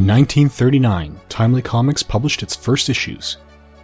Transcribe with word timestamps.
In 0.00 0.06
1939, 0.06 1.20
Timely 1.28 1.60
Comics 1.60 2.02
published 2.02 2.42
its 2.42 2.56
first 2.56 2.88
issues. 2.88 3.36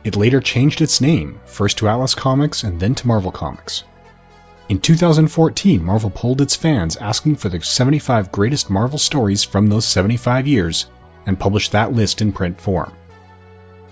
It 0.03 0.17
later 0.17 0.41
changed 0.41 0.81
its 0.81 1.03
name, 1.03 1.39
first 1.45 1.77
to 1.77 1.89
Atlas 1.89 2.15
Comics 2.15 2.65
and 2.65 2.81
then 2.81 2.95
to 2.95 3.07
Marvel 3.07 3.31
Comics. 3.31 3.85
In 4.71 4.81
2014, 4.81 5.85
Marvel 5.85 6.09
polled 6.09 6.41
its 6.41 6.57
fans 6.57 6.97
asking 6.97 7.37
for 7.37 7.51
the 7.51 7.61
75 7.61 8.33
greatest 8.33 8.71
Marvel 8.71 8.99
stories 8.99 9.45
from 9.45 9.67
those 9.67 9.85
75 9.85 10.47
years 10.47 10.87
and 11.27 11.39
published 11.39 11.73
that 11.73 11.93
list 11.93 12.23
in 12.23 12.33
print 12.33 12.63
form. 12.63 12.95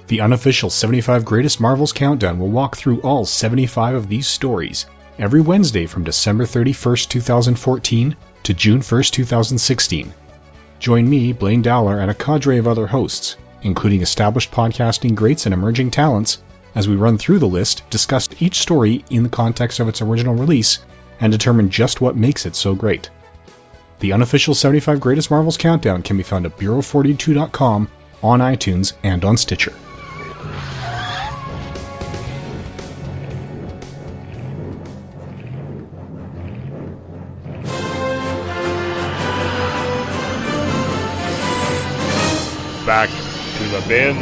The 0.07 0.23
unofficial 0.23 0.71
75 0.71 1.27
Greatest 1.27 1.61
Marvels 1.61 1.93
Countdown 1.93 2.39
will 2.39 2.49
walk 2.49 2.79
through 2.79 3.03
all 3.03 3.27
75 3.27 3.97
of 3.97 4.09
these 4.09 4.27
stories 4.27 4.87
every 5.19 5.43
Wednesday 5.43 5.85
from 5.85 6.05
December 6.05 6.47
31st, 6.47 7.07
2014 7.07 8.17
to 8.45 8.55
June 8.55 8.81
1st, 8.81 9.11
2016. 9.11 10.15
Join 10.85 11.09
me, 11.09 11.33
Blaine 11.33 11.63
Dowler, 11.63 11.99
and 11.99 12.11
a 12.11 12.15
cadre 12.15 12.59
of 12.59 12.69
other 12.69 12.87
hosts, 12.87 13.39
including 13.63 14.03
established 14.03 14.51
podcasting 14.51 15.15
greats 15.15 15.47
and 15.47 15.55
emerging 15.55 15.93
talents, 15.93 16.43
as 16.75 16.87
we 16.87 16.95
run 16.95 17.17
through 17.17 17.39
the 17.39 17.49
list, 17.49 17.89
discuss 17.89 18.29
each 18.39 18.57
story 18.57 19.03
in 19.09 19.23
the 19.23 19.31
context 19.31 19.81
of 19.81 19.89
its 19.89 20.03
original 20.03 20.35
release, 20.35 20.81
and 21.21 21.33
determine 21.33 21.71
just 21.71 22.03
what 22.03 22.19
makes 22.19 22.45
it 22.45 22.55
so 22.55 22.75
great. 22.75 23.09
The 24.01 24.13
unofficial 24.13 24.55
75 24.55 25.01
Greatest 25.01 25.31
Marvels 25.31 25.57
Countdown 25.57 26.03
can 26.03 26.19
be 26.19 26.23
found 26.23 26.45
at 26.45 26.59
Bureau42.com, 26.59 27.89
on 28.23 28.41
iTunes, 28.41 28.93
and 29.03 29.25
on 29.25 29.39
Stitcher. 29.39 29.73
Bin. 43.89 44.17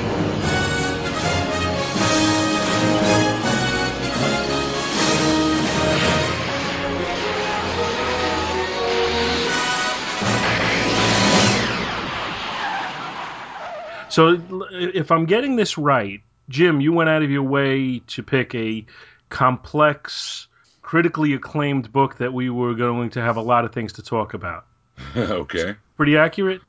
So, 14.09 14.39
if 14.73 15.11
I'm 15.11 15.25
getting 15.25 15.57
this 15.57 15.79
right, 15.79 16.21
Jim, 16.51 16.83
you 16.83 16.93
went 16.93 17.09
out 17.09 17.23
of 17.23 17.31
your 17.31 17.45
way 17.45 18.01
to 18.09 18.23
pick 18.23 18.55
a 18.55 18.85
complex, 19.31 20.49
critically 20.83 21.33
acclaimed 21.33 21.91
book 21.91 22.19
that 22.19 22.35
we 22.35 22.51
were 22.51 22.75
going 22.75 23.09
to 23.11 23.23
have 23.23 23.39
a 23.39 23.41
lot 23.41 23.65
of 23.65 23.73
things 23.73 23.95
to 23.95 24.03
talk 24.03 24.35
about. 24.35 24.67
okay. 25.17 25.77
Pretty 25.97 26.19
accurate? 26.19 26.61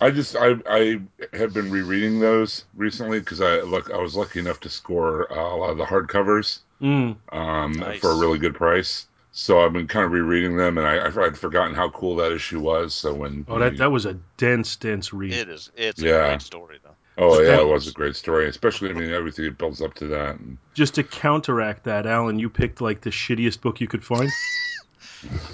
I 0.00 0.10
just 0.10 0.36
I 0.36 0.54
I 0.68 1.00
have 1.32 1.52
been 1.54 1.70
rereading 1.70 2.20
those 2.20 2.64
recently 2.76 3.20
because 3.20 3.40
I 3.40 3.60
look 3.60 3.90
I 3.90 3.98
was 3.98 4.16
lucky 4.16 4.38
enough 4.40 4.60
to 4.60 4.68
score 4.68 5.30
uh, 5.32 5.54
a 5.54 5.56
lot 5.56 5.70
of 5.70 5.78
the 5.78 5.84
hardcovers 5.84 6.60
Mm. 6.80 7.16
um, 7.30 7.72
Nice. 7.72 8.00
for 8.00 8.10
a 8.10 8.16
really 8.16 8.38
good 8.38 8.54
price. 8.54 9.06
So 9.32 9.60
I've 9.60 9.72
been 9.72 9.86
kind 9.86 10.04
of 10.06 10.12
rereading 10.12 10.56
them, 10.56 10.76
and 10.78 10.86
I 10.86 11.06
I'd 11.06 11.36
forgotten 11.38 11.74
how 11.74 11.90
cool 11.90 12.16
that 12.16 12.32
issue 12.32 12.58
was. 12.58 12.94
So 12.94 13.12
when 13.14 13.44
Oh, 13.48 13.58
that, 13.58 13.72
you- 13.72 13.78
that 13.78 13.92
was 13.92 14.06
a 14.06 14.14
dense, 14.38 14.76
dense 14.76 15.12
read. 15.12 15.32
It 15.34 15.48
is. 15.50 15.70
It's 15.76 16.00
Yeah. 16.02 16.24
a 16.24 16.28
great 16.30 16.42
story, 16.42 16.78
though. 16.82 16.96
oh 17.18 17.38
yeah, 17.40 17.48
that 17.50 17.60
it 17.60 17.64
was 17.66 17.84
was- 17.84 17.88
a 17.88 17.92
great 17.92 18.16
story, 18.16 18.48
especially 18.48 18.90
I 18.90 18.94
mean 18.94 19.10
everything 19.12 19.44
it 19.44 19.58
builds 19.58 19.82
up 19.82 19.92
to 19.94 20.06
that. 20.06 20.36
And, 20.40 20.56
Just 20.74 20.94
to 20.94 21.02
counteract 21.04 21.84
that, 21.84 22.06
Alan, 22.06 22.38
you 22.38 22.48
picked 22.48 22.80
like 22.80 23.02
the 23.02 23.10
shittiest 23.10 23.60
book 23.60 23.80
you 23.80 23.86
could 23.86 24.02
find. 24.04 24.28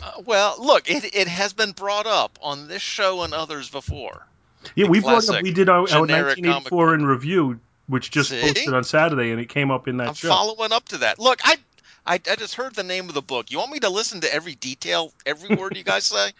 Uh, 0.02 0.22
well, 0.24 0.56
look, 0.58 0.90
it, 0.90 1.14
it 1.14 1.28
has 1.28 1.52
been 1.52 1.72
brought 1.72 2.06
up 2.06 2.38
on 2.42 2.68
this 2.68 2.82
show 2.82 3.22
and 3.22 3.32
others 3.34 3.68
before. 3.70 4.26
Yeah, 4.74 4.88
we 4.88 5.00
brought 5.00 5.28
up, 5.28 5.42
we 5.42 5.52
did 5.52 5.68
our, 5.68 5.76
our 5.78 6.00
1984 6.00 6.94
in 6.94 7.06
review, 7.06 7.60
which 7.86 8.10
just 8.10 8.30
See? 8.30 8.40
posted 8.40 8.74
on 8.74 8.84
Saturday, 8.84 9.30
and 9.30 9.40
it 9.40 9.48
came 9.48 9.70
up 9.70 9.86
in 9.88 9.98
that 9.98 10.08
I'm 10.08 10.14
show. 10.14 10.28
following 10.28 10.72
up 10.72 10.86
to 10.90 10.98
that. 10.98 11.18
Look, 11.18 11.40
I, 11.44 11.56
I 12.04 12.14
I 12.14 12.36
just 12.36 12.54
heard 12.56 12.74
the 12.74 12.82
name 12.82 13.08
of 13.08 13.14
the 13.14 13.22
book. 13.22 13.50
You 13.50 13.58
want 13.58 13.70
me 13.72 13.78
to 13.80 13.88
listen 13.90 14.20
to 14.22 14.32
every 14.34 14.54
detail, 14.56 15.12
every 15.24 15.54
word 15.56 15.76
you 15.76 15.84
guys 15.84 16.04
say? 16.06 16.30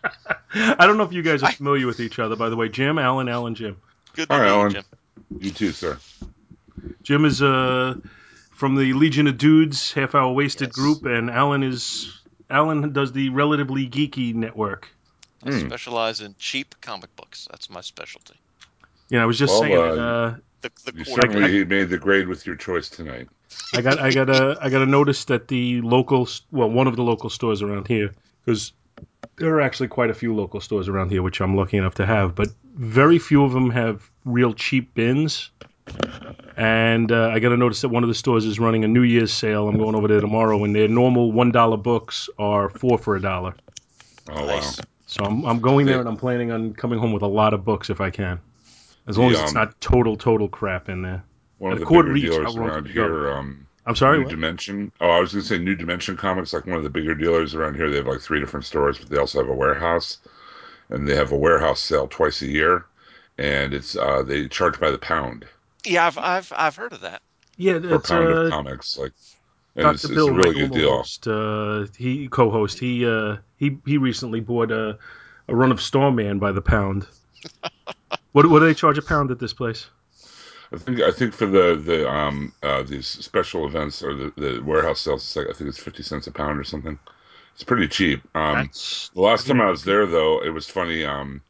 I 0.54 0.86
don't 0.86 0.96
know 0.98 1.04
if 1.04 1.12
you 1.12 1.22
guys 1.22 1.42
are 1.42 1.46
I- 1.46 1.52
familiar 1.52 1.86
with 1.86 2.00
each 2.00 2.18
other, 2.18 2.36
by 2.36 2.48
the 2.48 2.56
way. 2.56 2.68
Jim, 2.68 2.98
Alan, 2.98 3.28
Alan, 3.28 3.54
Jim. 3.54 3.76
Good 4.14 4.28
to 4.28 4.34
All 4.34 4.40
right, 4.40 4.46
meet 4.46 4.52
you, 4.52 4.58
Alan. 4.60 4.72
Jim. 4.72 4.84
you 5.40 5.50
too, 5.50 5.72
sir. 5.72 5.98
Jim 7.02 7.24
is 7.24 7.40
uh, 7.42 7.94
from 8.52 8.74
the 8.76 8.92
Legion 8.92 9.26
of 9.26 9.38
Dudes, 9.38 9.92
Half 9.92 10.14
Hour 10.14 10.32
Wasted 10.32 10.68
Yes. 10.68 10.74
group, 10.74 11.04
and 11.06 11.30
Alan 11.30 11.62
is 11.62 12.19
Alan 12.50 12.92
does 12.92 13.12
the 13.12 13.28
Relatively 13.30 13.88
Geeky 13.88 14.34
Network. 14.34 14.88
I 15.44 15.50
Hmm. 15.50 15.68
specialize 15.68 16.20
in 16.20 16.34
cheap 16.38 16.74
comic 16.82 17.14
books. 17.16 17.48
That's 17.50 17.70
my 17.70 17.80
specialty. 17.80 18.34
Yeah, 19.08 19.22
I 19.22 19.26
was 19.26 19.38
just 19.38 19.52
Well, 19.52 19.62
saying. 19.62 19.76
uh, 19.98 20.02
Uh, 20.02 20.36
The 20.62 20.70
the 20.84 20.98
You 20.98 21.04
quarter. 21.06 21.22
certainly 21.22 21.64
made 21.64 21.88
the 21.88 21.96
grade 21.96 22.28
with 22.28 22.46
your 22.46 22.56
choice 22.56 22.90
tonight. 22.90 23.28
I 23.72 23.80
got 23.80 23.98
I 23.98 24.10
got 24.12 24.28
a 24.28 24.58
I 24.60 24.68
got 24.68 24.82
a 24.82 24.86
notice 24.86 25.24
that 25.26 25.48
the 25.48 25.80
local 25.80 26.28
well 26.52 26.68
one 26.68 26.86
of 26.86 26.96
the 26.96 27.02
local 27.02 27.30
stores 27.30 27.62
around 27.62 27.88
here 27.88 28.14
because 28.44 28.72
there 29.36 29.54
are 29.54 29.60
actually 29.62 29.88
quite 29.88 30.10
a 30.10 30.14
few 30.14 30.34
local 30.34 30.60
stores 30.60 30.86
around 30.88 31.10
here 31.10 31.22
which 31.22 31.40
I'm 31.40 31.56
lucky 31.56 31.78
enough 31.78 31.94
to 31.94 32.04
have, 32.06 32.34
but 32.34 32.50
very 32.76 33.18
few 33.18 33.42
of 33.42 33.52
them 33.52 33.70
have 33.70 34.10
real 34.26 34.52
cheap 34.52 34.92
bins. 34.94 35.50
And 36.60 37.10
uh, 37.10 37.30
I 37.30 37.38
got 37.38 37.52
a 37.52 37.56
notice 37.56 37.80
that 37.80 37.88
one 37.88 38.04
of 38.04 38.08
the 38.08 38.14
stores 38.14 38.44
is 38.44 38.60
running 38.60 38.84
a 38.84 38.88
New 38.88 39.02
Year's 39.02 39.32
sale. 39.32 39.66
I'm 39.66 39.78
going 39.78 39.94
over 39.94 40.08
there 40.08 40.20
tomorrow, 40.20 40.62
and 40.64 40.76
their 40.76 40.88
normal 40.88 41.32
one 41.32 41.50
dollar 41.52 41.78
books 41.78 42.28
are 42.38 42.68
four 42.68 42.98
for 42.98 43.16
a 43.16 43.20
dollar. 43.22 43.54
Oh 44.28 44.44
Nice. 44.44 44.78
wow. 44.78 44.84
So 45.06 45.24
I'm 45.24 45.44
I'm 45.46 45.60
going 45.60 45.86
there, 45.86 46.00
and 46.00 46.08
I'm 46.08 46.16
planning 46.18 46.50
on 46.52 46.74
coming 46.74 46.98
home 46.98 47.12
with 47.12 47.22
a 47.22 47.26
lot 47.28 47.54
of 47.54 47.64
books 47.64 47.88
if 47.90 48.00
I 48.00 48.10
can, 48.10 48.40
as 49.06 49.18
long 49.18 49.30
The, 49.30 49.36
as 49.36 49.40
it's 49.40 49.54
um, 49.54 49.54
not 49.54 49.80
total 49.80 50.16
total 50.16 50.48
crap 50.48 50.88
in 50.88 51.02
there. 51.02 51.24
One 51.58 51.72
At 51.72 51.74
of 51.74 51.80
the 51.80 51.86
quarter 51.86 52.12
bigger 52.12 52.16
each, 52.16 52.22
dealers 52.22 52.56
around 52.56 52.84
could 52.84 52.88
you 52.88 52.94
go? 52.94 53.08
here, 53.08 53.30
um, 53.30 53.66
I'm 53.86 53.96
sorry. 53.96 54.18
New 54.18 54.24
what? 54.24 54.30
Dimension. 54.30 54.92
Oh, 55.00 55.10
I 55.10 55.20
was 55.20 55.32
going 55.32 55.42
to 55.42 55.48
say 55.48 55.58
New 55.58 55.74
Dimension 55.76 56.16
Comics, 56.16 56.52
like 56.52 56.66
one 56.66 56.76
of 56.76 56.84
the 56.84 56.90
bigger 56.90 57.14
dealers 57.14 57.54
around 57.54 57.76
here. 57.76 57.90
They 57.90 57.96
have 57.96 58.06
like 58.06 58.20
three 58.20 58.40
different 58.40 58.66
stores, 58.66 58.98
but 58.98 59.08
they 59.08 59.18
also 59.18 59.40
have 59.40 59.48
a 59.50 59.54
warehouse, 59.54 60.18
and 60.90 61.08
they 61.08 61.16
have 61.16 61.32
a 61.32 61.36
warehouse 61.36 61.80
sale 61.80 62.08
twice 62.08 62.42
a 62.42 62.46
year, 62.48 62.86
and 63.38 63.72
it's 63.74 63.96
uh, 63.96 64.22
they 64.22 64.48
charge 64.48 64.78
by 64.78 64.90
the 64.90 64.98
pound 64.98 65.46
Yeah, 65.84 66.06
I've 66.06 66.18
I've 66.18 66.52
I've 66.56 66.76
heard 66.76 66.92
of 66.92 67.00
that. 67.00 67.22
Yeah, 67.56 67.78
per 67.78 67.96
it's 67.96 68.08
pound 68.08 68.30
uh, 68.30 68.32
of 68.32 68.50
comics. 68.50 68.98
Like, 68.98 69.12
and 69.76 69.84
Dr. 69.84 69.94
it's, 69.94 70.04
it's 70.04 70.14
Bill, 70.14 70.28
a 70.28 70.32
my 70.32 70.38
really 70.38 70.54
good 70.54 70.70
normal 70.70 71.02
deal. 71.02 71.04
uh, 71.26 71.86
he 71.96 72.28
co-host. 72.28 72.78
He 72.78 73.06
uh, 73.06 73.36
he 73.56 73.78
he 73.86 73.98
recently 73.98 74.40
bought 74.40 74.70
a, 74.70 74.98
a 75.48 75.54
run 75.54 75.70
of 75.72 75.80
Starman 75.80 76.38
by 76.38 76.52
the 76.52 76.62
pound. 76.62 77.06
what 78.32 78.48
what 78.48 78.60
do 78.60 78.66
they 78.66 78.74
charge 78.74 78.98
a 78.98 79.02
pound 79.02 79.30
at 79.30 79.38
this 79.38 79.52
place? 79.52 79.86
I 80.72 80.78
think 80.78 81.00
I 81.00 81.10
think 81.10 81.34
for 81.34 81.46
the 81.46 81.76
the 81.76 82.08
um 82.08 82.52
uh, 82.62 82.82
these 82.82 83.06
special 83.06 83.66
events 83.66 84.02
or 84.02 84.14
the, 84.14 84.32
the 84.36 84.60
warehouse 84.60 85.00
sales, 85.00 85.22
it's 85.22 85.36
like 85.36 85.48
I 85.48 85.52
think 85.52 85.68
it's 85.68 85.78
fifty 85.82 86.02
cents 86.02 86.26
a 86.26 86.32
pound 86.32 86.58
or 86.58 86.64
something. 86.64 86.98
It's 87.54 87.64
pretty 87.64 87.88
cheap. 87.88 88.22
Um, 88.34 88.54
That's 88.54 89.10
The 89.14 89.20
last 89.20 89.46
time 89.46 89.60
I 89.60 89.70
was 89.70 89.84
there, 89.84 90.06
though, 90.06 90.42
it 90.42 90.50
was 90.50 90.66
funny. 90.68 91.04
Um, 91.04 91.42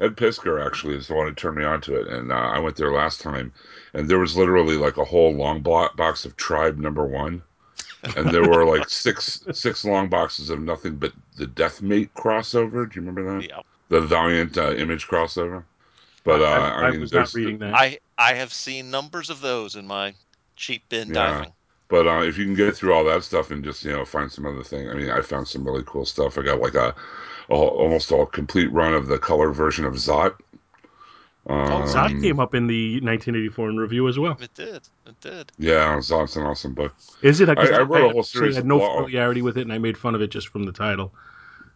Ed 0.00 0.16
Pisker 0.16 0.64
actually 0.64 0.94
is 0.96 1.08
the 1.08 1.14
one 1.14 1.26
who 1.26 1.34
turned 1.34 1.56
me 1.56 1.64
on 1.64 1.80
to 1.82 1.96
it, 1.96 2.06
and 2.08 2.30
uh, 2.32 2.36
I 2.36 2.58
went 2.60 2.76
there 2.76 2.92
last 2.92 3.20
time, 3.20 3.52
and 3.94 4.08
there 4.08 4.18
was 4.18 4.36
literally 4.36 4.76
like 4.76 4.96
a 4.96 5.04
whole 5.04 5.32
long 5.34 5.60
block 5.60 5.96
box 5.96 6.24
of 6.24 6.36
Tribe 6.36 6.78
Number 6.78 7.06
One, 7.06 7.42
and 8.16 8.32
there 8.32 8.44
were 8.46 8.64
like 8.64 8.88
six 8.90 9.44
six 9.52 9.84
long 9.84 10.08
boxes 10.08 10.50
of 10.50 10.60
nothing 10.60 10.96
but 10.96 11.12
the 11.36 11.46
Deathmate 11.46 12.10
crossover. 12.16 12.90
Do 12.90 13.00
you 13.00 13.06
remember 13.06 13.24
that? 13.36 13.46
Yeah. 13.48 13.62
The 13.90 14.00
Valiant 14.02 14.58
uh, 14.58 14.72
Image 14.74 15.06
crossover. 15.08 15.64
But 16.24 16.42
uh, 16.42 16.70
I, 16.80 16.82
I, 16.82 16.86
I 16.88 16.92
mean, 16.92 17.00
was 17.00 17.12
not 17.12 17.34
reading 17.34 17.58
that. 17.60 17.80
I 17.80 17.98
I 18.18 18.34
have 18.34 18.52
seen 18.52 18.90
numbers 18.90 19.30
of 19.30 19.40
those 19.40 19.74
in 19.76 19.86
my 19.86 20.14
cheap 20.56 20.88
bin 20.88 21.10
Yeah. 21.10 21.12
diving. 21.12 21.54
But 21.88 22.06
uh, 22.06 22.22
if 22.22 22.36
you 22.36 22.44
can 22.44 22.54
get 22.54 22.76
through 22.76 22.92
all 22.92 23.04
that 23.04 23.24
stuff 23.24 23.50
and 23.50 23.64
just 23.64 23.84
you 23.84 23.92
know 23.92 24.04
find 24.04 24.30
some 24.30 24.46
other 24.46 24.62
thing, 24.62 24.90
I 24.90 24.94
mean, 24.94 25.10
I 25.10 25.22
found 25.22 25.48
some 25.48 25.64
really 25.64 25.82
cool 25.86 26.04
stuff. 26.04 26.36
I 26.38 26.42
got 26.42 26.60
like 26.60 26.74
a, 26.74 26.94
a 27.48 27.54
almost 27.54 28.10
a 28.12 28.26
complete 28.26 28.70
run 28.72 28.94
of 28.94 29.06
the 29.06 29.18
color 29.18 29.50
version 29.52 29.84
of 29.86 29.94
Zot. 29.94 30.34
Um, 31.48 31.84
Zot 31.84 32.20
came 32.20 32.40
up 32.40 32.54
in 32.54 32.66
the 32.66 32.96
1984 33.00 33.70
in 33.70 33.76
review 33.78 34.06
as 34.08 34.18
well. 34.18 34.36
It 34.40 34.52
did. 34.54 34.82
It 35.06 35.20
did. 35.22 35.50
Yeah, 35.58 35.96
Zot's 35.98 36.36
an 36.36 36.42
awesome 36.42 36.74
book. 36.74 36.94
Is 37.22 37.40
it? 37.40 37.46
'Cause 37.46 37.70
I- 37.70 37.76
I 37.78 37.82
wrote 37.82 37.96
a 37.96 38.00
whole 38.10 38.20
actually 38.20 38.22
series 38.24 38.56
had 38.56 38.66
no 38.66 38.78
blog- 38.78 38.96
familiarity 38.96 39.40
with 39.42 39.56
it, 39.56 39.62
and 39.62 39.72
I 39.72 39.78
made 39.78 39.96
fun 39.96 40.14
of 40.14 40.20
it 40.20 40.30
just 40.30 40.48
from 40.48 40.64
the 40.64 40.72
title. 40.72 41.14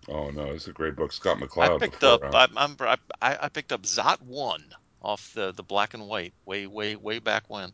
Oh 0.08 0.30
no, 0.30 0.44
it's 0.46 0.66
a 0.69 0.72
great 0.72 0.94
book. 0.96 1.12
Scott 1.12 1.38
McCloud. 1.38 1.76
I 1.76 1.78
picked 1.78 2.00
before, 2.00 2.24
up. 2.26 2.34
uh, 2.34 2.46
I'm, 2.56 2.76
I'm, 2.80 2.98
I, 3.22 3.38
I 3.42 3.48
picked 3.48 3.72
up 3.72 3.82
Zot 3.84 4.20
One 4.22 4.62
off 5.00 5.32
the 5.34 5.52
the 5.52 5.62
black 5.62 5.94
and 5.94 6.06
white 6.06 6.34
way 6.44 6.66
way 6.66 6.96
way 6.96 7.19
back 7.19 7.44
when. 7.48 7.72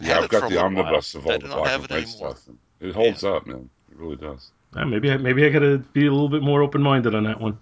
yeah, 0.00 0.20
I've 0.20 0.28
got 0.28 0.42
the 0.42 0.48
little 0.50 0.58
while. 0.58 0.66
omnibus 0.84 1.14
of 1.14 1.26
all 1.26 1.38
do 1.38 1.48
the 1.48 1.54
black 1.54 1.74
and 1.74 1.84
it 1.84 1.90
white 1.90 2.08
stuff. 2.08 2.38
It 2.80 2.94
holds 2.94 3.24
up, 3.24 3.46
man. 3.46 3.70
It 3.90 3.96
really 3.96 4.16
does. 4.16 4.50
Uh, 4.74 4.84
maybe 4.84 5.10
I, 5.10 5.16
maybe 5.16 5.44
I 5.46 5.48
got 5.48 5.60
to 5.60 5.78
be 5.78 6.06
a 6.06 6.12
little 6.12 6.28
bit 6.28 6.42
more 6.42 6.62
open 6.62 6.82
minded 6.82 7.14
on 7.14 7.24
that 7.24 7.40
one. 7.40 7.58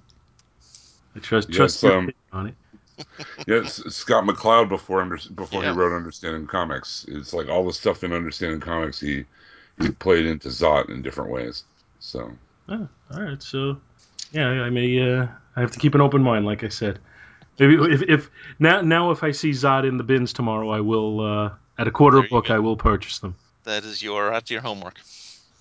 I 1.17 1.21
trust 1.21 1.49
Yes, 1.49 1.57
trust 1.57 1.83
your 1.85 1.97
um, 1.97 2.11
on 2.33 2.47
it. 2.49 2.55
Yeah, 3.47 3.57
it's, 3.57 3.79
it's 3.81 3.97
Scott 3.97 4.25
McCloud 4.25 4.69
before 4.69 5.03
under, 5.03 5.19
before 5.35 5.63
Yeah. 5.63 5.73
he 5.73 5.79
wrote 5.79 5.95
Understanding 5.95 6.47
Comics. 6.47 7.05
It's 7.09 7.33
like 7.35 7.49
all 7.49 7.65
the 7.67 7.73
stuff 7.73 8.03
in 8.05 8.13
Understanding 8.13 8.61
Comics 8.61 8.99
he 9.01 9.25
he 9.81 9.91
played 9.91 10.25
into 10.27 10.49
Zot 10.49 10.89
in 10.89 11.03
different 11.03 11.31
ways. 11.31 11.65
So 12.01 12.33
Oh, 12.69 12.89
all 13.13 13.21
right, 13.23 13.43
so 13.43 13.79
yeah, 14.33 14.49
I 14.49 14.71
may 14.71 14.99
uh, 15.19 15.27
I 15.57 15.61
have 15.61 15.71
to 15.73 15.79
keep 15.79 15.95
an 15.95 16.01
open 16.01 16.23
mind, 16.23 16.47
like 16.47 16.65
I 16.65 16.69
said. 16.69 16.99
Maybe 17.59 17.75
if, 17.93 18.03
if 18.03 18.31
now 18.59 18.81
now 18.81 19.11
if 19.11 19.23
I 19.23 19.31
see 19.33 19.51
Zot 19.51 19.87
in 19.87 19.99
the 19.99 20.05
bins 20.05 20.33
tomorrow, 20.33 20.71
I 20.71 20.81
will 20.81 21.21
uh, 21.21 21.51
at 21.79 21.87
a 21.87 21.91
quarter 21.91 22.19
There 22.19 22.27
a 22.27 22.29
book. 22.31 22.51
I 22.51 22.59
will 22.59 22.77
purchase 22.77 23.19
them. 23.19 23.35
That 23.65 23.85
is 23.85 24.03
your 24.03 24.31
that's 24.31 24.51
your 24.51 24.61
homework. 24.63 24.99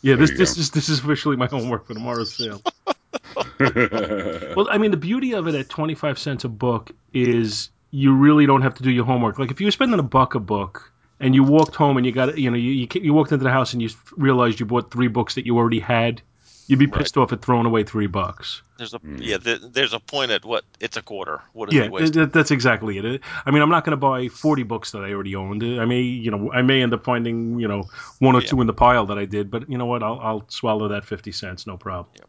Yeah, 0.01 0.15
There 0.15 0.21
this 0.21 0.31
you 0.31 0.37
this 0.37 0.55
go. 0.55 0.61
is 0.61 0.71
this 0.71 0.89
is 0.89 0.99
officially 0.99 1.35
my 1.35 1.47
homework 1.47 1.85
for 1.87 1.93
tomorrow's 1.93 2.33
sale. 2.33 2.61
Well, 4.55 4.67
I 4.69 4.77
mean, 4.77 4.91
the 4.91 4.97
beauty 4.97 5.33
of 5.33 5.47
it 5.47 5.55
at 5.55 5.69
twenty 5.69 5.95
five 5.95 6.17
cents 6.19 6.43
a 6.43 6.49
book 6.49 6.91
is 7.13 7.69
you 7.91 8.13
really 8.15 8.45
don't 8.45 8.61
have 8.61 8.73
to 8.75 8.83
do 8.83 8.91
your 8.91 9.05
homework. 9.05 9.39
Like 9.39 9.51
if 9.51 9.59
you 9.61 9.67
were 9.67 9.71
spending 9.71 9.99
a 9.99 10.03
buck 10.03 10.35
a 10.35 10.39
book 10.39 10.91
and 11.19 11.33
you 11.35 11.43
walked 11.43 11.75
home 11.75 11.97
and 11.97 12.05
you 12.05 12.11
got 12.11 12.37
you 12.37 12.49
know 12.51 12.57
you 12.57 12.71
you, 12.71 12.87
you 13.01 13.13
walked 13.13 13.31
into 13.31 13.43
the 13.43 13.51
house 13.51 13.73
and 13.73 13.81
you 13.81 13.89
realized 14.17 14.59
you 14.59 14.65
bought 14.65 14.91
three 14.91 15.07
books 15.07 15.35
that 15.35 15.45
you 15.45 15.57
already 15.57 15.79
had, 15.79 16.21
you'd 16.67 16.79
be 16.79 16.85
Right. 16.87 16.99
pissed 16.99 17.17
off 17.17 17.31
at 17.33 17.41
throwing 17.41 17.65
away 17.65 17.83
three 17.83 18.07
bucks. 18.07 18.61
There's 18.77 18.93
a 18.93 18.99
Mm. 18.99 19.19
yeah. 19.21 19.37
Th- 19.37 19.61
there's 19.71 19.93
a 19.93 19.99
point 19.99 20.31
at 20.31 20.43
what 20.45 20.63
it's 20.79 20.97
a 20.97 21.01
quarter. 21.01 21.41
What 21.53 21.69
is 21.69 21.75
Yeah, 21.75 21.89
he 21.89 22.25
that's 22.25 22.51
exactly 22.51 22.97
it. 22.97 23.21
I 23.45 23.51
mean, 23.51 23.61
I'm 23.61 23.69
not 23.69 23.85
going 23.85 23.91
to 23.91 23.97
buy 23.97 24.27
40 24.27 24.63
books 24.63 24.91
that 24.91 25.03
I 25.03 25.13
already 25.13 25.35
owned. 25.35 25.63
I 25.63 25.85
may, 25.85 26.01
you 26.01 26.31
know, 26.31 26.51
I 26.51 26.61
may 26.63 26.81
end 26.81 26.93
up 26.93 27.03
finding, 27.05 27.59
you 27.59 27.67
know, 27.67 27.83
one 28.19 28.35
or 28.35 28.41
Yeah. 28.41 28.47
two 28.47 28.61
in 28.61 28.67
the 28.67 28.73
pile 28.73 29.05
that 29.05 29.17
I 29.17 29.25
did, 29.25 29.49
but 29.51 29.69
you 29.69 29.77
know 29.77 29.85
what? 29.85 30.01
I'll, 30.03 30.19
I'll 30.19 30.45
swallow 30.49 30.87
that 30.89 31.05
50 31.05 31.31
cents, 31.31 31.65
no 31.67 31.77
problem. 31.77 32.07
Yeah, 32.15 32.23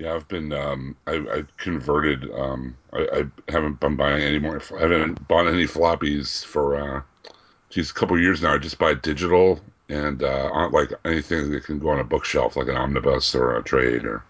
I've 0.00 0.28
been 0.28 0.52
um, 0.52 0.96
I, 1.06 1.14
I 1.16 1.44
converted. 1.58 2.30
Um, 2.32 2.76
I, 2.92 3.24
I 3.48 3.52
haven't 3.52 3.80
been 3.80 3.96
buying 3.96 4.22
any 4.22 4.38
more. 4.38 4.60
I 4.76 4.80
haven't 4.80 5.26
bought 5.28 5.46
any 5.46 5.64
floppies 5.64 6.44
for 6.44 6.76
uh, 6.76 7.02
geez, 7.70 7.90
a 7.90 7.94
couple 7.94 8.20
years 8.20 8.42
now. 8.42 8.54
I 8.54 8.58
just 8.58 8.78
buy 8.78 8.94
digital 8.94 9.60
and 9.88 10.22
uh, 10.22 10.68
like 10.70 10.92
anything 11.04 11.50
that 11.50 11.64
can 11.64 11.78
go 11.78 11.90
on 11.90 12.00
a 12.00 12.04
bookshelf, 12.04 12.56
like 12.56 12.68
an 12.68 12.76
omnibus 12.76 13.34
or 13.34 13.56
a 13.56 13.62
trade 13.62 14.04
or 14.04 14.24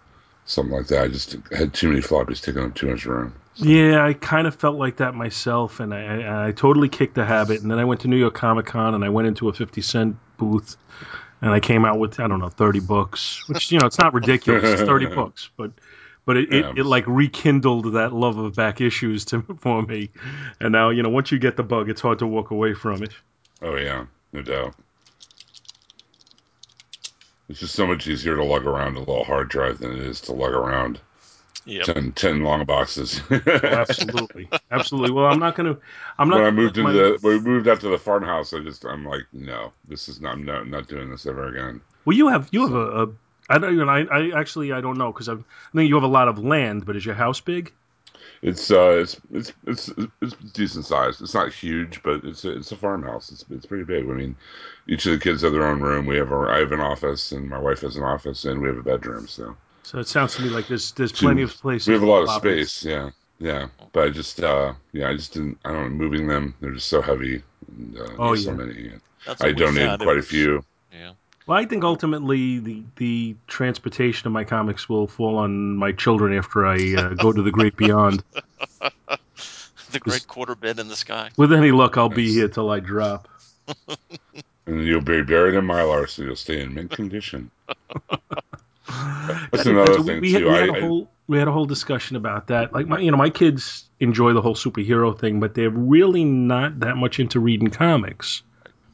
something 0.45 0.75
like 0.75 0.87
that. 0.87 1.03
I 1.03 1.07
just 1.07 1.37
had 1.51 1.73
too 1.73 1.89
many 1.89 2.01
floppies 2.01 2.41
taking 2.41 2.63
up 2.63 2.75
too 2.75 2.87
much 2.87 3.05
room. 3.05 3.33
Yeah, 3.55 4.03
I 4.03 4.13
kind 4.13 4.47
of 4.47 4.55
felt 4.55 4.77
like 4.77 4.97
that 4.97 5.13
myself, 5.13 5.79
and 5.79 5.93
I, 5.93 6.21
I, 6.21 6.47
I 6.47 6.51
totally 6.51 6.89
kicked 6.89 7.15
the 7.15 7.25
habit. 7.25 7.61
And 7.61 7.69
then 7.69 7.77
I 7.77 7.85
went 7.85 8.01
to 8.01 8.07
New 8.07 8.17
York 8.17 8.33
Comic 8.33 8.65
Con, 8.65 8.95
and 8.95 9.05
I 9.05 9.09
went 9.09 9.27
into 9.27 9.47
a 9.47 9.53
50 9.53 9.81
cent 9.81 10.17
booth, 10.37 10.75
and 11.43 11.51
I 11.51 11.59
came 11.59 11.83
out 11.83 11.99
with 11.99 12.19
I 12.19 12.27
don't 12.27 12.39
know 12.39 12.49
30 12.49 12.79
books, 12.79 13.43
which 13.47 13.71
you 13.71 13.79
know 13.79 13.85
it's 13.85 13.99
not 13.99 14.13
ridiculous, 14.13 14.63
it's 14.63 14.81
30 14.81 15.05
books, 15.15 15.49
but 15.57 15.71
but 16.25 16.37
it, 16.37 16.51
Yeah. 16.51 16.69
it, 16.71 16.79
it 16.79 16.85
like 16.85 17.05
rekindled 17.05 17.93
that 17.93 18.13
love 18.13 18.37
of 18.37 18.55
back 18.55 18.79
issues 18.79 19.25
to 19.25 19.41
for 19.59 19.83
me, 19.83 20.09
and 20.61 20.71
now 20.71 20.89
you 20.89 21.03
know 21.03 21.09
once 21.09 21.31
you 21.31 21.37
get 21.39 21.57
the 21.57 21.63
bug, 21.63 21.89
it's 21.89 22.01
hard 22.01 22.19
to 22.19 22.27
walk 22.27 22.51
away 22.51 22.73
from 22.73 23.03
it. 23.03 23.11
Oh 23.61 23.75
yeah, 23.75 24.05
no 24.31 24.41
doubt. 24.41 24.73
It's 27.49 27.59
just 27.59 27.75
so 27.75 27.85
much 27.85 28.07
easier 28.07 28.37
to 28.37 28.43
lug 28.43 28.65
around 28.65 28.95
a 28.95 28.99
little 28.99 29.25
hard 29.25 29.49
drive 29.49 29.79
than 29.79 29.91
it 29.91 29.99
is 29.99 30.21
to 30.21 30.33
lug 30.33 30.53
around 30.53 31.01
Yep. 31.65 31.85
10, 31.85 32.11
10 32.11 32.43
long 32.43 32.65
boxes. 32.65 33.21
Oh, 33.31 33.39
absolutely, 33.63 34.49
absolutely. 34.71 35.11
Well, 35.11 35.25
I'm 35.27 35.39
not 35.39 35.55
gonna. 35.55 35.77
I'm 36.19 36.29
not. 36.29 36.39
when 36.39 36.45
I 36.45 36.51
moved 36.51 36.77
into 36.77 36.91
my- 36.91 36.93
the 36.93 37.17
when 37.21 37.43
we 37.43 37.49
moved 37.51 37.67
out 37.67 37.79
to 37.81 37.89
the 37.89 37.97
farmhouse, 37.97 38.53
I 38.53 38.59
just 38.59 38.85
I'm 38.85 39.05
like, 39.05 39.23
no, 39.31 39.71
this 39.87 40.09
is 40.09 40.19
not 40.19 40.33
I'm 40.33 40.43
not, 40.45 40.67
not 40.67 40.87
doing 40.87 41.09
this 41.09 41.25
ever 41.25 41.47
again. 41.47 41.81
Well, 42.05 42.17
you 42.17 42.27
have 42.27 42.49
you 42.51 42.61
have 42.63 42.73
a. 42.73 43.03
a 43.03 43.07
I 43.49 43.57
don't 43.57 43.73
even. 43.73 43.89
I, 43.89 44.05
I 44.05 44.39
actually 44.39 44.71
I 44.71 44.81
don't 44.81 44.97
know 44.97 45.11
because 45.11 45.29
I 45.29 45.35
think 45.73 45.87
you 45.89 45.95
have 45.95 46.03
a 46.03 46.07
lot 46.07 46.27
of 46.27 46.39
land, 46.39 46.85
but 46.85 46.95
is 46.95 47.05
your 47.05 47.15
house 47.15 47.39
big? 47.39 47.71
It's 48.41 48.71
uh 48.71 48.97
it's 49.01 49.21
it's 49.33 49.53
it's 49.65 49.89
it's 50.21 50.33
decent 50.51 50.85
size. 50.85 51.21
It's 51.21 51.33
not 51.33 51.53
huge, 51.53 52.03
but 52.03 52.25
it's 52.25 52.43
a, 52.43 52.57
it's 52.57 52.73
a 52.73 52.75
farmhouse. 52.75 53.31
It's 53.31 53.45
it's 53.49 53.65
pretty 53.65 53.85
big. 53.85 54.03
I 54.09 54.13
mean, 54.13 54.35
each 54.87 55.05
of 55.05 55.13
the 55.13 55.17
kids 55.19 55.43
have 55.43 55.53
their 55.53 55.65
own 55.65 55.79
room. 55.81 56.05
We 56.05 56.17
have 56.17 56.31
our 56.33 56.51
I 56.51 56.59
have 56.59 56.73
an 56.73 56.81
office, 56.81 57.31
and 57.31 57.49
my 57.49 57.59
wife 57.59 57.81
has 57.81 57.95
an 57.95 58.03
office, 58.03 58.43
and 58.43 58.61
we 58.61 58.67
have 58.67 58.77
a 58.77 58.83
bedroom. 58.83 59.27
So 59.27 59.55
So 59.83 59.99
it 59.99 60.07
sounds 60.07 60.35
to 60.35 60.41
me 60.41 60.49
like 60.49 60.67
there's 60.67 60.91
there's 60.93 61.11
Two- 61.11 61.25
plenty 61.25 61.41
of 61.43 61.53
places. 61.59 61.87
we 61.87 61.93
have 61.93 62.03
a 62.03 62.05
lot 62.05 62.21
of 62.21 62.27
for 62.27 62.33
hobbies. 62.33 62.71
space. 62.71 62.89
Yeah, 62.91 63.09
yeah. 63.39 63.67
But 63.91 64.07
I 64.07 64.09
just 64.09 64.41
uh 64.41 64.73
yeah 64.91 65.09
I 65.09 65.13
just 65.15 65.33
didn't 65.33 65.57
I 65.65 65.71
don't 65.71 65.83
know 65.83 65.89
moving 65.89 66.27
them. 66.27 66.55
They're 66.61 66.71
just 66.71 66.87
so 66.87 67.01
heavy. 67.01 67.43
And, 67.67 67.97
uh, 67.97 68.07
Oh, 68.17 68.27
there's 68.29 68.45
so 68.45 68.53
many. 68.53 68.91
I 69.27 69.29
what 69.29 69.57
donated 69.57 69.87
found. 69.87 70.01
It 70.01 70.05
quite 70.05 70.17
a 70.17 70.21
few. 70.21 70.63
Yeah. 70.91 71.11
Well, 71.45 71.57
I 71.57 71.65
think 71.65 71.83
ultimately 71.83 72.59
the 72.59 72.83
the 72.95 73.35
transportation 73.47 74.27
of 74.27 74.33
my 74.33 74.45
comics 74.45 74.87
will 74.87 75.07
fall 75.07 75.37
on 75.37 75.75
my 75.75 75.91
children 75.91 76.37
after 76.37 76.65
I 76.65 76.95
uh, 76.97 77.09
go 77.15 77.33
to 77.33 77.41
the 77.41 77.51
great 77.51 77.75
beyond. 77.75 78.23
The 79.91 79.99
great 79.99 80.27
quarter 80.27 80.55
bin 80.55 80.79
in 80.79 80.87
the 80.87 80.95
sky. 80.95 81.29
With 81.37 81.53
any 81.53 81.69
luck, 81.71 81.97
I'll 81.99 82.09
be 82.09 82.33
here 82.33 82.47
till 82.47 82.71
I 82.71 82.79
drop. 82.79 83.27
And 84.65 84.83
you'll 84.87 85.01
be 85.01 85.21
buried 85.21 85.55
in 85.55 85.65
mylar, 85.65 86.09
so 86.09 86.23
you'll 86.23 86.35
stay 86.37 86.61
in 86.61 86.73
mint 86.73 86.89
condition. 86.89 87.51
That's 89.51 89.65
another 89.65 90.01
we, 90.01 90.07
thing, 90.07 90.21
we, 90.21 90.31
had, 90.33 90.39
too. 90.39 90.47
we 90.47 90.53
had 90.53 90.69
I- 90.69 90.77
a 90.77 90.81
whole 90.81 91.09
we 91.27 91.37
had 91.37 91.47
a 91.47 91.51
whole 91.51 91.65
discussion 91.65 92.17
about 92.17 92.47
that. 92.47 92.73
Like 92.73 92.87
my 92.87 92.99
you 92.99 93.11
know 93.11 93.17
my 93.17 93.29
kids 93.29 93.85
enjoy 93.99 94.33
the 94.33 94.41
whole 94.41 94.55
superhero 94.55 95.17
thing, 95.17 95.39
but 95.39 95.53
they're 95.53 95.69
really 95.69 96.25
not 96.25 96.81
that 96.81 96.97
much 96.97 97.19
into 97.19 97.39
reading 97.39 97.69
comics. 97.69 98.43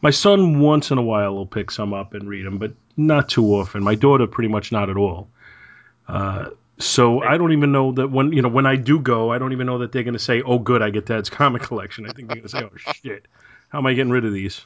My 0.01 0.11
son 0.11 0.59
once 0.59 0.91
in 0.91 0.97
a 0.97 1.01
while 1.01 1.33
will 1.33 1.47
pick 1.47 1.71
some 1.71 1.93
up 1.93 2.13
and 2.13 2.29
read 2.29 2.45
them, 2.45 2.57
but 2.57 2.73
not 2.95 3.29
too 3.29 3.45
often. 3.55 3.83
My 3.83 3.95
daughter 3.95 4.27
pretty 4.27 4.47
much 4.47 4.71
not 4.71 4.89
at 4.89 4.97
all. 4.97 5.29
Uh, 6.07 6.49
so 6.77 7.21
I 7.21 7.37
don't 7.37 7.51
even 7.51 7.71
know 7.71 7.91
that 7.93 8.09
when 8.09 8.31
you 8.31 8.41
know 8.41 8.49
when 8.49 8.65
I 8.65 8.75
do 8.75 8.99
go, 8.99 9.31
I 9.31 9.37
don't 9.37 9.51
even 9.51 9.67
know 9.67 9.79
that 9.79 9.91
they're 9.91 10.03
going 10.03 10.13
to 10.13 10.19
say, 10.19 10.41
"Oh, 10.41 10.59
good, 10.59 10.81
I 10.81 10.91
get 10.91 11.05
Dad's 11.05 11.29
comic 11.29 11.61
collection." 11.69 12.05
I 12.05 12.13
think 12.13 12.27
they're 12.27 12.37
going 12.37 12.47
to 12.47 12.49
say, 12.49 12.63
"Oh 12.63 12.93
shit, 13.03 13.25
how 13.69 13.79
am 13.79 13.85
I 13.85 13.93
getting 13.93 14.11
rid 14.11 14.25
of 14.25 14.33
these?" 14.33 14.65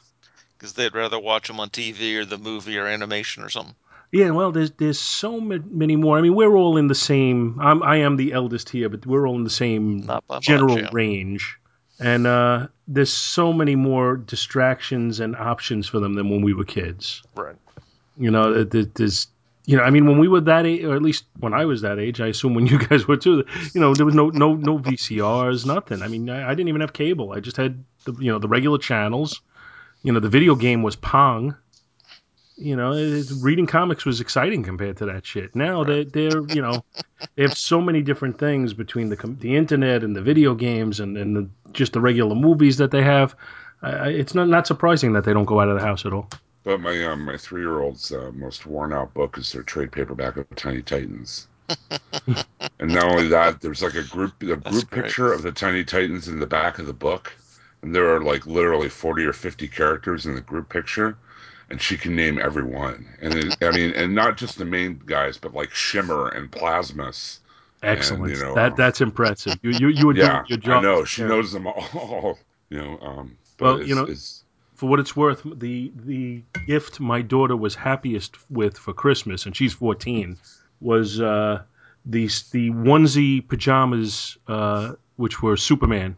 Because 0.56 0.74
they'd 0.74 0.94
rather 0.94 1.18
watch 1.18 1.48
them 1.48 1.58
on 1.60 1.70
TV 1.70 2.16
or 2.16 2.24
the 2.24 2.38
movie 2.38 2.78
or 2.78 2.86
animation 2.86 3.42
or 3.42 3.48
something. 3.48 3.74
Yeah, 4.14 4.30
well, 4.30 4.52
there's 4.52 4.70
there's 4.70 5.00
so 5.00 5.40
many 5.40 5.96
more. 5.96 6.16
I 6.16 6.20
mean, 6.20 6.36
we're 6.36 6.54
all 6.56 6.76
in 6.76 6.86
the 6.86 6.94
same. 6.94 7.58
I'm 7.60 7.82
I 7.82 7.96
am 7.96 8.14
the 8.16 8.32
eldest 8.32 8.68
here, 8.68 8.88
but 8.88 9.04
we're 9.04 9.26
all 9.26 9.34
in 9.34 9.42
the 9.42 9.50
same 9.50 10.02
by 10.02 10.20
much, 10.28 10.44
general 10.44 10.78
yeah. 10.78 10.88
range. 10.92 11.58
And 11.98 12.24
uh, 12.24 12.68
there's 12.86 13.12
so 13.12 13.52
many 13.52 13.74
more 13.74 14.16
distractions 14.16 15.18
and 15.18 15.34
options 15.34 15.88
for 15.88 15.98
them 15.98 16.14
than 16.14 16.30
when 16.30 16.42
we 16.42 16.54
were 16.54 16.64
kids. 16.64 17.22
Right. 17.34 17.56
You 18.16 18.30
know, 18.30 18.52
there- 18.52 18.64
there- 18.64 18.90
there's 18.94 19.26
you 19.66 19.78
know, 19.78 19.82
I 19.82 19.90
mean, 19.90 20.06
when 20.06 20.18
we 20.18 20.28
were 20.28 20.42
that 20.42 20.66
age, 20.66 20.84
or 20.84 20.94
at 20.94 21.02
least 21.02 21.24
when 21.40 21.54
I 21.54 21.64
was 21.64 21.80
that 21.80 21.98
age, 21.98 22.20
I 22.20 22.28
assume 22.28 22.54
when 22.54 22.66
you 22.66 22.78
guys 22.88 23.08
were 23.08 23.16
too. 23.16 23.44
You 23.74 23.80
know, 23.80 23.94
there 23.94 24.06
was 24.06 24.14
no 24.14 24.28
no 24.30 24.54
no 24.54 24.78
VCRs, 24.78 25.66
nothing. 25.66 26.02
I 26.02 26.06
mean, 26.08 26.30
I, 26.30 26.50
I 26.50 26.54
didn't 26.54 26.68
even 26.68 26.82
have 26.82 26.92
cable. 26.92 27.32
I 27.32 27.40
just 27.40 27.56
had 27.56 27.82
the 28.04 28.12
you 28.20 28.30
know 28.30 28.38
the 28.38 28.46
regular 28.48 28.78
channels. 28.78 29.40
You 30.04 30.12
know, 30.12 30.20
the 30.20 30.28
video 30.28 30.54
game 30.54 30.82
was 30.84 30.94
Pong. 30.94 31.56
You 32.56 32.76
know, 32.76 32.92
it, 32.94 33.26
reading 33.30 33.66
comics 33.66 34.04
was 34.04 34.20
exciting 34.20 34.62
compared 34.62 34.96
to 34.98 35.06
that 35.06 35.26
shit. 35.26 35.54
Now 35.56 35.82
they 35.84 36.04
they're 36.04 36.46
you 36.48 36.62
know 36.62 36.84
they 37.36 37.42
have 37.42 37.56
so 37.56 37.80
many 37.80 38.02
different 38.02 38.38
things 38.38 38.74
between 38.74 39.08
the 39.08 39.16
the 39.40 39.56
internet 39.56 40.04
and 40.04 40.14
the 40.16 40.22
video 40.22 40.54
games 40.54 41.00
and 41.00 41.16
and 41.18 41.36
the, 41.36 41.50
just 41.72 41.92
the 41.94 42.00
regular 42.00 42.34
movies 42.36 42.78
that 42.78 42.90
they 42.92 43.02
have. 43.02 43.34
I, 43.82 43.90
I- 43.92 44.08
it's 44.10 44.34
not 44.34 44.48
not 44.48 44.66
surprising 44.68 45.12
that 45.14 45.24
they 45.24 45.32
don't 45.32 45.46
go 45.46 45.60
out 45.60 45.68
of 45.68 45.78
the 45.78 45.84
house 45.86 46.06
at 46.06 46.12
all. 46.12 46.28
But 46.62 46.80
my 46.80 47.02
um, 47.04 47.24
my 47.24 47.38
three 47.38 47.62
year 47.62 47.80
old's 47.80 48.12
uh, 48.12 48.30
most 48.34 48.66
worn 48.66 48.92
out 48.92 49.14
book 49.14 49.38
is 49.38 49.52
their 49.52 49.62
trade 49.62 49.92
paperback 49.92 50.36
of 50.36 50.46
Tiny 50.56 50.82
Titans. 50.82 51.46
and 52.78 52.92
not 52.92 53.04
only 53.06 53.28
that, 53.28 53.60
there's 53.60 53.82
like 53.82 53.94
a 53.94 54.02
group 54.02 54.42
a 54.42 54.56
That's 54.64 54.82
group 54.82 54.90
great. 54.90 55.16
picture 55.16 55.32
of 55.32 55.42
the 55.42 55.52
Tiny 55.52 55.84
Titans 55.84 56.28
in 56.28 56.38
the 56.40 56.46
back 56.46 56.78
of 56.78 56.86
the 56.86 56.92
book, 56.92 57.32
and 57.82 57.94
there 57.94 58.14
are 58.14 58.22
like 58.22 58.46
literally 58.46 58.88
forty 58.88 59.24
or 59.24 59.32
fifty 59.32 59.68
characters 59.68 60.26
in 60.26 60.34
the 60.34 60.40
group 60.40 60.68
picture, 60.68 61.16
and 61.70 61.80
she 61.80 61.96
can 61.96 62.14
name 62.14 62.38
everyone. 62.38 63.06
And 63.20 63.34
it, 63.34 63.56
I 63.62 63.70
mean, 63.72 63.90
and 63.92 64.14
not 64.14 64.36
just 64.36 64.58
the 64.58 64.64
main 64.64 65.00
guys, 65.06 65.38
but 65.38 65.54
like 65.54 65.70
Shimmer 65.72 66.28
and 66.28 66.50
Plasmus. 66.50 67.38
Excellent. 67.82 68.32
you 68.34 68.40
know, 68.42 68.54
that 68.54 68.70
um, 68.72 68.74
that's 68.76 69.00
impressive. 69.00 69.58
You 69.62 69.70
you 69.70 69.88
you 69.88 70.06
were 70.06 70.14
Yeah, 70.14 70.32
doing 70.38 70.44
your 70.48 70.58
job. 70.58 70.78
I 70.78 70.82
know 70.82 71.04
she 71.04 71.22
Yeah. 71.22 71.28
knows 71.28 71.52
them 71.52 71.66
all. 71.66 72.38
You 72.70 72.78
know, 72.78 72.98
um, 73.02 73.36
but 73.58 73.64
Well, 73.78 73.82
you 73.82 73.94
know- 73.94 74.08
For 74.74 74.88
what 74.88 74.98
it's 74.98 75.14
worth, 75.14 75.42
the 75.44 75.92
the 75.94 76.42
gift 76.66 76.98
my 76.98 77.20
daughter 77.22 77.56
was 77.56 77.74
happiest 77.76 78.36
with 78.50 78.76
for 78.78 78.92
Christmas, 78.94 79.46
and 79.46 79.54
she's 79.54 79.72
14, 79.74 80.38
was 80.80 81.20
uh, 81.20 81.62
the 82.06 82.26
the 82.52 82.70
onesie 82.70 83.46
pajamas, 83.46 84.36
uh, 84.48 84.94
which 85.16 85.42
were 85.42 85.56
Superman. 85.56 86.16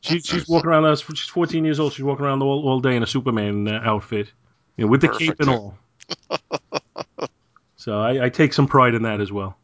She, 0.00 0.20
she's 0.20 0.48
walking 0.48 0.70
around. 0.70 0.84
uh, 0.84 0.96
She's 0.96 1.20
14 1.28 1.64
years 1.64 1.80
old. 1.80 1.92
She's 1.92 2.04
walking 2.04 2.24
around 2.24 2.42
all, 2.42 2.68
all 2.68 2.80
day 2.80 2.96
in 2.96 3.02
a 3.02 3.06
Superman 3.06 3.68
uh, 3.68 3.80
outfit, 3.84 4.32
you 4.76 4.84
know, 4.84 4.90
with 4.90 5.00
the 5.00 5.08
cape 5.08 5.36
and 5.40 5.50
all. 5.50 5.78
so 7.76 8.00
I, 8.00 8.26
I 8.26 8.28
take 8.28 8.52
some 8.52 8.66
pride 8.66 8.94
in 8.94 9.02
that 9.02 9.20
as 9.20 9.32
well. 9.32 9.56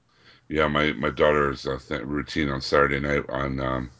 Yeah, 0.48 0.66
my 0.66 0.92
my 0.94 1.10
daughter's 1.10 1.64
uh, 1.64 1.78
th- 1.88 2.02
routine 2.02 2.48
on 2.48 2.60
Saturday 2.60 2.98
night 2.98 3.24
on 3.28 3.60
um, 3.60 3.90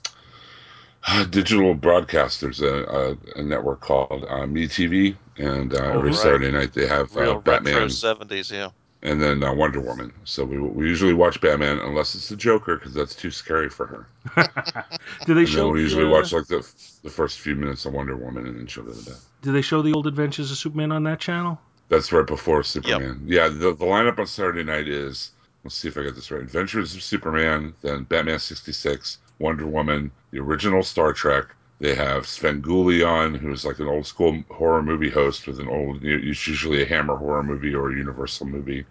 digital 1.31 1.75
broadcast. 1.75 2.41
There's 2.41 2.61
a, 2.61 3.17
a, 3.37 3.39
a 3.39 3.43
network 3.43 3.81
called 3.81 4.25
uh, 4.25 4.47
MeTV, 4.47 5.17
and 5.39 5.73
uh, 5.73 5.77
every 5.77 6.11
right. 6.11 6.19
Saturday 6.19 6.51
night 6.51 6.73
they 6.73 6.89
have 6.89 7.15
Real 7.15 7.37
uh, 7.37 7.41
Batman 7.41 7.75
retro 7.75 7.89
seventies, 7.89 8.51
yeah. 8.51 8.71
And 9.02 9.21
then 9.21 9.42
uh, 9.42 9.52
Wonder 9.52 9.80
Woman. 9.80 10.12
So 10.25 10.45
we 10.45 10.59
we 10.59 10.88
usually 10.88 11.14
watch 11.14 11.40
Batman 11.40 11.78
unless 11.78 12.14
it's 12.14 12.28
the 12.28 12.37
Joker 12.37 12.76
because 12.76 12.95
that's 12.95 13.14
too 13.14 13.30
scary 13.30 13.69
for 13.69 13.87
her. 13.87 14.07
Do 15.26 15.35
they 15.35 15.45
And 15.45 15.49
show? 15.49 15.64
then 15.64 15.71
we 15.73 15.80
usually 15.80 16.04
uh, 16.07 16.11
watch 16.11 16.33
like 16.33 16.47
the 16.47 16.66
the 17.02 17.11
first 17.11 17.38
few 17.40 17.54
minutes 17.54 17.87
of 17.87 17.92
Wonder 17.95 18.16
Woman, 18.16 18.47
and 18.47 18.59
then 18.59 18.66
she'll 18.66 18.85
go 18.85 18.92
to 18.92 19.02
bed. 19.04 19.16
Do 19.42 19.52
they 19.52 19.62
show 19.62 19.83
the 19.83 19.92
old 19.92 20.07
Adventures 20.07 20.50
of 20.50 20.57
Superman 20.59 20.92
on 20.92 21.02
that 21.04 21.21
channel? 21.21 21.59
That's 21.88 22.12
right 22.12 22.26
before 22.26 22.62
Superman. 22.62 23.23
Yeah, 23.26 23.49
the 23.49 23.73
the 23.75 23.85
lineup 23.87 24.19
on 24.19 24.26
Saturday 24.26 24.64
night 24.64 24.87
is 24.88 25.33
let's 25.64 25.75
see 25.75 25.88
if 25.88 25.97
I 25.99 26.02
get 26.02 26.14
this 26.14 26.30
right: 26.30 26.42
Adventures 26.42 26.95
of 26.95 27.02
Superman, 27.02 27.75
then 27.83 28.04
Batman 28.04 28.38
sixty 28.38 28.73
six, 28.73 29.19
Wonder 29.38 29.66
Woman, 29.66 30.11
the 30.30 30.38
original 30.40 30.83
Star 30.83 31.12
Trek. 31.12 31.47
They 31.81 31.95
have 31.95 32.27
Sven 32.27 32.63
on, 32.63 33.35
who's 33.35 33.65
like 33.65 33.79
an 33.79 33.87
old 33.87 34.07
school 34.07 34.43
horror 34.51 34.83
movie 34.83 35.09
host 35.09 35.47
with 35.47 35.59
an 35.61 35.69
old, 35.69 36.05
it's 36.05 36.47
usually 36.47 36.83
a 36.83 36.87
Hammer 36.87 37.17
horror 37.17 37.43
movie 37.43 37.75
or 37.75 37.91
a 37.91 37.97
Universal 37.97 38.49
movie. 38.49 38.85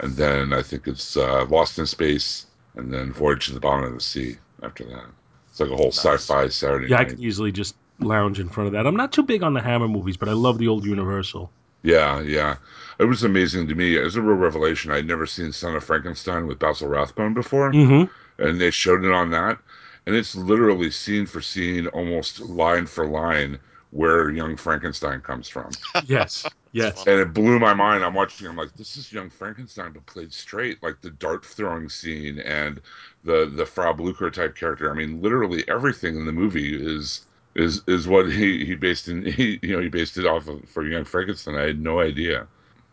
And 0.00 0.16
then 0.16 0.54
I 0.54 0.62
think 0.62 0.88
it's 0.88 1.18
uh, 1.18 1.44
Lost 1.44 1.78
in 1.78 1.86
Space, 1.86 2.46
and 2.76 2.92
then 2.92 3.12
Voyage 3.12 3.46
to 3.46 3.52
the 3.52 3.60
Bottom 3.60 3.84
of 3.84 3.94
the 3.94 4.00
Sea 4.00 4.38
after 4.62 4.84
that. 4.84 5.04
It's 5.50 5.60
like 5.60 5.70
a 5.70 5.76
whole 5.76 5.86
nice. 5.86 5.98
sci-fi 5.98 6.48
Saturday. 6.48 6.88
Yeah, 6.88 6.96
night. 6.96 7.06
I 7.06 7.10
could 7.10 7.20
easily 7.20 7.52
just 7.52 7.76
lounge 8.00 8.40
in 8.40 8.48
front 8.48 8.68
of 8.68 8.72
that. 8.72 8.86
I'm 8.86 8.96
not 8.96 9.12
too 9.12 9.22
big 9.22 9.42
on 9.42 9.52
the 9.52 9.60
Hammer 9.60 9.86
movies, 9.86 10.16
but 10.16 10.28
I 10.28 10.32
love 10.32 10.58
the 10.58 10.66
old 10.66 10.84
Universal. 10.84 11.50
Yeah, 11.82 12.22
yeah. 12.22 12.56
It 12.98 13.04
was 13.04 13.22
amazing 13.22 13.68
to 13.68 13.74
me. 13.74 13.96
It 13.96 14.02
was 14.02 14.16
a 14.16 14.22
real 14.22 14.36
revelation. 14.36 14.90
I'd 14.90 15.06
never 15.06 15.26
seen 15.26 15.52
Son 15.52 15.76
of 15.76 15.84
Frankenstein 15.84 16.46
with 16.46 16.58
Basil 16.58 16.88
Rathbone 16.88 17.34
before. 17.34 17.70
Mm-hmm. 17.70 18.42
And 18.42 18.60
they 18.60 18.70
showed 18.70 19.04
it 19.04 19.12
on 19.12 19.30
that. 19.30 19.58
And 20.06 20.14
it's 20.14 20.34
literally 20.36 20.90
scene 20.90 21.26
for 21.26 21.40
scene, 21.40 21.86
almost 21.88 22.40
line 22.40 22.86
for 22.86 23.06
line, 23.06 23.58
where 23.90 24.30
young 24.30 24.56
Frankenstein 24.56 25.20
comes 25.20 25.48
from. 25.48 25.70
yes. 26.04 26.46
Yes. 26.74 27.04
And 27.06 27.20
it 27.20 27.32
blew 27.32 27.60
my 27.60 27.72
mind. 27.72 28.02
I'm 28.02 28.14
watching, 28.14 28.48
I'm 28.48 28.56
like, 28.56 28.74
this 28.74 28.96
is 28.96 29.12
young 29.12 29.30
Frankenstein, 29.30 29.92
but 29.92 30.04
played 30.06 30.32
straight. 30.32 30.82
Like 30.82 31.00
the 31.00 31.10
dart 31.10 31.44
throwing 31.44 31.88
scene 31.88 32.40
and 32.40 32.80
the 33.22 33.46
the 33.54 33.64
Frau 33.64 33.92
Blucher 33.92 34.28
type 34.28 34.56
character. 34.56 34.90
I 34.90 34.94
mean, 34.94 35.22
literally 35.22 35.62
everything 35.68 36.16
in 36.16 36.26
the 36.26 36.32
movie 36.32 36.74
is 36.74 37.26
is 37.54 37.82
is 37.86 38.08
what 38.08 38.30
he 38.30 38.64
he 38.64 38.74
based 38.74 39.06
in 39.06 39.24
he 39.38 39.60
you 39.62 39.76
know 39.76 39.82
he 39.82 39.88
based 39.88 40.18
it 40.18 40.26
off 40.26 40.48
of 40.48 40.68
for 40.68 40.84
Young 40.84 41.04
Frankenstein. 41.04 41.54
I 41.54 41.62
had 41.68 41.80
no 41.80 42.00
idea. 42.00 42.48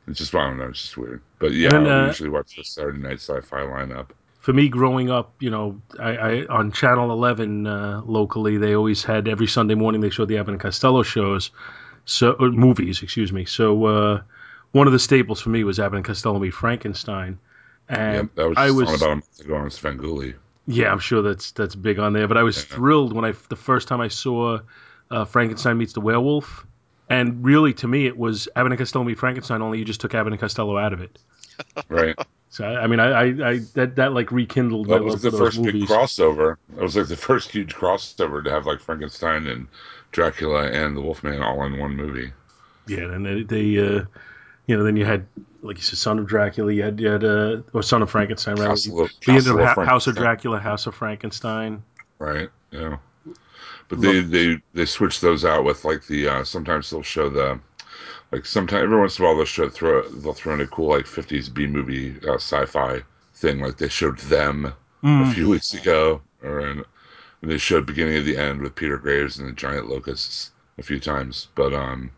It's 0.07 0.19
just 0.19 0.35
I 0.35 0.47
don't 0.47 0.57
know. 0.59 0.67
It's 0.69 0.81
just 0.81 0.97
weird. 0.97 1.23
But 1.39 1.53
yeah, 1.53 1.75
and, 1.75 1.87
uh, 1.87 2.05
usually 2.07 2.29
watch 2.29 2.55
the 2.55 2.63
Saturday 2.63 2.99
night 2.99 3.19
sci-fi 3.19 3.61
lineup. 3.61 4.09
For 4.41 4.53
me, 4.53 4.69
growing 4.69 5.11
up, 5.11 5.35
you 5.39 5.51
know, 5.51 5.79
I, 5.99 6.17
I 6.17 6.45
on 6.47 6.71
Channel 6.71 7.11
Eleven 7.11 7.67
uh, 7.67 8.01
locally, 8.03 8.57
they 8.57 8.75
always 8.75 9.03
had 9.03 9.27
every 9.27 9.45
Sunday 9.45 9.75
morning 9.75 10.01
they 10.01 10.09
showed 10.09 10.29
the 10.29 10.39
Abbott 10.39 10.53
and 10.53 10.59
Costello 10.59 11.03
shows, 11.03 11.51
so 12.05 12.35
uh, 12.39 12.47
movies, 12.47 13.03
excuse 13.03 13.31
me. 13.31 13.45
So 13.45 13.85
uh, 13.85 14.21
one 14.71 14.87
of 14.87 14.93
the 14.93 14.99
staples 14.99 15.39
for 15.41 15.49
me 15.49 15.63
was 15.63 15.79
Abbott 15.79 15.97
and 15.97 16.05
Costello 16.05 16.39
meet 16.39 16.55
Frankenstein, 16.55 17.37
and 17.87 18.31
that 18.33 18.49
was 18.49 18.57
I 18.57 18.71
was 18.71 18.89
about 18.89 19.11
a 19.11 19.15
month 19.15 19.39
ago 19.39 19.55
on 19.55 19.69
Svengoolie. 19.69 20.33
Yeah, 20.65 20.91
I'm 20.91 20.99
sure 20.99 21.21
that's 21.21 21.51
that's 21.51 21.75
big 21.75 21.99
on 21.99 22.13
there. 22.13 22.27
But 22.27 22.37
I 22.37 22.43
was 22.43 22.57
yeah. 22.57 22.75
thrilled 22.75 23.13
when 23.13 23.25
I 23.25 23.33
the 23.49 23.55
first 23.55 23.87
time 23.87 24.01
I 24.01 24.07
saw 24.07 24.59
uh, 25.11 25.25
Frankenstein 25.25 25.77
meets 25.77 25.93
the 25.93 26.01
werewolf, 26.01 26.65
and 27.09 27.45
really 27.45 27.73
to 27.75 27.87
me 27.87 28.07
it 28.07 28.17
was 28.17 28.47
Abbott 28.55 28.71
and 28.71 28.79
Costello 28.79 29.05
meet 29.05 29.19
Frankenstein. 29.19 29.61
Only 29.61 29.77
you 29.77 29.85
just 29.85 30.01
took 30.01 30.15
Abbott 30.15 30.33
and 30.33 30.39
Costello 30.39 30.77
out 30.79 30.93
of 30.93 31.01
it. 31.01 31.19
Right. 31.89 32.17
So 32.51 32.65
I 32.65 32.85
mean, 32.85 32.99
I, 32.99 33.07
I, 33.07 33.23
I 33.23 33.59
that 33.75 33.95
that 33.95 34.11
like 34.11 34.29
rekindled. 34.29 34.89
That 34.89 35.03
was 35.03 35.21
the 35.21 35.31
first 35.31 35.57
movies. 35.57 35.87
big 35.87 35.89
crossover. 35.89 36.57
It 36.77 36.83
was 36.83 36.97
like 36.97 37.07
the 37.07 37.15
first 37.15 37.49
huge 37.49 37.73
crossover 37.73 38.43
to 38.43 38.51
have 38.51 38.65
like 38.65 38.81
Frankenstein 38.81 39.47
and 39.47 39.67
Dracula 40.11 40.69
and 40.69 40.95
the 40.95 41.01
Wolfman 41.01 41.41
all 41.41 41.63
in 41.63 41.79
one 41.79 41.95
movie. 41.95 42.33
Yeah, 42.87 43.13
and 43.13 43.25
they, 43.25 43.43
they 43.43 43.77
uh, 43.77 44.03
you 44.67 44.75
know, 44.75 44.83
then 44.83 44.97
you 44.97 45.05
had 45.05 45.25
like 45.61 45.77
you 45.77 45.83
said, 45.83 45.97
Son 45.97 46.19
of 46.19 46.27
Dracula. 46.27 46.73
You 46.73 46.83
had 46.83 46.99
you 46.99 47.07
had 47.07 47.23
uh, 47.23 47.61
or 47.71 47.81
Son 47.83 48.01
of 48.01 48.11
Frankenstein. 48.11 48.55
Rather. 48.55 48.71
Castle 48.71 49.01
of, 49.01 49.11
you 49.25 49.33
ended 49.33 49.59
up 49.59 49.75
ha- 49.77 49.85
House 49.85 50.07
of 50.07 50.17
Dracula, 50.17 50.59
House 50.59 50.87
of 50.87 50.93
Frankenstein. 50.93 51.81
Right. 52.19 52.49
Yeah. 52.71 52.97
But 53.87 54.01
they, 54.01 54.21
they 54.21 54.57
they 54.73 54.85
switch 54.85 55.21
those 55.21 55.45
out 55.45 55.63
with 55.63 55.85
like 55.85 56.05
the 56.05 56.27
uh, 56.27 56.43
sometimes 56.43 56.89
they'll 56.89 57.01
show 57.01 57.29
the 57.29 57.59
like 58.31 58.45
sometimes 58.45 58.83
every 58.83 58.97
once 58.97 59.17
in 59.17 59.25
a 59.25 59.27
while 59.27 59.35
they'll 59.35 59.45
show 59.45 59.69
throw 59.69 60.07
they'll 60.09 60.33
throw 60.33 60.53
in 60.53 60.61
a 60.61 60.67
cool 60.67 60.89
like 60.89 61.05
50s 61.05 61.53
B 61.53 61.67
movie 61.67 62.15
uh, 62.27 62.35
sci-fi 62.35 63.01
thing 63.35 63.59
like 63.59 63.77
they 63.77 63.89
showed 63.89 64.17
them 64.19 64.73
mm. 65.03 65.29
a 65.29 65.33
few 65.33 65.49
weeks 65.49 65.73
ago 65.73 66.21
or 66.43 66.59
in, 66.61 66.83
and 67.41 67.51
they 67.51 67.57
showed 67.57 67.85
beginning 67.85 68.17
of 68.17 68.25
the 68.25 68.37
end 68.37 68.61
with 68.61 68.75
Peter 68.75 68.97
Graves 68.97 69.39
and 69.39 69.47
the 69.47 69.53
giant 69.53 69.87
locusts 69.87 70.51
a 70.77 70.83
few 70.83 70.99
times 70.99 71.47
but 71.55 71.73
um 71.73 72.11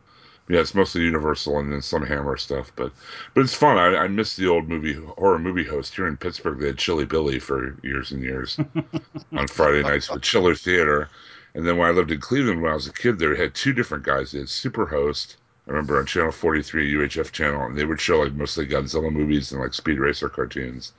yeah, 0.49 0.59
it's 0.59 0.75
mostly 0.75 1.01
Universal 1.03 1.59
and 1.59 1.71
then 1.71 1.81
some 1.81 2.05
Hammer 2.05 2.35
stuff, 2.35 2.71
but 2.75 2.91
but 3.33 3.41
it's 3.41 3.53
fun. 3.53 3.77
I, 3.77 3.95
I 3.97 4.07
miss 4.09 4.35
the 4.35 4.47
old 4.47 4.67
movie 4.67 4.93
horror 4.93 5.39
movie 5.39 5.63
host 5.63 5.95
here 5.95 6.05
in 6.05 6.17
Pittsburgh. 6.17 6.59
They 6.59 6.67
had 6.67 6.77
Chilly 6.77 7.05
Billy 7.05 7.39
for 7.39 7.77
years 7.81 8.11
and 8.11 8.21
years 8.21 8.59
on 9.31 9.47
Friday 9.47 9.83
nights 9.83 10.09
with 10.09 10.21
Chiller 10.21 10.53
Theater, 10.53 11.09
and 11.53 11.65
then 11.65 11.77
when 11.77 11.87
I 11.87 11.91
lived 11.91 12.11
in 12.11 12.19
Cleveland 12.19 12.61
when 12.61 12.71
I 12.71 12.75
was 12.75 12.87
a 12.87 12.93
kid, 12.93 13.19
there 13.19 13.35
had 13.35 13.55
two 13.55 13.71
different 13.71 14.03
guys. 14.03 14.31
They 14.31 14.39
had 14.39 14.47
Superhost. 14.47 15.37
I 15.67 15.71
remember 15.71 15.99
on 15.99 16.05
Channel 16.05 16.31
43, 16.31 16.93
UHF 16.93 17.31
channel, 17.31 17.65
and 17.65 17.77
they 17.77 17.85
would 17.85 18.01
show 18.01 18.19
like 18.19 18.33
mostly 18.33 18.67
Godzilla 18.67 19.11
movies 19.11 19.51
and 19.51 19.61
like 19.61 19.73
Speed 19.73 19.99
Racer 19.99 20.29
cartoons. 20.29 20.93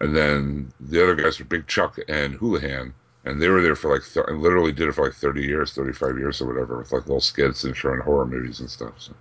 And 0.00 0.16
then 0.16 0.72
the 0.80 1.02
other 1.02 1.14
guys 1.14 1.38
were 1.38 1.44
Big 1.44 1.66
Chuck 1.66 1.98
and 2.08 2.38
Hoolihan 2.38 2.92
and 3.24 3.40
they 3.40 3.48
were 3.48 3.62
there 3.62 3.76
for 3.76 3.92
like 3.92 4.04
th- 4.04 4.26
literally 4.28 4.72
did 4.72 4.88
it 4.88 4.92
for 4.92 5.04
like 5.06 5.14
30 5.14 5.42
years 5.42 5.72
35 5.72 6.18
years 6.18 6.40
or 6.40 6.46
whatever 6.46 6.78
with 6.78 6.92
like 6.92 7.06
little 7.06 7.20
skits 7.20 7.64
and 7.64 7.76
showing 7.76 8.00
horror 8.00 8.26
movies 8.26 8.60
and 8.60 8.70
stuff 8.70 8.94
so. 8.98 9.12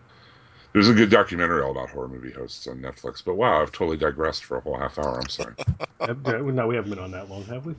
There's 0.73 0.89
a 0.89 0.93
good 0.93 1.11
documentary 1.11 1.61
all 1.61 1.71
about 1.71 1.91
horror 1.91 2.07
movie 2.07 2.31
hosts 2.31 2.67
on 2.67 2.79
netflix 2.79 3.23
but 3.23 3.35
wow 3.35 3.61
i've 3.61 3.71
totally 3.71 3.97
digressed 3.97 4.45
for 4.45 4.57
a 4.57 4.61
whole 4.61 4.77
half 4.77 4.97
hour 4.99 5.19
i'm 5.19 5.29
sorry. 5.29 5.53
Uh, 5.99 6.13
no 6.23 6.67
we 6.67 6.75
haven't 6.75 6.89
been 6.89 6.99
on 6.99 7.11
that 7.11 7.29
long 7.29 7.45
have 7.45 7.65
we 7.65 7.73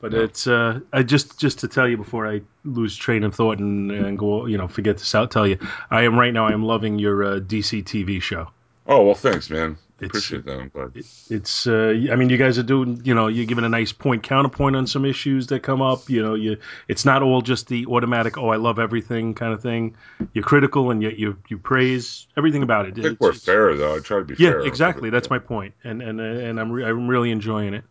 but 0.00 0.14
it's 0.14 0.46
uh, 0.46 0.80
I 0.92 1.02
just 1.02 1.38
just 1.38 1.58
to 1.60 1.68
tell 1.68 1.88
you 1.88 1.96
before 1.96 2.26
I 2.26 2.40
lose 2.64 2.96
train 2.96 3.24
of 3.24 3.34
thought 3.34 3.58
and, 3.58 3.90
and 3.90 4.18
go 4.18 4.46
you 4.46 4.56
know 4.58 4.68
forget 4.68 4.98
to 4.98 5.18
out 5.18 5.30
tell 5.30 5.46
you 5.46 5.58
I 5.90 6.02
am 6.02 6.18
right 6.18 6.32
now 6.32 6.46
I 6.46 6.52
am 6.52 6.64
loving 6.64 6.98
your 6.98 7.22
uh, 7.24 7.40
DC 7.40 7.84
TV 7.84 8.20
show. 8.20 8.48
Oh 8.86 9.04
well, 9.04 9.14
thanks, 9.14 9.50
man. 9.50 9.76
Appreciate 10.02 10.44
that. 10.46 10.58
I'm 10.58 10.68
glad. 10.70 10.96
It, 10.96 11.06
it's. 11.28 11.66
Uh, 11.66 11.94
I 12.10 12.16
mean, 12.16 12.30
you 12.30 12.38
guys 12.38 12.58
are 12.58 12.62
doing. 12.62 13.02
You 13.04 13.14
know, 13.14 13.28
you're 13.28 13.46
giving 13.46 13.64
a 13.64 13.68
nice 13.68 13.92
point 13.92 14.22
counterpoint 14.22 14.74
on 14.74 14.86
some 14.86 15.04
issues 15.04 15.48
that 15.48 15.62
come 15.62 15.82
up. 15.82 16.08
You 16.08 16.22
know, 16.22 16.34
you. 16.34 16.56
It's 16.88 17.04
not 17.04 17.22
all 17.22 17.42
just 17.42 17.68
the 17.68 17.86
automatic. 17.86 18.38
Oh, 18.38 18.48
I 18.48 18.56
love 18.56 18.78
everything 18.78 19.34
kind 19.34 19.52
of 19.52 19.62
thing. 19.62 19.96
You're 20.32 20.44
critical 20.44 20.90
and 20.90 21.02
yet 21.02 21.18
you 21.18 21.36
you 21.48 21.58
praise 21.58 22.26
everything 22.36 22.62
about 22.62 22.86
it. 22.86 22.92
I 22.98 23.02
think 23.02 23.06
it's, 23.06 23.20
we're 23.20 23.32
fair 23.32 23.76
though. 23.76 23.96
I 23.96 23.98
try 23.98 24.18
to 24.18 24.24
be 24.24 24.34
yeah, 24.38 24.50
fair. 24.50 24.62
Yeah, 24.62 24.66
exactly. 24.66 25.10
That's 25.10 25.28
my 25.28 25.38
point, 25.38 25.74
and 25.84 26.00
and 26.00 26.20
and 26.20 26.58
I'm 26.58 26.72
re- 26.72 26.84
I'm 26.84 27.06
really 27.06 27.30
enjoying 27.30 27.74
it. 27.74 27.84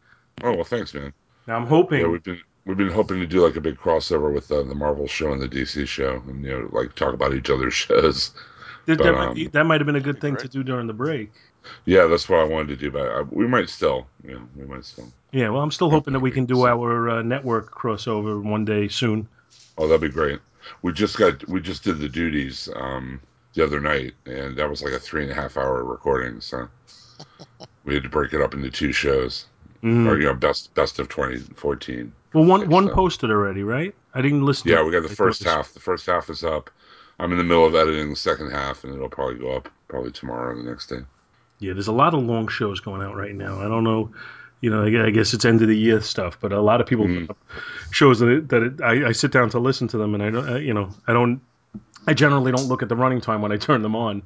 Oh 0.43 0.53
well, 0.53 0.63
thanks, 0.63 0.93
man. 0.93 1.13
Now 1.49 1.55
I'm 1.55 1.65
hoping. 1.65 2.01
Yeah, 2.01 2.07
we've 2.09 2.21
been 2.21 2.39
we've 2.65 2.77
been 2.77 2.91
hoping 2.91 3.19
to 3.21 3.25
do 3.25 3.43
like 3.43 3.55
a 3.55 3.61
big 3.61 3.75
crossover 3.75 4.31
with 4.31 4.51
uh, 4.51 4.61
the 4.61 4.75
Marvel 4.75 5.07
show 5.07 5.33
and 5.33 5.41
the 5.41 5.47
DC 5.49 5.87
show, 5.87 6.21
and 6.27 6.45
you 6.45 6.51
know, 6.51 6.69
like 6.71 6.93
talk 6.93 7.15
about 7.15 7.33
each 7.33 7.49
other's 7.49 7.73
shows. 7.87 8.29
That, 8.85 8.99
but, 8.99 9.03
that, 9.05 9.15
um, 9.15 9.33
might, 9.35 9.51
that 9.53 9.63
might 9.63 9.81
have 9.81 9.87
been 9.87 9.95
a 9.95 9.99
good 9.99 10.21
thing 10.21 10.35
to 10.37 10.47
do 10.47 10.61
during 10.61 10.85
the 10.85 10.93
break. 10.93 11.31
Yeah, 11.85 12.05
that's 12.05 12.29
what 12.29 12.39
I 12.39 12.43
wanted 12.43 12.67
to 12.67 12.75
do, 12.75 12.91
but 12.91 13.09
I, 13.09 13.21
we 13.21 13.47
might 13.47 13.67
still. 13.67 14.05
Yeah, 14.23 14.37
we 14.55 14.65
might 14.65 14.85
still. 14.85 15.11
Yeah, 15.31 15.49
well, 15.49 15.63
I'm 15.63 15.71
still 15.71 15.89
hoping 15.89 16.13
that 16.13 16.19
we 16.19 16.29
can 16.29 16.45
do 16.45 16.67
our 16.67 17.09
uh, 17.09 17.21
network 17.23 17.73
crossover 17.73 18.43
one 18.43 18.63
day 18.63 18.87
soon. 18.87 19.27
Oh, 19.75 19.87
that'd 19.87 20.01
be 20.01 20.09
great. 20.09 20.39
We 20.83 20.93
just 20.93 21.17
got 21.17 21.47
we 21.47 21.61
just 21.61 21.83
did 21.83 21.97
the 21.97 22.09
duties 22.09 22.69
um, 22.75 23.19
the 23.55 23.63
other 23.63 23.79
night, 23.79 24.13
and 24.27 24.55
that 24.55 24.69
was 24.69 24.83
like 24.83 24.93
a 24.93 24.99
three 24.99 25.23
and 25.23 25.31
a 25.31 25.35
half 25.35 25.57
hour 25.57 25.83
recording. 25.83 26.41
So 26.41 26.67
we 27.85 27.95
had 27.95 28.03
to 28.03 28.09
break 28.09 28.33
it 28.33 28.41
up 28.41 28.53
into 28.53 28.69
two 28.69 28.91
shows, 28.91 29.47
mm. 29.83 30.07
or 30.07 30.17
you 30.17 30.25
know, 30.25 30.33
best 30.33 30.73
best 30.73 30.99
of 30.99 31.09
2014. 31.09 32.11
Well, 32.33 32.45
one 32.45 32.69
one 32.69 32.87
so. 32.87 32.93
posted 32.93 33.31
already, 33.31 33.63
right? 33.63 33.93
I 34.13 34.21
didn't 34.21 34.45
listen. 34.45 34.69
Yeah, 34.69 34.83
we 34.83 34.91
got 34.91 35.03
the 35.03 35.15
first 35.15 35.43
half. 35.43 35.73
The 35.73 35.79
first 35.79 36.05
half 36.05 36.29
is 36.29 36.43
up. 36.43 36.69
I'm 37.19 37.31
in 37.31 37.37
the 37.37 37.43
middle 37.43 37.65
of 37.65 37.75
editing 37.75 38.09
the 38.09 38.15
second 38.15 38.51
half, 38.51 38.83
and 38.83 38.93
it'll 38.93 39.09
probably 39.09 39.39
go 39.39 39.51
up 39.51 39.69
probably 39.87 40.11
tomorrow 40.11 40.53
or 40.53 40.55
the 40.55 40.69
next 40.69 40.87
day. 40.87 41.01
Yeah, 41.59 41.73
there's 41.73 41.87
a 41.87 41.93
lot 41.93 42.13
of 42.13 42.23
long 42.23 42.47
shows 42.47 42.79
going 42.79 43.01
out 43.01 43.15
right 43.15 43.35
now. 43.35 43.59
I 43.59 43.67
don't 43.67 43.83
know, 43.83 44.11
you 44.61 44.69
know, 44.69 44.85
I 44.85 45.09
guess 45.09 45.33
it's 45.33 45.43
end 45.43 45.61
of 45.61 45.67
the 45.67 45.77
year 45.77 45.99
stuff, 45.99 46.37
but 46.39 46.53
a 46.53 46.61
lot 46.61 46.79
of 46.79 46.87
people 46.87 47.05
mm. 47.05 47.35
shows 47.91 48.19
that 48.19 48.29
it, 48.29 48.49
that 48.49 48.63
it, 48.63 48.81
I, 48.81 49.09
I, 49.09 49.11
sit 49.11 49.31
down 49.31 49.49
to 49.49 49.59
listen 49.59 49.87
to 49.89 49.97
them, 49.97 50.13
and 50.13 50.23
I 50.23 50.29
don't, 50.29 50.63
you 50.63 50.73
know, 50.73 50.89
I 51.07 51.13
don't, 51.13 51.41
I 52.07 52.13
generally 52.13 52.53
don't 52.53 52.67
look 52.67 52.81
at 52.81 52.87
the 52.87 52.95
running 52.95 53.19
time 53.19 53.41
when 53.41 53.51
I 53.51 53.57
turn 53.57 53.81
them 53.81 53.95
on, 53.95 54.23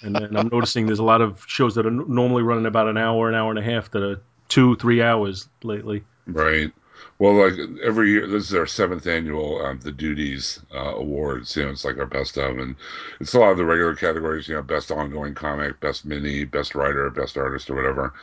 and, 0.00 0.16
and 0.16 0.38
I'm 0.38 0.48
noticing 0.48 0.86
there's 0.86 0.98
a 0.98 1.04
lot 1.04 1.20
of 1.20 1.44
shows 1.46 1.74
that 1.74 1.84
are 1.84 1.90
normally 1.90 2.42
running 2.42 2.64
about 2.64 2.88
an 2.88 2.96
hour, 2.96 3.28
an 3.28 3.34
hour 3.34 3.50
and 3.50 3.58
a 3.58 3.62
half 3.62 3.90
that 3.90 4.02
are 4.02 4.20
two, 4.50 4.76
three 4.76 5.00
hours 5.00 5.48
lately. 5.62 6.04
Right. 6.26 6.70
Well, 7.18 7.34
like 7.34 7.54
every 7.82 8.10
year, 8.10 8.26
this 8.26 8.48
is 8.48 8.54
our 8.54 8.66
seventh 8.66 9.06
annual 9.06 9.64
um, 9.64 9.80
the 9.80 9.92
Duties 9.92 10.60
uh, 10.74 10.94
Awards. 10.96 11.56
You 11.56 11.64
know, 11.64 11.70
it's 11.70 11.84
like 11.84 11.98
our 11.98 12.06
best 12.06 12.36
of, 12.36 12.58
and 12.58 12.76
it's 13.20 13.34
a 13.34 13.38
lot 13.38 13.52
of 13.52 13.58
the 13.58 13.64
regular 13.64 13.94
categories. 13.94 14.48
You 14.48 14.56
know, 14.56 14.62
best 14.62 14.90
ongoing 14.90 15.34
comic, 15.34 15.80
best 15.80 16.04
mini, 16.04 16.44
best 16.44 16.74
writer, 16.74 17.08
best 17.10 17.36
artist, 17.36 17.70
or 17.70 17.74
whatever. 17.74 18.14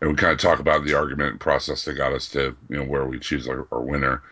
And 0.00 0.10
we 0.10 0.16
kind 0.16 0.32
of 0.32 0.38
talk 0.38 0.58
about 0.58 0.84
the 0.84 0.94
argument 0.94 1.32
and 1.32 1.40
process 1.40 1.84
that 1.84 1.94
got 1.94 2.12
us 2.12 2.28
to 2.30 2.56
you 2.68 2.76
know 2.76 2.84
where 2.84 3.06
we 3.06 3.18
choose 3.18 3.48
our, 3.48 3.66
our 3.72 3.82
winner. 3.82 4.22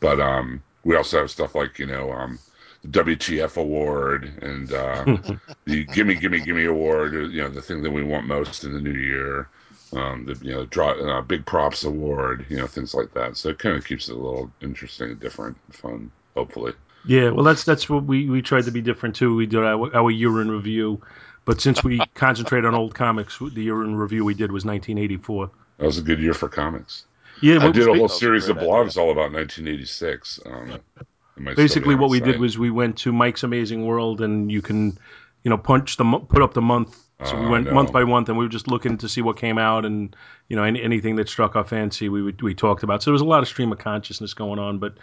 But 0.00 0.20
um, 0.20 0.62
we 0.84 0.96
also 0.96 1.20
have 1.20 1.30
stuff 1.30 1.54
like 1.54 1.78
you 1.78 1.86
know 1.86 2.12
um, 2.12 2.38
the 2.82 2.88
WTF 2.88 3.56
award 3.58 4.32
and 4.42 4.72
uh, 4.72 5.04
the 5.66 5.84
Gimme 5.84 6.14
Gimme 6.14 6.40
Gimme 6.40 6.64
award. 6.64 7.12
You 7.12 7.42
know, 7.42 7.48
the 7.48 7.62
thing 7.62 7.82
that 7.82 7.90
we 7.90 8.02
want 8.02 8.26
most 8.26 8.64
in 8.64 8.72
the 8.72 8.80
new 8.80 8.98
year 8.98 9.48
um, 9.92 10.26
the 10.26 10.38
you 10.44 10.52
know 10.52 10.64
draw 10.66 10.90
uh, 10.90 11.22
big 11.22 11.46
props 11.46 11.84
award, 11.84 12.46
you 12.48 12.56
know 12.56 12.66
things 12.66 12.94
like 12.94 13.12
that. 13.14 13.36
So 13.36 13.50
it 13.50 13.58
kind 13.58 13.76
of 13.76 13.84
keeps 13.84 14.08
it 14.08 14.16
a 14.16 14.18
little 14.18 14.50
interesting, 14.60 15.14
different, 15.16 15.56
fun. 15.72 16.10
Hopefully. 16.34 16.74
Yeah, 17.06 17.30
well, 17.30 17.44
that's 17.44 17.64
that's 17.64 17.88
what 17.88 18.04
we 18.04 18.28
we 18.28 18.42
tried 18.42 18.64
to 18.64 18.70
be 18.70 18.82
different 18.82 19.14
too. 19.14 19.34
We 19.34 19.46
did 19.46 19.60
our, 19.60 19.94
our 19.94 20.10
year 20.10 20.40
in 20.40 20.50
review, 20.50 21.00
but 21.44 21.60
since 21.60 21.84
we 21.84 22.00
concentrate 22.14 22.64
on 22.64 22.74
old 22.74 22.94
comics, 22.94 23.38
the 23.38 23.62
year 23.62 23.84
in 23.84 23.94
review 23.96 24.24
we 24.24 24.34
did 24.34 24.50
was 24.50 24.64
1984. 24.64 25.50
That 25.78 25.86
was 25.86 25.98
a 25.98 26.02
good 26.02 26.20
year 26.20 26.34
for 26.34 26.48
comics. 26.48 27.04
Yeah, 27.40 27.58
I 27.62 27.70
did 27.70 27.86
a 27.86 27.94
whole 27.94 28.08
series 28.08 28.48
of 28.48 28.56
blogs 28.56 28.90
idea. 28.90 29.02
all 29.02 29.10
about 29.10 29.32
1986. 29.32 30.40
Um, 30.46 30.70
it 30.70 30.82
might 31.36 31.52
still 31.52 31.64
basically 31.64 31.94
what 31.94 32.08
the 32.08 32.12
we 32.12 32.20
did 32.20 32.40
was 32.40 32.58
we 32.58 32.70
went 32.70 32.96
to 32.98 33.12
Mike's 33.12 33.42
Amazing 33.42 33.86
World, 33.86 34.20
and 34.20 34.50
you 34.50 34.62
can, 34.62 34.98
you 35.42 35.50
know, 35.50 35.58
punch 35.58 35.98
the 35.98 36.04
mo- 36.04 36.20
put 36.20 36.42
up 36.42 36.54
the 36.54 36.62
month. 36.62 36.98
So 37.22 37.36
we 37.36 37.46
Oh, 37.46 37.50
went 37.50 37.66
no. 37.66 37.72
month 37.72 37.92
by 37.92 38.04
month, 38.04 38.28
and 38.28 38.38
we 38.38 38.44
were 38.44 38.48
just 38.50 38.68
looking 38.68 38.98
to 38.98 39.08
see 39.08 39.22
what 39.22 39.36
came 39.36 39.58
out, 39.58 39.84
and 39.84 40.14
you 40.48 40.56
know, 40.56 40.62
any, 40.62 40.82
anything 40.82 41.16
that 41.16 41.28
struck 41.28 41.56
our 41.56 41.64
fancy, 41.64 42.08
we 42.08 42.22
would, 42.22 42.42
we 42.42 42.54
talked 42.54 42.82
about. 42.82 43.02
So 43.02 43.10
there 43.10 43.14
was 43.14 43.22
a 43.22 43.26
lot 43.26 43.42
of 43.42 43.48
stream 43.48 43.72
of 43.72 43.78
consciousness 43.78 44.34
going 44.34 44.58
on, 44.58 44.78
but. 44.78 44.94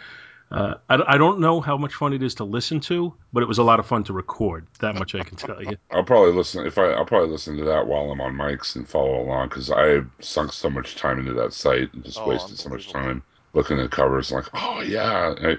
Uh, 0.50 0.74
I, 0.88 1.14
I 1.14 1.18
don't 1.18 1.40
know 1.40 1.60
how 1.60 1.76
much 1.76 1.94
fun 1.94 2.12
it 2.12 2.22
is 2.22 2.34
to 2.36 2.44
listen 2.44 2.78
to, 2.80 3.14
but 3.32 3.42
it 3.42 3.46
was 3.46 3.58
a 3.58 3.64
lot 3.64 3.80
of 3.80 3.86
fun 3.86 4.04
to 4.04 4.12
record. 4.12 4.66
That 4.78 4.94
much 4.94 5.14
I 5.14 5.22
can 5.22 5.36
tell 5.36 5.60
you. 5.60 5.78
I'll 5.90 6.04
probably 6.04 6.32
listen 6.32 6.66
if 6.66 6.76
I. 6.78 6.92
I'll 6.92 7.06
probably 7.06 7.30
listen 7.30 7.56
to 7.56 7.64
that 7.64 7.86
while 7.86 8.10
I'm 8.10 8.20
on 8.20 8.36
Mike's 8.36 8.76
and 8.76 8.88
follow 8.88 9.20
along 9.22 9.48
because 9.48 9.70
I 9.70 10.02
sunk 10.20 10.52
so 10.52 10.68
much 10.70 10.96
time 10.96 11.18
into 11.18 11.32
that 11.34 11.52
site 11.52 11.92
and 11.94 12.04
just 12.04 12.18
Oh, 12.18 12.26
wasted 12.26 12.58
so 12.58 12.68
much 12.68 12.88
time 12.92 13.22
looking 13.54 13.80
at 13.80 13.90
covers. 13.90 14.30
Like, 14.30 14.44
oh 14.54 14.80
yeah, 14.82 15.34
I, 15.40 15.56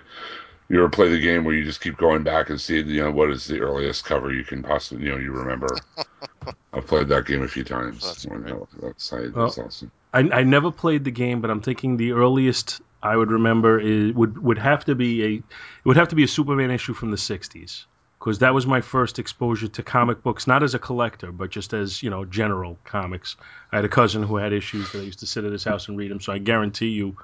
you 0.70 0.80
ever 0.80 0.90
play 0.90 1.10
the 1.10 1.20
game 1.20 1.44
where 1.44 1.56
you 1.56 1.64
just 1.64 1.82
keep 1.82 1.98
going 1.98 2.24
back 2.24 2.50
and 2.50 2.60
see, 2.62 2.82
you 2.82 3.04
know, 3.04 3.12
what 3.12 3.32
is 3.32 3.46
the 3.48 3.60
earliest 3.62 4.06
cover 4.06 4.34
you 4.34 4.44
can 4.46 4.64
possibly, 4.64 5.06
you 5.06 5.12
know, 5.12 5.18
you 5.20 5.32
remember. 5.32 5.84
I've 6.74 6.88
played 6.88 7.08
that 7.10 7.26
game 7.26 7.44
a 7.44 7.48
few 7.48 7.64
times. 7.64 8.04
That's 8.04 8.26
When 8.26 8.44
that, 8.44 8.68
that 8.82 9.02
site 9.02 9.34
Well, 9.34 9.48
is 9.48 9.58
awesome. 9.58 9.92
I, 10.14 10.20
I 10.20 10.44
never 10.44 10.72
played 10.72 11.04
the 11.04 11.12
game, 11.12 11.42
but 11.42 11.52
I'm 11.52 11.62
thinking 11.62 11.98
the 11.98 12.14
earliest 12.14 12.82
I 13.04 13.16
would 13.16 13.32
remember 13.32 13.80
is 13.80 14.14
would 14.14 14.38
would 14.42 14.58
have 14.58 14.86
to 14.86 14.96
be 14.96 15.24
a 15.24 15.30
it 15.36 15.44
would 15.86 15.98
have 15.98 16.10
to 16.10 16.16
be 16.16 16.24
a 16.24 16.28
Superman 16.28 16.72
issue 16.72 16.94
from 16.94 17.12
the 17.12 17.18
'60s 17.18 17.86
because 18.20 18.40
that 18.40 18.54
was 18.54 18.66
my 18.66 18.82
first 18.82 19.20
exposure 19.20 19.68
to 19.68 19.84
comic 19.84 20.24
books, 20.24 20.48
not 20.48 20.64
as 20.64 20.74
a 20.74 20.80
collector, 20.80 21.32
but 21.32 21.52
just 21.52 21.74
as 21.74 22.02
you 22.02 22.10
know, 22.10 22.26
general 22.26 22.80
comics. 22.86 23.36
I 23.72 23.76
had 23.76 23.86
a 23.86 23.90
cousin 23.90 24.24
who 24.24 24.38
had 24.38 24.54
issues 24.54 24.92
that 24.92 25.00
I 25.00 25.04
used 25.04 25.20
to 25.20 25.28
sit 25.28 25.44
at 25.44 25.52
his 25.52 25.64
house 25.64 25.88
and 25.88 25.98
read 25.98 26.12
them, 26.12 26.22
so 26.22 26.34
I 26.34 26.40
guarantee 26.40 26.90
you, 26.90 27.18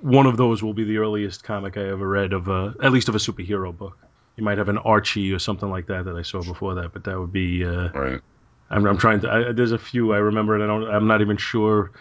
one 0.00 0.26
of 0.26 0.36
those 0.36 0.62
will 0.62 0.72
be 0.72 0.84
the 0.84 0.98
earliest 0.98 1.42
comic 1.42 1.76
I 1.76 1.88
ever 1.88 2.08
read 2.08 2.32
of 2.32 2.48
a 2.48 2.74
at 2.82 2.92
least 2.92 3.08
of 3.08 3.14
a 3.14 3.18
superhero 3.18 3.76
book. 3.76 3.98
You 4.36 4.44
might 4.44 4.58
have 4.58 4.68
an 4.68 4.78
Archie 4.78 5.32
or 5.32 5.38
something 5.38 5.68
like 5.68 5.88
that 5.88 6.04
that 6.06 6.16
I 6.16 6.22
saw 6.22 6.42
before 6.42 6.76
that, 6.76 6.92
but 6.92 7.04
that 7.04 7.18
would 7.18 7.32
be. 7.32 7.64
Uh, 7.64 7.88
Right. 7.92 8.20
I'm, 8.70 8.86
I'm 8.86 8.98
trying 8.98 9.20
to. 9.20 9.30
I, 9.30 9.52
there's 9.52 9.72
a 9.72 9.78
few 9.78 10.12
I 10.12 10.18
remember, 10.18 10.54
and 10.54 10.62
I 10.62 10.66
don't. 10.66 10.88
I'm 10.88 11.06
not 11.06 11.20
even 11.20 11.36
sure. 11.36 11.92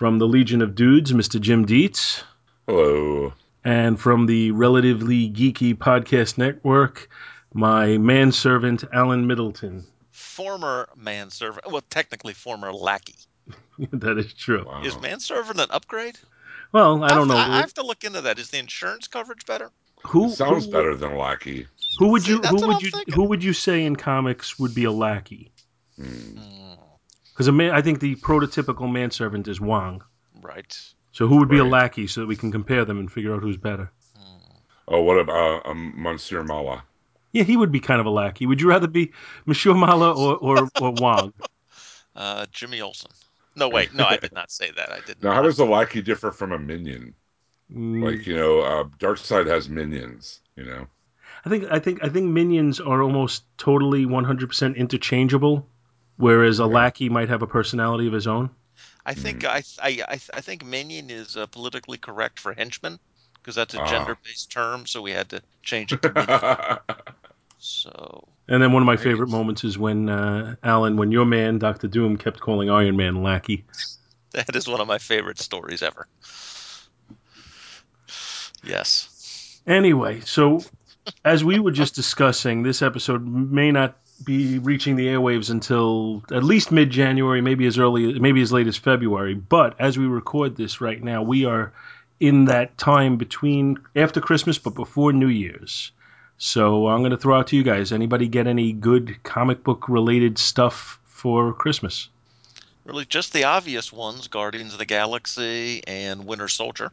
from 0.00 0.18
the 0.18 0.26
Legion 0.26 0.62
of 0.62 0.74
Dudes, 0.74 1.12
Mr. 1.12 1.38
Jim 1.38 1.66
Dietz, 1.66 2.24
hello. 2.66 3.34
and 3.62 4.00
from 4.00 4.24
the 4.24 4.50
Relatively 4.52 5.28
Geeky 5.28 5.74
Podcast 5.76 6.38
Network, 6.38 7.10
my 7.52 7.98
manservant, 7.98 8.82
Alan 8.94 9.26
Middleton. 9.26 9.84
Former 10.10 10.88
manservant. 10.96 11.70
Well, 11.70 11.82
technically 11.90 12.32
former 12.32 12.72
lackey. 12.72 13.16
that 13.92 14.16
is 14.16 14.32
true. 14.32 14.64
Wow. 14.66 14.82
Is 14.82 14.98
manservant 14.98 15.60
an 15.60 15.66
upgrade? 15.68 16.18
Well, 16.72 17.04
I 17.04 17.08
don't 17.08 17.18
have 17.18 17.28
know. 17.28 17.34
to- 17.34 17.40
I, 17.40 17.56
I 17.58 17.60
have 17.60 17.74
to 17.74 17.84
look 17.84 18.02
into 18.02 18.22
that. 18.22 18.38
Is 18.38 18.48
the 18.48 18.58
insurance 18.58 19.06
coverage 19.06 19.44
better? 19.44 19.70
who 20.06 20.28
It 20.28 20.30
sounds 20.30 20.64
who, 20.64 20.72
better 20.72 20.94
than 20.96 21.18
Lackey. 21.18 21.66
Who 21.98 22.08
would 22.12 22.26
you 22.26 22.40
that's 22.40 22.58
who 22.58 22.68
would 22.68 22.76
I'm 22.76 22.84
you 22.86 22.90
thinking. 22.90 23.12
who 23.12 23.24
would 23.24 23.44
you 23.44 23.52
say 23.52 23.84
in 23.84 23.96
comics 23.96 24.58
would 24.58 24.74
be 24.74 24.84
a 24.84 24.90
lackey? 24.92 25.52
Hmm. 25.96 26.38
Hmm, 27.40 27.46
Because 27.46 27.48
a 27.48 27.52
man, 27.52 27.70
I 27.72 27.82
think 27.82 28.00
the 28.00 28.16
prototypical 28.16 28.90
manservant 28.90 29.48
is 29.48 29.60
Wong. 29.60 30.04
right. 30.42 30.76
So 31.12 31.26
who 31.26 31.36
would 31.38 31.48
be 31.48 31.58
a 31.58 31.64
lackey 31.64 32.06
so 32.06 32.20
that 32.20 32.26
we 32.26 32.36
can 32.36 32.52
compare 32.52 32.84
them 32.84 32.98
and 32.98 33.10
figure 33.10 33.34
out 33.34 33.42
who's 33.42 33.56
better? 33.56 33.90
Oh, 34.88 35.02
what 35.02 35.18
about 35.18 35.66
uh, 35.66 35.70
um, 35.70 35.94
Monsieur 35.96 36.42
Mallah? 36.42 36.84
Yeah, 37.32 37.44
he 37.44 37.56
would 37.56 37.72
be 37.72 37.80
kind 37.80 38.00
of 38.00 38.06
a 38.06 38.10
lackey. 38.10 38.46
Would 38.46 38.60
you 38.60 38.68
rather 38.68 38.88
be 38.88 39.12
Monsieur 39.46 39.74
Mallah 39.74 40.12
or 40.14 40.36
or, 40.36 40.68
or 40.80 40.90
Wong? 40.92 41.32
Uh, 42.16 42.44
Jimmy 42.50 42.80
Olsen. 42.80 43.10
No, 43.54 43.68
wait. 43.68 43.94
No, 43.94 44.04
I 44.04 44.16
did 44.16 44.32
not 44.32 44.50
say 44.50 44.72
that. 44.72 44.90
I 44.90 45.00
did 45.00 45.22
Now, 45.22 45.30
not. 45.30 45.36
how 45.36 45.42
does 45.42 45.58
a 45.60 45.64
Lackey 45.64 46.02
differ 46.02 46.32
from 46.32 46.52
a 46.52 46.58
minion? 46.58 47.14
Mm, 47.72 48.02
Like 48.02 48.26
you 48.26 48.36
know, 48.36 48.60
uh, 48.60 48.84
Darkseid 48.98 49.46
has 49.46 49.68
minions. 49.68 50.40
You 50.56 50.64
know, 50.64 50.86
I 51.44 51.48
think 51.48 51.64
I 51.70 51.78
think 51.78 52.02
I 52.02 52.08
think 52.08 52.26
minions 52.30 52.80
are 52.80 53.00
almost 53.02 53.44
totally 53.58 54.06
100% 54.06 54.76
interchangeable, 54.76 55.68
whereas 56.20 56.58
a 56.60 56.66
lackey 56.66 57.08
might 57.08 57.28
have 57.28 57.42
a 57.42 57.46
personality 57.46 58.06
of 58.06 58.12
his 58.12 58.26
own. 58.26 58.50
I 59.04 59.14
think 59.14 59.44
I, 59.44 59.62
I, 59.82 60.02
I, 60.08 60.20
I 60.34 60.40
think 60.40 60.64
minion 60.64 61.10
is 61.10 61.36
uh, 61.36 61.46
politically 61.46 61.98
correct 61.98 62.38
for 62.38 62.52
henchman 62.52 62.98
because 63.34 63.54
that's 63.54 63.74
a 63.74 63.78
Ah. 63.78 63.84
gender-based 63.84 64.50
term, 64.52 64.86
so 64.86 65.02
we 65.02 65.12
had 65.12 65.30
to 65.30 65.42
change 65.62 65.92
it 65.92 66.02
to 66.02 66.12
minion. 66.12 66.38
so 67.58 68.28
And 68.48 68.62
then 68.62 68.72
one 68.72 68.82
of 68.82 68.86
my 68.86 68.96
favorite 68.96 69.28
moments 69.28 69.64
is 69.64 69.78
when 69.78 70.08
uh, 70.08 70.56
Alan, 70.62 70.96
when 70.96 71.10
your 71.12 71.24
man 71.24 71.58
Doctor 71.58 71.88
Doom 71.88 72.16
kept 72.16 72.40
calling 72.40 72.70
Iron 72.70 72.96
Man 72.96 73.22
lackey. 73.22 73.64
that 74.32 74.54
is 74.54 74.68
one 74.68 74.80
of 74.80 74.86
my 74.86 74.98
favorite 74.98 75.38
stories 75.38 75.82
ever. 75.82 76.06
Yes. 78.62 79.60
Anyway, 79.66 80.20
so 80.20 80.60
as 81.24 81.44
we 81.44 81.58
were 81.58 81.70
just 81.70 81.94
discussing, 81.94 82.62
this 82.62 82.82
episode 82.82 83.26
may 83.26 83.72
not 83.72 83.96
be 84.24 84.58
reaching 84.58 84.96
the 84.96 85.06
airwaves 85.06 85.50
until 85.50 86.22
at 86.30 86.44
least 86.44 86.70
mid 86.70 86.90
January, 86.90 87.40
maybe 87.40 87.66
as 87.66 87.78
early, 87.78 88.18
maybe 88.18 88.42
as 88.42 88.52
late 88.52 88.66
as 88.66 88.76
February. 88.76 89.34
But 89.34 89.80
as 89.80 89.98
we 89.98 90.06
record 90.06 90.56
this 90.56 90.80
right 90.80 91.02
now, 91.02 91.22
we 91.22 91.44
are 91.44 91.72
in 92.18 92.46
that 92.46 92.76
time 92.76 93.16
between 93.16 93.78
after 93.96 94.20
Christmas 94.20 94.58
but 94.58 94.74
before 94.74 95.12
New 95.12 95.28
Year's. 95.28 95.92
So 96.38 96.88
I'm 96.88 97.00
going 97.00 97.10
to 97.10 97.18
throw 97.18 97.38
out 97.38 97.48
to 97.48 97.56
you 97.56 97.62
guys. 97.62 97.92
Anybody 97.92 98.28
get 98.28 98.46
any 98.46 98.72
good 98.72 99.22
comic 99.22 99.62
book 99.62 99.88
related 99.88 100.38
stuff 100.38 100.98
for 101.06 101.52
Christmas? 101.52 102.08
Really, 102.84 103.04
just 103.04 103.32
the 103.32 103.44
obvious 103.44 103.92
ones: 103.92 104.28
Guardians 104.28 104.72
of 104.72 104.78
the 104.78 104.86
Galaxy 104.86 105.82
and 105.86 106.26
Winter 106.26 106.48
Soldier. 106.48 106.92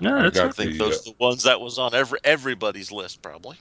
Yeah, 0.00 0.16
I 0.16 0.26
I 0.26 0.50
think 0.50 0.72
The, 0.72 0.78
those 0.78 0.96
uh, 0.96 1.00
are 1.00 1.12
the 1.12 1.14
ones 1.18 1.42
that 1.44 1.60
was 1.60 1.78
on 1.78 1.94
every 1.94 2.18
everybody's 2.24 2.90
list, 2.90 3.22
probably. 3.22 3.56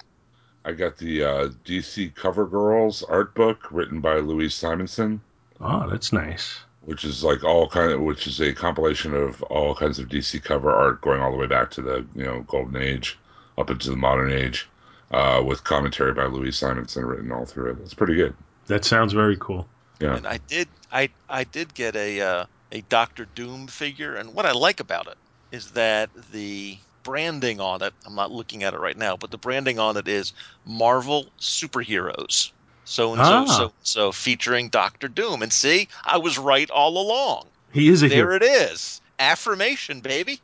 I 0.64 0.74
got 0.74 0.98
the 0.98 1.24
uh, 1.24 1.48
DC 1.66 2.14
Cover 2.16 2.46
Girls 2.46 3.04
art 3.04 3.34
book 3.34 3.68
written 3.72 4.00
by 4.00 4.18
Louise 4.18 4.54
Simonson, 4.54 5.22
oh, 5.60 5.90
that's 5.90 6.14
nice. 6.14 6.60
which 6.82 7.04
is 7.04 7.24
like 7.24 7.44
all 7.44 7.68
kind 7.68 7.92
of, 7.92 8.02
which 8.02 8.28
is 8.28 8.40
a 8.40 8.54
compilation 8.54 9.14
of 9.16 9.42
all 9.44 9.74
kinds 9.74 9.98
of 9.98 10.08
DC 10.08 10.44
cover 10.44 10.72
art 10.72 11.02
going 11.02 11.22
all 11.22 11.32
the 11.32 11.38
way 11.38 11.48
back 11.48 11.72
to 11.72 11.82
the 11.82 12.06
you 12.16 12.24
know 12.24 12.42
Golden 12.42 12.82
Age, 12.82 13.18
up 13.58 13.70
into 13.70 13.90
the 13.90 13.96
modern 13.96 14.32
age, 14.32 14.70
uh, 15.12 15.42
with 15.46 15.64
commentary 15.64 16.14
by 16.14 16.26
Louise 16.26 16.58
Simonson 16.58 17.06
written 17.06 17.32
all 17.32 17.46
through 17.46 17.72
it. 17.72 17.78
It's 17.84 17.94
pretty 17.94 18.16
good. 18.16 18.36
That 18.68 18.86
sounds 18.86 19.14
very 19.14 19.38
cool. 19.38 19.68
Yeah. 20.00 20.16
And 20.18 20.28
I 20.28 20.38
did, 20.48 20.68
I, 20.92 21.10
I 21.30 21.44
did 21.44 21.74
get 21.74 21.96
a 21.96 22.22
uh, 22.22 22.46
a 22.72 22.82
Doctor 22.82 23.26
Doom 23.36 23.68
figure, 23.68 24.16
and 24.16 24.34
what 24.34 24.46
I 24.46 24.52
like 24.52 24.80
about 24.80 25.08
it 25.08 25.18
is 25.52 25.72
that 25.72 26.10
the 26.32 26.78
branding 27.04 27.60
on 27.60 27.82
it. 27.84 27.94
I'm 28.06 28.16
not 28.16 28.32
looking 28.32 28.64
at 28.64 28.74
it 28.74 28.80
right 28.80 28.98
now, 28.98 29.18
but 29.18 29.32
the 29.32 29.38
branding 29.38 29.80
on 29.80 29.98
it 29.98 30.08
is 30.08 30.34
Marvel 30.66 31.28
Superheroes. 31.40 32.52
So 32.86 33.14
and 33.14 33.22
so, 33.26 33.34
Ah. 33.34 33.46
so 33.46 33.74
so, 33.84 34.12
featuring 34.12 34.70
Doctor 34.70 35.08
Doom. 35.08 35.42
And 35.44 35.52
see, 35.54 35.88
I 36.06 36.18
was 36.18 36.38
right 36.38 36.70
all 36.70 36.98
along. 36.98 37.46
He 37.72 37.88
is 37.90 38.04
a 38.04 38.08
There 38.10 38.18
hero. 38.32 38.36
it 38.36 38.44
is. 38.44 39.00
Affirmation, 39.20 40.02
baby. 40.02 40.40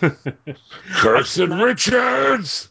Cursed 0.94 1.38
Richards! 1.38 2.70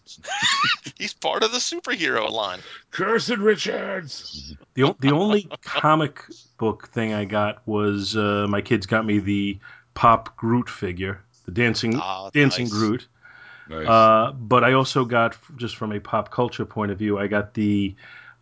He's 0.97 1.13
part 1.13 1.43
of 1.43 1.51
the 1.51 1.60
superhero 1.60 2.30
line. 2.30 2.60
Cursed 2.91 3.38
Richards! 3.38 4.56
The, 4.73 4.84
o- 4.84 4.95
the 4.99 5.12
only 5.12 5.47
comic 5.63 6.21
book 6.58 6.89
thing 6.89 7.13
I 7.13 7.25
got 7.25 7.65
was 7.67 8.15
uh, 8.17 8.47
my 8.49 8.62
kids 8.62 8.86
got 8.86 9.06
me 9.06 9.19
the 9.19 9.60
Pop 9.93 10.36
Groot 10.36 10.69
figure, 10.69 11.21
the 11.45 11.51
dancing 11.51 11.95
Ah, 11.95 12.29
dancing 12.31 12.65
nice. 12.65 12.73
Groot. 12.73 13.08
Nice. 13.69 13.88
Uh, 13.88 14.31
but 14.34 14.63
I 14.63 14.73
also 14.73 15.05
got, 15.05 15.38
just 15.55 15.75
from 15.75 15.91
a 15.91 15.99
pop 15.99 16.31
culture 16.31 16.65
point 16.65 16.91
of 16.91 16.99
view, 16.99 17.17
I 17.17 17.27
got 17.27 17.53
the 17.53 17.95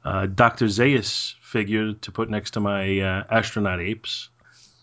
uh, 0.03 0.25
Dr. 0.25 0.65
Zaius 0.65 1.35
figure 1.41 1.93
to 1.93 2.11
put 2.11 2.29
next 2.29 2.51
to 2.51 2.59
my 2.59 2.99
uh, 2.99 3.23
astronaut 3.29 3.79
apes. 3.79 4.29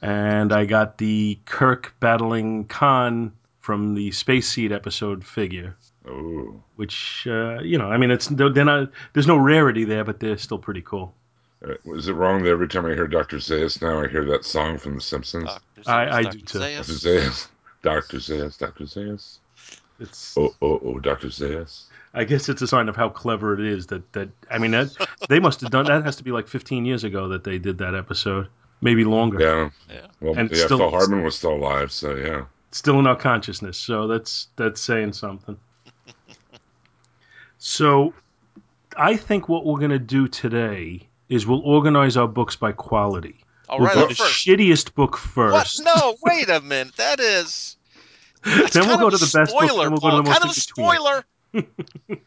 And 0.02 0.50
I 0.52 0.64
got 0.64 0.96
the 0.96 1.38
Kirk 1.44 1.94
battling 2.00 2.64
Khan 2.64 3.32
from 3.60 3.94
the 3.94 4.12
Space 4.12 4.48
Seed 4.48 4.72
episode 4.72 5.26
figure, 5.26 5.76
oh. 6.08 6.62
which, 6.76 7.26
uh, 7.26 7.60
you 7.60 7.76
know, 7.76 7.90
I 7.90 7.98
mean, 7.98 8.10
it's 8.10 8.26
they're 8.26 8.48
they're 8.48 8.64
not, 8.64 8.90
there's 9.12 9.26
no 9.26 9.36
rarity 9.36 9.84
there, 9.84 10.02
but 10.04 10.18
they're 10.18 10.38
still 10.38 10.56
pretty 10.56 10.80
cool. 10.80 11.12
Uh, 11.62 11.74
Is 11.94 12.08
it 12.08 12.14
wrong 12.14 12.42
that 12.44 12.50
every 12.50 12.68
time 12.68 12.86
I 12.86 12.94
hear 12.94 13.06
Dr. 13.06 13.36
Zaius 13.36 13.82
now, 13.82 14.00
I 14.00 14.08
hear 14.08 14.24
that 14.24 14.46
song 14.46 14.78
from 14.78 14.94
The 14.94 15.02
Simpsons? 15.02 15.44
Dr. 15.44 15.62
I- 15.86 16.18
I 16.18 16.22
Dr. 16.22 16.38
do 16.38 16.44
too. 16.44 16.58
Dr. 16.60 16.82
Zaius. 16.92 17.48
Zaius. 17.82 18.08
Dr. 18.08 18.16
Zaius. 18.18 18.58
Dr. 18.58 18.84
Zaius. 18.84 19.38
It's, 19.98 20.36
Oh, 20.36 20.54
oh, 20.62 20.80
oh, 20.84 20.98
Dr. 20.98 21.28
Zaius. 21.28 21.84
I 22.14 22.24
guess 22.24 22.48
it's 22.48 22.62
a 22.62 22.66
sign 22.66 22.88
of 22.88 22.96
how 22.96 23.08
clever 23.08 23.54
it 23.54 23.60
is 23.60 23.86
that, 23.88 24.10
that 24.14 24.28
I 24.50 24.58
mean, 24.58 24.72
that 24.72 24.90
they 25.28 25.38
must 25.40 25.60
have 25.60 25.70
done, 25.70 25.84
that 25.86 26.04
has 26.04 26.16
to 26.16 26.24
be 26.24 26.32
like 26.32 26.48
15 26.48 26.84
years 26.84 27.04
ago 27.04 27.28
that 27.28 27.44
they 27.44 27.58
did 27.58 27.78
that 27.78 27.94
episode, 27.94 28.48
maybe 28.80 29.04
longer. 29.04 29.38
Yeah. 29.40 29.70
Yeah. 29.94 30.06
Well, 30.20 30.36
And 30.38 30.50
yeah, 30.50 30.64
still- 30.64 30.78
Phil 30.78 30.90
Hartman 30.90 31.22
was 31.22 31.36
still 31.36 31.54
alive, 31.54 31.92
so 31.92 32.14
yeah. 32.16 32.44
still 32.72 32.98
in 32.98 33.06
our 33.06 33.16
consciousness. 33.16 33.78
So 33.78 34.06
that's 34.08 34.48
that's 34.56 34.80
saying 34.80 35.12
something. 35.12 35.56
so 37.58 38.14
I 38.96 39.16
think 39.16 39.48
what 39.48 39.64
we're 39.64 39.78
going 39.78 39.90
to 39.90 39.98
do 39.98 40.28
today 40.28 41.06
is 41.28 41.46
we'll 41.46 41.60
organize 41.60 42.16
our 42.16 42.26
books 42.28 42.56
by 42.56 42.72
quality. 42.72 43.36
All 43.70 43.78
we'll 43.78 43.86
right, 43.86 43.94
go 43.94 44.08
the 44.08 44.16
first. 44.16 44.46
shittiest 44.46 44.94
book 44.94 45.12
What? 45.12 45.20
first. 45.20 45.84
No, 45.84 46.16
wait 46.24 46.48
a 46.50 46.60
minute. 46.60 46.96
That 46.96 47.20
is. 47.20 47.76
Then 48.44 48.88
we'll 48.88 48.98
go 48.98 49.10
to 49.10 49.16
the 49.16 49.30
best 49.32 49.52
book. 49.52 49.62
spoiler, 49.62 49.84
Then 49.84 49.92
we'll 49.92 50.00
go 50.00 50.10
to 50.10 50.16
the 50.16 50.22
most 50.24 50.40
kind 50.40 50.44
of 50.44 50.50
a 50.50 50.54
spoiler. 50.54 51.24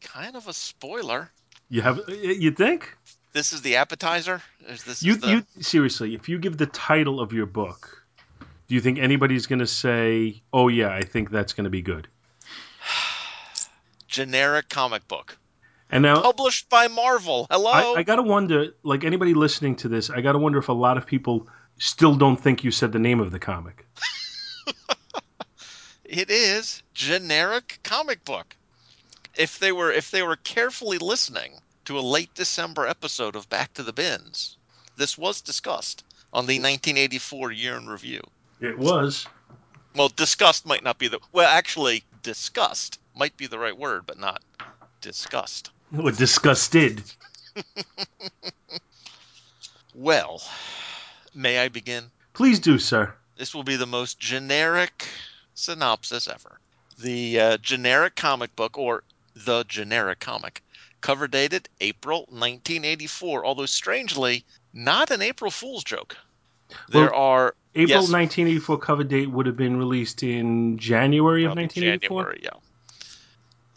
Kind 0.00 0.36
of 0.36 0.46
a 0.46 0.52
spoiler. 0.52 1.30
You 1.70 1.82
have 1.82 2.00
you 2.08 2.50
think 2.52 2.96
This 3.32 3.52
is 3.52 3.62
the 3.62 3.76
appetizer. 3.76 4.42
Is 4.68 4.84
this 4.84 5.02
you 5.02 5.14
is 5.14 5.18
the, 5.18 5.28
you 5.28 5.44
seriously? 5.60 6.14
If 6.14 6.28
you 6.28 6.38
give 6.38 6.56
the 6.56 6.66
title 6.66 7.20
of 7.20 7.32
your 7.32 7.46
book, 7.46 8.04
do 8.68 8.74
you 8.74 8.80
think 8.80 8.98
anybody's 8.98 9.46
going 9.46 9.58
to 9.60 9.66
say, 9.66 10.42
"Oh 10.52 10.68
yeah, 10.68 10.90
I 10.92 11.02
think 11.02 11.30
that's 11.30 11.52
going 11.52 11.64
to 11.64 11.70
be 11.70 11.82
good"? 11.82 12.08
generic 14.08 14.68
comic 14.68 15.06
book 15.08 15.38
And 15.90 16.02
now 16.02 16.20
published 16.20 16.68
by 16.68 16.88
Marvel? 16.88 17.46
Hello. 17.50 17.70
I, 17.70 18.00
I 18.00 18.02
gotta 18.02 18.22
wonder, 18.22 18.74
like 18.82 19.04
anybody 19.04 19.34
listening 19.34 19.76
to 19.76 19.88
this, 19.88 20.10
I 20.10 20.20
gotta 20.20 20.38
wonder 20.38 20.58
if 20.58 20.68
a 20.68 20.74
lot 20.74 20.98
of 20.98 21.06
people 21.06 21.48
still 21.78 22.14
don't 22.14 22.36
think 22.36 22.62
you 22.64 22.70
said 22.70 22.92
the 22.92 22.98
name 22.98 23.20
of 23.20 23.30
the 23.30 23.38
comic. 23.38 23.86
It 26.08 26.30
is 26.30 26.82
generic 26.94 27.80
comic 27.82 28.24
book. 28.24 28.56
If 29.36 29.58
they 29.58 29.72
were 29.72 29.92
if 29.92 30.10
they 30.10 30.22
were 30.22 30.36
carefully 30.36 30.96
listening 30.96 31.60
to 31.84 31.98
a 31.98 32.00
late 32.00 32.34
December 32.34 32.86
episode 32.86 33.36
of 33.36 33.50
Back 33.50 33.74
to 33.74 33.82
the 33.82 33.92
Bins, 33.92 34.56
this 34.96 35.18
was 35.18 35.42
discussed 35.42 36.04
on 36.32 36.46
the 36.46 36.58
1984 36.58 37.52
year 37.52 37.76
in 37.76 37.88
review. 37.88 38.22
It 38.58 38.78
was. 38.78 39.26
Well, 39.94 40.08
discussed 40.08 40.64
might 40.64 40.82
not 40.82 40.96
be 40.96 41.08
the 41.08 41.20
well, 41.32 41.46
actually, 41.46 42.04
discussed 42.22 42.98
might 43.14 43.36
be 43.36 43.46
the 43.46 43.58
right 43.58 43.76
word, 43.76 44.06
but 44.06 44.18
not 44.18 44.42
discussed. 45.02 45.70
Or 45.96 46.10
disgusted. 46.10 47.02
Well, 49.94 50.40
may 51.34 51.58
I 51.58 51.68
begin? 51.68 52.04
Please 52.32 52.60
do, 52.60 52.78
sir. 52.78 53.12
This 53.36 53.52
will 53.52 53.64
be 53.64 53.74
the 53.74 53.84
most 53.86 54.20
generic 54.20 55.08
synopsis 55.54 56.28
ever. 56.28 56.60
The 57.00 57.40
uh, 57.40 57.56
generic 57.58 58.14
comic 58.14 58.54
book, 58.54 58.78
or 58.78 59.02
the 59.34 59.64
generic 59.66 60.20
comic, 60.20 60.62
cover 61.00 61.26
dated 61.26 61.68
April 61.80 62.20
1984, 62.28 63.44
although 63.44 63.66
strangely, 63.66 64.44
not 64.72 65.10
an 65.10 65.20
April 65.20 65.50
Fool's 65.50 65.82
joke. 65.82 66.16
There 66.90 67.06
Well, 67.10 67.14
are 67.14 67.54
April 67.74 68.02
Yes. 68.02 68.12
1984 68.12 68.78
cover 68.78 69.02
date 69.02 69.30
would 69.30 69.46
have 69.46 69.56
been 69.56 69.78
released 69.78 70.22
in 70.22 70.78
January 70.78 71.44
of 71.44 71.56
1984. 71.56 72.22
January, 72.22 72.40
yeah. 72.44 72.50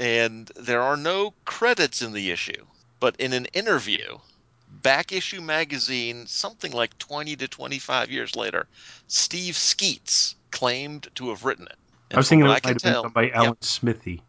And 0.01 0.47
there 0.55 0.81
are 0.81 0.97
no 0.97 1.35
credits 1.45 2.01
in 2.01 2.11
the 2.11 2.31
issue, 2.31 2.65
but 2.99 3.15
in 3.17 3.33
an 3.33 3.45
interview, 3.53 4.17
Back 4.67 5.11
Issue 5.11 5.41
Magazine, 5.41 6.25
something 6.25 6.71
like 6.71 6.97
20 6.97 7.35
to 7.35 7.47
25 7.47 8.09
years 8.09 8.35
later, 8.35 8.65
Steve 9.05 9.55
Skeates 9.55 10.33
claimed 10.49 11.07
to 11.13 11.29
have 11.29 11.45
written 11.45 11.67
it. 11.67 11.77
And 12.09 12.17
I 12.17 12.19
was 12.19 12.29
thinking 12.29 12.47
it 12.47 12.49
what 12.49 12.63
might 12.65 12.65
I 12.65 12.73
can 12.73 12.73
have 12.73 12.81
tell, 12.81 13.03
done 13.03 13.11
by 13.11 13.29
Alan 13.29 13.61
Smithee. 13.61 14.23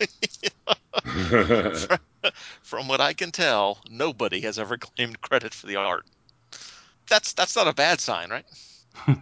from 2.62 2.86
what 2.86 3.00
I 3.00 3.14
can 3.14 3.32
tell, 3.32 3.78
nobody 3.88 4.42
has 4.42 4.58
ever 4.58 4.76
claimed 4.76 5.22
credit 5.22 5.54
for 5.54 5.66
the 5.66 5.76
art. 5.76 6.04
That's 7.08 7.32
that's 7.32 7.56
not 7.56 7.66
a 7.66 7.72
bad 7.72 7.98
sign, 7.98 8.28
right? 8.28 8.44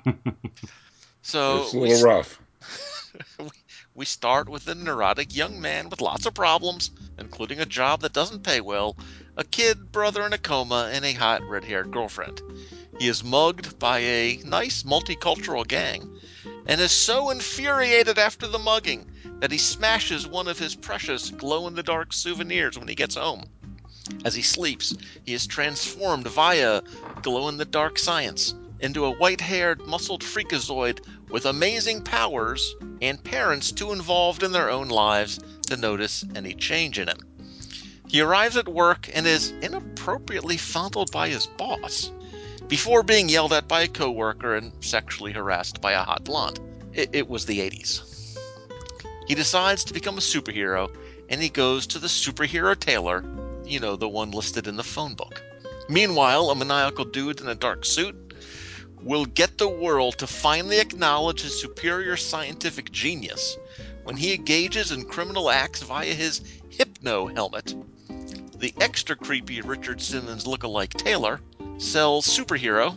So 1.24 1.62
it's 1.62 1.72
a 1.72 1.78
we 1.78 1.88
little 1.88 2.08
rough. 2.08 2.40
We 3.94 4.06
start 4.06 4.48
with 4.48 4.66
a 4.68 4.74
neurotic 4.74 5.36
young 5.36 5.60
man 5.60 5.90
with 5.90 6.00
lots 6.00 6.24
of 6.24 6.32
problems, 6.32 6.90
including 7.18 7.60
a 7.60 7.66
job 7.66 8.00
that 8.00 8.14
doesn't 8.14 8.42
pay 8.42 8.62
well, 8.62 8.96
a 9.36 9.44
kid, 9.44 9.92
brother 9.92 10.24
in 10.24 10.32
a 10.32 10.38
coma, 10.38 10.88
and 10.90 11.04
a 11.04 11.12
hot 11.12 11.42
red 11.42 11.64
haired 11.64 11.90
girlfriend. 11.90 12.40
He 12.98 13.06
is 13.06 13.22
mugged 13.22 13.78
by 13.78 13.98
a 13.98 14.40
nice 14.46 14.84
multicultural 14.84 15.68
gang 15.68 16.18
and 16.66 16.80
is 16.80 16.90
so 16.92 17.28
infuriated 17.28 18.18
after 18.18 18.46
the 18.46 18.58
mugging 18.58 19.10
that 19.40 19.52
he 19.52 19.58
smashes 19.58 20.26
one 20.26 20.48
of 20.48 20.58
his 20.58 20.74
precious 20.74 21.30
glow 21.30 21.66
in 21.66 21.74
the 21.74 21.82
dark 21.82 22.14
souvenirs 22.14 22.78
when 22.78 22.88
he 22.88 22.94
gets 22.94 23.16
home. 23.16 23.44
As 24.24 24.34
he 24.34 24.42
sleeps, 24.42 24.94
he 25.26 25.34
is 25.34 25.46
transformed 25.46 26.26
via 26.28 26.80
glow 27.20 27.48
in 27.48 27.58
the 27.58 27.66
dark 27.66 27.98
science 27.98 28.54
into 28.82 29.04
a 29.04 29.12
white 29.12 29.40
haired, 29.40 29.86
muscled 29.86 30.22
freakazoid 30.22 31.00
with 31.30 31.46
amazing 31.46 32.02
powers 32.02 32.74
and 33.00 33.22
parents 33.22 33.70
too 33.70 33.92
involved 33.92 34.42
in 34.42 34.52
their 34.52 34.70
own 34.70 34.88
lives 34.88 35.38
to 35.68 35.76
notice 35.76 36.24
any 36.34 36.52
change 36.52 36.98
in 36.98 37.08
him. 37.08 37.18
He 38.08 38.20
arrives 38.20 38.56
at 38.56 38.68
work 38.68 39.08
and 39.14 39.26
is 39.26 39.52
inappropriately 39.62 40.56
fondled 40.56 41.10
by 41.12 41.28
his 41.28 41.46
boss 41.46 42.10
before 42.68 43.02
being 43.02 43.28
yelled 43.28 43.52
at 43.52 43.68
by 43.68 43.82
a 43.82 43.88
coworker 43.88 44.56
and 44.56 44.72
sexually 44.84 45.32
harassed 45.32 45.80
by 45.80 45.92
a 45.92 46.02
hot 46.02 46.24
blonde. 46.24 46.60
It, 46.92 47.10
it 47.12 47.28
was 47.28 47.46
the 47.46 47.60
80s. 47.60 48.36
He 49.26 49.34
decides 49.34 49.84
to 49.84 49.94
become 49.94 50.18
a 50.18 50.20
superhero 50.20 50.94
and 51.28 51.40
he 51.40 51.48
goes 51.48 51.86
to 51.86 51.98
the 51.98 52.08
superhero 52.08 52.78
tailor, 52.78 53.24
you 53.64 53.80
know, 53.80 53.96
the 53.96 54.08
one 54.08 54.32
listed 54.32 54.66
in 54.66 54.76
the 54.76 54.82
phone 54.82 55.14
book. 55.14 55.40
Meanwhile, 55.88 56.50
a 56.50 56.54
maniacal 56.54 57.04
dude 57.04 57.40
in 57.40 57.48
a 57.48 57.54
dark 57.54 57.84
suit 57.84 58.31
will 59.02 59.24
get 59.24 59.58
the 59.58 59.68
world 59.68 60.18
to 60.18 60.26
finally 60.26 60.78
acknowledge 60.78 61.42
his 61.42 61.60
superior 61.60 62.16
scientific 62.16 62.90
genius 62.92 63.56
when 64.04 64.16
he 64.16 64.34
engages 64.34 64.92
in 64.92 65.04
criminal 65.04 65.50
acts 65.50 65.82
via 65.82 66.12
his 66.12 66.42
hypno 66.70 67.26
helmet. 67.26 67.74
The 68.58 68.74
extra 68.80 69.16
creepy 69.16 69.60
Richard 69.60 70.00
Simmons 70.00 70.46
look-alike 70.46 70.94
Taylor 70.94 71.40
sells 71.78 72.26
Superhero, 72.26 72.94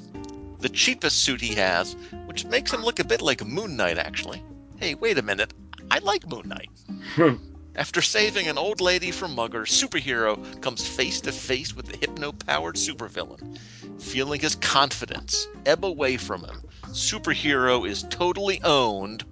the 0.60 0.70
cheapest 0.70 1.24
suit 1.24 1.42
he 1.42 1.56
has, 1.56 1.96
which 2.26 2.46
makes 2.46 2.72
him 2.72 2.84
look 2.84 3.00
a 3.00 3.04
bit 3.04 3.22
like 3.22 3.46
Moon 3.46 3.76
Knight, 3.76 3.98
actually. 3.98 4.44
Hey, 4.78 4.96
wait 4.96 5.18
a 5.18 5.24
minute. 5.24 5.54
I 5.90 6.00
like 6.00 6.28
Moon 6.28 6.48
Knight. 6.48 6.70
After 7.78 8.02
saving 8.02 8.48
an 8.48 8.58
old 8.58 8.80
lady 8.80 9.12
from 9.12 9.36
muggers, 9.36 9.70
Superhero 9.70 10.62
comes 10.62 10.88
face 10.88 11.20
to 11.22 11.34
face 11.34 11.76
with 11.76 11.88
the 11.88 11.98
hypno 11.98 12.32
powered 12.32 12.76
supervillain. 12.76 13.60
Feeling 14.02 14.40
his 14.40 14.56
confidence 14.56 15.48
ebb 15.66 15.84
away 15.84 16.16
from 16.16 16.46
him, 16.46 16.62
Superhero 16.86 17.86
is 17.86 18.04
totally 18.04 18.62
owned, 18.64 19.26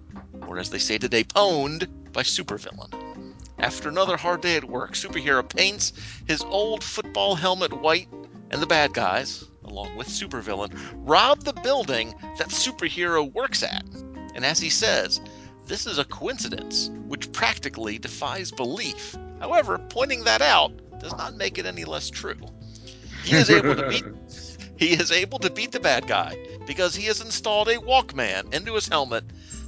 or 0.45 0.59
as 0.59 0.69
they 0.69 0.77
say 0.79 0.97
today, 0.97 1.23
pwned, 1.23 1.87
by 2.11 2.23
Supervillain. 2.23 2.91
After 3.59 3.87
another 3.87 4.17
hard 4.17 4.41
day 4.41 4.57
at 4.57 4.65
work, 4.65 4.91
Superhero 4.91 5.47
paints 5.47 5.93
his 6.27 6.41
old 6.41 6.83
football 6.83 7.35
helmet 7.35 7.71
white, 7.71 8.09
and 8.51 8.61
the 8.61 8.67
bad 8.67 8.93
guys, 8.93 9.45
along 9.63 9.95
with 9.95 10.07
Supervillain, 10.07 10.77
rob 10.95 11.43
the 11.45 11.53
building 11.53 12.13
that 12.37 12.49
Superhero 12.49 13.31
works 13.31 13.63
at. 13.63 13.85
And 14.35 14.45
as 14.45 14.59
he 14.59 14.69
says, 14.69 15.21
This 15.65 15.87
is 15.87 15.97
a 15.97 16.05
coincidence 16.05 16.89
which 17.07 17.31
practically 17.31 17.97
defies 17.97 18.51
belief. 18.51 19.15
However, 19.39 19.77
pointing 19.77 20.25
that 20.25 20.41
out 20.41 20.73
does 20.99 21.15
not 21.17 21.37
make 21.37 21.57
it 21.57 21.65
any 21.65 21.85
less 21.85 22.09
true. 22.09 22.39
He 23.23 23.35
is 23.35 23.49
able 23.49 23.75
to 23.75 23.87
beat 23.87 24.03
he 24.77 24.93
is 24.93 25.11
able 25.11 25.39
to 25.39 25.49
beat 25.49 25.71
the 25.71 25.79
bad 25.79 26.07
guy 26.07 26.37
because 26.67 26.95
he 26.95 27.05
has 27.05 27.21
installed 27.21 27.69
a 27.69 27.77
Walkman 27.77 28.53
into 28.53 28.73
his 28.73 28.87
helmet 28.87 29.23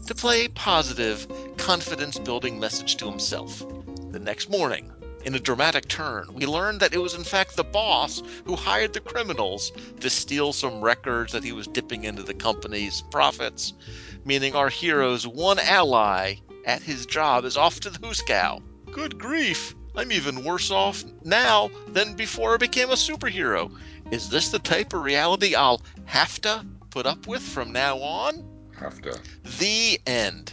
to 0.08 0.16
play 0.16 0.46
a 0.46 0.50
positive, 0.50 1.28
confidence 1.58 2.20
building 2.20 2.60
message 2.60 2.98
to 2.98 3.06
himself. 3.10 3.64
The 4.12 4.20
next 4.20 4.50
morning, 4.50 4.92
in 5.26 5.34
a 5.34 5.40
dramatic 5.40 5.88
turn, 5.88 6.28
we 6.34 6.46
learn 6.46 6.78
that 6.78 6.94
it 6.94 7.00
was 7.00 7.16
in 7.16 7.24
fact 7.24 7.56
the 7.56 7.64
boss 7.64 8.22
who 8.46 8.56
hired 8.56 8.94
the 8.94 9.00
criminals 9.00 9.72
to 10.00 10.10
steal 10.10 10.54
some 10.54 10.82
records 10.82 11.34
that 11.34 11.44
he 11.44 11.52
was 11.52 11.68
dipping 11.68 12.04
into 12.04 12.22
the 12.22 12.34
company's 12.34 13.02
profits, 13.10 13.74
meaning 14.26 14.56
our 14.56 14.70
hero's 14.70 15.26
one 15.26 15.60
ally 15.60 16.36
at 16.66 16.82
his 16.82 17.06
job 17.06 17.46
is 17.46 17.56
off 17.58 17.80
to 17.82 17.90
the 17.90 18.00
hoosegow. 18.00 18.62
Good 18.92 19.18
grief! 19.18 19.76
I'm 19.96 20.12
even 20.12 20.44
worse 20.44 20.72
off 20.72 21.04
now 21.24 21.70
than 21.88 22.16
before 22.16 22.56
I 22.56 22.58
became 22.58 22.90
a 22.90 22.94
superhero. 22.96 23.72
Is 24.12 24.30
this 24.30 24.50
the 24.50 24.60
type 24.60 24.94
of 24.94 25.04
reality 25.04 25.56
I'll 25.56 25.82
have 26.06 26.42
to 26.42 26.66
put 26.90 27.06
up 27.06 27.28
with 27.28 27.42
from 27.42 27.72
now 27.72 28.00
on? 28.00 28.44
Have 28.78 29.02
to. 29.04 29.18
The 29.60 30.00
end. 30.06 30.52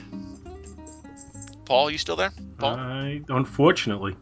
Paul, 1.65 1.91
you 1.91 1.99
still 1.99 2.17
there? 2.17 2.33
Paul? 2.59 2.75
I, 2.77 3.23
unfortunately, 3.29 4.17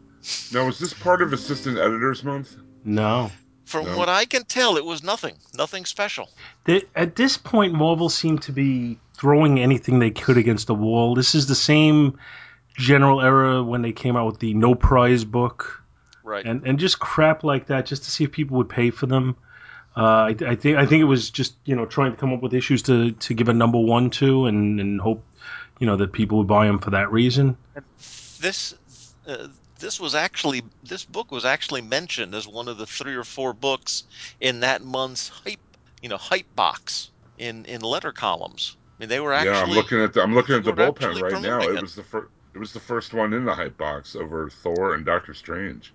Now, 0.51 0.67
is 0.67 0.79
this 0.79 0.93
part 0.93 1.21
of 1.21 1.33
Assistant 1.33 1.77
Editors 1.77 2.23
Month? 2.23 2.55
no. 2.83 3.31
From 3.65 3.85
No. 3.85 3.97
what 3.97 4.09
I 4.09 4.25
can 4.25 4.43
tell, 4.43 4.75
it 4.75 4.83
was 4.83 5.01
nothing. 5.01 5.35
Nothing 5.53 5.85
special. 5.85 6.29
They, 6.65 6.83
at 6.93 7.15
this 7.15 7.37
point, 7.37 7.73
Marvel 7.73 8.09
seemed 8.09 8.41
to 8.43 8.51
be 8.51 8.99
throwing 9.21 9.59
anything 9.59 9.99
they 9.99 10.09
could 10.09 10.37
against 10.37 10.65
the 10.65 10.73
wall. 10.73 11.13
This 11.13 11.35
is 11.35 11.45
the 11.45 11.53
same 11.53 12.17
general 12.75 13.21
era 13.21 13.61
when 13.61 13.83
they 13.83 13.91
came 13.91 14.15
out 14.17 14.25
with 14.25 14.39
the 14.39 14.55
no 14.55 14.73
prize 14.73 15.23
book 15.23 15.83
Right. 16.23 16.45
and 16.45 16.65
and 16.65 16.79
just 16.79 16.99
crap 16.99 17.43
like 17.43 17.67
that, 17.67 17.85
just 17.85 18.03
to 18.05 18.11
see 18.11 18.23
if 18.23 18.31
people 18.31 18.57
would 18.57 18.69
pay 18.69 18.89
for 18.89 19.05
them. 19.05 19.35
Uh, 19.95 20.01
I, 20.01 20.35
I 20.47 20.55
think 20.55 20.77
I 20.77 20.85
think 20.85 21.01
it 21.01 21.05
was 21.05 21.29
just 21.29 21.55
you 21.65 21.75
know 21.75 21.85
trying 21.85 22.11
to 22.11 22.17
come 22.17 22.33
up 22.33 22.41
with 22.41 22.53
issues 22.53 22.83
to, 22.83 23.11
to 23.11 23.33
give 23.33 23.49
a 23.49 23.53
number 23.53 23.79
one 23.79 24.09
to 24.11 24.45
and, 24.45 24.79
and 24.79 25.01
hope 25.01 25.23
you 25.79 25.85
know 25.87 25.97
that 25.97 26.13
people 26.13 26.37
would 26.39 26.47
buy 26.47 26.65
them 26.65 26.79
for 26.79 26.91
that 26.91 27.11
reason. 27.11 27.57
this 28.39 28.73
uh, 29.27 29.47
this 29.79 29.99
was 29.99 30.15
actually 30.15 30.63
this 30.83 31.05
book 31.05 31.31
was 31.31 31.43
actually 31.43 31.81
mentioned 31.81 32.33
as 32.33 32.47
one 32.47 32.67
of 32.67 32.77
the 32.77 32.85
three 32.85 33.15
or 33.15 33.23
four 33.23 33.53
books 33.53 34.03
in 34.39 34.61
that 34.61 34.81
month's 34.81 35.27
hype 35.27 35.59
you 36.01 36.09
know 36.09 36.17
hype 36.17 36.55
box 36.55 37.11
in 37.37 37.65
in 37.65 37.81
letter 37.81 38.11
columns. 38.11 38.77
I 39.01 39.03
mean, 39.03 39.09
they 39.09 39.19
were 39.19 39.33
actually 39.33 39.51
yeah, 39.51 39.61
I'm 39.63 39.69
looking 39.71 39.99
at 39.99 40.13
the 40.13 40.21
I'm 40.21 40.35
looking 40.35 40.53
at 40.53 40.63
the 40.63 40.73
bullpen 40.73 41.19
right 41.19 41.41
now. 41.41 41.59
It 41.67 41.75
it. 41.75 41.81
was 41.81 41.95
the 41.95 42.03
first 42.03 42.27
it 42.53 42.59
was 42.59 42.71
the 42.71 42.79
first 42.79 43.15
one 43.15 43.33
in 43.33 43.45
the 43.45 43.55
hype 43.55 43.75
box 43.75 44.15
over 44.15 44.47
Thor 44.47 44.93
and 44.93 45.03
Doctor 45.03 45.33
Strange. 45.33 45.91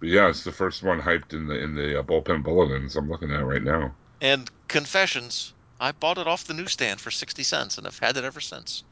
But 0.00 0.08
yeah, 0.08 0.28
it's 0.28 0.42
the 0.42 0.50
first 0.50 0.82
one 0.82 1.00
hyped 1.00 1.34
in 1.34 1.46
the 1.46 1.54
in 1.54 1.76
the 1.76 2.00
uh, 2.00 2.02
bullpen 2.02 2.42
bulletins 2.42 2.96
I'm 2.96 3.08
looking 3.08 3.30
at 3.30 3.46
right 3.46 3.62
now. 3.62 3.94
and 4.20 4.50
confessions. 4.66 5.54
I 5.78 5.92
bought 5.92 6.18
it 6.18 6.26
off 6.26 6.46
the 6.46 6.54
newsstand 6.54 7.00
for 7.00 7.12
sixty 7.12 7.44
cents 7.44 7.78
and 7.78 7.86
I've 7.86 8.00
had 8.00 8.16
it 8.16 8.24
ever 8.24 8.40
since. 8.40 8.82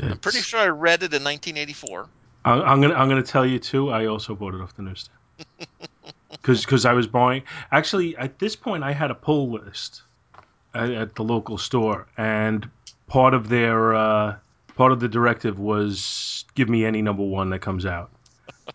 I'm 0.00 0.18
pretty 0.18 0.40
sure 0.40 0.60
I 0.60 0.68
read 0.68 1.02
it 1.02 1.12
in 1.12 1.24
1984. 1.24 2.08
I- 2.44 2.52
I'm 2.60 2.80
gonna 2.80 2.94
I'm 2.94 3.08
gonna 3.08 3.24
tell 3.24 3.44
you 3.44 3.58
too. 3.58 3.90
I 3.90 4.06
also 4.06 4.36
bought 4.36 4.54
it 4.54 4.60
off 4.60 4.76
the 4.76 4.82
newsstand 4.82 5.18
because 6.30 6.84
I 6.84 6.92
was 6.92 7.08
buying. 7.08 7.42
Actually, 7.72 8.16
at 8.18 8.38
this 8.38 8.54
point, 8.54 8.84
I 8.84 8.92
had 8.92 9.10
a 9.10 9.16
pull 9.16 9.50
list 9.50 10.02
at, 10.74 10.92
at 10.92 11.14
the 11.16 11.24
local 11.24 11.58
store, 11.58 12.06
and 12.16 12.70
part 13.06 13.34
of 13.34 13.48
their 13.48 13.94
uh, 13.94 14.36
part 14.76 14.92
of 14.92 15.00
the 15.00 15.08
directive 15.08 15.58
was 15.58 16.44
give 16.54 16.68
me 16.68 16.84
any 16.84 17.02
number 17.02 17.22
one 17.22 17.50
that 17.50 17.60
comes 17.60 17.86
out. 17.86 18.10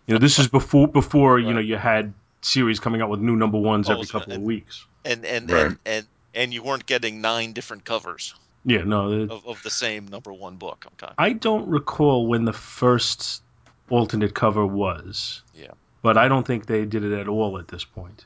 You 0.06 0.14
know, 0.14 0.18
this 0.18 0.38
is 0.38 0.48
before 0.48 0.88
before 0.88 1.38
you 1.38 1.52
know 1.52 1.60
you 1.60 1.76
had 1.76 2.12
series 2.40 2.80
coming 2.80 3.00
out 3.02 3.08
with 3.10 3.20
new 3.20 3.36
number 3.36 3.58
ones 3.58 3.88
Oh, 3.88 3.92
every 3.94 4.06
so- 4.06 4.18
couple 4.18 4.34
of 4.34 4.42
weeks. 4.42 4.84
and 5.04 5.24
and 5.24 5.50
Right. 5.50 5.66
and, 5.66 5.78
and 5.86 6.06
and 6.34 6.54
you 6.54 6.62
weren't 6.62 6.86
getting 6.86 7.20
nine 7.20 7.52
different 7.52 7.84
covers 7.84 8.34
Yeah, 8.64 8.84
no, 8.84 9.26
the- 9.26 9.32
of, 9.34 9.46
of 9.46 9.62
the 9.62 9.70
same 9.70 10.08
number 10.08 10.32
one 10.32 10.56
book. 10.56 10.86
Okay. 10.94 11.12
I 11.18 11.32
don't 11.34 11.68
recall 11.68 12.26
when 12.26 12.44
the 12.46 12.52
first 12.52 13.42
alternate 13.90 14.34
cover 14.34 14.64
was. 14.66 15.42
Yeah. 15.54 15.72
But 16.00 16.16
I 16.16 16.28
don't 16.28 16.46
think 16.46 16.66
they 16.66 16.84
did 16.86 17.04
it 17.04 17.12
at 17.12 17.28
all 17.28 17.58
at 17.58 17.68
this 17.68 17.84
point. 17.84 18.24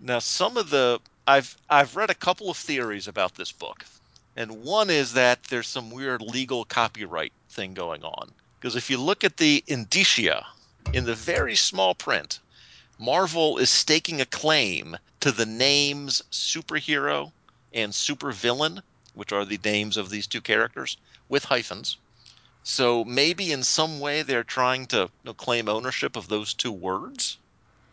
Now, 0.00 0.20
some 0.20 0.56
of 0.56 0.70
the 0.70 1.00
I've 1.26 1.56
I've 1.68 1.96
read 1.96 2.10
a 2.10 2.14
couple 2.14 2.48
of 2.50 2.56
theories 2.56 3.08
about 3.08 3.34
this 3.34 3.50
book, 3.52 3.84
and 4.36 4.62
one 4.62 4.90
is 4.90 5.14
that 5.14 5.42
there's 5.44 5.66
some 5.66 5.90
weird 5.90 6.20
legal 6.20 6.64
copyright 6.64 7.32
thing 7.50 7.74
going 7.74 8.04
on. 8.04 8.28
Because 8.60 8.76
if 8.76 8.90
you 8.90 8.98
look 8.98 9.24
at 9.24 9.38
the 9.38 9.64
indicia 9.66 10.44
in 10.92 11.04
the 11.04 11.14
very 11.14 11.56
small 11.56 11.94
print, 11.94 12.40
Marvel 12.98 13.58
is 13.58 13.70
staking 13.70 14.20
a 14.20 14.26
claim 14.26 14.96
to 15.20 15.32
the 15.32 15.46
names 15.46 16.22
superhero 16.30 17.32
and 17.72 17.92
supervillain, 17.92 18.82
which 19.14 19.32
are 19.32 19.44
the 19.44 19.58
names 19.64 19.96
of 19.96 20.10
these 20.10 20.26
two 20.26 20.40
characters, 20.40 20.96
with 21.28 21.44
hyphens. 21.44 21.96
So 22.62 23.04
maybe 23.04 23.52
in 23.52 23.62
some 23.62 24.00
way 24.00 24.22
they're 24.22 24.44
trying 24.44 24.86
to 24.86 25.02
you 25.02 25.08
know, 25.24 25.34
claim 25.34 25.68
ownership 25.68 26.16
of 26.16 26.28
those 26.28 26.52
two 26.52 26.72
words. 26.72 27.38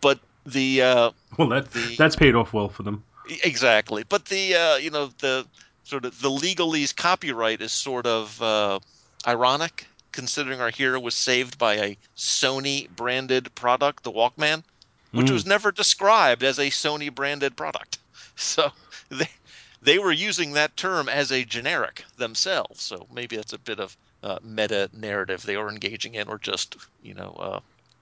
But 0.01 0.19
the 0.45 0.81
uh, 0.81 1.11
Well, 1.37 1.49
that 1.49 1.71
The- 1.71 1.95
that's 1.95 2.15
paid 2.15 2.35
off 2.35 2.53
well 2.53 2.69
for 2.69 2.83
them. 2.83 3.03
Exactly, 3.43 4.03
but 4.03 4.25
the 4.25 4.55
uh, 4.55 4.75
you 4.75 4.89
know 4.89 5.07
the 5.19 5.47
sort 5.83 6.05
of 6.05 6.19
the 6.21 6.29
legalese 6.29 6.95
copyright 6.95 7.61
is 7.61 7.71
sort 7.71 8.05
of 8.05 8.41
uh, 8.41 8.79
ironic, 9.27 9.85
considering 10.11 10.61
our 10.61 10.69
hero 10.69 10.99
was 10.99 11.15
saved 11.15 11.57
by 11.57 11.75
a 11.75 11.97
Sony 12.17 12.89
branded 12.89 13.53
product, 13.55 14.03
the 14.03 14.11
Walkman, 14.11 14.63
which 15.11 15.27
Mm. 15.27 15.33
was 15.33 15.45
never 15.45 15.71
described 15.71 16.43
as 16.43 16.57
a 16.59 16.69
Sony 16.69 17.13
branded 17.13 17.55
product. 17.55 17.99
So 18.35 18.71
they 19.09 19.29
they 19.83 19.99
were 19.99 20.11
using 20.11 20.53
that 20.53 20.75
term 20.75 21.07
as 21.07 21.31
a 21.31 21.43
generic 21.43 22.03
themselves. 22.17 22.81
So 22.81 23.05
maybe 23.13 23.35
that's 23.35 23.53
a 23.53 23.59
bit 23.59 23.79
of 23.79 23.95
uh, 24.23 24.39
meta 24.41 24.89
narrative 24.93 25.43
they 25.43 25.57
were 25.57 25.69
engaging 25.69 26.15
in, 26.15 26.27
or 26.27 26.39
just 26.39 26.77
you 27.03 27.13
know 27.13 27.31
uh, 27.39 27.59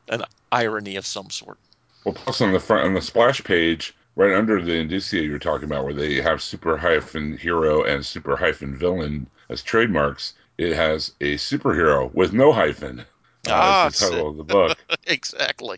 an 0.08 0.24
irony 0.52 0.96
of 0.96 1.06
some 1.06 1.30
sort. 1.30 1.58
Well, 2.06 2.14
plus 2.14 2.40
on 2.40 2.54
the 2.54 2.60
front 2.60 2.86
on 2.86 2.94
the 2.94 3.02
splash 3.02 3.44
page, 3.44 3.94
right 4.16 4.34
under 4.34 4.62
the 4.62 4.76
indicia 4.76 5.22
you're 5.22 5.40
talking 5.40 5.66
about, 5.66 5.86
where 5.86 5.94
they 5.94 6.16
have 6.22 6.42
super 6.42 6.78
hyphen 6.78 7.38
hero 7.38 7.84
and 7.84 8.06
super 8.06 8.36
hyphen 8.38 8.78
villain 8.78 9.30
as 9.50 9.62
trademarks, 9.64 10.34
it 10.58 10.74
has 10.76 11.14
a 11.22 11.36
superhero 11.36 12.14
with 12.14 12.34
no 12.34 12.52
hyphen. 12.52 13.06
Uh, 13.46 13.74
Ah, 13.74 13.90
the 13.90 13.92
title 13.92 14.30
of 14.30 14.38
the 14.38 14.44
book. 14.44 14.78
exactly. 15.08 15.78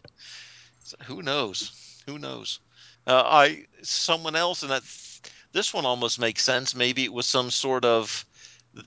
So 0.79 0.97
who 1.05 1.21
knows? 1.21 1.71
Who 2.07 2.19
knows? 2.19 2.59
Uh, 3.07 3.23
I 3.25 3.65
someone 3.83 4.35
else, 4.35 4.63
and 4.63 4.71
that 4.71 4.83
this 5.53 5.73
one 5.73 5.85
almost 5.85 6.19
makes 6.19 6.43
sense. 6.43 6.75
Maybe 6.75 7.03
it 7.03 7.13
was 7.13 7.27
some 7.27 7.51
sort 7.51 7.85
of, 7.85 8.25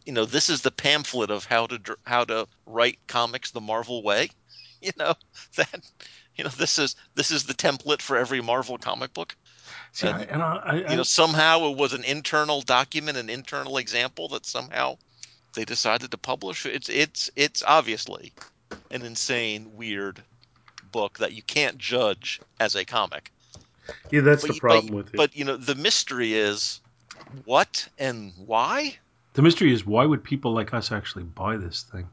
you 0.04 0.12
know, 0.12 0.24
this 0.26 0.48
is 0.50 0.62
the 0.62 0.70
pamphlet 0.70 1.30
of 1.30 1.44
how 1.46 1.66
to 1.68 1.96
how 2.06 2.24
to 2.24 2.48
write 2.66 2.98
comics 3.09 3.50
the 3.50 3.61
Marvel 3.61 4.02
way. 4.02 4.30
You 4.82 4.92
know 4.98 5.14
that, 5.56 5.80
you 6.37 6.44
know, 6.44 6.51
this 6.51 6.79
is 6.79 6.94
this 7.14 7.31
is 7.31 7.44
the 7.44 7.55
template 7.55 8.03
for 8.03 8.16
every 8.16 8.40
Marvel 8.40 8.79
comic 8.79 9.12
book. 9.14 9.37
See, 9.92 10.09
I, 10.09 10.20
And, 10.20 10.31
and 10.31 10.42
I, 10.42 10.57
I, 10.57 10.90
You 10.90 10.96
know, 10.96 11.03
somehow 11.03 11.66
it 11.70 11.77
was 11.77 11.92
an 11.92 12.05
internal 12.05 12.62
document, 12.62 13.18
an 13.18 13.31
internal 13.31 13.79
example 13.79 14.29
that 14.31 14.46
somehow 14.46 14.99
they 15.55 15.64
decided 15.64 16.11
to 16.12 16.18
publish. 16.18 16.66
It's 16.66 16.88
it's 16.88 17.31
it's 17.37 17.62
obviously 17.62 18.35
an 18.90 19.03
insane, 19.03 19.75
weird 19.75 20.25
book 20.83 21.18
that 21.18 21.33
you 21.33 21.42
can't 21.42 21.79
judge 21.79 22.42
as 22.61 22.75
a 22.77 22.85
comic. 22.85 23.33
yeah, 24.11 24.20
that's 24.20 24.44
But 24.44 24.53
the 24.55 24.55
problem 24.55 24.88
but, 24.88 24.94
with 24.94 25.14
it. 25.14 25.16
But 25.16 25.37
you 25.37 25.44
know, 25.44 25.57
the 25.57 25.75
mystery 25.75 26.35
is 26.35 26.81
what 27.44 27.88
and 27.99 28.33
why. 28.37 28.99
the 29.35 29.42
mystery 29.42 29.72
is 29.72 29.87
why 29.87 30.05
would 30.05 30.25
people 30.25 30.53
like 30.53 30.72
us 30.75 30.92
actually 30.92 31.25
buy 31.25 31.57
this 31.57 31.83
thing? 31.85 32.09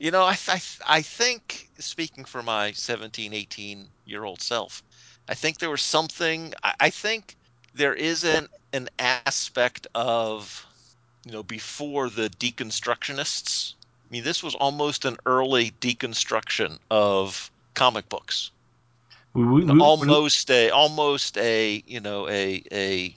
You 0.00 0.10
know, 0.12 0.24
I 0.26 0.34
th- 0.36 0.80
I 0.88 1.02
think 1.02 1.70
speaking 1.78 2.24
for 2.24 2.42
my 2.42 2.72
17, 2.72 3.34
18 3.34 3.92
year 4.04 4.24
old 4.24 4.42
self, 4.42 4.82
I 5.28 5.34
think 5.36 5.58
there 5.60 5.70
was 5.70 5.82
something. 5.82 6.54
I, 6.64 6.74
I 6.80 6.90
think 6.90 7.36
there 7.74 7.94
is 7.94 8.24
an 8.24 8.48
an 8.72 8.90
aspect 8.98 9.72
of 9.94 10.66
you 11.24 11.32
know 11.32 11.44
before 11.44 12.10
the 12.10 12.28
deconstructionists. 12.30 13.74
I 14.04 14.08
mean, 14.10 14.24
this 14.24 14.42
was 14.42 14.54
almost 14.56 15.04
an 15.04 15.18
early 15.26 15.70
deconstruction 15.70 16.78
of 16.90 17.52
comic 17.74 18.08
books. 18.08 18.50
We, 19.34 19.44
we, 19.46 19.64
we- 19.64 19.80
almost 19.80 20.50
a 20.50 20.70
almost 20.70 21.38
a 21.38 21.82
you 21.86 22.00
know 22.00 22.28
a 22.28 22.62
a 22.72 23.14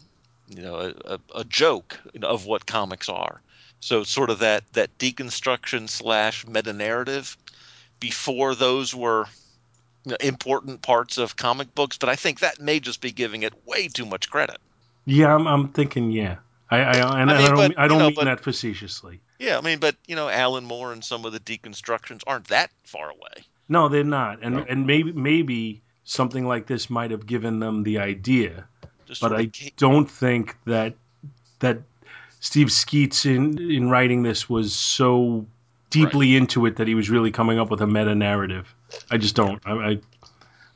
you 0.49 0.61
know 0.63 0.93
a, 1.05 1.19
a 1.35 1.43
joke 1.45 1.99
of 2.23 2.45
what 2.45 2.65
comics 2.67 3.09
are. 3.09 3.41
So 3.83 4.03
sort 4.03 4.29
of 4.29 4.39
that 4.39 4.63
that 4.73 4.97
deconstruction 4.97 5.89
slash 5.89 6.47
meta 6.47 6.71
narrative 6.71 7.35
before 7.99 8.55
those 8.55 8.95
were 8.95 9.25
you 10.05 10.11
know, 10.11 10.17
important 10.21 10.81
parts 10.81 11.17
of 11.17 11.35
comic 11.35 11.75
books. 11.75 11.97
But 11.97 12.07
I 12.07 12.15
think 12.15 12.39
that 12.39 12.59
may 12.61 12.79
just 12.79 13.01
be 13.01 13.11
giving 13.11 13.43
it 13.43 13.53
way 13.67 13.89
too 13.89 14.05
much 14.05 14.29
credit. 14.29 14.57
yeah, 15.05 15.35
I'm, 15.35 15.47
I'm 15.47 15.67
thinking, 15.69 16.11
yeah. 16.11 16.37
I, 16.71 16.77
I, 16.77 17.21
and 17.21 17.29
I 17.29 17.43
I, 17.43 17.47
don't, 17.47 17.55
but, 17.55 17.73
I 17.77 17.87
don't 17.87 17.97
you 17.97 17.99
know, 17.99 18.05
mean 18.07 18.15
but- 18.15 18.25
that 18.25 18.39
facetiously. 18.39 19.19
Yeah, 19.37 19.57
I 19.57 19.61
mean, 19.61 19.79
but 19.79 19.97
you 20.07 20.15
know, 20.15 20.29
Alan 20.29 20.63
Moore 20.63 20.93
and 20.93 21.03
some 21.03 21.25
of 21.25 21.33
the 21.33 21.39
deconstructions 21.41 22.21
aren't 22.25 22.47
that 22.47 22.71
far 22.85 23.09
away. 23.09 23.43
No, 23.67 23.89
they're 23.89 24.05
not, 24.05 24.39
and 24.41 24.55
No. 24.55 24.65
and 24.69 24.87
maybe 24.87 25.11
maybe 25.11 25.81
something 26.05 26.47
like 26.47 26.67
this 26.67 26.89
might 26.89 27.11
have 27.11 27.25
given 27.25 27.59
them 27.59 27.83
the 27.83 27.99
idea, 27.99 28.65
Just 29.05 29.19
but 29.19 29.33
I 29.33 29.51
don't 29.75 30.09
think 30.09 30.55
that 30.65 30.93
that 31.59 31.79
Steve 32.43 32.71
Skeates 32.73 33.25
in 33.25 33.57
in 33.71 33.89
writing 33.89 34.21
this 34.23 34.49
was 34.49 34.75
so 34.75 35.45
deeply 35.89 36.35
into 36.35 36.65
it 36.65 36.75
that 36.75 36.89
he 36.89 36.93
was 36.93 37.09
really 37.09 37.31
coming 37.31 37.57
up 37.57 37.71
with 37.71 37.79
a 37.79 37.87
meta 37.87 38.13
narrative. 38.13 38.75
I 39.09 39.17
just 39.17 39.33
don't. 39.33 39.61
I 39.65 39.71
I, 39.91 39.99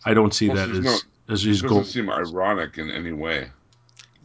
I 0.06 0.14
don't 0.14 0.34
see 0.34 0.48
Well, 0.48 0.56
that 0.66 0.72
there's 0.74 0.86
as 0.86 1.04
as 1.28 1.46
It 1.46 1.50
his 1.50 1.62
doesn't 1.64 1.84
seem 1.86 2.10
ironic 2.10 2.78
in 2.78 2.90
any 2.90 3.12
way. 3.12 3.52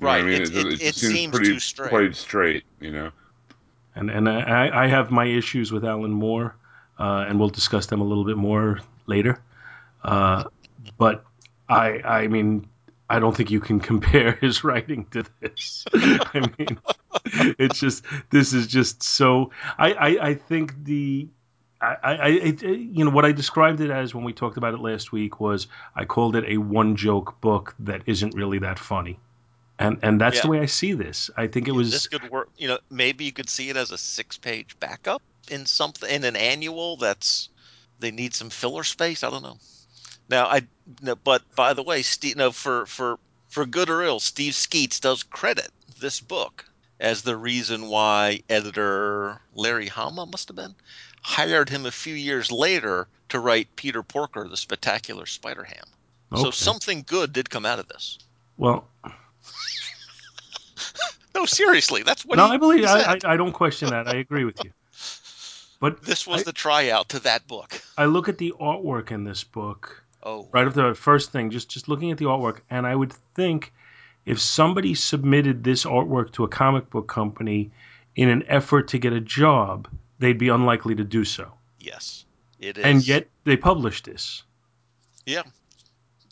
You 0.01 0.07
Right, 0.07 0.21
I 0.21 0.25
mean, 0.25 0.43
it- 0.43 0.55
it- 0.55 0.67
it 0.67 0.77
just 0.79 1.01
seems, 1.01 1.13
seems 1.15 1.35
pretty 1.37 1.53
too 1.55 1.59
straight. 1.59 1.91
played 1.91 2.15
straight. 2.15 2.63
You 2.81 2.93
know. 2.93 3.11
And 3.97 4.09
and 4.09 4.29
I, 4.29 4.85
I 4.85 4.87
have 4.87 5.11
my 5.11 5.25
issues 5.25 5.73
with 5.73 5.85
Alan 5.85 6.13
Moore, 6.13 6.55
uh, 7.01 7.25
and 7.29 7.41
we'll 7.41 7.49
discuss 7.51 7.87
them 7.87 8.01
a 8.01 8.05
little 8.05 8.25
bit 8.25 8.37
more 8.37 8.79
later. 9.07 9.41
Uh, 10.05 10.45
but 10.97 11.25
I 11.69 12.01
I 12.05 12.27
mean 12.29 12.69
I 13.11 13.19
don't 13.19 13.37
think 13.37 13.51
you 13.51 13.59
can 13.59 13.81
compare 13.91 14.33
his 14.41 14.63
writing 14.63 15.07
to 15.11 15.25
this. 15.41 15.85
I 15.95 16.49
mean, 16.57 16.79
it's 17.59 17.79
just 17.79 18.05
this 18.31 18.53
is 18.53 18.67
just 18.67 19.03
so. 19.03 19.51
I 19.79 19.93
I, 19.93 20.29
I 20.29 20.35
think 20.35 20.85
the. 20.85 21.29
I, 21.81 21.97
I, 22.05 22.29
it, 22.29 22.63
you 22.63 23.05
know, 23.05 23.11
what 23.11 23.25
I 23.25 23.33
described 23.33 23.81
it 23.81 23.91
as 23.91 24.15
when 24.15 24.23
we 24.23 24.33
talked 24.33 24.57
about 24.57 24.73
it 24.73 24.79
last 24.79 25.11
week 25.11 25.41
was 25.41 25.67
I 25.97 26.05
called 26.05 26.37
it 26.37 26.45
a 26.47 26.59
one 26.59 26.95
joke 26.95 27.41
book 27.41 27.75
that 27.81 28.03
isn't 28.07 28.37
really 28.37 28.61
that 28.61 28.79
funny, 28.79 29.19
and 29.81 29.99
and 30.01 30.21
that's 30.21 30.43
the 30.43 30.49
way 30.49 30.61
I 30.61 30.67
see 30.67 30.93
this. 30.93 31.29
I 31.37 31.49
think 31.49 31.67
it 31.67 31.73
was 31.73 31.91
this 31.91 32.07
could 32.07 32.31
work. 32.31 32.51
You 32.57 32.69
know, 32.69 32.79
maybe 32.89 33.25
you 33.25 33.33
could 33.33 33.49
see 33.49 33.69
it 33.69 33.77
as 33.77 33.91
a 33.91 33.99
six-page 33.99 34.79
backup 34.79 35.23
in 35.51 35.67
something 35.67 36.09
in 36.09 36.23
an 36.23 36.37
annual 36.37 36.97
that's 36.97 37.49
they 37.99 38.13
need 38.13 38.33
some 38.33 38.51
filler 38.51 38.85
space. 38.85 39.25
I 39.25 39.31
don't 39.31 39.43
know. 39.43 39.59
Now, 40.29 40.47
I 40.47 40.63
no, 41.01 41.17
but 41.17 41.43
by 41.57 41.75
the 41.75 41.83
way, 41.83 42.03
Steve, 42.03 42.37
no, 42.37 42.53
for 42.53 42.87
for 42.87 43.19
for 43.49 43.67
good 43.67 43.91
or 43.91 44.03
ill, 44.03 44.21
Steve 44.21 44.55
Skeates 44.55 45.01
does 45.01 45.25
credit 45.25 45.71
this 46.01 46.21
book 46.21 46.65
as 47.01 47.23
the 47.23 47.37
reason 47.37 47.89
why 47.89 48.43
editor 48.49 49.41
Larry 49.55 49.89
Hama 49.89 50.27
must 50.27 50.49
have 50.49 50.57
been 50.57 50.75
hired 51.23 51.69
him 51.69 51.87
a 51.87 51.91
few 51.91 52.15
years 52.15 52.51
later 52.53 53.09
to 53.29 53.39
write 53.41 53.75
Peter 53.77 54.03
Porker, 54.03 54.47
the 54.49 54.57
Spectacular 54.57 55.27
Spider 55.27 55.65
Ham. 55.65 55.85
So 56.37 56.51
something 56.51 57.05
good 57.07 57.33
did 57.33 57.51
come 57.51 57.67
out 57.67 57.79
of 57.79 57.89
this. 57.89 58.19
well. 58.57 58.89
No, 61.35 61.47
seriously, 61.47 62.03
that's 62.03 62.27
what 62.27 62.37
no, 62.37 62.45
I 62.47 62.59
believe 62.59 62.85
I, 62.85 63.15
I. 63.15 63.19
I 63.33 63.37
don't 63.39 63.53
question 63.53 63.89
that. 63.89 64.07
I 64.07 64.17
agree 64.17 64.45
with 64.45 64.63
you. 64.63 64.71
But 65.81 66.03
This 66.05 66.27
was 66.27 66.43
I- 66.43 66.45
the 66.45 66.53
tryout 66.53 67.09
to 67.11 67.21
that 67.21 67.49
book. 67.49 67.81
I 67.97 68.05
look 68.05 68.29
at 68.29 68.37
the 68.39 68.53
artwork 68.61 69.11
in 69.11 69.25
this 69.25 69.43
book 69.43 70.05
Oh, 70.25 70.47
right 70.53 70.67
off 70.67 70.75
the 70.75 70.95
first 70.95 71.33
thing, 71.33 71.51
just 71.51 71.69
just 71.71 71.89
looking 71.89 72.11
at 72.13 72.19
the 72.19 72.27
artwork, 72.27 72.59
and 72.71 72.87
I 72.87 72.95
would 72.95 73.13
think 73.35 73.73
if 74.25 74.41
somebody 74.41 74.95
submitted 74.95 75.65
this 75.65 75.85
artwork 75.85 76.33
to 76.33 76.45
a 76.45 76.49
comic 76.49 76.91
book 76.91 77.09
company 77.09 77.71
in 78.15 78.29
an 78.29 78.45
effort 78.47 78.89
to 78.89 78.99
get 78.99 79.13
a 79.13 79.21
job, 79.21 79.89
they'd 80.19 80.39
be 80.39 80.49
unlikely 80.49 80.95
to 80.97 81.05
do 81.05 81.25
so. 81.25 81.53
yes, 81.81 82.25
it 82.61 82.79
is. 82.79 82.85
And 82.85 83.07
yet 83.07 83.29
they 83.45 83.57
published 83.57 84.05
this. 84.05 84.43
yeah, 85.27 85.43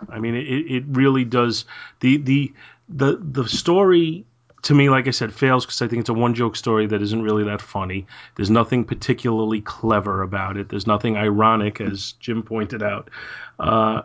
I 0.09 0.19
mean, 0.19 0.35
it, 0.35 0.43
it 0.43 0.85
really 0.89 1.25
does. 1.25 1.65
The 2.01 2.17
the 2.19 2.53
the 2.89 3.17
the 3.21 3.49
story 3.49 4.25
to 4.63 4.75
me, 4.75 4.91
like 4.91 5.09
I 5.09 5.11
said, 5.11 5.33
fails 5.33 5.65
because 5.65 5.83
I 5.83 5.89
think 5.89 6.01
it's 6.01 6.09
a 6.09 6.15
one 6.15 6.35
joke 6.35 6.57
story 6.57 6.87
that 6.87 7.01
isn't 7.01 7.23
really 7.23 7.45
that 7.45 7.63
funny. 7.63 8.07
There's 8.37 8.51
nothing 8.51 8.85
particularly 8.85 9.61
clever 9.61 10.23
about 10.23 10.57
it. 10.57 10.69
There's 10.69 10.87
nothing 10.87 11.17
ironic, 11.17 11.81
as 11.81 12.13
Jim 12.21 12.43
pointed 12.43 12.83
out. 12.83 13.09
Uh, 13.59 14.03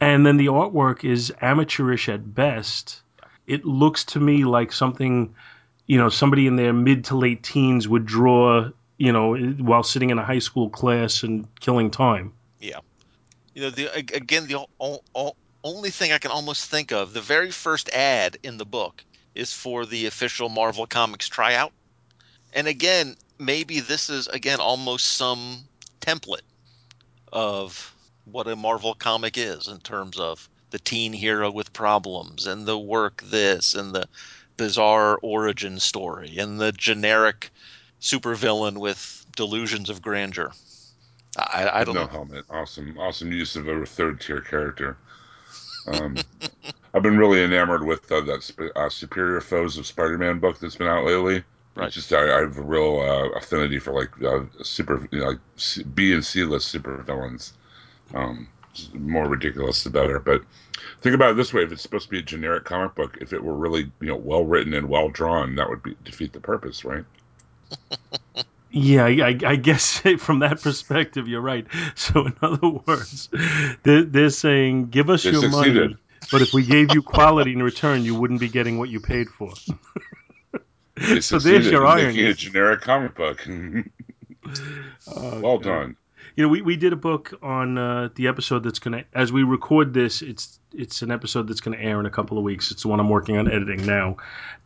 and 0.00 0.26
then 0.26 0.36
the 0.36 0.46
artwork 0.46 1.04
is 1.04 1.32
amateurish 1.40 2.08
at 2.08 2.34
best. 2.34 3.00
It 3.46 3.64
looks 3.64 4.04
to 4.06 4.20
me 4.20 4.44
like 4.44 4.72
something, 4.72 5.34
you 5.86 5.98
know, 5.98 6.08
somebody 6.08 6.46
in 6.46 6.56
their 6.56 6.72
mid 6.72 7.04
to 7.06 7.16
late 7.16 7.42
teens 7.42 7.86
would 7.86 8.06
draw, 8.06 8.70
you 8.96 9.12
know, 9.12 9.36
while 9.36 9.82
sitting 9.82 10.10
in 10.10 10.18
a 10.18 10.24
high 10.24 10.38
school 10.38 10.70
class 10.70 11.22
and 11.22 11.46
killing 11.60 11.90
time. 11.90 12.32
Yeah. 12.60 12.80
You 13.54 13.62
know, 13.62 13.70
the 13.70 13.94
again, 13.96 14.46
the 14.46 14.66
only 15.62 15.90
thing 15.90 16.12
I 16.12 16.18
can 16.18 16.30
almost 16.30 16.70
think 16.70 16.92
of, 16.92 17.12
the 17.12 17.20
very 17.20 17.50
first 17.50 17.88
ad 17.90 18.38
in 18.42 18.58
the 18.58 18.64
book 18.64 19.04
is 19.34 19.52
for 19.52 19.86
the 19.86 20.06
official 20.06 20.48
Marvel 20.48 20.86
Comics 20.86 21.28
tryout, 21.28 21.72
and 22.52 22.66
again, 22.66 23.16
maybe 23.38 23.80
this 23.80 24.10
is 24.10 24.26
again 24.28 24.60
almost 24.60 25.06
some 25.06 25.64
template 26.00 26.42
of 27.32 27.94
what 28.24 28.46
a 28.46 28.56
Marvel 28.56 28.94
comic 28.94 29.36
is 29.36 29.68
in 29.68 29.78
terms 29.80 30.18
of 30.18 30.48
the 30.74 30.80
teen 30.80 31.12
hero 31.12 31.52
with 31.52 31.72
problems 31.72 32.48
and 32.48 32.66
the 32.66 32.76
work 32.76 33.22
this 33.22 33.76
and 33.76 33.94
the 33.94 34.08
bizarre 34.56 35.16
origin 35.22 35.78
story 35.78 36.36
and 36.36 36.60
the 36.60 36.72
generic 36.72 37.50
supervillain 38.00 38.78
with 38.78 39.24
delusions 39.36 39.88
of 39.88 40.02
grandeur. 40.02 40.50
I, 41.38 41.70
I 41.72 41.84
don't 41.84 41.94
no 41.94 42.00
know. 42.00 42.06
helmet. 42.08 42.44
Awesome, 42.50 42.98
awesome 42.98 43.30
use 43.30 43.54
of 43.54 43.68
a 43.68 43.86
third 43.86 44.20
tier 44.20 44.40
character. 44.40 44.96
Um, 45.86 46.16
I've 46.94 47.04
been 47.04 47.18
really 47.18 47.44
enamored 47.44 47.86
with 47.86 48.10
uh, 48.10 48.22
that 48.22 48.72
uh, 48.74 48.88
Superior 48.88 49.40
Foes 49.40 49.78
of 49.78 49.86
Spider-Man 49.86 50.40
book 50.40 50.58
that's 50.58 50.74
been 50.74 50.88
out 50.88 51.04
lately. 51.04 51.44
Right. 51.76 51.86
It's 51.86 51.94
just 51.94 52.12
I, 52.12 52.36
I 52.36 52.40
have 52.40 52.58
a 52.58 52.62
real 52.62 52.98
uh, 52.98 53.38
affinity 53.38 53.78
for 53.78 53.92
like 53.92 54.10
uh, 54.24 54.40
super, 54.64 55.06
you 55.12 55.20
know, 55.20 55.26
like 55.26 55.38
C- 55.54 55.84
B 55.84 56.12
and 56.12 56.24
C 56.24 56.42
list 56.42 56.66
super 56.66 57.00
villains. 57.02 57.52
Um, 58.12 58.48
more 58.94 59.28
ridiculous 59.28 59.84
the 59.84 59.90
better. 59.90 60.18
But 60.18 60.42
think 61.02 61.14
about 61.14 61.32
it 61.32 61.36
this 61.36 61.52
way: 61.52 61.62
if 61.62 61.72
it's 61.72 61.82
supposed 61.82 62.06
to 62.06 62.10
be 62.10 62.18
a 62.18 62.22
generic 62.22 62.64
comic 62.64 62.94
book, 62.94 63.18
if 63.20 63.32
it 63.32 63.42
were 63.42 63.54
really 63.54 63.92
you 64.00 64.08
know 64.08 64.16
well 64.16 64.44
written 64.44 64.74
and 64.74 64.88
well 64.88 65.08
drawn, 65.10 65.56
that 65.56 65.68
would 65.68 65.82
be 65.82 65.96
defeat 66.04 66.32
the 66.32 66.40
purpose, 66.40 66.84
right? 66.84 67.04
Yeah, 68.70 69.04
I, 69.06 69.38
I- 69.46 69.56
guess 69.56 70.00
from 70.18 70.40
that 70.40 70.62
perspective, 70.62 71.28
you're 71.28 71.40
right. 71.40 71.66
So, 71.94 72.26
in 72.26 72.34
other 72.42 72.68
words, 72.86 73.28
they're, 73.84 74.04
they're 74.04 74.30
saying, 74.30 74.90
give 74.90 75.10
us 75.10 75.24
They 75.24 75.30
your 75.30 75.42
succeeded. 75.42 75.92
money, 75.92 75.96
but 76.30 76.42
if 76.42 76.52
we 76.52 76.64
gave 76.64 76.90
you 76.90 77.02
quality 77.02 77.52
in 77.52 77.62
return, 77.62 78.04
you 78.04 78.14
wouldn't 78.14 78.40
be 78.40 78.48
getting 78.48 78.78
what 78.78 78.88
you 78.90 79.00
paid 79.00 79.30
for. 79.30 79.58
They 80.96 81.20
So 81.20 81.38
there's 81.38 81.70
your 81.70 81.86
irony. 81.86 82.28
a 82.28 82.34
generic 82.34 82.80
comic 82.82 83.14
book. 83.16 83.46
Oh, 85.06 85.42
well 85.42 85.58
God. 85.60 85.60
done. 85.60 85.96
You 86.36 86.42
know, 86.42 86.48
we, 86.48 86.62
we 86.62 86.76
did 86.76 86.92
a 86.92 86.96
book 86.96 87.32
on 87.42 87.78
uh, 87.78 88.08
the 88.16 88.26
episode 88.26 88.64
that's 88.64 88.80
going 88.80 88.98
to, 88.98 89.04
as 89.14 89.32
we 89.32 89.44
record 89.44 89.94
this, 89.94 90.20
it's 90.20 90.58
it's 90.72 91.02
an 91.02 91.12
episode 91.12 91.46
that's 91.46 91.60
going 91.60 91.78
to 91.78 91.84
air 91.84 92.00
in 92.00 92.06
a 92.06 92.10
couple 92.10 92.38
of 92.38 92.44
weeks. 92.44 92.72
It's 92.72 92.82
the 92.82 92.88
one 92.88 92.98
I'm 92.98 93.08
working 93.08 93.36
on 93.36 93.50
editing 93.50 93.86
now. 93.86 94.16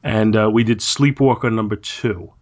And 0.02 0.34
uh, 0.34 0.50
we 0.50 0.64
did 0.64 0.78
Sleepwalker 0.78 1.52
number 1.52 1.76
two. 1.76 2.32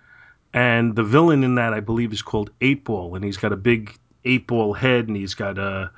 And 0.53 0.95
the 0.95 1.03
villain 1.03 1.43
in 1.43 1.57
that, 1.57 1.75
I 1.75 1.81
believe, 1.81 2.13
is 2.13 2.23
called 2.23 2.51
Eight 2.61 2.85
Ball. 2.85 3.17
And 3.17 3.25
he's 3.25 3.37
got 3.37 3.53
a 3.53 3.57
big 3.57 3.99
eight 4.27 4.47
ball 4.47 4.75
head 4.75 5.09
and 5.09 5.17
he's 5.17 5.35
got 5.35 5.59
a. 5.59 5.91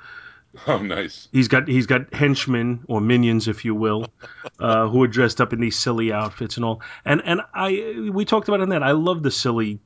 Oh, 0.65 0.79
nice. 0.79 1.27
He's 1.31 1.47
got 1.47 1.67
he's 1.67 1.85
got 1.85 2.13
henchmen 2.13 2.85
or 2.87 3.01
minions, 3.01 3.47
if 3.47 3.65
you 3.65 3.75
will, 3.75 4.07
uh, 4.59 4.87
who 4.87 5.03
are 5.03 5.07
dressed 5.07 5.41
up 5.41 5.53
in 5.53 5.59
these 5.59 5.77
silly 5.77 6.11
outfits 6.11 6.55
and 6.55 6.65
all. 6.65 6.81
And 7.05 7.21
and 7.23 7.41
I 7.53 8.09
we 8.11 8.25
talked 8.25 8.47
about 8.47 8.61
it 8.61 8.63
in 8.63 8.69
that. 8.69 8.83
I 8.83 8.91
love 8.91 9.21
the 9.21 9.31
silly, 9.31 9.79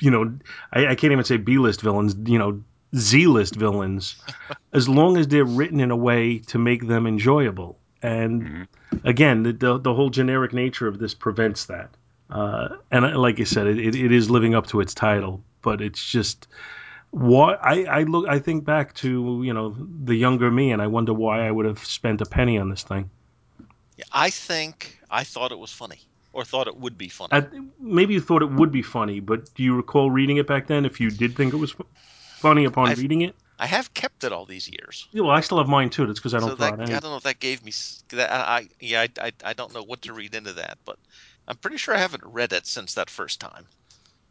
you 0.00 0.10
know, 0.10 0.38
I, 0.72 0.88
I 0.88 0.94
can't 0.94 1.12
even 1.12 1.24
say 1.24 1.36
B 1.36 1.58
list 1.58 1.80
villains, 1.80 2.14
you 2.26 2.38
know, 2.38 2.62
Z 2.94 3.26
list 3.26 3.54
villains, 3.56 4.16
as 4.72 4.88
long 4.88 5.16
as 5.16 5.28
they're 5.28 5.44
written 5.44 5.80
in 5.80 5.90
a 5.90 5.96
way 5.96 6.38
to 6.38 6.58
make 6.58 6.86
them 6.86 7.06
enjoyable. 7.06 7.78
And 8.02 8.42
Mhm. 8.42 8.68
again, 9.04 9.42
the, 9.42 9.52
the 9.52 9.78
the 9.78 9.94
whole 9.94 10.10
generic 10.10 10.52
nature 10.52 10.86
of 10.86 10.98
this 10.98 11.14
prevents 11.14 11.66
that. 11.66 11.90
Uh, 12.30 12.68
and 12.90 13.16
like 13.16 13.40
I 13.40 13.44
said, 13.44 13.66
it, 13.66 13.94
it, 13.94 14.12
is 14.12 14.30
living 14.30 14.54
up 14.54 14.66
to 14.68 14.80
its 14.80 14.94
title, 14.94 15.42
but 15.62 15.80
it's 15.80 16.04
just 16.04 16.48
what 17.10 17.60
I, 17.62 17.84
I 17.84 18.02
look 18.02 18.26
I 18.28 18.38
think 18.38 18.64
back 18.64 18.94
to 18.96 19.42
you 19.44 19.52
know 19.52 19.76
the 20.04 20.14
younger 20.14 20.50
me 20.50 20.72
and 20.72 20.82
I 20.82 20.86
wonder 20.88 21.14
why 21.14 21.46
I 21.46 21.50
would 21.50 21.66
have 21.66 21.78
spent 21.78 22.20
a 22.20 22.26
penny 22.26 22.58
on 22.58 22.70
this 22.70 22.82
thing. 22.82 23.10
I 24.12 24.30
think 24.30 24.98
I 25.10 25.24
thought 25.24 25.52
it 25.52 25.58
was 25.58 25.70
funny, 25.70 26.00
or 26.32 26.44
thought 26.44 26.66
it 26.66 26.76
would 26.76 26.98
be 26.98 27.08
funny. 27.08 27.30
I, 27.32 27.46
maybe 27.78 28.14
you 28.14 28.20
thought 28.20 28.42
it 28.42 28.50
would 28.50 28.72
be 28.72 28.82
funny, 28.82 29.20
but 29.20 29.54
do 29.54 29.62
you 29.62 29.76
recall 29.76 30.10
reading 30.10 30.38
it 30.38 30.46
back 30.46 30.66
then? 30.66 30.84
If 30.84 31.00
you 31.00 31.10
did 31.10 31.36
think 31.36 31.52
it 31.52 31.58
was 31.58 31.74
funny 32.44 32.64
upon 32.64 32.88
I've- 32.88 33.00
reading 33.00 33.22
it, 33.22 33.34
I 33.58 33.66
have 33.66 33.94
kept 33.94 34.24
it 34.24 34.32
all 34.32 34.46
these 34.46 34.68
years. 34.68 35.06
yeah, 35.12 35.22
well, 35.22 35.30
I 35.30 35.40
still 35.40 35.58
have 35.58 35.68
mine 35.68 35.88
too. 35.88 36.06
That's 36.06 36.18
because 36.18 36.34
I 36.34 36.40
don't 36.40 36.50
so 36.50 36.54
that. 36.56 36.80
I 36.80 36.84
don't 36.86 37.04
know 37.04 37.16
if 37.16 37.22
that 37.22 37.38
gave 37.40 37.64
me 37.64 37.72
that. 38.10 38.30
I, 38.30 38.36
I 38.58 38.68
yeah, 38.80 39.02
I, 39.02 39.08
I, 39.28 39.32
I 39.44 39.52
don't 39.52 39.72
know 39.72 39.82
what 39.82 40.02
to 40.02 40.12
read 40.12 40.34
into 40.34 40.52
that, 40.54 40.78
but 40.84 40.98
I'm 41.48 41.56
pretty 41.56 41.76
sure 41.76 41.94
I 41.94 41.98
haven't 41.98 42.24
read 42.24 42.52
it 42.52 42.66
since 42.66 42.94
that 42.94 43.08
first 43.08 43.40
time. 43.40 43.66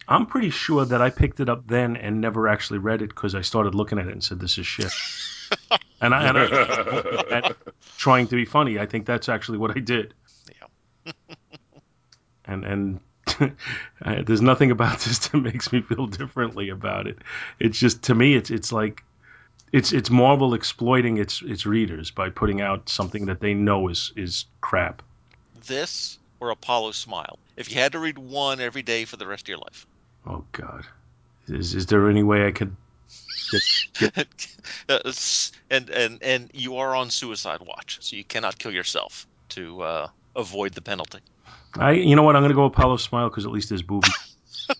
I'm 0.07 0.26
pretty 0.26 0.49
sure 0.49 0.84
that 0.84 1.01
I 1.01 1.09
picked 1.09 1.39
it 1.39 1.47
up 1.47 1.66
then 1.68 1.95
and 1.95 2.20
never 2.20 2.49
actually 2.49 2.80
read 2.80 3.01
it 3.01 3.09
because 3.09 3.36
I 3.36 3.41
started 3.41 3.74
looking 3.74 3.97
at 3.97 4.07
it 4.07 4.11
and 4.11 4.24
said, 4.24 4.39
"This 4.39 4.57
is 4.57 4.68
shit." 4.68 4.91
and 6.01 6.14
I, 6.14 6.28
and 6.28 6.38
I 6.38 7.51
trying 7.97 8.28
to 8.28 8.36
be 8.36 8.43
funny. 8.45 8.78
I 8.78 8.86
think 8.86 9.05
that's 9.05 9.30
actually 9.30 9.57
what 9.57 9.72
I 9.72 9.80
did. 9.80 10.14
Yeah. 10.49 11.14
and 12.45 12.66
and 12.66 12.97
I- 12.97 12.99
there's 14.25 14.41
nothing 14.41 14.71
about 14.71 14.99
this 15.01 15.19
that 15.27 15.38
makes 15.38 15.71
me 15.71 15.81
feel 15.81 16.07
differently 16.07 16.69
about 16.69 17.07
it. 17.07 17.17
It's 17.59 17.79
just 17.79 18.03
to 18.03 18.15
me, 18.15 18.36
it's 18.36 18.49
it's 18.51 18.71
like 18.71 19.03
it's 19.71 19.91
it's 19.91 20.09
Marvel 20.09 20.53
exploiting 20.53 21.17
its 21.17 21.41
its 21.41 21.65
readers 21.65 22.11
by 22.11 22.29
putting 22.29 22.61
out 22.61 22.89
something 22.89 23.25
that 23.27 23.41
they 23.41 23.53
know 23.53 23.89
is 23.89 24.11
is 24.15 24.45
crap. 24.61 25.01
This 25.67 26.19
or 26.39 26.49
Apollo 26.49 26.91
Smile. 26.91 27.39
If 27.57 27.71
you 27.71 27.77
had 27.77 27.91
to 27.93 27.99
read 27.99 28.17
one 28.17 28.59
every 28.59 28.81
day 28.81 29.05
for 29.05 29.17
the 29.17 29.27
rest 29.27 29.43
of 29.45 29.49
your 29.49 29.57
life. 29.59 29.86
Oh 30.27 30.45
God, 30.51 30.86
is 31.47 31.75
is 31.75 31.86
there 31.88 32.09
any 32.09 32.23
way 32.23 32.47
I 32.47 32.51
could? 32.51 32.75
Uh, 34.89 34.99
s- 35.05 35.51
and 35.69 35.89
and 35.89 36.21
and 36.21 36.51
you 36.53 36.77
are 36.77 36.95
on 36.95 37.09
suicide 37.09 37.61
watch, 37.61 37.99
so 38.01 38.15
you 38.15 38.23
cannot 38.25 38.57
kill 38.57 38.71
yourself 38.73 39.27
to 39.49 39.81
uh, 39.81 40.07
avoid 40.36 40.73
the 40.73 40.81
penalty. 40.81 41.19
I 41.78 41.91
you 41.91 42.15
know 42.15 42.24
what? 42.24 42.36
I'm 42.36 42.43
gonna 42.43 42.53
go 42.53 42.65
Apollo 42.65 42.97
Smile 42.97 43.30
because 43.30 43.45
at 43.45 43.51
least 43.51 43.69
there's 43.69 43.82
boobies. 43.82 44.11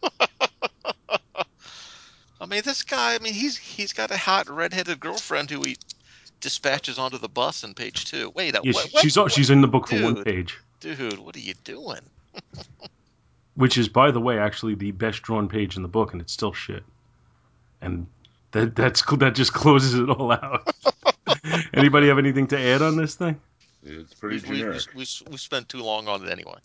I 2.42 2.46
mean, 2.46 2.62
this 2.66 2.84
guy. 2.84 3.16
I 3.16 3.20
mean, 3.20 3.34
he's 3.34 3.58
he's 3.58 3.94
got 3.94 4.12
a 4.12 4.18
hot 4.18 4.50
redheaded 4.50 5.00
girlfriend 5.00 5.50
who 5.50 5.62
he 5.62 5.78
dispatches 6.42 7.00
onto 7.00 7.18
the 7.18 7.30
bus 7.30 7.64
in 7.64 7.74
page 7.74 8.06
two. 8.06 8.32
Wait, 8.36 8.54
Yeah, 8.54 8.60
what, 8.72 8.86
she- 8.86 8.90
what- 8.92 9.02
she's 9.04 9.14
she's 9.14 9.32
she's 9.34 9.50
in 9.50 9.62
the 9.62 9.68
book 9.68 9.88
for 9.88 10.02
one 10.04 10.24
page, 10.24 10.60
dude, 10.80 11.20
what 11.20 11.36
are 11.36 11.40
you 11.40 11.54
doing? 11.64 12.02
which 13.56 13.78
is 13.78 13.88
by 13.88 14.12
the 14.12 14.20
way 14.20 14.40
actually 14.40 14.76
the 14.76 14.92
best 14.92 15.22
drawn 15.22 15.48
page 15.48 15.78
in 15.78 15.84
the 15.84 15.88
book, 15.88 16.12
and 16.14 16.22
it's 16.22 16.34
still 16.34 16.54
shit. 16.54 16.84
And 17.82 18.08
that 18.52 18.76
that's 18.76 19.04
that 19.18 19.36
just 19.36 19.54
closes 19.62 19.96
it 19.96 20.10
all 20.10 20.32
out. 20.32 20.68
Anybody 21.74 22.08
have 22.08 22.18
anything 22.18 22.48
to 22.48 22.60
add 22.60 22.82
on 22.82 22.98
this 22.98 23.16
thing? 23.16 23.40
It's 23.86 24.14
pretty 24.14 24.38
we, 24.38 24.50
we, 24.50 24.58
generic. 24.60 24.82
we, 24.96 25.06
we 25.30 25.38
spent 25.38 25.70
too 25.70 25.84
long 25.84 26.08
on 26.08 26.26
it 26.26 26.32
anyway. 26.32 26.58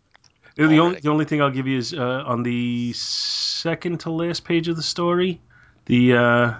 The 0.58 0.78
only 0.80 1.00
the 1.00 1.08
only 1.08 1.24
thing 1.24 1.40
I'll 1.40 1.50
give 1.50 1.66
you 1.68 1.78
is 1.78 1.94
uh, 1.94 2.24
on 2.26 2.42
the 2.42 2.92
second 2.92 4.00
to 4.00 4.10
last 4.10 4.44
page 4.44 4.66
of 4.66 4.76
the 4.76 4.82
story, 4.82 5.40
the 5.86 6.14
uh, 6.14 6.54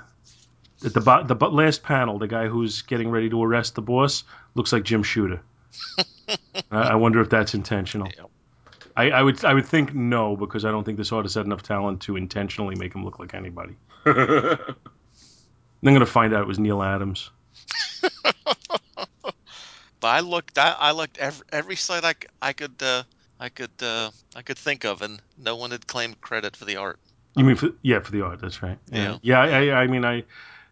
at 0.84 0.94
the 0.94 1.00
bo- 1.00 1.24
the 1.24 1.34
last 1.34 1.82
panel, 1.82 2.18
the 2.18 2.28
guy 2.28 2.46
who's 2.46 2.82
getting 2.82 3.10
ready 3.10 3.28
to 3.28 3.42
arrest 3.42 3.74
the 3.74 3.82
boss 3.82 4.22
looks 4.54 4.72
like 4.72 4.84
Jim 4.84 5.02
Shooter. 5.02 5.42
I 6.70 6.92
I 6.92 6.94
wonder 6.94 7.20
if 7.20 7.28
that's 7.28 7.54
intentional. 7.54 8.08
Yeah. 8.16 8.24
I, 8.96 9.10
I 9.10 9.22
would 9.22 9.44
I 9.44 9.52
would 9.52 9.66
think 9.66 9.94
no 9.94 10.36
because 10.36 10.64
I 10.64 10.70
don't 10.70 10.84
think 10.84 10.96
this 10.96 11.10
artist 11.10 11.34
had 11.34 11.46
enough 11.46 11.62
talent 11.62 12.00
to 12.02 12.16
intentionally 12.16 12.76
make 12.76 12.94
him 12.94 13.04
look 13.04 13.18
like 13.18 13.34
anybody. 13.34 13.76
I'm 14.06 14.56
gonna 15.82 16.06
find 16.06 16.32
out 16.34 16.42
it 16.42 16.48
was 16.48 16.58
Neal 16.60 16.82
Adams. 16.82 17.30
But 20.00 20.08
I 20.08 20.20
looked, 20.20 20.58
I, 20.58 20.76
I 20.78 20.92
looked 20.92 21.18
every, 21.18 21.44
every 21.52 21.76
site 21.76 22.04
I, 22.04 22.14
I 22.40 22.52
could, 22.52 22.80
uh, 22.80 23.02
I 23.40 23.48
could, 23.48 23.70
uh, 23.80 24.10
I 24.34 24.42
could 24.42 24.58
think 24.58 24.84
of, 24.84 25.02
and 25.02 25.20
no 25.36 25.56
one 25.56 25.70
had 25.70 25.86
claimed 25.86 26.20
credit 26.20 26.56
for 26.56 26.64
the 26.64 26.76
art. 26.76 26.98
You 27.36 27.44
mean 27.44 27.56
for 27.56 27.68
yeah 27.82 28.00
for 28.00 28.10
the 28.10 28.22
art? 28.22 28.40
That's 28.40 28.62
right. 28.62 28.78
Yeah. 28.90 29.18
yeah. 29.22 29.40
I, 29.40 29.46
I, 29.68 29.74
I 29.82 29.86
mean 29.86 30.04
I 30.04 30.24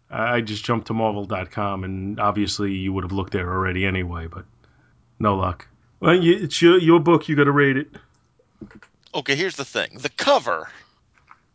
I 0.09 0.41
just 0.41 0.65
jumped 0.65 0.87
to 0.87 0.93
Marvel.com 0.93 1.83
and 1.85 2.19
obviously 2.19 2.73
you 2.73 2.91
would 2.91 3.03
have 3.05 3.13
looked 3.13 3.31
there 3.31 3.49
already 3.49 3.85
anyway, 3.85 4.27
but 4.27 4.43
no 5.19 5.35
luck. 5.35 5.67
Well, 6.01 6.15
you, 6.15 6.35
it's 6.43 6.61
your 6.61 6.77
your 6.77 6.99
book. 6.99 7.29
You 7.29 7.37
got 7.37 7.45
to 7.45 7.51
rate 7.51 7.77
it. 7.77 7.87
Okay, 9.15 9.35
here's 9.35 9.55
the 9.55 9.63
thing: 9.65 9.99
the 10.01 10.09
cover. 10.09 10.69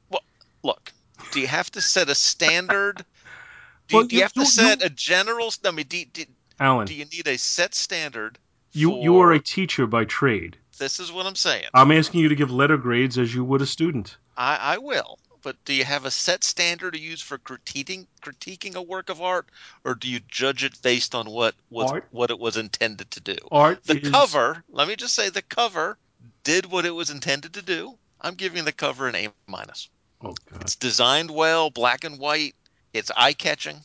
Well, 0.08 0.22
look, 0.62 0.92
do 1.32 1.40
you 1.40 1.46
have 1.46 1.70
to 1.72 1.80
set 1.82 2.08
a 2.08 2.14
standard? 2.14 3.04
Do 3.88 3.98
you, 3.98 4.06
do 4.08 4.14
you 4.14 4.18
you- 4.20 4.22
have 4.22 4.32
to 4.34 4.46
set 4.46 4.80
you- 4.80 4.86
a 4.86 4.88
general? 4.88 5.52
I 5.64 5.72
mean, 5.72 5.86
do, 5.88 6.04
do, 6.06 6.24
Alan, 6.58 6.86
do 6.86 6.94
you 6.94 7.04
need 7.04 7.26
a 7.26 7.36
set 7.36 7.74
standard? 7.74 8.38
you 8.72 9.02
you 9.02 9.18
are 9.18 9.32
a 9.32 9.40
teacher 9.40 9.86
by 9.86 10.04
trade. 10.06 10.56
This 10.82 10.98
is 10.98 11.12
what 11.12 11.26
I'm 11.26 11.36
saying. 11.36 11.66
I'm 11.74 11.92
asking 11.92 12.22
you 12.22 12.28
to 12.30 12.34
give 12.34 12.50
letter 12.50 12.76
grades 12.76 13.16
as 13.16 13.32
you 13.32 13.44
would 13.44 13.62
a 13.62 13.66
student. 13.66 14.16
I, 14.36 14.56
I 14.56 14.78
will. 14.78 15.20
But 15.40 15.64
do 15.64 15.72
you 15.72 15.84
have 15.84 16.04
a 16.04 16.10
set 16.10 16.42
standard 16.42 16.94
to 16.94 16.98
use 16.98 17.20
for 17.20 17.38
critiquing 17.38 18.08
critiquing 18.20 18.74
a 18.74 18.82
work 18.82 19.08
of 19.08 19.22
art, 19.22 19.46
or 19.84 19.94
do 19.94 20.08
you 20.08 20.18
judge 20.26 20.64
it 20.64 20.82
based 20.82 21.14
on 21.14 21.30
what 21.30 21.54
was 21.70 21.92
Art? 21.92 22.08
what 22.10 22.30
it 22.30 22.38
was 22.40 22.56
intended 22.56 23.12
to 23.12 23.20
do? 23.20 23.36
Art 23.52 23.84
The 23.84 24.00
is, 24.00 24.10
cover. 24.10 24.64
Let 24.70 24.88
me 24.88 24.96
just 24.96 25.14
say, 25.14 25.28
the 25.28 25.40
cover 25.40 25.98
did 26.42 26.66
what 26.66 26.84
it 26.84 26.90
was 26.90 27.10
intended 27.10 27.54
to 27.54 27.62
do. 27.62 27.96
I'm 28.20 28.34
giving 28.34 28.64
the 28.64 28.72
cover 28.72 29.06
an 29.06 29.14
A 29.14 29.28
minus. 29.46 29.88
Oh 30.20 30.34
God. 30.50 30.62
It's 30.62 30.74
designed 30.74 31.30
well, 31.30 31.70
black 31.70 32.02
and 32.02 32.18
white. 32.18 32.56
It's 32.92 33.12
eye 33.16 33.34
catching. 33.34 33.84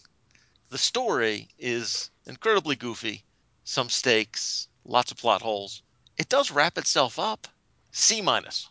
The 0.69 0.79
story 0.79 1.47
is 1.59 2.09
incredibly 2.25 2.75
goofy. 2.75 3.23
Some 3.65 3.89
stakes, 3.89 4.67
lots 4.83 5.11
of 5.11 5.17
plot 5.17 5.43
holes. 5.43 5.83
It 6.17 6.29
does 6.29 6.51
wrap 6.51 6.77
itself 6.77 7.19
up. 7.19 7.47
C 7.91 8.21
minus. 8.21 8.69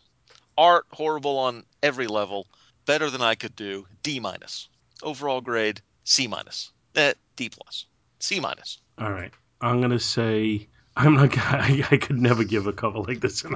Art 0.57 0.85
horrible 0.91 1.37
on 1.37 1.63
every 1.81 2.07
level. 2.07 2.47
Better 2.85 3.09
than 3.09 3.21
I 3.21 3.35
could 3.35 3.55
do. 3.55 3.85
D 4.03 4.19
minus. 4.19 4.69
Overall 5.01 5.41
grade 5.41 5.81
C 6.03 6.27
minus. 6.27 6.71
Eh, 6.95 7.13
D 7.35 7.49
plus. 7.49 7.85
C 8.19 8.39
minus. 8.39 8.79
All 8.97 9.11
right. 9.11 9.31
I'm 9.61 9.81
gonna 9.81 9.99
say 9.99 10.67
I'm 10.95 11.15
not. 11.15 11.37
I, 11.37 11.85
I 11.91 11.97
could 11.97 12.19
never 12.19 12.43
give 12.43 12.67
a 12.67 12.73
cover 12.73 12.99
like 12.99 13.21
this 13.21 13.43
an 13.43 13.55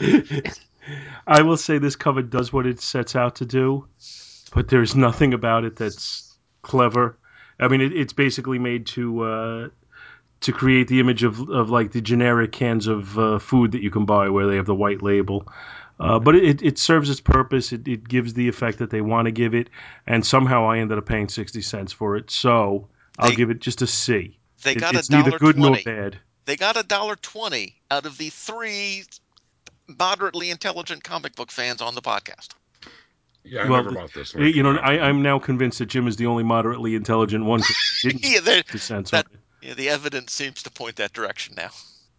A. 0.00 0.42
I 1.26 1.42
will 1.42 1.56
say 1.56 1.78
this 1.78 1.96
cover 1.96 2.22
does 2.22 2.52
what 2.52 2.66
it 2.66 2.80
sets 2.80 3.16
out 3.16 3.36
to 3.36 3.46
do, 3.46 3.86
but 4.52 4.68
there's 4.68 4.96
nothing 4.96 5.32
about 5.32 5.64
it 5.64 5.76
that's 5.76 6.36
clever. 6.60 7.18
I 7.58 7.68
mean, 7.68 7.80
it, 7.80 7.92
it's 7.92 8.12
basically 8.12 8.58
made 8.58 8.86
to 8.88 9.22
uh, 9.22 9.68
to 10.42 10.52
create 10.52 10.88
the 10.88 11.00
image 11.00 11.22
of 11.24 11.48
of 11.50 11.70
like 11.70 11.92
the 11.92 12.00
generic 12.00 12.52
cans 12.52 12.86
of 12.86 13.18
uh, 13.18 13.38
food 13.38 13.72
that 13.72 13.82
you 13.82 13.90
can 13.90 14.04
buy 14.04 14.28
where 14.28 14.46
they 14.46 14.56
have 14.56 14.66
the 14.66 14.74
white 14.74 15.02
label. 15.02 15.48
Uh, 16.00 16.18
but 16.18 16.34
it, 16.34 16.62
it 16.62 16.78
serves 16.78 17.08
its 17.10 17.20
purpose. 17.20 17.72
It, 17.72 17.86
it 17.86 18.08
gives 18.08 18.34
the 18.34 18.48
effect 18.48 18.78
that 18.78 18.90
they 18.90 19.00
want 19.00 19.26
to 19.26 19.30
give 19.32 19.54
it, 19.54 19.70
and 20.06 20.24
somehow 20.26 20.68
I 20.68 20.78
ended 20.78 20.98
up 20.98 21.06
paying 21.06 21.28
sixty 21.28 21.62
cents 21.62 21.92
for 21.92 22.16
it. 22.16 22.30
So 22.30 22.88
I'll 23.18 23.30
They- 23.30 23.36
give 23.36 23.50
it 23.50 23.60
just 23.60 23.82
a 23.82 23.86
C. 23.86 24.38
They 24.64 24.72
It- 24.72 24.78
got 24.78 24.94
it's 24.94 25.08
a 25.08 25.12
dollar 25.12 25.24
neither 25.24 25.38
good 25.38 25.56
twenty. 25.56 25.82
nor 25.86 25.94
bad. 25.96 26.18
They 26.44 26.56
got 26.56 26.76
a 26.76 26.82
dollar 26.82 27.14
twenty 27.16 27.76
out 27.90 28.04
of 28.06 28.18
the 28.18 28.30
three 28.30 29.04
moderately 29.86 30.50
intelligent 30.50 31.04
comic 31.04 31.34
book 31.36 31.50
fans 31.50 31.80
on 31.82 31.94
the 31.94 32.02
podcast. 32.02 32.48
Yeah, 33.44 33.64
I 33.64 33.68
Well, 33.68 33.82
never 33.82 33.94
bought 33.94 34.14
this 34.14 34.34
one. 34.34 34.44
You 34.44 34.62
know, 34.62 34.76
I, 34.76 35.00
I'm 35.00 35.22
now 35.22 35.38
convinced 35.40 35.78
that 35.80 35.86
Jim 35.86 36.06
is 36.06 36.16
the 36.16 36.26
only 36.26 36.44
moderately 36.44 36.94
intelligent 36.94 37.44
one. 37.44 37.60
didn't 38.02 38.24
yeah, 38.24 38.40
they're- 38.40 38.56
sixty 38.58 38.78
cents 38.78 39.10
that- 39.10 39.26
yeah, 39.62 39.74
the 39.74 39.88
evidence 39.88 40.32
seems 40.32 40.62
to 40.64 40.70
point 40.70 40.96
that 40.96 41.12
direction 41.12 41.54
now. 41.56 41.70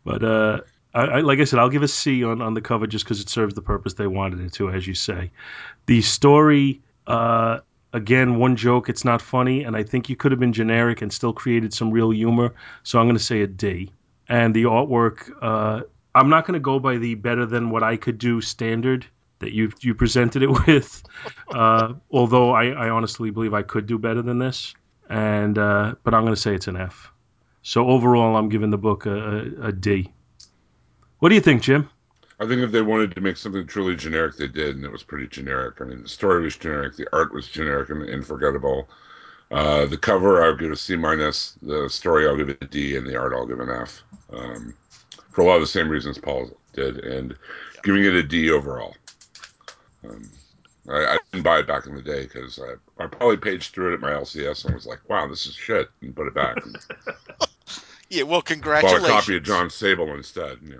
But 0.05 0.23
uh, 0.23 0.61
I, 0.93 1.01
I, 1.01 1.19
like 1.21 1.39
I 1.39 1.43
said, 1.43 1.59
I'll 1.59 1.69
give 1.69 1.83
a 1.83 1.87
C 1.87 2.23
on, 2.23 2.41
on 2.41 2.53
the 2.53 2.61
cover 2.61 2.87
just 2.87 3.05
because 3.05 3.19
it 3.19 3.29
serves 3.29 3.53
the 3.53 3.61
purpose 3.61 3.93
they 3.93 4.07
wanted 4.07 4.39
it 4.39 4.53
to, 4.53 4.69
as 4.69 4.87
you 4.87 4.93
say. 4.93 5.31
The 5.85 6.01
story, 6.01 6.81
uh, 7.07 7.59
again, 7.91 8.37
one 8.37 8.55
joke. 8.55 8.89
It's 8.89 9.05
not 9.05 9.21
funny, 9.21 9.63
and 9.63 9.75
I 9.75 9.83
think 9.83 10.09
you 10.09 10.15
could 10.15 10.31
have 10.31 10.39
been 10.39 10.53
generic 10.53 11.01
and 11.01 11.11
still 11.11 11.33
created 11.33 11.73
some 11.73 11.91
real 11.91 12.11
humor. 12.11 12.53
So 12.83 12.99
I'm 12.99 13.05
going 13.05 13.17
to 13.17 13.23
say 13.23 13.41
a 13.41 13.47
D. 13.47 13.91
And 14.29 14.53
the 14.53 14.63
artwork, 14.63 15.29
uh, 15.41 15.81
I'm 16.15 16.29
not 16.29 16.45
going 16.45 16.53
to 16.53 16.59
go 16.59 16.79
by 16.79 16.97
the 16.97 17.15
better 17.15 17.45
than 17.45 17.69
what 17.69 17.83
I 17.83 17.97
could 17.97 18.17
do 18.17 18.39
standard 18.41 19.05
that 19.39 19.51
you 19.51 19.71
you 19.81 19.93
presented 19.93 20.41
it 20.43 20.49
with. 20.67 21.03
Uh, 21.49 21.93
although 22.11 22.51
I, 22.51 22.67
I 22.69 22.89
honestly 22.89 23.29
believe 23.31 23.53
I 23.53 23.63
could 23.63 23.85
do 23.85 23.97
better 23.97 24.21
than 24.21 24.39
this, 24.39 24.73
and 25.09 25.57
uh, 25.57 25.95
but 26.03 26.13
I'm 26.13 26.23
going 26.23 26.35
to 26.35 26.41
say 26.41 26.55
it's 26.55 26.67
an 26.67 26.77
F. 26.77 27.12
So 27.63 27.87
overall, 27.87 28.35
I'm 28.35 28.49
giving 28.49 28.69
the 28.69 28.77
book 28.77 29.05
a, 29.05 29.11
a, 29.11 29.67
a 29.67 29.71
D. 29.71 30.11
What 31.19 31.29
do 31.29 31.35
you 31.35 31.41
think, 31.41 31.63
Jim? 31.63 31.89
I 32.39 32.45
think 32.45 32.61
if 32.61 32.71
they 32.71 32.81
wanted 32.81 33.15
to 33.15 33.21
make 33.21 33.37
something 33.37 33.65
truly 33.65 33.95
generic, 33.95 34.35
they 34.35 34.47
did, 34.47 34.75
and 34.75 34.83
it 34.83 34.91
was 34.91 35.03
pretty 35.03 35.27
generic. 35.27 35.79
I 35.79 35.85
mean, 35.85 36.03
the 36.03 36.09
story 36.09 36.43
was 36.43 36.57
generic, 36.57 36.97
the 36.97 37.07
art 37.13 37.33
was 37.33 37.47
generic 37.47 37.89
and, 37.89 38.01
and 38.03 38.25
forgettable. 38.25 38.89
Uh, 39.49 39.85
the 39.85 39.97
cover, 39.97 40.43
I'll 40.43 40.55
give 40.55 40.71
a 40.71 40.75
C 40.75 40.97
minus. 40.97 41.57
The 41.61 41.87
story, 41.89 42.27
I'll 42.27 42.35
give 42.35 42.49
it 42.49 42.57
a 42.61 42.67
D, 42.67 42.97
and 42.97 43.07
the 43.07 43.15
art, 43.15 43.33
I'll 43.33 43.45
give 43.45 43.61
an 43.61 43.69
F. 43.69 44.03
Um, 44.31 44.73
for 45.31 45.41
a 45.41 45.45
lot 45.45 45.55
of 45.55 45.61
the 45.61 45.67
same 45.67 45.87
reasons 45.87 46.17
Paul 46.17 46.49
did, 46.73 46.99
and 47.05 47.35
giving 47.83 48.03
it 48.03 48.13
a 48.13 48.23
D 48.23 48.51
overall. 48.51 48.95
Um, 50.03 50.29
I, 50.89 51.05
I 51.05 51.17
didn't 51.31 51.43
buy 51.43 51.59
it 51.59 51.67
back 51.67 51.85
in 51.87 51.95
the 51.95 52.01
day 52.01 52.23
because 52.23 52.59
I, 52.59 53.03
I 53.03 53.07
probably 53.07 53.37
paged 53.37 53.73
through 53.73 53.91
it 53.91 53.93
at 53.93 54.01
my 54.01 54.11
LCS 54.11 54.65
and 54.65 54.73
was 54.73 54.85
like, 54.85 55.07
"Wow, 55.07 55.27
this 55.27 55.45
is 55.45 55.55
shit," 55.55 55.89
and 56.01 56.15
put 56.15 56.27
it 56.27 56.33
back. 56.33 56.57
And 58.09 58.17
Yeah, 58.17 58.23
well, 58.23 58.39
bought 58.39 58.45
congratulations. 58.45 59.05
a 59.05 59.11
copy 59.11 59.37
of 59.37 59.43
John 59.43 59.69
Sable 59.69 60.13
instead. 60.13 60.59
Yeah. 60.63 60.77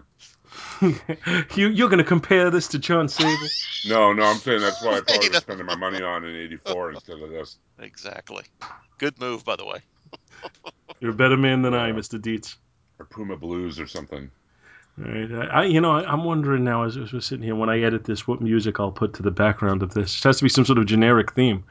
you 1.56 1.70
you're 1.70 1.90
going 1.90 1.98
to 1.98 2.04
compare 2.04 2.50
this 2.52 2.68
to 2.70 2.80
John 2.80 3.08
Sable? 3.08 3.48
No, 3.88 4.14
no, 4.14 4.24
I'm 4.24 4.38
saying 4.38 4.62
that's 4.62 4.84
why 4.84 4.98
I 4.98 5.02
probably 5.02 5.20
Wait 5.20 5.32
was 5.32 5.38
spending 5.42 5.66
my 5.66 5.76
money 5.76 6.02
on 6.02 6.24
in 6.26 6.36
'84 6.36 6.92
instead 6.92 7.20
of 7.20 7.30
this. 7.30 7.58
Exactly. 7.80 8.44
Good 9.00 9.20
move, 9.20 9.44
by 9.44 9.56
the 9.56 9.66
way. 9.66 9.80
You're 11.00 11.12
a 11.12 11.16
better 11.16 11.38
man 11.38 11.62
than 11.64 11.74
I, 11.74 11.92
Mister 11.92 12.18
Dietz. 12.18 12.58
or 13.00 13.06
Puma 13.06 13.36
Blues 13.36 13.80
or 13.80 13.88
something. 13.88 14.30
All 15.04 15.12
right, 15.12 15.32
I, 15.32 15.46
I 15.46 15.64
you 15.66 15.82
know 15.82 15.92
I, 15.92 16.04
I'm 16.12 16.24
wondering 16.24 16.64
now 16.64 16.84
as, 16.84 16.98
as 16.98 17.12
we're 17.12 17.20
sitting 17.20 17.44
here 17.44 17.56
when 17.56 17.70
I 17.70 17.80
edit 17.82 18.04
this, 18.04 18.28
what 18.28 18.42
music 18.42 18.80
I'll 18.80 18.92
put 18.92 19.16
to 19.16 19.24
the 19.24 19.32
background 19.32 19.82
of 19.82 19.94
this. 19.96 20.18
It 20.20 20.24
has 20.24 20.38
to 20.38 20.44
be 20.44 20.50
some 20.50 20.66
sort 20.66 20.78
of 20.78 20.86
generic 20.86 21.34
theme. 21.34 21.64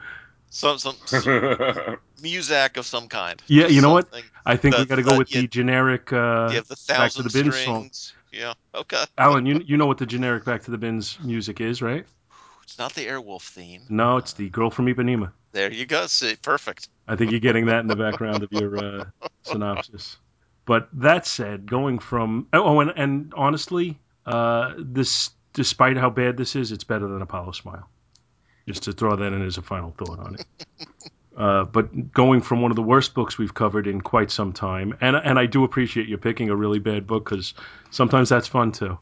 Some 0.53 0.77
some, 0.77 0.95
some 1.05 1.97
music 2.21 2.77
of 2.77 2.85
some 2.85 3.07
kind. 3.09 3.41
Yeah, 3.47 3.67
you 3.67 3.81
know 3.81 3.91
what? 3.91 4.07
I 4.45 4.55
think 4.55 4.77
we 4.77 4.85
got 4.85 4.97
to 4.97 5.01
go 5.01 5.13
the- 5.13 5.17
with 5.17 5.33
yeah, 5.33 5.41
the 5.41 5.47
generic. 5.47 6.13
Uh, 6.13 6.47
you 6.51 6.57
have 6.57 6.67
the 6.67 6.75
Back 6.87 7.11
to 7.11 7.23
thousand 7.23 7.23
the 7.23 7.43
bin 7.43 7.51
song. 7.51 7.61
strings. 7.89 8.13
Yeah. 8.31 8.53
Okay. 8.75 9.03
Alan, 9.17 9.47
you 9.47 9.63
you 9.65 9.77
know 9.77 9.87
what 9.87 9.97
the 9.97 10.05
generic 10.05 10.45
Back 10.45 10.61
to 10.65 10.71
the 10.71 10.77
Bins 10.77 11.17
music 11.23 11.59
is, 11.59 11.81
right? 11.81 12.05
It's 12.61 12.77
not 12.77 12.93
the 12.93 13.07
Airwolf 13.07 13.41
theme. 13.49 13.81
No, 13.89 14.17
it's 14.17 14.33
the 14.33 14.47
Girl 14.49 14.69
from 14.69 14.85
Ipanema. 14.85 15.31
There 15.53 15.71
you 15.71 15.87
go. 15.87 16.05
See, 16.05 16.35
perfect. 16.35 16.87
I 17.07 17.15
think 17.15 17.31
you're 17.31 17.39
getting 17.39 17.65
that 17.65 17.79
in 17.79 17.87
the 17.87 17.95
background 17.95 18.43
of 18.43 18.51
your 18.51 18.77
uh, 18.77 19.05
synopsis. 19.41 20.17
But 20.65 20.87
that 20.93 21.25
said, 21.25 21.65
going 21.65 21.97
from 21.97 22.47
oh, 22.53 22.79
and 22.79 22.93
and 22.95 23.33
honestly, 23.35 23.97
uh, 24.27 24.73
this 24.77 25.31
despite 25.53 25.97
how 25.97 26.11
bad 26.11 26.37
this 26.37 26.55
is, 26.55 26.71
it's 26.71 26.83
better 26.83 27.07
than 27.07 27.23
Apollo 27.23 27.53
Smile. 27.53 27.89
Just 28.67 28.83
to 28.83 28.93
throw 28.93 29.15
that 29.15 29.33
in 29.33 29.45
as 29.45 29.57
a 29.57 29.61
final 29.61 29.91
thought 29.91 30.19
on 30.19 30.35
it. 30.35 30.45
Uh, 31.35 31.63
but 31.63 32.13
going 32.13 32.41
from 32.41 32.61
one 32.61 32.71
of 32.71 32.75
the 32.75 32.83
worst 32.83 33.15
books 33.15 33.39
we've 33.39 33.55
covered 33.55 33.87
in 33.87 34.01
quite 34.01 34.29
some 34.29 34.53
time, 34.53 34.95
and 35.01 35.15
and 35.15 35.39
I 35.39 35.47
do 35.47 35.63
appreciate 35.63 36.07
you 36.07 36.15
picking 36.17 36.51
a 36.51 36.55
really 36.55 36.77
bad 36.77 37.07
book 37.07 37.27
because 37.27 37.55
sometimes 37.89 38.29
that's 38.29 38.47
fun 38.47 38.71
too. 38.71 38.99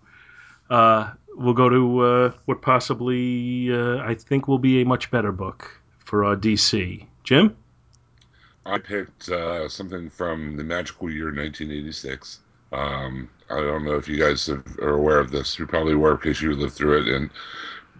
Uh, 0.69 1.11
we'll 1.35 1.53
go 1.53 1.67
to 1.67 1.99
uh, 1.99 2.31
what 2.45 2.61
possibly 2.61 3.73
uh, 3.73 3.97
I 3.97 4.15
think 4.15 4.47
will 4.47 4.59
be 4.59 4.81
a 4.81 4.85
much 4.85 5.11
better 5.11 5.33
book 5.33 5.69
for 5.99 6.23
our 6.23 6.37
DC. 6.37 7.05
Jim, 7.25 7.55
I 8.65 8.77
picked 8.77 9.29
uh, 9.29 9.67
something 9.67 10.09
from 10.09 10.55
the 10.55 10.63
magical 10.63 11.09
year 11.09 11.25
1986. 11.25 12.39
Um, 12.71 13.29
I 13.49 13.55
don't 13.55 13.83
know 13.83 13.95
if 13.95 14.07
you 14.07 14.17
guys 14.17 14.47
have, 14.47 14.63
are 14.79 14.93
aware 14.93 15.19
of 15.19 15.31
this. 15.31 15.59
You 15.59 15.67
probably 15.67 15.95
were 15.95 16.15
because 16.15 16.41
you 16.41 16.53
lived 16.53 16.73
through 16.73 17.01
it, 17.01 17.07
and 17.13 17.29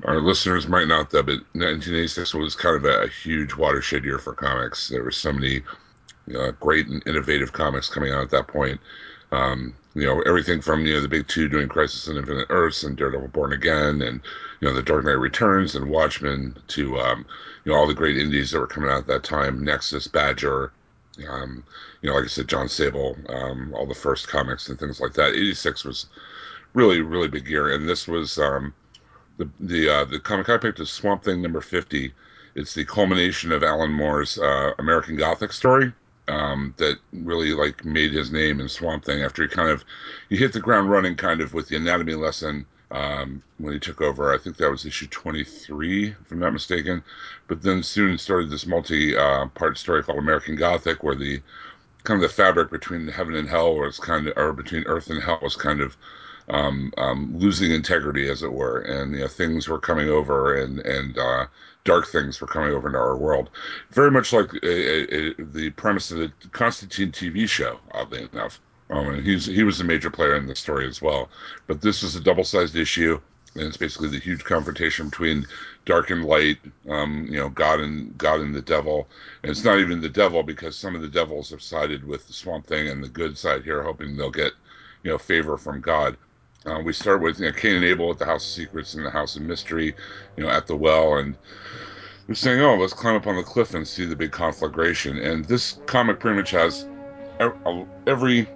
our 0.06 0.22
listeners 0.22 0.68
might 0.68 0.88
not. 0.88 1.10
Though, 1.10 1.24
but 1.24 1.39
1986 1.54 2.34
was 2.34 2.56
kind 2.56 2.76
of 2.76 2.86
a, 2.86 3.04
a 3.04 3.08
huge 3.08 3.56
watershed 3.56 4.04
year 4.04 4.18
for 4.18 4.34
comics. 4.34 4.89
There 4.89 5.04
were 5.04 5.12
so 5.12 5.34
many 5.34 5.62
uh, 6.36 6.52
great 6.60 6.88
and 6.88 7.06
innovative 7.06 7.54
comics 7.54 7.89
coming 7.89 8.12
out 8.12 8.22
at 8.22 8.30
that 8.32 8.47
point. 8.47 8.80
Um, 9.32 9.74
you 9.93 10.06
know, 10.06 10.22
everything 10.22 10.62
from 10.62 10.86
you 10.86 10.93
know 10.93 11.02
the 11.02 11.08
big 11.08 11.28
two 11.28 11.49
doing 11.49 11.68
Crisis 11.68 12.08
on 12.08 12.18
Infinite 12.18 12.47
Earths 12.49 12.84
and 12.84 12.95
Daredevil 12.95 13.30
Born 13.30 13.54
Again, 13.54 14.02
and 14.02 14.22
you 14.60 14.68
know 14.68 14.74
the 14.74 14.82
Dark 14.82 15.06
Knight 15.06 15.12
Returns 15.12 15.76
and 15.76 15.89
Watchmen 15.89 16.58
to 16.68 16.99
um, 16.99 17.26
you 17.64 17.72
know 17.72 17.78
all 17.78 17.88
the 17.88 17.93
great 17.93 18.18
indies 18.18 18.52
that 18.52 18.60
were 18.60 18.68
coming 18.68 18.89
out 18.89 18.99
at 18.99 19.08
that 19.08 19.24
time. 19.24 19.64
Nexus, 19.64 20.08
Badger, 20.08 20.72
um, 21.30 21.64
you 22.02 22.10
know, 22.10 22.16
like 22.16 22.26
I 22.26 22.28
said, 22.28 22.47
John 22.47 22.70
Sable, 22.70 23.18
um, 23.30 23.74
all 23.76 23.86
the 23.86 23.93
first 23.93 24.28
comics 24.28 24.70
and 24.70 24.80
things 24.80 25.02
like 25.02 25.14
that. 25.14 25.34
'86 25.34 25.84
was 25.84 26.06
really 26.74 27.02
really 27.02 27.28
big 27.28 27.47
year, 27.47 27.74
and 27.74 27.88
this 27.88 28.08
was 28.08 28.38
um, 28.38 28.74
the 29.41 29.49
the 29.59 29.89
uh, 29.89 30.05
the 30.05 30.19
comic 30.19 30.49
I 30.49 30.57
picked 30.57 30.79
is 30.79 30.89
Swamp 30.89 31.23
Thing 31.23 31.41
number 31.41 31.61
50. 31.61 32.13
It's 32.53 32.73
the 32.73 32.85
culmination 32.85 33.51
of 33.51 33.63
Alan 33.63 33.91
Moore's 33.91 34.37
uh, 34.37 34.73
American 34.77 35.15
Gothic 35.15 35.51
story 35.53 35.91
um, 36.27 36.73
that 36.77 36.99
really 37.13 37.53
like 37.53 37.83
made 37.83 38.11
his 38.11 38.31
name 38.31 38.59
in 38.59 38.69
Swamp 38.69 39.03
Thing 39.03 39.23
after 39.23 39.41
he 39.41 39.49
kind 39.49 39.69
of 39.69 39.83
he 40.29 40.37
hit 40.37 40.53
the 40.53 40.59
ground 40.59 40.91
running 40.91 41.15
kind 41.15 41.41
of 41.41 41.53
with 41.53 41.67
the 41.67 41.75
anatomy 41.75 42.13
lesson 42.13 42.65
um, 42.91 43.41
when 43.57 43.73
he 43.73 43.79
took 43.79 44.01
over. 44.01 44.33
I 44.33 44.37
think 44.37 44.57
that 44.57 44.69
was 44.69 44.85
issue 44.85 45.07
23, 45.07 46.09
if 46.09 46.31
I'm 46.31 46.39
not 46.39 46.53
mistaken. 46.53 47.01
But 47.47 47.61
then 47.61 47.81
soon 47.81 48.17
started 48.17 48.49
this 48.49 48.67
multi 48.67 49.15
uh, 49.15 49.47
part 49.47 49.77
story 49.77 50.03
called 50.03 50.19
American 50.19 50.55
Gothic, 50.55 51.01
where 51.03 51.15
the 51.15 51.41
kind 52.03 52.21
of 52.21 52.29
the 52.29 52.35
fabric 52.35 52.69
between 52.69 53.07
heaven 53.07 53.35
and 53.35 53.49
hell 53.49 53.75
was 53.75 53.97
kind 53.97 54.27
of, 54.27 54.37
or 54.37 54.53
between 54.53 54.83
earth 54.85 55.09
and 55.09 55.21
hell 55.23 55.39
was 55.41 55.55
kind 55.55 55.81
of 55.81 55.97
um, 56.52 56.93
um, 56.97 57.32
losing 57.38 57.72
integrity, 57.72 58.30
as 58.30 58.43
it 58.43 58.52
were, 58.52 58.80
and 58.82 59.14
you 59.14 59.22
know 59.22 59.28
things 59.28 59.68
were 59.68 59.80
coming 59.80 60.10
over, 60.10 60.56
and 60.56 60.80
and 60.80 61.18
uh, 61.18 61.45
dark 61.86 62.08
things 62.08 62.39
were 62.41 62.47
coming 62.47 62.74
over 62.74 62.88
into 62.89 62.99
our 62.99 63.18
world, 63.18 63.49
very 63.91 64.12
much 64.12 64.34
like 64.34 64.52
a, 64.62 64.68
a, 64.68 65.32
a, 65.32 65.34
the 65.39 65.70
premise 65.72 66.12
of 66.12 66.20
the 66.20 66.32
Constantine 66.52 67.12
TV 67.12 67.47
show. 67.47 67.80
Oddly 67.93 68.28
enough, 68.34 68.60
um, 68.89 69.08
and 69.08 69.26
he's 69.26 69.45
he 69.45 69.64
was 69.64 69.80
a 69.80 69.86
major 69.86 70.10
player 70.10 70.36
in 70.36 70.45
the 70.45 70.56
story 70.56 70.88
as 70.88 71.02
well. 71.02 71.30
But 71.68 71.82
this 71.82 72.04
is 72.04 72.18
a 72.18 72.22
double-sized 72.22 72.76
issue, 72.76 73.20
and 73.56 73.64
it's 73.64 73.78
basically 73.78 74.10
the 74.10 74.20
huge 74.20 74.43
confrontation 74.43 75.08
between 75.08 75.47
dark 75.86 76.10
and 76.10 76.26
light, 76.26 76.58
um, 76.89 77.28
you 77.30 77.39
know, 77.39 77.49
God 77.49 77.80
and 77.80 78.18
God 78.18 78.41
and 78.41 78.54
the 78.54 78.62
devil. 78.62 79.08
And 79.41 79.49
it's 79.52 79.64
not 79.64 79.80
even 79.80 80.02
the 80.02 80.10
devil 80.10 80.43
because 80.43 80.78
some 80.78 80.95
of 80.95 81.02
the 81.02 81.08
devils 81.08 81.49
have 81.52 81.62
sided 81.62 82.06
with 82.06 82.28
the 82.28 82.34
Swamp 82.34 82.68
Thing 82.68 82.89
and 82.89 83.02
the 83.02 83.10
good 83.10 83.38
side 83.38 83.64
here, 83.64 83.82
hoping 83.84 84.18
they'll 84.18 84.30
get 84.32 84.52
you 85.04 85.12
know 85.12 85.18
favor 85.18 85.58
from 85.58 85.80
God. 85.80 86.18
Uh, 86.66 86.80
we 86.84 86.93
start 86.93 87.22
with 87.22 87.39
you 87.39 87.45
know, 87.47 87.51
Cain 87.51 87.78
and 87.78 87.86
Abel 87.86 88.12
at 88.12 88.20
the 88.20 88.26
House 88.26 88.45
of 88.45 88.51
Secrets 88.51 88.93
and 88.93 89.03
the 89.03 89.09
House 89.09 89.36
of 89.36 89.41
Mystery, 89.41 89.95
you 90.38 90.43
know, 90.43 90.49
at 90.49 90.68
the 90.68 90.76
well, 90.76 91.16
and 91.16 91.36
they're 92.28 92.36
saying, 92.36 92.62
"Oh, 92.62 92.76
let's 92.76 92.93
climb 92.93 93.16
up 93.16 93.26
on 93.26 93.36
the 93.36 93.41
cliff 93.41 93.74
and 93.74 93.88
see 93.88 94.05
the 94.05 94.16
big 94.16 94.32
conflagration." 94.32 95.18
And 95.18 95.45
this 95.45 95.80
comic 95.88 96.20
pretty 96.20 96.38
much 96.38 96.51
has 96.51 96.86
every 98.05 98.47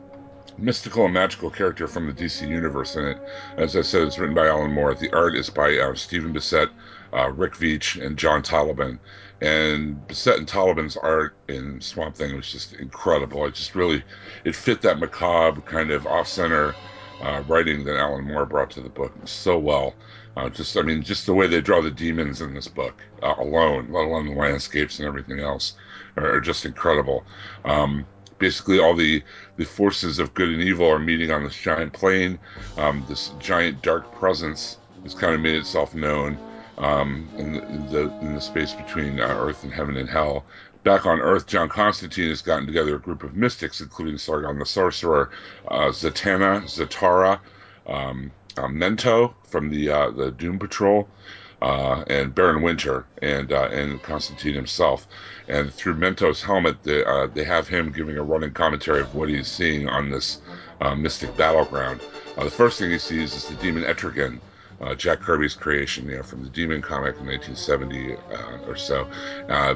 mystical 0.60 1.06
and 1.06 1.14
magical 1.16 1.49
character 1.49 1.88
from 1.88 2.06
the 2.06 2.14
DC 2.14 2.47
universe 2.47 2.95
in 2.95 3.06
it. 3.06 3.18
As 3.58 3.76
I 3.76 3.82
said, 3.82 4.03
it's 4.03 4.20
written 4.20 4.36
by 4.36 4.47
Alan 4.47 4.72
Moore. 4.72 4.93
The 4.93 5.12
art 5.12 5.36
is 5.36 5.49
by 5.49 5.76
uh, 5.76 5.95
Stephen 5.95 6.32
Bissette, 6.32 6.70
uh, 7.12 7.32
Rick 7.32 7.56
Veitch, 7.56 7.99
and 8.06 8.18
John 8.18 8.43
Totleben. 8.43 8.99
And 9.41 10.08
Bissette 10.08 10.38
and 10.38 10.47
Totleben's 10.47 10.95
art 10.95 11.36
in 11.47 11.82
Swamp 11.82 12.16
Thing 12.16 12.36
was 12.36 12.51
just 12.51 12.74
incredible. 12.74 13.45
It 13.47 13.56
just 13.56 13.74
really 13.74 14.03
it 14.43 14.56
fit 14.56 14.82
that 14.84 14.99
macabre 14.99 15.62
kind 15.62 15.89
of 15.89 16.06
off-center 16.06 16.76
uh, 17.22 17.43
writing 17.47 17.84
that 17.86 17.97
Alan 17.97 18.26
Moore 18.26 18.45
brought 18.45 18.72
to 18.72 18.82
the 18.82 18.89
book 18.89 19.13
so 19.26 19.57
well. 19.57 19.95
Uh, 20.38 20.49
just, 20.49 20.76
I 20.76 20.82
mean, 20.82 21.01
just 21.01 21.26
the 21.26 21.34
way 21.34 21.47
they 21.47 21.61
draw 21.61 21.82
the 21.82 21.91
demons 21.91 22.41
in 22.41 22.53
this 22.53 22.68
book 22.68 23.01
uh, 23.24 23.36
alone, 23.38 23.88
let 23.91 24.05
alone 24.05 24.28
the 24.28 24.36
landscapes 24.36 24.99
and 24.99 25.07
everything 25.07 25.39
else, 25.39 25.74
are, 26.18 26.36
are 26.36 26.41
just 26.41 26.66
incredible. 26.66 27.24
Um, 27.63 28.05
basically, 28.38 28.80
all 28.80 28.95
the 28.95 29.24
the 29.57 29.66
forces 29.66 30.20
of 30.20 30.34
good 30.34 30.49
and 30.49 30.61
evil 30.61 30.89
are 30.89 30.99
meeting 30.99 31.32
on 31.32 31.43
this 31.43 31.55
giant 31.55 31.93
plane. 31.93 32.38
Um, 32.78 33.05
this 33.07 33.32
giant 33.39 33.82
dark 33.82 34.11
presence 34.13 34.78
has 35.03 35.13
kind 35.13 35.34
of 35.34 35.41
made 35.41 35.55
itself 35.55 35.95
known 35.95 36.38
um, 36.78 37.30
in, 37.38 37.53
the, 37.53 38.11
in, 38.20 38.36
the, 38.36 38.41
space 38.41 38.74
between 38.74 39.20
uh, 39.20 39.28
Earth 39.28 39.63
and 39.63 39.72
Heaven 39.72 39.95
and 39.95 40.09
Hell, 40.09 40.43
Back 40.86 41.07
on 41.07 41.19
Earth, 41.19 41.47
John 41.47 41.67
Constantine 41.67 42.29
has 42.29 42.43
gotten 42.43 42.67
together 42.67 42.93
a 42.95 42.99
group 42.99 43.23
of 43.23 43.36
mystics, 43.36 43.81
including 43.81 44.19
Sargon 44.19 44.59
the 44.59 44.67
Sorcerer, 44.67 45.31
uh, 45.67 45.89
Zatanna, 45.89 46.61
Zatara, 46.65 47.39
um, 47.88 48.29
uh, 48.55 48.67
Mento 48.67 49.33
from 49.47 49.71
the 49.71 49.89
uh, 49.89 50.11
the 50.11 50.29
Doom 50.29 50.59
Patrol, 50.59 51.09
uh, 51.63 52.03
and 52.05 52.36
Baron 52.36 52.61
Winter, 52.61 53.03
and 53.23 53.51
uh, 53.51 53.67
and 53.71 53.99
Constantine 54.03 54.53
himself. 54.53 55.07
And 55.47 55.73
through 55.73 55.95
Mento's 55.95 56.43
helmet, 56.43 56.83
they, 56.83 57.03
uh, 57.03 57.29
they 57.33 57.45
have 57.45 57.67
him 57.67 57.91
giving 57.91 58.19
a 58.19 58.23
running 58.23 58.51
commentary 58.51 59.01
of 59.01 59.15
what 59.15 59.27
he's 59.27 59.47
seeing 59.47 59.89
on 59.89 60.11
this 60.11 60.39
mystic 60.95 61.36
battleground. 61.36 61.99
the 62.38 62.51
first 62.51 62.77
thing 62.77 62.91
he 62.91 62.99
sees 62.99 63.33
is 63.33 63.47
the 63.47 63.55
demon 63.55 63.86
Etrigan, 63.86 64.39
uh, 64.81 64.93
Jack 64.95 65.21
Kirby's 65.21 65.53
creation, 65.53 66.07
you 66.07 66.17
know, 66.17 66.23
from 66.23 66.43
the 66.43 66.49
Demon 66.49 66.81
comic 66.81 67.15
in 67.17 67.25
1970 67.25 68.15
uh, 68.15 68.67
or 68.67 68.75
so. 68.75 69.07
Uh, 69.49 69.75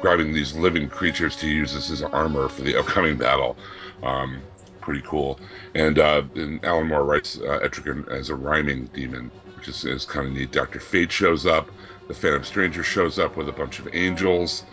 grabbing 0.00 0.32
these 0.32 0.54
living 0.54 0.88
creatures 0.88 1.36
to 1.36 1.48
use 1.48 1.74
as 1.74 1.88
his 1.88 2.02
armor 2.02 2.48
for 2.48 2.62
the 2.62 2.78
upcoming 2.78 3.16
battle. 3.16 3.56
Um, 4.02 4.40
pretty 4.80 5.02
cool. 5.06 5.38
And, 5.74 5.98
uh, 5.98 6.22
and 6.34 6.64
Alan 6.64 6.88
Moore 6.88 7.04
writes 7.04 7.38
uh, 7.38 7.60
Etrigan 7.62 8.08
as 8.08 8.30
a 8.30 8.34
rhyming 8.34 8.86
demon, 8.86 9.30
which 9.56 9.68
is, 9.68 9.84
is 9.84 10.04
kind 10.04 10.26
of 10.26 10.32
neat. 10.32 10.52
Doctor 10.52 10.80
Fate 10.80 11.12
shows 11.12 11.46
up. 11.46 11.68
The 12.08 12.14
Phantom 12.14 12.42
Stranger 12.42 12.82
shows 12.82 13.18
up 13.18 13.36
with 13.36 13.48
a 13.48 13.52
bunch 13.52 13.80
of 13.80 13.88
angels. 13.94 14.64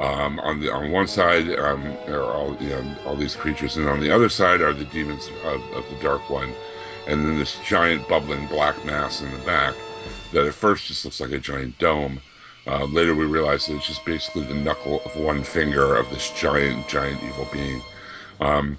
Um, 0.00 0.40
on 0.40 0.60
the 0.60 0.72
on 0.72 0.90
one 0.92 1.06
side 1.06 1.50
um, 1.58 1.84
are 2.08 2.22
all 2.22 2.56
you 2.58 2.70
know, 2.70 2.96
all 3.04 3.14
these 3.14 3.36
creatures, 3.36 3.76
and 3.76 3.86
on 3.86 4.00
the 4.00 4.10
other 4.10 4.30
side 4.30 4.62
are 4.62 4.72
the 4.72 4.86
demons 4.86 5.28
of, 5.44 5.60
of 5.74 5.84
the 5.90 5.96
Dark 6.00 6.30
One, 6.30 6.54
and 7.06 7.22
then 7.22 7.38
this 7.38 7.58
giant 7.66 8.08
bubbling 8.08 8.46
black 8.46 8.82
mass 8.86 9.20
in 9.20 9.30
the 9.30 9.38
back 9.40 9.74
that 10.32 10.46
at 10.46 10.54
first 10.54 10.86
just 10.86 11.04
looks 11.04 11.20
like 11.20 11.32
a 11.32 11.38
giant 11.38 11.78
dome, 11.78 12.18
uh, 12.70 12.84
later, 12.84 13.14
we 13.14 13.24
realize 13.26 13.66
that 13.66 13.76
it's 13.76 13.86
just 13.88 14.04
basically 14.04 14.44
the 14.44 14.54
knuckle 14.54 15.02
of 15.04 15.16
one 15.16 15.42
finger 15.42 15.96
of 15.96 16.08
this 16.10 16.30
giant, 16.30 16.86
giant 16.88 17.20
evil 17.24 17.48
being. 17.52 17.82
Um, 18.40 18.78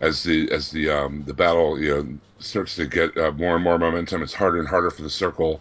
as 0.00 0.22
the 0.22 0.50
as 0.52 0.70
the 0.70 0.90
um, 0.90 1.24
the 1.24 1.32
battle 1.32 1.80
you 1.80 1.94
know 1.94 2.18
starts 2.38 2.76
to 2.76 2.86
get 2.86 3.16
uh, 3.16 3.32
more 3.32 3.54
and 3.54 3.64
more 3.64 3.78
momentum, 3.78 4.22
it's 4.22 4.34
harder 4.34 4.58
and 4.58 4.68
harder 4.68 4.90
for 4.90 5.02
the 5.02 5.10
circle, 5.10 5.60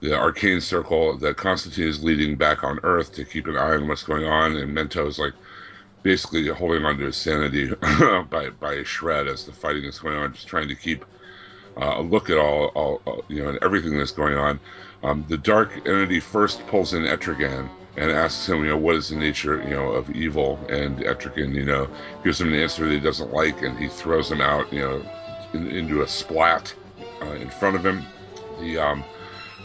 the 0.00 0.12
arcane 0.18 0.60
circle 0.60 1.16
that 1.18 1.36
Constantine 1.36 1.86
is 1.86 2.02
leading 2.02 2.34
back 2.36 2.64
on 2.64 2.80
Earth 2.82 3.12
to 3.14 3.24
keep 3.24 3.46
an 3.46 3.56
eye 3.56 3.74
on 3.74 3.86
what's 3.86 4.02
going 4.02 4.24
on, 4.24 4.56
and 4.56 4.76
Mento 4.76 5.06
is 5.06 5.18
like 5.18 5.34
basically 6.02 6.48
holding 6.48 6.84
on 6.84 6.98
to 6.98 7.04
his 7.04 7.16
sanity 7.16 7.72
by 8.30 8.50
by 8.60 8.74
a 8.74 8.84
shred 8.84 9.28
as 9.28 9.44
the 9.44 9.52
fighting 9.52 9.84
is 9.84 10.00
going 10.00 10.16
on, 10.16 10.32
just 10.32 10.48
trying 10.48 10.68
to 10.68 10.74
keep 10.74 11.04
uh, 11.80 11.94
a 11.96 12.02
look 12.02 12.30
at 12.30 12.38
all, 12.38 12.66
all, 12.74 13.00
all 13.04 13.24
you 13.28 13.42
know 13.42 13.50
and 13.50 13.58
everything 13.62 13.96
that's 13.96 14.10
going 14.12 14.36
on. 14.36 14.58
Um, 15.04 15.24
the 15.28 15.36
dark 15.36 15.70
entity 15.86 16.18
first 16.18 16.66
pulls 16.66 16.94
in 16.94 17.02
Etrigan 17.04 17.68
and 17.96 18.10
asks 18.10 18.48
him, 18.48 18.64
you 18.64 18.70
know, 18.70 18.76
what 18.76 18.96
is 18.96 19.10
the 19.10 19.16
nature, 19.16 19.62
you 19.62 19.70
know, 19.70 19.92
of 19.92 20.10
evil? 20.10 20.58
And 20.68 20.98
Etrigan, 20.98 21.54
you 21.54 21.64
know, 21.64 21.88
gives 22.24 22.40
him 22.40 22.48
an 22.48 22.58
answer 22.58 22.86
that 22.86 22.92
he 22.92 23.00
doesn't 23.00 23.32
like, 23.32 23.62
and 23.62 23.78
he 23.78 23.88
throws 23.88 24.32
him 24.32 24.40
out, 24.40 24.72
you 24.72 24.80
know, 24.80 25.02
in, 25.52 25.68
into 25.68 26.02
a 26.02 26.08
splat 26.08 26.74
uh, 27.22 27.26
in 27.34 27.50
front 27.50 27.76
of 27.76 27.84
him. 27.84 28.02
The 28.60 28.78
um, 28.78 29.04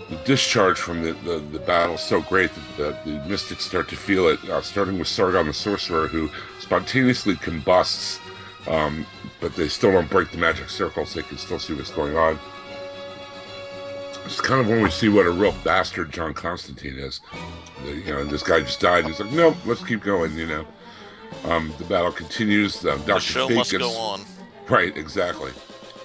the 0.09 0.17
discharge 0.25 0.79
from 0.79 1.03
the, 1.03 1.13
the, 1.13 1.37
the 1.39 1.59
battle 1.59 1.95
is 1.95 2.01
so 2.01 2.21
great 2.21 2.51
that 2.77 3.05
the, 3.05 3.23
mystics 3.27 3.63
start 3.65 3.87
to 3.89 3.95
feel 3.95 4.27
it, 4.27 4.43
uh, 4.49 4.61
starting 4.61 4.97
with 4.97 5.07
Sargon 5.07 5.47
the 5.47 5.53
Sorcerer, 5.53 6.07
who 6.07 6.29
spontaneously 6.59 7.35
combusts 7.35 8.19
Um, 8.67 9.05
but 9.39 9.55
they 9.55 9.67
still 9.67 9.91
don't 9.91 10.09
break 10.09 10.31
the 10.31 10.37
magic 10.37 10.69
circle, 10.69 11.05
so 11.05 11.21
they 11.21 11.27
can 11.27 11.37
still 11.37 11.59
see 11.59 11.73
what's 11.73 11.91
going 11.91 12.17
on. 12.17 12.39
It's 14.25 14.41
kind 14.41 14.61
of 14.61 14.67
when 14.67 14.81
we 14.81 14.89
see 14.91 15.09
what 15.09 15.25
a 15.25 15.31
real 15.31 15.55
bastard 15.63 16.11
John 16.11 16.33
Constantine 16.33 16.97
is. 16.97 17.21
You 17.85 18.13
know, 18.13 18.25
this 18.25 18.43
guy 18.43 18.59
just 18.59 18.79
died. 18.79 19.05
He's 19.05 19.19
like, 19.19 19.31
nope, 19.31 19.55
let's 19.65 19.83
keep 19.83 20.03
going. 20.03 20.35
You 20.37 20.47
know, 20.47 20.65
um, 21.45 21.73
the 21.77 21.85
battle 21.85 22.11
continues. 22.11 22.85
Uh, 22.85 22.97
Doctor 22.97 23.13
The 23.13 23.19
show 23.19 23.47
Fate 23.47 23.55
must 23.55 23.71
gets 23.71 23.83
go 23.83 23.97
on. 23.97 24.21
right, 24.67 24.95
exactly. 24.95 25.51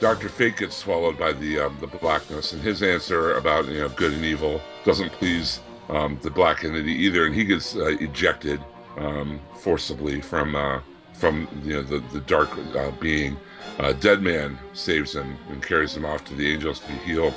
Doctor 0.01 0.29
Fate 0.29 0.57
gets 0.57 0.77
swallowed 0.77 1.19
by 1.19 1.33
the 1.33 1.61
um, 1.61 1.77
the 1.81 1.87
blackness, 1.87 2.53
and 2.53 2.63
his 2.63 2.83
answer 2.83 3.35
about 3.35 3.67
you 3.67 3.81
know 3.81 3.89
good 3.89 4.13
and 4.13 4.25
evil 4.25 4.61
doesn't 4.85 5.13
please 5.13 5.61
um, 5.89 6.19
the 6.23 6.31
black 6.31 6.65
entity 6.65 6.93
either, 6.93 7.27
and 7.27 7.35
he 7.35 7.45
gets 7.45 7.77
uh, 7.77 7.87
ejected 8.01 8.61
um, 8.97 9.41
forcibly 9.59 10.21
from 10.21 10.55
uh, 10.55 10.81
from 11.15 11.49
you 11.65 11.75
know 11.75 11.83
the 11.83 12.01
the 12.13 12.21
dark 12.21 12.51
uh, 12.77 12.91
being. 13.01 13.37
Uh, 13.79 13.93
Dead 13.93 14.23
Man 14.23 14.59
saves 14.73 15.15
him 15.15 15.37
and 15.51 15.63
carries 15.63 15.97
him 15.97 16.05
off 16.05 16.25
to 16.27 16.35
the 16.35 16.53
angels 16.53 16.81
to 16.81 16.89
be 16.89 16.95
healed. 16.99 17.35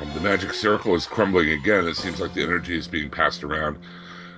Um, 0.00 0.12
the 0.14 0.20
magic 0.20 0.52
circle 0.52 0.94
is 0.94 1.06
crumbling 1.06 1.50
again. 1.50 1.86
It 1.86 1.96
seems 1.96 2.20
like 2.20 2.34
the 2.34 2.42
energy 2.42 2.76
is 2.76 2.88
being 2.88 3.10
passed 3.10 3.44
around. 3.44 3.78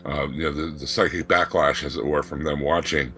Uh, 0.05 0.29
you 0.29 0.45
know, 0.45 0.53
the, 0.53 0.67
the 0.79 0.87
psychic 0.87 1.27
backlash, 1.27 1.83
as 1.83 1.97
it 1.97 2.05
were, 2.05 2.23
from 2.23 2.45
them 2.45 2.61
watching 2.61 3.13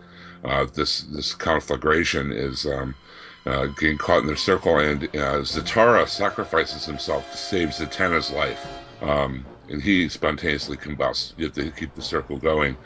uh, 0.44 0.66
this 0.74 1.02
this 1.02 1.34
conflagration 1.34 2.32
is 2.32 2.66
um, 2.66 2.94
uh, 3.46 3.66
getting 3.66 3.98
caught 3.98 4.20
in 4.20 4.26
their 4.26 4.36
circle, 4.36 4.78
and 4.78 5.04
uh, 5.04 5.40
Zatara 5.42 6.08
sacrifices 6.08 6.84
himself 6.84 7.30
to 7.30 7.36
save 7.36 7.70
Zatanna's 7.70 8.30
life. 8.30 8.66
Um, 9.02 9.44
and 9.70 9.82
he 9.82 10.08
spontaneously 10.08 10.78
combusts. 10.78 11.34
You 11.36 11.44
have 11.44 11.54
to 11.54 11.70
keep 11.70 11.94
the 11.94 12.02
circle 12.02 12.38
going. 12.38 12.76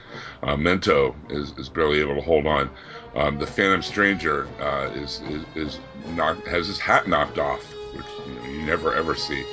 Uh, 0.42 0.56
Mento 0.56 1.14
is, 1.30 1.52
is 1.56 1.68
barely 1.68 2.00
able 2.00 2.16
to 2.16 2.20
hold 2.20 2.46
on. 2.46 2.68
Um, 3.14 3.38
the 3.38 3.46
Phantom 3.46 3.82
Stranger 3.82 4.48
uh, 4.60 4.90
is, 4.94 5.20
is 5.28 5.44
is 5.54 5.80
knocked 6.14 6.46
has 6.46 6.66
his 6.66 6.78
hat 6.78 7.06
knocked 7.06 7.38
off, 7.38 7.71
you, 8.44 8.62
never 8.62 8.94
ever 8.94 9.14
see, 9.14 9.44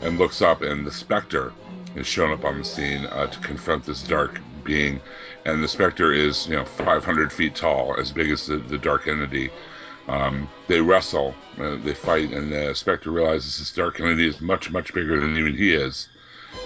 and 0.00 0.18
looks 0.18 0.42
up, 0.42 0.62
and 0.62 0.86
the 0.86 0.92
Spectre 0.92 1.52
is 1.94 2.06
shown 2.06 2.32
up 2.32 2.44
on 2.44 2.58
the 2.58 2.64
scene 2.64 3.06
uh, 3.06 3.26
to 3.26 3.38
confront 3.40 3.84
this 3.84 4.02
dark 4.02 4.40
being, 4.64 5.00
and 5.44 5.62
the 5.62 5.68
Spectre 5.68 6.12
is 6.12 6.46
you 6.48 6.56
know 6.56 6.64
500 6.64 7.32
feet 7.32 7.54
tall, 7.54 7.94
as 7.98 8.12
big 8.12 8.30
as 8.30 8.46
the, 8.46 8.56
the 8.56 8.78
dark 8.78 9.06
entity. 9.08 9.50
Um, 10.06 10.48
they 10.66 10.80
wrestle, 10.80 11.34
uh, 11.58 11.76
they 11.76 11.94
fight, 11.94 12.32
and 12.32 12.52
the 12.52 12.74
Spectre 12.74 13.10
realizes 13.10 13.58
this 13.58 13.72
dark 13.72 14.00
entity 14.00 14.28
is 14.28 14.40
much 14.40 14.70
much 14.70 14.92
bigger 14.92 15.18
than 15.20 15.36
even 15.36 15.56
he 15.56 15.72
is. 15.72 16.08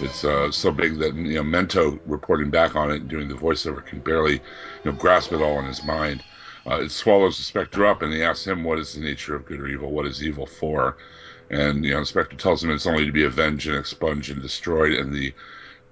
It's 0.00 0.24
uh, 0.24 0.50
so 0.50 0.70
big 0.70 0.98
that 0.98 1.14
you 1.14 1.34
know 1.34 1.42
Mento 1.42 1.98
reporting 2.06 2.50
back 2.50 2.76
on 2.76 2.90
it, 2.90 3.08
doing 3.08 3.28
the 3.28 3.34
voiceover, 3.34 3.84
can 3.84 4.00
barely 4.00 4.34
you 4.34 4.40
know 4.84 4.92
grasp 4.92 5.32
it 5.32 5.40
all 5.40 5.58
in 5.58 5.64
his 5.66 5.84
mind. 5.84 6.22
Uh, 6.66 6.80
it 6.82 6.90
swallows 6.90 7.36
the 7.36 7.42
Spectre 7.42 7.86
up, 7.86 8.02
and 8.02 8.12
he 8.12 8.22
asks 8.22 8.46
him, 8.46 8.64
"What 8.64 8.78
is 8.78 8.94
the 8.94 9.00
nature 9.00 9.34
of 9.34 9.46
good 9.46 9.60
or 9.60 9.68
evil? 9.68 9.90
What 9.90 10.06
is 10.06 10.22
evil 10.22 10.46
for?" 10.46 10.96
And 11.50 11.84
you 11.84 11.92
know, 11.92 12.00
the 12.00 12.06
Spectre 12.06 12.36
tells 12.36 12.62
him 12.62 12.70
it's 12.70 12.86
only 12.86 13.06
to 13.06 13.12
be 13.12 13.24
avenged 13.24 13.68
and 13.68 13.76
expunged 13.76 14.30
and 14.30 14.42
destroyed. 14.42 14.92
And 14.92 15.12
the 15.12 15.32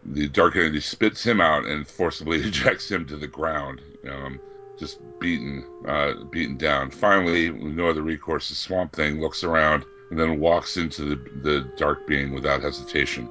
the 0.04 0.28
dark 0.28 0.54
entity 0.56 0.80
spits 0.80 1.24
him 1.24 1.40
out 1.40 1.64
and 1.64 1.86
forcibly 1.86 2.40
ejects 2.46 2.90
him 2.90 3.06
to 3.06 3.16
the 3.16 3.26
ground, 3.26 3.80
um, 4.08 4.40
just 4.78 5.00
beaten, 5.18 5.64
uh, 5.86 6.14
beaten 6.30 6.56
down. 6.56 6.90
Finally, 6.90 7.50
with 7.50 7.74
no 7.74 7.88
other 7.88 8.02
recourse, 8.02 8.48
the 8.48 8.54
Swamp 8.54 8.92
Thing 8.92 9.20
looks 9.20 9.42
around 9.42 9.84
and 10.10 10.18
then 10.18 10.38
walks 10.38 10.76
into 10.76 11.02
the 11.02 11.16
the 11.42 11.70
dark 11.76 12.06
being 12.06 12.32
without 12.32 12.62
hesitation. 12.62 13.28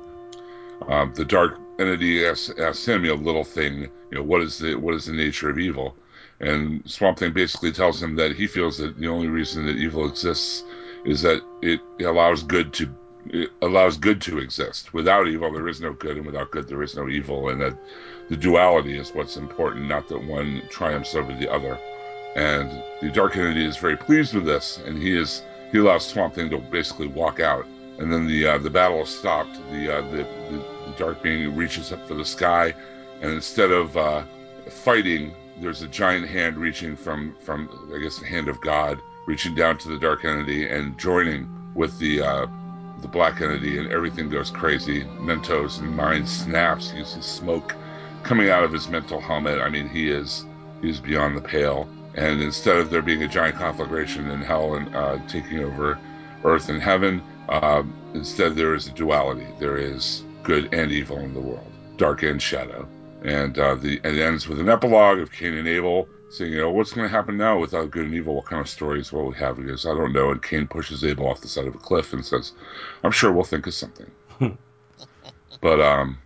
Um, 0.88 1.14
the 1.16 1.26
dark 1.26 1.58
entity 1.80 2.26
asks, 2.26 2.52
asks 2.60 2.88
him, 2.88 3.06
you 3.06 3.16
know, 3.16 3.22
little 3.22 3.44
thing, 3.44 3.84
you 4.12 4.18
know, 4.18 4.24
what 4.24 4.42
is 4.42 4.58
the 4.58 4.76
what 4.76 4.94
is 4.94 5.06
the 5.06 5.14
nature 5.14 5.50
of 5.50 5.60
evil? 5.60 5.96
And 6.42 6.84
Swamp 6.90 7.18
Thing 7.18 7.32
basically 7.32 7.72
tells 7.72 8.04
him 8.04 8.16
that 8.16 8.36
he 8.36 8.46
feels 8.46 8.78
that 8.80 9.00
the 9.00 9.08
only 9.08 9.28
reason 9.28 9.66
that 9.66 9.78
evil 9.78 10.06
exists 10.06 10.64
is 11.06 11.22
that 11.22 11.42
it 11.62 11.80
allows 12.02 12.44
good 12.44 12.74
to 12.74 12.90
it 13.28 13.50
allows 13.62 13.98
good 13.98 14.22
to 14.22 14.38
exist. 14.38 14.94
Without 14.94 15.28
evil, 15.28 15.52
there 15.52 15.68
is 15.68 15.82
no 15.82 15.94
good, 15.94 16.18
and 16.18 16.26
without 16.26 16.52
good, 16.52 16.68
there 16.68 16.84
is 16.84 16.96
no 16.96 17.10
evil. 17.10 17.50
And 17.50 17.60
that 17.62 17.78
the 18.30 18.38
duality 18.38 18.98
is 18.98 19.14
what's 19.14 19.38
important, 19.38 19.88
not 19.88 20.08
that 20.10 20.24
one 20.24 20.62
triumphs 20.70 21.16
over 21.16 21.34
the 21.34 21.52
other. 21.52 21.80
And 22.36 22.70
the 23.02 23.10
dark 23.10 23.36
entity 23.36 23.66
is 23.66 23.78
very 23.78 23.98
pleased 23.98 24.34
with 24.34 24.46
this, 24.46 24.80
and 24.86 25.02
he 25.02 25.18
is 25.18 25.42
he 25.72 25.80
allows 25.80 26.06
Swamp 26.06 26.36
Thing 26.36 26.50
to 26.52 26.60
basically 26.60 27.08
walk 27.08 27.40
out. 27.40 27.66
And 27.98 28.12
then 28.12 28.28
the 28.28 28.48
uh, 28.48 28.58
the 28.58 28.70
battle 28.70 29.02
is 29.02 29.10
stopped. 29.10 29.56
The, 29.72 29.98
uh, 29.98 30.02
the 30.12 30.18
the 30.18 30.64
the 30.86 30.94
dark 30.98 31.24
being 31.24 31.56
reaches 31.56 31.92
up 31.92 32.06
for 32.08 32.14
the 32.14 32.26
sky, 32.26 32.74
and 33.22 33.32
instead 33.32 33.72
of 33.72 33.96
uh, 33.96 34.24
fighting, 34.70 35.34
there's 35.62 35.82
a 35.82 35.88
giant 35.88 36.28
hand 36.28 36.58
reaching 36.58 36.96
from 36.96 37.36
from 37.40 37.70
I 37.96 38.00
guess 38.00 38.20
the 38.20 38.28
hand 38.28 38.50
of 38.50 38.60
God 38.62 39.00
reaching 39.26 39.56
down 39.56 39.78
to 39.80 39.88
the 39.88 39.98
dark 39.98 40.26
entity 40.26 40.70
and 40.70 40.98
joining 40.98 41.50
with 41.74 41.98
the 42.00 42.22
uh, 42.22 42.48
the 43.02 43.08
black 43.08 43.42
entity, 43.42 43.78
and 43.78 43.92
everything 43.92 44.30
goes 44.30 44.50
crazy. 44.50 45.04
Mentos 45.20 45.80
and 45.80 45.96
mind 45.96 46.28
snaps. 46.28 46.94
You 46.94 47.06
see 47.06 47.22
smoke 47.22 47.76
coming 48.24 48.50
out 48.50 48.64
of 48.64 48.72
his 48.72 48.88
mental 48.90 49.20
helmet. 49.20 49.60
I 49.62 49.70
mean, 49.70 49.90
he 49.90 50.10
is 50.10 50.46
he's 50.82 51.00
beyond 51.00 51.38
the 51.38 51.42
pale. 51.42 51.88
And 52.16 52.42
instead 52.42 52.78
of 52.78 52.90
there 52.90 53.02
being 53.02 53.24
a 53.24 53.28
giant 53.28 53.58
conflagration 53.58 54.30
in 54.30 54.42
hell 54.42 54.76
and 54.76 54.96
uh, 54.96 55.20
taking 55.28 55.60
over 55.60 56.00
earth 56.46 56.70
and 56.70 56.82
heaven, 56.82 57.22
um, 57.50 57.94
instead 58.14 58.56
there 58.56 58.74
is 58.74 58.88
a 58.88 58.92
duality. 58.92 59.48
There 59.60 59.78
is 59.78 60.24
good 60.44 60.74
and 60.74 60.92
evil 60.92 61.18
in 61.18 61.34
the 61.34 61.42
world, 61.42 61.72
dark 61.98 62.24
and 62.24 62.42
shadow. 62.42 62.88
And 63.24 63.58
uh, 63.60 63.76
the 63.76 64.00
it 64.04 64.20
ends 64.20 64.48
with 64.48 64.60
an 64.60 64.70
epilogue 64.70 65.20
of 65.20 65.32
Cain 65.32 65.54
and 65.54 65.68
Abel 65.68 66.08
saying, 66.30 66.52
you 66.52 66.60
know, 66.60 66.72
what's 66.72 66.94
going 66.94 67.08
to 67.08 67.16
happen 67.16 67.38
now 67.38 67.60
without 67.60 67.92
good 67.92 68.06
and 68.06 68.14
evil? 68.14 68.36
What 68.36 68.46
kind 68.46 68.62
of 68.62 68.70
stories 68.70 69.12
will 69.12 69.28
we 69.28 69.36
have? 69.36 69.58
He 69.58 69.64
goes, 69.64 69.86
I 69.86 69.94
don't 69.94 70.14
know. 70.14 70.32
And 70.32 70.42
Cain 70.42 70.68
pushes 70.68 71.04
Abel 71.04 71.28
off 71.28 71.42
the 71.42 71.48
side 71.48 71.68
of 71.68 71.76
a 71.76 71.80
cliff 71.80 72.14
and 72.14 72.26
says, 72.26 72.54
I'm 73.04 73.12
sure 73.12 73.32
we'll 73.32 73.44
think 73.44 73.68
of 73.68 73.74
something. 73.74 74.10
but 75.62 75.82
um, 75.82 76.18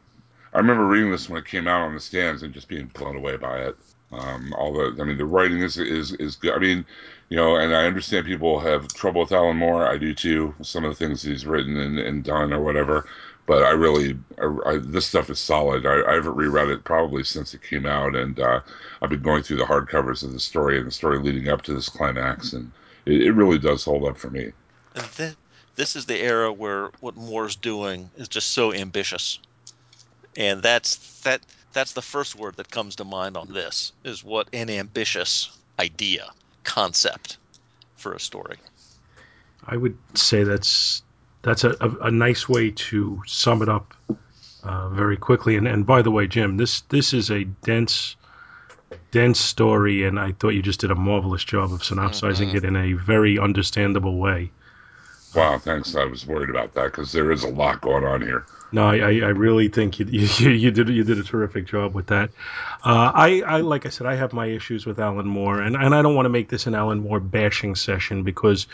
I 0.54 0.58
remember 0.58 0.86
reading 0.86 1.12
this 1.12 1.30
when 1.30 1.39
it 1.39 1.47
came 1.47 1.68
out 1.68 1.82
on 1.82 1.93
the 1.93 2.00
stands 2.00 2.43
and 2.43 2.54
just 2.54 2.68
being 2.68 2.88
blown 2.88 3.16
away 3.16 3.38
by 3.38 3.60
it. 3.60 3.76
Um, 4.12 4.54
all 4.58 4.74
the, 4.74 5.00
I 5.00 5.06
mean, 5.06 5.18
the 5.18 5.26
writing 5.26 5.62
is 5.62 5.78
is 5.78 6.14
is 6.14 6.36
good. 6.36 6.56
I 6.56 6.58
mean, 6.58 6.84
you 7.30 7.38
know, 7.38 7.58
and 7.58 7.76
I 7.76 7.86
understand 7.86 8.26
people 8.26 8.60
have 8.60 8.88
trouble 8.88 9.22
with 9.22 9.32
Alan 9.32 9.58
Moore. 9.58 9.88
I 9.88 9.97
do 9.97 10.16
too. 10.16 10.56
Some 10.64 10.84
of 10.84 10.89
the 10.89 10.95
things 10.95 11.22
he's 11.22 11.45
written 11.45 11.78
and, 11.78 12.00
and 12.00 12.24
done 12.24 12.52
or 12.52 12.62
whatever. 12.62 13.06
But 13.50 13.64
I 13.64 13.72
really, 13.72 14.16
I, 14.38 14.70
I, 14.70 14.78
this 14.78 15.08
stuff 15.08 15.32
is 15.32 15.39
solid. 15.39 15.88
I, 15.88 16.08
I 16.08 16.14
haven't 16.14 16.36
reread 16.36 16.70
it 16.70 16.84
probably 16.84 17.24
since 17.24 17.56
it 17.56 17.64
came 17.64 17.88
out, 17.88 18.16
and 18.16 18.39
uh, 18.39 18.60
I've 19.02 19.10
been 19.10 19.24
going 19.24 19.41
through 19.41 19.58
the 19.58 19.64
hardcovers 19.64 20.22
of 20.22 20.34
the 20.34 20.39
story 20.39 20.78
and 20.78 20.86
the 20.86 20.91
story 20.91 21.18
leading 21.18 21.50
up 21.50 21.64
to 21.64 21.74
this 21.74 21.89
climax, 21.89 22.54
and 22.54 22.72
it, 23.08 23.24
it 23.24 23.32
really 23.32 23.58
does 23.58 23.84
hold 23.84 24.06
up 24.06 24.20
for 24.20 24.30
me. 24.30 24.52
And 24.93 25.12
th- 25.14 25.36
this 25.76 25.95
is 25.95 26.06
the 26.06 26.22
era 26.22 26.54
where 26.54 26.91
what 27.00 27.16
Moore's 27.16 27.56
doing 27.56 28.12
is 28.18 28.28
just 28.28 28.50
so 28.50 28.72
ambitious, 28.72 29.39
and 30.38 30.62
that's 30.62 31.20
that. 31.22 31.41
That's 31.74 31.93
the 31.93 32.04
first 32.04 32.36
word 32.36 32.56
that 32.58 32.70
comes 32.70 32.97
to 32.97 33.04
mind 33.04 33.36
on 33.36 33.52
this 33.52 33.93
is 34.04 34.24
what 34.24 34.47
an 34.54 34.70
ambitious 34.70 35.58
idea, 35.80 36.30
concept 36.64 37.39
for 37.95 38.14
a 38.14 38.20
story. 38.20 38.58
I 39.66 39.76
would 39.76 39.97
say 40.14 40.43
that's 40.43 41.02
that's 41.42 41.64
a, 41.64 41.72
a, 41.82 42.08
a 42.08 42.12
nice 42.12 42.48
way 42.50 42.72
to 42.72 43.22
sum 43.26 43.62
it 43.62 43.70
up 43.70 43.94
uh, 44.64 44.90
very 44.90 45.18
quickly. 45.18 45.56
And, 45.56 45.68
and 45.68 45.86
by 45.86 46.02
the 46.02 46.12
way, 46.12 46.28
Jim, 46.28 46.58
this 46.58 46.82
this 46.82 47.14
is 47.14 47.30
a 47.32 47.44
dense 47.46 48.16
dense 49.12 49.40
story, 49.40 50.04
and 50.06 50.20
I 50.20 50.32
thought 50.34 50.50
you 50.50 50.62
just 50.62 50.80
did 50.82 50.92
a 50.92 50.96
marvelous 50.96 51.44
job 51.44 51.72
of 51.74 51.84
synopsizing 51.84 52.50
Mhm. 52.50 52.56
it 52.56 52.64
in 52.66 52.76
a 52.76 52.94
very 52.94 53.40
understandable 53.40 54.18
way. 54.18 54.52
Wow, 55.36 55.60
thanks. 55.60 55.96
I 55.96 56.06
was 56.06 56.26
worried 56.26 56.50
about 56.50 56.74
that 56.74 56.86
because 56.86 57.12
there 57.12 57.32
is 57.32 57.44
a 57.44 57.50
lot 57.50 57.82
going 57.82 58.04
on 58.04 58.22
here. 58.22 58.46
No, 58.72 58.84
I, 58.88 58.98
I 58.98 59.10
I 59.10 59.30
really 59.30 59.68
think 59.68 60.00
you, 60.00 60.06
you 60.08 60.50
you 60.50 60.72
did 60.72 60.90
you 60.90 61.04
did 61.04 61.20
a 61.20 61.24
terrific 61.24 61.66
job 61.68 61.94
with 61.94 62.08
that. 62.08 62.32
Uh, 62.84 63.12
I, 63.14 63.42
I 63.42 63.62
like 63.62 63.86
I 63.86 63.90
said, 63.90 64.08
I 64.08 64.16
have 64.16 64.34
my 64.34 64.48
issues 64.48 64.86
with 64.86 65.00
Alan 65.00 65.28
Moore, 65.28 65.60
and, 65.62 65.76
and 65.76 65.94
I 65.94 66.02
don't 66.02 66.16
want 66.16 66.26
to 66.26 66.30
make 66.30 66.50
this 66.50 66.66
an 66.68 66.74
Alan 66.76 67.00
Moore 67.02 67.20
bashing 67.20 67.76
session 67.76 68.24
because 68.24 68.68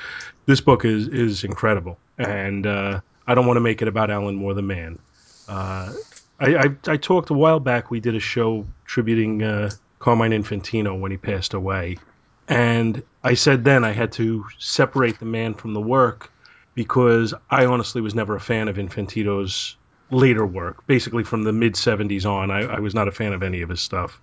this 0.45 0.61
book 0.61 0.85
is 0.85 1.07
is 1.07 1.43
incredible, 1.43 1.97
and 2.17 2.65
uh, 2.65 3.01
I 3.27 3.35
don't 3.35 3.47
want 3.47 3.57
to 3.57 3.61
make 3.61 3.81
it 3.81 3.87
about 3.87 4.11
Alan 4.11 4.35
Moore 4.35 4.53
the 4.53 4.61
man. 4.61 4.99
Uh, 5.47 5.93
I, 6.39 6.55
I 6.55 6.75
I 6.87 6.97
talked 6.97 7.29
a 7.29 7.33
while 7.33 7.59
back. 7.59 7.91
We 7.91 7.99
did 7.99 8.15
a 8.15 8.19
show 8.19 8.65
tributing 8.85 9.43
uh, 9.43 9.71
Carmine 9.99 10.31
Infantino 10.31 10.99
when 10.99 11.11
he 11.11 11.17
passed 11.17 11.53
away, 11.53 11.97
and 12.47 13.01
I 13.23 13.33
said 13.33 13.63
then 13.63 13.83
I 13.83 13.91
had 13.91 14.11
to 14.13 14.45
separate 14.59 15.19
the 15.19 15.25
man 15.25 15.53
from 15.53 15.73
the 15.73 15.81
work 15.81 16.31
because 16.75 17.33
I 17.49 17.65
honestly 17.65 18.01
was 18.01 18.13
never 18.13 18.35
a 18.35 18.39
fan 18.39 18.67
of 18.67 18.75
Infantino's 18.75 19.77
later 20.11 20.45
work. 20.45 20.85
Basically, 20.85 21.23
from 21.23 21.43
the 21.43 21.53
mid 21.53 21.73
70s 21.73 22.29
on, 22.29 22.51
I, 22.51 22.61
I 22.63 22.79
was 22.79 22.93
not 22.93 23.07
a 23.07 23.11
fan 23.11 23.33
of 23.33 23.41
any 23.41 23.61
of 23.61 23.69
his 23.69 23.81
stuff. 23.81 24.19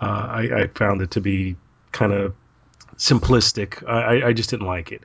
Uh, 0.00 0.04
I, 0.04 0.60
I 0.60 0.66
found 0.68 1.02
it 1.02 1.12
to 1.12 1.20
be 1.20 1.56
kind 1.90 2.12
of 2.12 2.34
simplistic. 2.96 3.86
I, 3.88 4.28
I 4.28 4.32
just 4.32 4.50
didn't 4.50 4.66
like 4.66 4.92
it. 4.92 5.02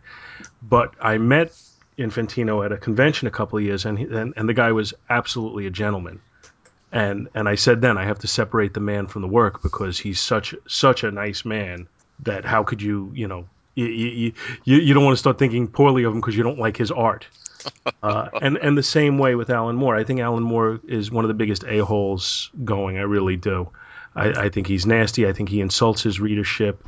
But 0.61 0.95
I 0.99 1.17
met 1.17 1.51
Infantino 1.97 2.65
at 2.65 2.71
a 2.71 2.77
convention 2.77 3.27
a 3.27 3.31
couple 3.31 3.57
of 3.57 3.63
years, 3.63 3.85
and, 3.85 3.97
he, 3.97 4.05
and, 4.05 4.33
and 4.35 4.49
the 4.49 4.53
guy 4.53 4.71
was 4.71 4.93
absolutely 5.09 5.67
a 5.67 5.71
gentleman. 5.71 6.21
And 6.91 7.29
and 7.33 7.49
I 7.49 7.55
said 7.55 7.81
then 7.81 7.97
I 7.97 8.05
have 8.05 8.19
to 8.19 8.27
separate 8.27 8.75
the 8.75 8.79
man 8.79 9.07
from 9.07 9.23
the 9.23 9.27
work 9.27 9.63
because 9.63 9.97
he's 9.97 10.19
such 10.19 10.53
such 10.67 11.03
a 11.03 11.09
nice 11.09 11.43
man 11.43 11.87
that 12.19 12.45
how 12.45 12.63
could 12.63 12.83
you 12.83 13.11
you 13.15 13.27
know 13.27 13.47
you 13.73 13.87
you, 13.87 14.33
you, 14.63 14.77
you 14.77 14.93
don't 14.93 15.03
want 15.03 15.13
to 15.13 15.19
start 15.19 15.39
thinking 15.39 15.67
poorly 15.67 16.03
of 16.03 16.13
him 16.13 16.19
because 16.19 16.37
you 16.37 16.43
don't 16.43 16.59
like 16.59 16.77
his 16.77 16.91
art. 16.91 17.25
Uh, 18.03 18.27
and 18.41 18.57
and 18.57 18.77
the 18.77 18.83
same 18.83 19.17
way 19.17 19.35
with 19.35 19.49
Alan 19.49 19.77
Moore. 19.77 19.95
I 19.95 20.03
think 20.03 20.19
Alan 20.19 20.43
Moore 20.43 20.81
is 20.85 21.09
one 21.09 21.23
of 21.23 21.29
the 21.29 21.33
biggest 21.33 21.63
a 21.63 21.79
holes 21.79 22.51
going. 22.65 22.97
I 22.97 23.03
really 23.03 23.37
do. 23.37 23.69
I, 24.13 24.29
I, 24.31 24.49
think 24.49 24.67
he's 24.67 24.85
nasty. 24.85 25.25
I 25.25 25.31
think 25.31 25.47
he 25.47 25.61
insults 25.61 26.03
his 26.03 26.19
readership. 26.19 26.85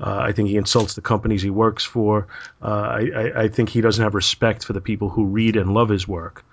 Uh, 0.00 0.18
I 0.20 0.32
think 0.32 0.48
he 0.48 0.56
insults 0.56 0.94
the 0.94 1.00
companies 1.00 1.42
he 1.42 1.50
works 1.50 1.84
for. 1.84 2.28
Uh, 2.62 2.66
I, 2.66 3.32
I, 3.42 3.48
think 3.48 3.68
he 3.68 3.80
doesn't 3.80 4.02
have 4.02 4.14
respect 4.14 4.64
for 4.64 4.72
the 4.72 4.80
people 4.80 5.08
who 5.08 5.24
read 5.24 5.56
and 5.56 5.74
love 5.74 5.88
his 5.88 6.06
work. 6.06 6.44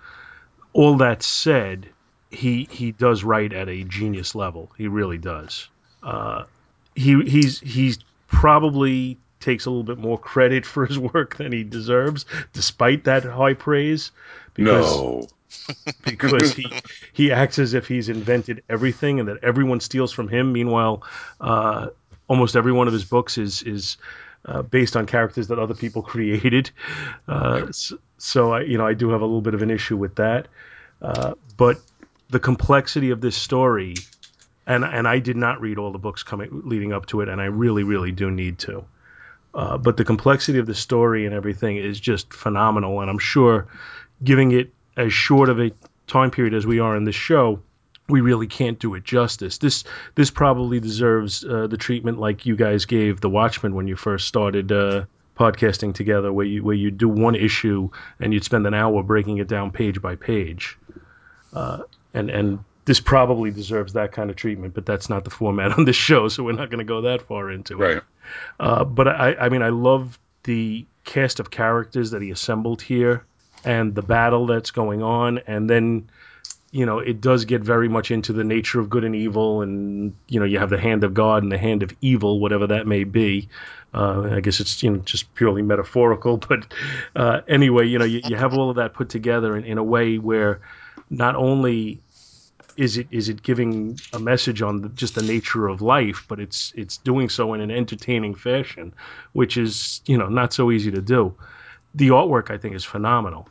All 0.73 0.97
that 0.97 1.21
said, 1.21 1.87
he 2.31 2.67
he 2.71 2.91
does 2.91 3.23
write 3.23 3.53
at 3.53 3.69
a 3.69 3.83
genius 3.83 4.35
level. 4.35 4.71
He 4.77 4.87
really 4.87 5.19
does. 5.19 5.69
Uh, 6.01 6.45
he 6.95 7.21
he's 7.23 7.59
he's 7.59 7.99
probably 8.27 9.17
takes 9.39 9.65
a 9.65 9.69
little 9.69 9.83
bit 9.83 9.99
more 9.99 10.17
credit 10.17 10.65
for 10.65 10.85
his 10.85 10.97
work 10.97 11.37
than 11.37 11.51
he 11.51 11.63
deserves, 11.63 12.25
despite 12.53 13.03
that 13.05 13.23
high 13.23 13.53
praise. 13.53 14.11
Because, 14.53 14.97
no. 14.97 15.27
because 16.03 16.53
he 16.53 16.65
he 17.13 17.31
acts 17.31 17.59
as 17.59 17.73
if 17.73 17.87
he's 17.87 18.09
invented 18.09 18.63
everything 18.69 19.19
and 19.19 19.29
that 19.29 19.43
everyone 19.43 19.79
steals 19.79 20.11
from 20.11 20.27
him. 20.27 20.51
Meanwhile, 20.51 21.03
uh, 21.39 21.87
almost 22.27 22.55
every 22.55 22.71
one 22.71 22.87
of 22.87 22.93
his 22.93 23.05
books 23.05 23.37
is 23.37 23.61
is 23.63 23.97
uh, 24.45 24.61
based 24.61 24.95
on 24.95 25.05
characters 25.05 25.47
that 25.47 25.59
other 25.59 25.73
people 25.73 26.01
created. 26.13 26.71
Uh, 27.27 27.71
so, 27.71 27.97
so, 28.17 28.53
I 28.53 28.61
you 28.61 28.77
know 28.77 28.85
I 28.85 28.93
do 28.93 29.09
have 29.09 29.21
a 29.21 29.25
little 29.25 29.41
bit 29.41 29.53
of 29.53 29.61
an 29.61 29.71
issue 29.71 29.97
with 29.97 30.15
that. 30.15 30.47
Uh, 31.01 31.33
but 31.57 31.79
the 32.29 32.39
complexity 32.39 33.11
of 33.11 33.21
this 33.21 33.35
story, 33.35 33.95
and 34.65 34.83
and 34.83 35.07
I 35.07 35.19
did 35.19 35.37
not 35.37 35.61
read 35.61 35.77
all 35.77 35.91
the 35.91 35.99
books 35.99 36.23
coming 36.23 36.61
leading 36.65 36.93
up 36.93 37.05
to 37.07 37.21
it, 37.21 37.29
and 37.29 37.41
I 37.41 37.45
really 37.45 37.83
really 37.83 38.11
do 38.11 38.31
need 38.31 38.59
to. 38.59 38.85
Uh, 39.53 39.77
but 39.77 39.95
the 39.95 40.03
complexity 40.03 40.59
of 40.59 40.65
the 40.65 40.75
story 40.75 41.25
and 41.25 41.33
everything 41.33 41.77
is 41.77 41.99
just 41.99 42.33
phenomenal, 42.33 42.99
and 42.99 43.09
I'm 43.09 43.19
sure 43.19 43.67
giving 44.23 44.51
it 44.51 44.73
as 44.97 45.13
short 45.13 45.49
of 45.49 45.59
a 45.59 45.71
time 46.07 46.31
period 46.31 46.53
as 46.53 46.65
we 46.65 46.79
are 46.79 46.95
in 46.95 47.05
this 47.05 47.15
show, 47.15 47.61
we 48.07 48.21
really 48.21 48.47
can't 48.47 48.79
do 48.79 48.95
it 48.95 49.03
justice. 49.03 49.57
This 49.57 49.83
this 50.15 50.29
probably 50.29 50.79
deserves 50.79 51.43
uh, 51.43 51.67
the 51.67 51.77
treatment 51.77 52.19
like 52.19 52.45
you 52.45 52.55
guys 52.55 52.85
gave 52.85 53.21
The 53.21 53.29
Watchmen 53.29 53.75
when 53.75 53.87
you 53.87 53.95
first 53.95 54.27
started 54.27 54.71
uh, 54.71 55.05
podcasting 55.37 55.93
together, 55.93 56.31
where 56.31 56.45
you 56.45 56.63
where 56.63 56.75
you 56.75 56.91
do 56.91 57.09
one 57.09 57.35
issue 57.35 57.89
and 58.19 58.33
you'd 58.33 58.43
spend 58.43 58.67
an 58.67 58.73
hour 58.73 59.03
breaking 59.03 59.37
it 59.37 59.47
down 59.47 59.71
page 59.71 60.01
by 60.01 60.15
page, 60.15 60.77
uh, 61.53 61.83
and 62.13 62.29
and 62.29 62.59
this 62.85 62.99
probably 62.99 63.49
deserves 63.49 63.93
that 63.93 64.11
kind 64.11 64.29
of 64.29 64.35
treatment, 64.35 64.75
but 64.75 64.85
that's 64.85 65.09
not 65.09 65.23
the 65.23 65.31
format 65.31 65.71
on 65.77 65.85
this 65.85 65.95
show, 65.95 66.27
so 66.27 66.43
we're 66.43 66.51
not 66.51 66.69
going 66.69 66.79
to 66.79 66.85
go 66.85 67.01
that 67.01 67.23
far 67.23 67.49
into 67.49 67.75
right. 67.77 67.97
it. 67.97 68.03
Uh, 68.59 68.83
but 68.83 69.07
I, 69.07 69.33
I 69.33 69.49
mean, 69.49 69.63
I 69.63 69.69
love 69.69 70.19
the 70.43 70.85
cast 71.03 71.39
of 71.39 71.49
characters 71.49 72.11
that 72.11 72.21
he 72.21 72.29
assembled 72.29 72.83
here 72.83 73.25
and 73.63 73.95
the 73.95 74.03
battle 74.03 74.45
that's 74.45 74.69
going 74.69 75.01
on, 75.01 75.39
and 75.47 75.67
then 75.67 76.09
you 76.75 76.85
know 76.85 76.99
it 76.99 77.21
does 77.21 77.45
get 77.45 77.61
very 77.61 77.87
much 77.87 78.11
into 78.11 78.33
the 78.33 78.43
nature 78.43 78.81
of 78.81 78.89
good 78.89 79.05
and 79.05 79.15
evil, 79.15 79.61
and 79.61 80.13
you 80.27 80.41
know 80.41 80.45
you 80.45 80.59
have 80.59 80.69
the 80.69 80.77
hand 80.77 81.05
of 81.05 81.13
God 81.13 81.41
and 81.41 81.49
the 81.49 81.57
hand 81.57 81.83
of 81.83 81.91
evil, 82.01 82.41
whatever 82.41 82.67
that 82.67 82.85
may 82.85 83.05
be. 83.05 83.47
Uh, 83.93 84.23
I 84.33 84.41
guess 84.41 84.59
it's 84.59 84.83
you 84.83 84.91
know 84.91 84.97
just 84.97 85.33
purely 85.35 85.61
metaphorical, 85.61 86.35
but 86.49 86.65
uh, 87.15 87.41
anyway, 87.47 87.87
you 87.87 87.97
know 87.97 88.03
you, 88.03 88.19
you 88.25 88.35
have 88.35 88.53
all 88.53 88.69
of 88.69 88.75
that 88.75 88.93
put 88.93 89.07
together 89.07 89.55
in, 89.55 89.63
in 89.63 89.77
a 89.77 89.83
way 89.83 90.17
where 90.17 90.59
not 91.09 91.37
only 91.37 92.01
is 92.75 92.97
it 92.97 93.07
is 93.09 93.29
it 93.29 93.41
giving 93.41 93.97
a 94.11 94.19
message 94.19 94.61
on 94.61 94.81
the, 94.81 94.89
just 94.89 95.15
the 95.15 95.23
nature 95.23 95.69
of 95.69 95.81
life, 95.81 96.25
but 96.27 96.41
it's 96.41 96.73
it's 96.75 96.97
doing 96.97 97.29
so 97.29 97.53
in 97.53 97.61
an 97.61 97.71
entertaining 97.71 98.35
fashion, 98.35 98.93
which 99.31 99.55
is 99.55 100.01
you 100.07 100.17
know 100.17 100.27
not 100.27 100.51
so 100.51 100.69
easy 100.71 100.91
to 100.91 101.01
do. 101.01 101.35
The 101.93 102.09
artwork 102.09 102.51
I 102.51 102.57
think 102.57 102.75
is 102.75 102.83
phenomenal. 102.83 103.47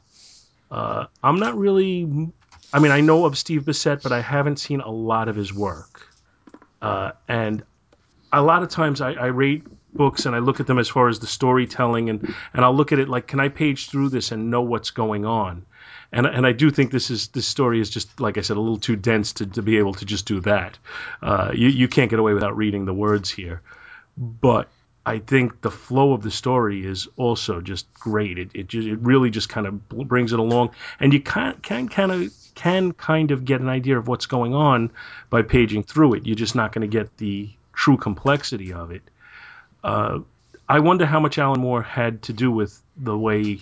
Uh, 0.71 1.07
I'm 1.23 1.39
not 1.39 1.57
really, 1.57 2.33
I 2.75 2.81
mean 2.81 2.91
I 2.91 3.01
know 3.01 3.25
of 3.25 3.39
Steve 3.39 3.63
Bissette, 3.63 4.03
but 4.03 4.13
I 4.13 4.21
haven't 4.21 4.59
seen 4.59 4.81
a 4.81 4.91
lot 4.91 5.29
of 5.29 5.37
his 5.37 5.55
work, 5.55 6.09
uh, 6.83 7.13
and 7.29 7.63
a 8.33 8.43
lot 8.43 8.65
of 8.65 8.69
times 8.69 9.01
I, 9.01 9.13
I 9.13 9.27
rate 9.27 9.65
books 9.95 10.27
and 10.27 10.35
I 10.35 10.41
look 10.41 10.59
at 10.59 10.67
them 10.67 10.81
as 10.81 10.89
far 10.89 11.09
as 11.09 11.21
the 11.21 11.29
storytelling 11.29 12.11
and 12.11 12.35
and 12.53 12.65
I'll 12.65 12.75
look 12.75 12.91
at 12.91 12.99
it 12.99 13.09
like 13.09 13.29
can 13.29 13.39
I 13.39 13.49
page 13.49 13.89
through 13.89 14.09
this 14.09 14.33
and 14.33 14.51
know 14.51 14.63
what's 14.63 14.91
going 14.91 15.25
on 15.25 15.65
and 16.15 16.27
and 16.27 16.47
I 16.47 16.53
do 16.53 16.71
think 16.71 16.91
this 16.91 17.11
is 17.11 17.29
this 17.29 17.47
story 17.47 17.81
is 17.81 17.91
just 17.91 18.21
like 18.21 18.39
I 18.39 18.41
said 18.41 18.57
a 18.57 18.61
little 18.61 18.79
too 18.79 18.97
dense 18.97 19.35
to, 19.35 19.47
to 19.47 19.63
be 19.63 19.79
able 19.79 19.95
to 19.95 20.05
just 20.05 20.27
do 20.27 20.41
that. 20.41 20.79
Uh, 21.23 21.53
you 21.55 21.69
you 21.69 21.89
can't 21.89 22.11
get 22.11 22.19
away 22.19 22.35
without 22.35 22.57
reading 22.57 22.85
the 22.85 22.95
words 22.95 23.31
here, 23.31 23.63
but 24.17 24.69
I 25.07 25.19
think 25.19 25.61
the 25.61 25.71
flow 25.71 26.13
of 26.13 26.23
the 26.23 26.31
story 26.31 26.85
is 26.87 27.09
also 27.17 27.61
just 27.61 27.93
great. 27.95 28.39
It 28.39 28.51
it, 28.55 28.69
just, 28.69 28.89
it 28.89 28.99
really 29.01 29.31
just 29.31 29.49
kind 29.49 29.67
of 29.67 29.89
brings 29.89 30.33
it 30.33 30.39
along, 30.39 30.71
and 31.01 31.13
you 31.13 31.21
can 31.21 31.59
can 31.63 31.89
kind 31.89 32.13
of 32.13 32.33
can 32.55 32.93
kind 32.93 33.31
of 33.31 33.45
get 33.45 33.61
an 33.61 33.69
idea 33.69 33.99
of 33.99 34.09
what's 34.09 34.27
going 34.27 34.55
on 34.55 34.91
by 35.31 35.43
paging 35.43 35.83
through 35.83 36.15
it. 36.15 36.27
You're 36.27 36.37
just 36.37 36.55
not 36.55 36.73
going 36.73 36.89
to 36.89 36.99
get 36.99 37.17
the 37.17 37.51
true 37.73 37.97
complexity 37.97 38.73
of 38.73 38.91
it. 38.91 39.03
Uh, 39.83 40.21
I 40.69 40.81
wonder 40.81 41.05
how 41.05 41.21
much 41.21 41.39
Alan 41.39 41.61
Moore 41.61 41.83
had 41.83 42.23
to 42.23 42.33
do 42.33 42.51
with 42.51 42.81
the 42.97 43.17
way 43.17 43.61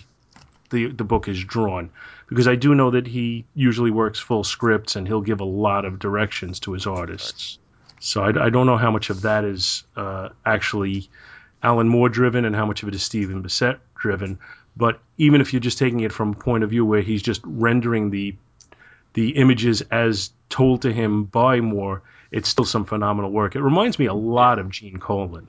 the 0.69 0.87
the 0.87 1.03
book 1.03 1.27
is 1.27 1.43
drawn 1.43 1.89
because 2.27 2.47
I 2.47 2.55
do 2.55 2.73
know 2.73 2.91
that 2.91 3.05
he 3.05 3.45
usually 3.53 3.91
works 3.91 4.19
full 4.19 4.43
scripts 4.43 4.95
and 4.95 5.07
he'll 5.07 5.21
give 5.21 5.41
a 5.41 5.45
lot 5.45 5.85
of 5.85 5.99
directions 5.99 6.59
to 6.61 6.73
his 6.73 6.87
artists. 6.87 7.59
So 7.99 8.23
I, 8.23 8.45
I 8.45 8.49
don't 8.49 8.65
know 8.65 8.77
how 8.77 8.91
much 8.91 9.09
of 9.09 9.21
that 9.21 9.43
is 9.43 9.83
uh, 9.95 10.29
actually 10.45 11.09
Alan 11.61 11.87
Moore 11.87 12.09
driven 12.09 12.45
and 12.45 12.55
how 12.55 12.65
much 12.65 12.83
of 12.83 12.89
it 12.89 12.95
is 12.95 13.03
Stephen 13.03 13.43
Bissette 13.43 13.79
driven. 13.95 14.39
But 14.75 14.99
even 15.17 15.41
if 15.41 15.53
you're 15.53 15.59
just 15.59 15.77
taking 15.77 15.99
it 15.99 16.11
from 16.11 16.31
a 16.31 16.35
point 16.35 16.63
of 16.63 16.69
view 16.69 16.85
where 16.85 17.01
he's 17.01 17.21
just 17.21 17.41
rendering 17.45 18.09
the 18.09 18.35
the 19.13 19.37
images 19.37 19.81
as 19.91 20.31
told 20.49 20.83
to 20.83 20.91
him 20.91 21.23
by 21.23 21.61
Moore, 21.61 22.01
it's 22.31 22.49
still 22.49 22.65
some 22.65 22.85
phenomenal 22.85 23.31
work. 23.31 23.55
It 23.55 23.61
reminds 23.61 23.99
me 23.99 24.07
a 24.07 24.13
lot 24.13 24.59
of 24.59 24.69
Gene 24.69 24.97
Colan 24.97 25.47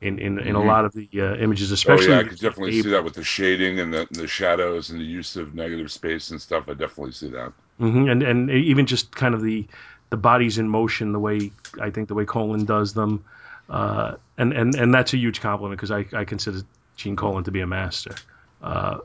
in 0.00 0.18
in, 0.18 0.38
in 0.38 0.46
mm-hmm. 0.46 0.56
a 0.56 0.64
lot 0.64 0.84
of 0.84 0.92
the 0.92 1.08
uh, 1.14 1.36
images, 1.36 1.70
especially. 1.70 2.08
Oh, 2.08 2.10
yeah, 2.10 2.18
I 2.20 2.24
could 2.24 2.38
definitely 2.38 2.82
see 2.82 2.90
that 2.90 3.04
with 3.04 3.14
the 3.14 3.24
shading 3.24 3.80
and 3.80 3.92
the, 3.92 4.06
the, 4.10 4.26
shadows 4.26 4.90
and 4.90 5.00
the 5.00 5.04
use 5.04 5.36
of 5.36 5.54
negative 5.54 5.90
space 5.90 6.30
and 6.30 6.40
stuff. 6.40 6.68
I 6.68 6.74
definitely 6.74 7.12
see 7.12 7.30
that. 7.30 7.52
Mm-hmm. 7.80 8.08
And 8.08 8.22
and 8.22 8.50
even 8.50 8.86
just 8.86 9.14
kind 9.14 9.34
of 9.34 9.42
the 9.42 9.66
the 10.10 10.16
bodies 10.16 10.58
in 10.58 10.68
motion, 10.68 11.12
the 11.12 11.18
way 11.18 11.50
I 11.80 11.90
think 11.90 12.08
the 12.08 12.14
way 12.14 12.24
Colan 12.24 12.64
does 12.64 12.92
them, 12.92 13.24
uh, 13.70 14.16
and 14.36 14.52
and 14.52 14.74
and 14.74 14.92
that's 14.92 15.14
a 15.14 15.16
huge 15.16 15.40
compliment 15.40 15.80
because 15.80 15.90
I 15.90 16.06
I 16.12 16.24
consider 16.24 16.60
Gene 16.96 17.16
Colan 17.16 17.44
to 17.44 17.50
be 17.50 17.60
a 17.60 17.66
master. 17.66 18.14
Uh, 18.62 18.98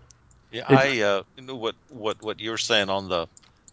yeah, 0.51 0.65
I 0.67 1.01
uh, 1.01 1.23
you 1.37 1.43
know 1.43 1.55
what 1.55 1.75
what 1.89 2.21
what 2.21 2.39
you're 2.39 2.57
saying 2.57 2.89
on 2.89 3.07
the 3.07 3.27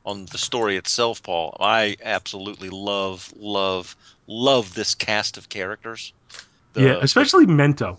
on 0.04 0.26
the 0.26 0.38
story 0.38 0.76
itself, 0.76 1.22
Paul. 1.22 1.56
I 1.60 1.96
absolutely 2.02 2.70
love 2.70 3.32
love 3.36 3.96
love 4.26 4.74
this 4.74 4.94
cast 4.94 5.36
of 5.36 5.48
characters. 5.48 6.12
The, 6.74 6.82
yeah, 6.82 6.98
especially 7.00 7.46
Mento, 7.46 7.98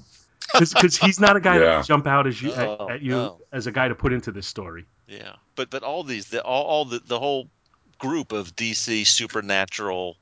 because 0.53 0.97
he's 0.97 1.19
not 1.19 1.35
a 1.35 1.39
guy 1.39 1.55
yeah. 1.55 1.77
that 1.77 1.85
jump 1.85 2.07
out 2.07 2.27
as 2.27 2.41
you, 2.41 2.49
no, 2.49 2.87
at, 2.89 2.95
at, 2.95 3.01
you 3.01 3.11
no. 3.11 3.41
as 3.51 3.67
a 3.67 3.71
guy 3.71 3.87
to 3.87 3.95
put 3.95 4.13
into 4.13 4.31
this 4.31 4.47
story. 4.47 4.85
Yeah, 5.07 5.33
but 5.55 5.69
but 5.69 5.83
all 5.83 6.03
these, 6.03 6.27
the, 6.27 6.43
all, 6.43 6.63
all 6.65 6.85
the 6.85 6.99
the 6.99 7.19
whole 7.19 7.49
group 7.97 8.31
of 8.31 8.55
DC 8.55 9.05
supernatural, 9.05 10.17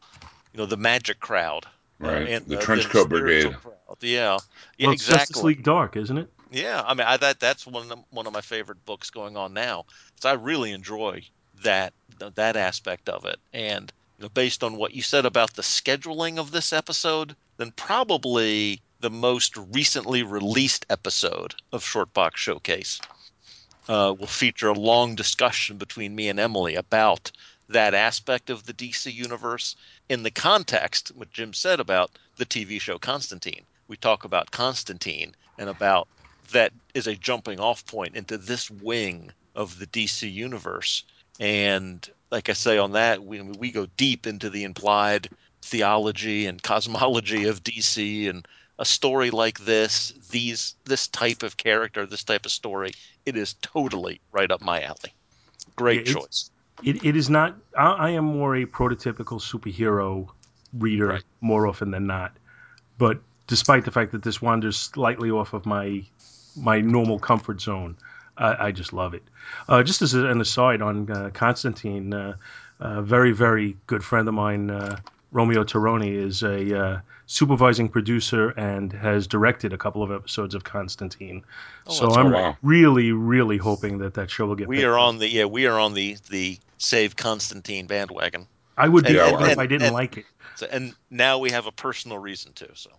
you 0.54 0.58
know, 0.58 0.66
the 0.66 0.78
magic 0.78 1.20
crowd, 1.20 1.66
uh, 2.02 2.08
right? 2.08 2.24
Uh, 2.24 2.32
and 2.32 2.46
the, 2.46 2.56
the 2.56 2.62
Trenchcoat 2.62 3.10
Brigade. 3.10 3.54
Crowd. 3.54 3.74
Yeah, 4.02 4.38
yeah, 4.78 4.88
well, 4.88 4.94
exactly. 4.94 5.20
Justice 5.20 5.44
League 5.44 5.64
Dark, 5.64 5.96
isn't 5.96 6.18
it? 6.18 6.30
Yeah, 6.52 6.82
I 6.86 6.94
mean, 6.94 7.06
I, 7.06 7.18
that 7.18 7.40
that's 7.40 7.68
one 7.68 7.84
of 7.84 7.90
the, 7.90 7.98
one 8.10 8.28
of 8.28 8.34
my 8.34 8.42
favorite 8.42 8.86
books 8.86 9.10
going 9.10 9.36
on 9.38 9.54
now. 9.54 9.86
So 10.20 10.30
I 10.30 10.34
really 10.34 10.72
enjoy 10.72 11.24
that 11.64 11.94
that 12.36 12.56
aspect 12.56 13.10
of 13.10 13.26
it, 13.26 13.40
and 13.54 13.92
you 14.18 14.24
know, 14.24 14.30
based 14.30 14.64
on 14.64 14.78
what 14.78 14.94
you 14.94 15.02
said 15.02 15.26
about 15.26 15.54
the 15.54 15.62
scheduling 15.62 16.38
of 16.38 16.52
this 16.52 16.74
episode, 16.74 17.36
then 17.58 17.72
probably 17.72 18.82
the 19.00 19.10
most 19.10 19.56
recently 19.56 20.24
released 20.24 20.86
episode 20.90 21.54
of 21.72 21.84
Shortbox 21.84 22.36
Showcase 22.38 23.00
uh, 23.88 24.16
will 24.18 24.28
feature 24.28 24.70
a 24.70 24.74
long 24.74 25.16
discussion 25.16 25.78
between 25.78 26.16
me 26.16 26.30
and 26.30 26.40
Emily 26.40 26.76
about 26.76 27.32
that 27.70 27.94
aspect 27.94 28.50
of 28.50 28.66
the 28.66 28.74
DC 28.74 29.14
universe 29.14 29.76
in 30.10 30.24
the 30.24 30.32
context, 30.32 31.12
what 31.16 31.32
Jim 31.32 31.54
said 31.54 31.80
about 31.80 32.18
the 32.38 32.46
TV 32.46 32.80
show 32.80 32.98
Constantine. 32.98 33.66
We 33.88 33.98
talk 33.98 34.24
about 34.24 34.52
Constantine 34.52 35.36
and 35.58 35.70
about 35.70 36.08
that 36.52 36.72
is 36.94 37.08
a 37.08 37.16
jumping 37.16 37.60
off 37.60 37.86
point 37.86 38.16
into 38.16 38.38
this 38.38 38.72
wing 38.72 39.32
of 39.56 39.80
the 39.80 39.88
DC 39.88 40.32
universe. 40.32 41.04
And 41.40 42.08
like 42.32 42.50
I 42.50 42.54
say 42.54 42.78
on 42.78 42.94
that, 42.94 43.24
we, 43.24 43.42
we 43.42 43.72
go 43.72 43.88
deep 43.98 44.28
into 44.28 44.50
the 44.50 44.64
implied 44.64 45.30
theology 45.62 46.46
and 46.46 46.62
cosmology 46.62 47.48
of 47.48 47.64
DC 47.64 48.30
and 48.30 48.48
a 48.80 48.86
story 48.86 49.32
like 49.32 49.60
this, 49.60 50.14
these 50.30 50.76
this 50.86 51.08
type 51.08 51.44
of 51.44 51.58
character, 51.58 52.06
this 52.06 52.24
type 52.24 52.46
of 52.46 52.52
story, 52.52 52.92
it 53.26 53.36
is 53.36 53.56
totally 53.62 54.22
right 54.32 54.52
up 54.52 54.62
my 54.62 54.84
alley. 54.84 55.14
Great 55.76 56.08
yeah, 56.08 56.14
choice. 56.14 56.52
It, 56.84 57.04
it 57.04 57.16
is 57.16 57.30
not. 57.30 57.56
I, 57.76 57.92
I, 57.92 58.10
am 58.12 58.26
more 58.26 58.56
a 58.56 58.66
prototypical 58.66 59.42
superhero 59.42 60.28
reader 60.74 61.08
right. 61.08 61.24
more 61.42 61.66
often 61.66 61.90
than 61.90 62.06
not, 62.06 62.38
but 63.00 63.20
despite 63.48 63.84
the 63.84 63.92
fact 63.92 64.12
that 64.12 64.22
this 64.22 64.42
wanders 64.42 64.78
slightly 64.78 65.32
off 65.32 65.54
of 65.54 65.66
my 65.66 66.04
my 66.56 66.82
normal 66.82 67.20
comfort 67.20 67.62
zone. 67.62 67.98
I, 68.38 68.68
I 68.68 68.72
just 68.72 68.94
love 68.94 69.14
it. 69.14 69.24
Uh, 69.68 69.84
just 69.84 70.02
as 70.02 70.14
an 70.14 70.40
aside 70.42 70.82
on 70.82 71.10
uh, 71.12 71.30
Constantine, 71.34 72.14
uh, 72.14 72.36
a 72.80 73.02
very 73.02 73.32
very 73.32 73.78
good 73.88 74.04
friend 74.04 74.28
of 74.28 74.34
mine, 74.34 74.70
uh, 74.70 74.98
Romeo 75.32 75.64
Tirone, 75.64 76.16
is 76.16 76.44
a 76.44 76.80
uh, 76.80 77.00
supervising 77.26 77.90
producer 77.90 78.50
and 78.52 78.94
has 78.94 79.28
directed 79.28 79.74
a 79.74 79.78
couple 79.78 80.04
of 80.04 80.12
episodes 80.12 80.56
of 80.56 80.64
Constantine. 80.64 81.44
Oh, 81.88 81.94
so 81.94 82.12
I'm 82.12 82.30
great. 82.30 82.56
really 82.62 83.12
really 83.12 83.58
hoping 83.58 83.98
that 84.00 84.14
that 84.16 84.30
show 84.30 84.46
will 84.46 84.56
get. 84.56 84.68
We 84.68 84.84
are 84.84 84.98
on 84.98 85.18
the 85.18 85.28
yeah, 85.30 85.46
we 85.46 85.66
are 85.66 85.80
on 85.80 85.94
the 85.94 86.18
the 86.30 86.58
save 86.78 87.16
Constantine 87.16 87.88
bandwagon. 87.88 88.48
I 88.78 88.88
would 88.88 89.06
be 89.06 89.18
and- 89.18 89.42
if 89.42 89.50
and- 89.52 89.62
I 89.62 89.66
didn't 89.66 89.88
and- 89.88 89.94
like 89.94 90.18
it. 90.18 90.26
So, 90.56 90.68
and 90.72 90.96
now 91.12 91.38
we 91.38 91.52
have 91.52 91.68
a 91.68 91.72
personal 91.72 92.18
reason 92.18 92.52
to. 92.54 92.68
So 92.74 92.90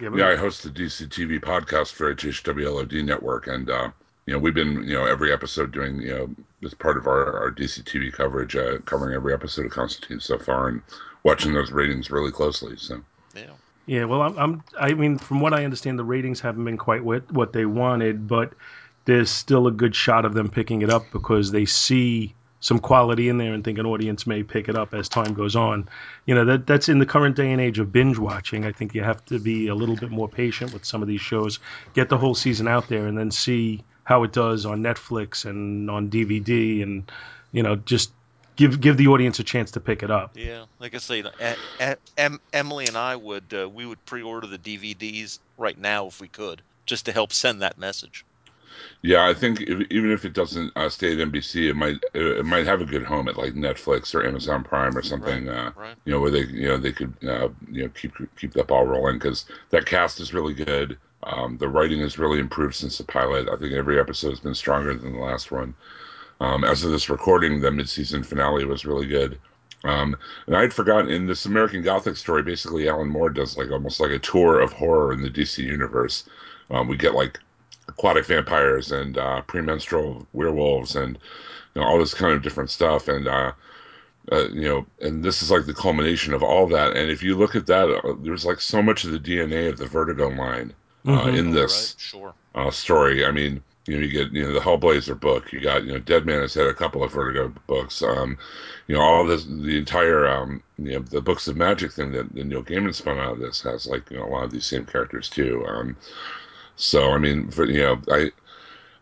Yeah, 0.00 0.10
Yeah, 0.14 0.28
I 0.28 0.36
host 0.36 0.62
the 0.62 0.70
DC 0.70 1.08
TV 1.08 1.40
podcast 1.40 1.92
for 1.92 2.14
HHWLOD 2.14 3.04
network, 3.04 3.48
and 3.48 3.68
uh, 3.68 3.90
you 4.28 4.34
know 4.34 4.38
we've 4.38 4.54
been 4.54 4.86
you 4.86 4.92
know 4.92 5.06
every 5.06 5.32
episode 5.32 5.72
doing 5.72 6.02
you 6.02 6.10
know 6.10 6.28
as 6.62 6.74
part 6.74 6.98
of 6.98 7.06
our, 7.06 7.34
our 7.38 7.50
DC 7.50 7.82
TV 7.84 8.12
coverage, 8.12 8.54
uh, 8.54 8.76
covering 8.84 9.14
every 9.14 9.32
episode 9.32 9.64
of 9.64 9.72
Constantine 9.72 10.20
so 10.20 10.38
far, 10.38 10.68
and 10.68 10.82
watching 11.24 11.54
those 11.54 11.72
ratings 11.72 12.10
really 12.10 12.30
closely. 12.30 12.76
So 12.76 13.00
yeah, 13.34 13.52
Yeah, 13.86 14.04
well, 14.04 14.20
I'm, 14.20 14.38
I'm. 14.38 14.64
I 14.78 14.92
mean, 14.92 15.16
from 15.16 15.40
what 15.40 15.54
I 15.54 15.64
understand, 15.64 15.98
the 15.98 16.04
ratings 16.04 16.40
haven't 16.40 16.62
been 16.66 16.76
quite 16.76 17.02
what 17.02 17.32
what 17.32 17.54
they 17.54 17.64
wanted, 17.64 18.28
but 18.28 18.52
there's 19.06 19.30
still 19.30 19.66
a 19.66 19.72
good 19.72 19.94
shot 19.94 20.26
of 20.26 20.34
them 20.34 20.50
picking 20.50 20.82
it 20.82 20.90
up 20.90 21.10
because 21.10 21.50
they 21.50 21.64
see 21.64 22.34
some 22.60 22.80
quality 22.80 23.30
in 23.30 23.38
there 23.38 23.54
and 23.54 23.64
think 23.64 23.78
an 23.78 23.86
audience 23.86 24.26
may 24.26 24.42
pick 24.42 24.68
it 24.68 24.76
up 24.76 24.92
as 24.92 25.08
time 25.08 25.32
goes 25.32 25.56
on. 25.56 25.88
You 26.26 26.34
know, 26.34 26.44
that 26.44 26.66
that's 26.66 26.90
in 26.90 26.98
the 26.98 27.06
current 27.06 27.34
day 27.34 27.50
and 27.50 27.62
age 27.62 27.78
of 27.78 27.92
binge 27.92 28.18
watching. 28.18 28.66
I 28.66 28.72
think 28.72 28.94
you 28.94 29.02
have 29.02 29.24
to 29.26 29.38
be 29.38 29.68
a 29.68 29.74
little 29.74 29.96
bit 29.96 30.10
more 30.10 30.28
patient 30.28 30.74
with 30.74 30.84
some 30.84 31.00
of 31.00 31.08
these 31.08 31.22
shows. 31.22 31.60
Get 31.94 32.10
the 32.10 32.18
whole 32.18 32.34
season 32.34 32.68
out 32.68 32.88
there 32.88 33.06
and 33.06 33.16
then 33.16 33.30
see 33.30 33.84
how 34.08 34.22
it 34.22 34.32
does 34.32 34.64
on 34.64 34.82
Netflix 34.82 35.44
and 35.44 35.90
on 35.90 36.08
DVD, 36.08 36.82
and 36.82 37.12
you 37.52 37.62
know, 37.62 37.76
just 37.76 38.10
give 38.56 38.80
give 38.80 38.96
the 38.96 39.08
audience 39.08 39.38
a 39.38 39.44
chance 39.44 39.72
to 39.72 39.80
pick 39.80 40.02
it 40.02 40.10
up. 40.10 40.34
yeah. 40.34 40.64
Like 40.80 40.94
I 40.94 40.98
say, 40.98 41.22
em- 42.16 42.40
Emily 42.54 42.86
and 42.86 42.96
I 42.96 43.16
would 43.16 43.52
uh, 43.52 43.68
we 43.68 43.84
would 43.84 44.02
pre-order 44.06 44.46
the 44.46 44.58
DVDs 44.58 45.38
right 45.58 45.76
now 45.76 46.06
if 46.06 46.20
we 46.20 46.28
could, 46.28 46.62
just 46.86 47.04
to 47.04 47.12
help 47.12 47.32
send 47.34 47.60
that 47.60 47.76
message. 47.76 48.24
yeah, 49.02 49.26
I 49.26 49.34
think 49.34 49.60
if, 49.60 49.86
even 49.90 50.10
if 50.10 50.24
it 50.24 50.32
doesn't 50.32 50.72
uh, 50.76 50.88
stay 50.88 51.12
at 51.12 51.18
NBC, 51.18 51.68
it 51.68 51.74
might 51.74 51.96
it 52.14 52.44
might 52.46 52.66
have 52.66 52.80
a 52.80 52.84
good 52.86 53.04
home 53.04 53.28
at 53.28 53.36
like 53.36 53.54
Netflix 53.54 54.14
or 54.14 54.26
Amazon 54.26 54.64
Prime 54.64 54.96
or 54.96 55.02
something. 55.02 55.48
Uh, 55.48 55.72
Right. 55.74 55.96
you 56.04 56.12
know 56.12 56.20
where 56.20 56.30
they 56.30 56.44
you 56.44 56.68
know 56.68 56.78
they 56.78 56.92
could 56.92 57.14
uh, 57.26 57.48
you 57.70 57.82
know 57.84 57.88
keep 57.90 58.12
keep 58.36 58.52
that 58.54 58.68
ball 58.68 58.86
rolling 58.86 59.16
because 59.16 59.44
that 59.70 59.86
cast 59.86 60.20
is 60.20 60.32
really 60.34 60.54
good. 60.54 60.98
Um, 61.24 61.58
the 61.58 61.68
writing 61.68 62.00
has 62.00 62.18
really 62.18 62.38
improved 62.38 62.74
since 62.74 62.98
the 62.98 63.04
pilot. 63.04 63.48
I 63.48 63.56
think 63.56 63.72
every 63.72 63.98
episode 63.98 64.30
has 64.30 64.40
been 64.40 64.54
stronger 64.54 64.94
than 64.94 65.14
the 65.14 65.18
last 65.18 65.50
one. 65.50 65.74
Um, 66.40 66.64
as 66.64 66.84
of 66.84 66.92
this 66.92 67.10
recording, 67.10 67.60
the 67.60 67.70
mid-season 67.70 68.22
finale 68.22 68.64
was 68.64 68.86
really 68.86 69.06
good. 69.06 69.38
Um, 69.84 70.16
and 70.46 70.56
I 70.56 70.62
had 70.62 70.74
forgotten 70.74 71.10
in 71.10 71.26
this 71.26 71.46
American 71.46 71.82
Gothic 71.82 72.16
story, 72.16 72.42
basically 72.42 72.88
Alan 72.88 73.08
Moore 73.08 73.30
does 73.30 73.56
like 73.56 73.70
almost 73.70 74.00
like 74.00 74.10
a 74.10 74.18
tour 74.18 74.60
of 74.60 74.72
horror 74.72 75.12
in 75.12 75.22
the 75.22 75.30
DC 75.30 75.58
universe. 75.58 76.24
Um, 76.70 76.88
we 76.88 76.96
get 76.96 77.14
like 77.14 77.38
aquatic 77.88 78.26
vampires 78.26 78.92
and 78.92 79.18
uh, 79.18 79.40
premenstrual 79.42 80.26
werewolves 80.32 80.94
and 80.94 81.18
you 81.74 81.80
know 81.80 81.86
all 81.86 81.98
this 81.98 82.14
kind 82.14 82.32
of 82.32 82.42
different 82.42 82.70
stuff 82.70 83.08
and 83.08 83.26
uh, 83.26 83.52
uh, 84.30 84.48
you 84.48 84.68
know 84.68 84.86
and 85.00 85.24
this 85.24 85.42
is 85.42 85.50
like 85.50 85.66
the 85.66 85.74
culmination 85.74 86.34
of 86.34 86.42
all 86.42 86.66
that 86.66 86.96
and 86.96 87.10
if 87.10 87.22
you 87.22 87.36
look 87.36 87.56
at 87.56 87.66
that 87.66 87.88
uh, 87.88 88.14
there's 88.20 88.44
like 88.44 88.60
so 88.60 88.82
much 88.82 89.04
of 89.04 89.10
the 89.10 89.18
dna 89.18 89.70
of 89.70 89.78
the 89.78 89.86
vertigo 89.86 90.28
line 90.28 90.72
uh, 91.08 91.26
Mhm. 91.26 91.32
in 91.32 91.50
this 91.50 91.94
right. 91.94 91.98
Sure. 91.98 92.34
uh, 92.54 92.70
story 92.70 93.24
i 93.26 93.30
mean 93.32 93.62
you 93.86 93.96
know 93.96 94.02
you 94.02 94.10
get 94.12 94.32
you 94.32 94.42
know 94.44 94.52
the 94.52 94.60
hellblazer 94.60 95.18
book 95.18 95.52
you 95.52 95.60
got 95.60 95.84
you 95.84 95.92
know 95.92 95.98
dead 95.98 96.26
man 96.26 96.40
has 96.40 96.54
had 96.54 96.66
a 96.66 96.74
couple 96.74 97.02
of 97.02 97.12
vertigo 97.12 97.52
books 97.66 98.02
um 98.02 98.36
you 98.88 98.94
know 98.94 99.00
all 99.02 99.24
this 99.26 99.44
the 99.44 99.78
entire 99.78 100.26
um 100.28 100.62
you 100.78 100.92
know 100.92 101.00
the 101.00 101.20
books 101.22 101.48
of 101.48 101.56
magic 101.56 101.92
thing 101.92 102.12
that, 102.12 102.32
that 102.34 102.46
neil 102.46 102.62
gaiman 102.62 102.94
spun 102.94 103.18
out 103.18 103.34
of 103.34 103.40
this 103.40 103.62
has 103.62 103.86
like 103.86 104.10
you 104.10 104.16
know 104.18 104.24
a 104.26 104.30
lot 104.30 104.44
of 104.44 104.50
these 104.52 104.66
same 104.66 104.84
characters 104.86 105.28
too 105.28 105.64
um 105.68 105.96
so 106.76 107.12
I 107.12 107.18
mean, 107.18 107.50
for, 107.50 107.66
you 107.66 107.80
know, 107.82 108.00
I, 108.10 108.30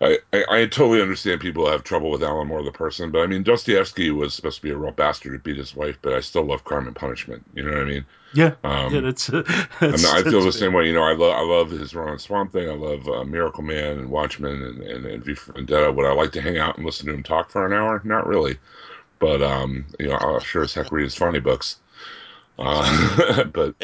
I, 0.01 0.18
I, 0.32 0.44
I 0.51 0.66
totally 0.66 1.01
understand 1.03 1.40
people 1.40 1.70
have 1.70 1.82
trouble 1.84 2.11
with 2.11 2.22
Alan 2.22 2.49
Moore 2.49 2.62
the 2.62 2.72
person, 2.72 3.11
but 3.11 3.20
I 3.22 3.26
mean, 3.26 3.42
Dostoevsky 3.42 4.11
was 4.11 4.34
supposed 4.34 4.57
to 4.57 4.62
be 4.62 4.70
a 4.70 4.76
real 4.76 4.92
bastard 4.92 5.32
who 5.32 5.38
beat 5.38 5.57
his 5.57 5.74
wife, 5.74 5.99
but 6.03 6.12
I 6.14 6.20
still 6.20 6.44
love 6.44 6.64
Crime 6.64 6.86
and 6.86 6.97
Punishment. 6.97 7.44
You 7.55 7.64
know 7.64 7.70
what 7.72 7.80
I 7.80 7.84
mean? 7.84 8.07
Yeah, 8.32 8.55
Um, 8.64 8.99
yeah, 8.99 9.01
that's. 9.01 9.28
and 9.90 10.07
that's 10.07 10.07
I 10.07 10.24
feel 10.24 10.44
the 10.44 10.53
that's 10.53 10.53
same 10.53 10.72
way. 10.72 10.86
You 10.86 10.94
know, 10.94 11.03
I 11.05 11.14
love 11.14 11.34
I 11.34 11.42
love 11.42 11.70
his 11.70 11.94
run 11.94 12.09
on 12.11 12.18
Swamp 12.18 12.53
Thing. 12.53 12.68
I 12.68 12.74
love 12.74 13.09
uh, 13.09 13.24
Miracle 13.24 13.62
Man 13.62 13.99
and 13.99 14.11
Watchmen 14.11 14.62
and, 14.62 14.82
and, 14.82 15.07
and 15.07 15.24
V 15.24 15.34
for 15.34 15.53
Vendetta. 15.53 15.92
Would 15.92 16.07
I 16.07 16.12
like 16.12 16.32
to 16.32 16.42
hang 16.42 16.59
out 16.59 16.76
and 16.76 16.86
listen 16.86 17.07
to 17.07 17.14
him 17.14 17.22
talk 17.22 17.51
for 17.51 17.66
an 17.66 17.72
hour? 17.72 18.01
Not 18.05 18.26
really, 18.26 18.59
but 19.20 19.42
um, 19.42 19.86
you 20.01 20.09
know, 20.09 20.16
I'll 20.16 20.40
sure 20.40 20.64
as 20.64 20.74
heck 20.74 20.92
read 20.92 21.05
his 21.05 21.16
funny 21.16 21.40
books. 21.40 21.78
Uh, 22.59 23.44
but 23.55 23.74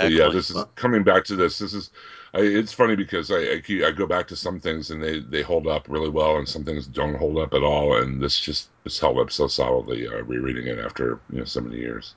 But 0.00 0.06
Exactly. 0.06 0.12
yeah, 0.12 0.28
this 0.30 0.50
is 0.50 0.64
coming 0.76 1.02
back 1.04 1.24
to 1.26 1.36
this. 1.36 1.58
This 1.58 1.74
is, 1.74 1.90
I, 2.32 2.40
it's 2.40 2.72
funny 2.72 2.96
because 2.96 3.30
I, 3.30 3.38
I 3.38 3.62
I 3.86 3.90
go 3.90 4.06
back 4.06 4.28
to 4.28 4.36
some 4.36 4.60
things 4.60 4.90
and 4.90 5.02
they 5.02 5.20
they 5.20 5.42
hold 5.42 5.66
up 5.66 5.86
really 5.88 6.08
well, 6.08 6.36
and 6.36 6.48
some 6.48 6.64
things 6.64 6.86
don't 6.86 7.16
hold 7.16 7.38
up 7.38 7.54
at 7.54 7.62
all. 7.62 7.96
And 7.96 8.22
this 8.22 8.38
just 8.38 8.68
is 8.84 8.98
held 8.98 9.18
up 9.18 9.32
so 9.32 9.48
solidly. 9.48 10.06
Uh, 10.06 10.22
rereading 10.22 10.66
it 10.66 10.78
after 10.78 11.20
you 11.30 11.38
know 11.38 11.44
so 11.44 11.60
many 11.60 11.76
years. 11.78 12.14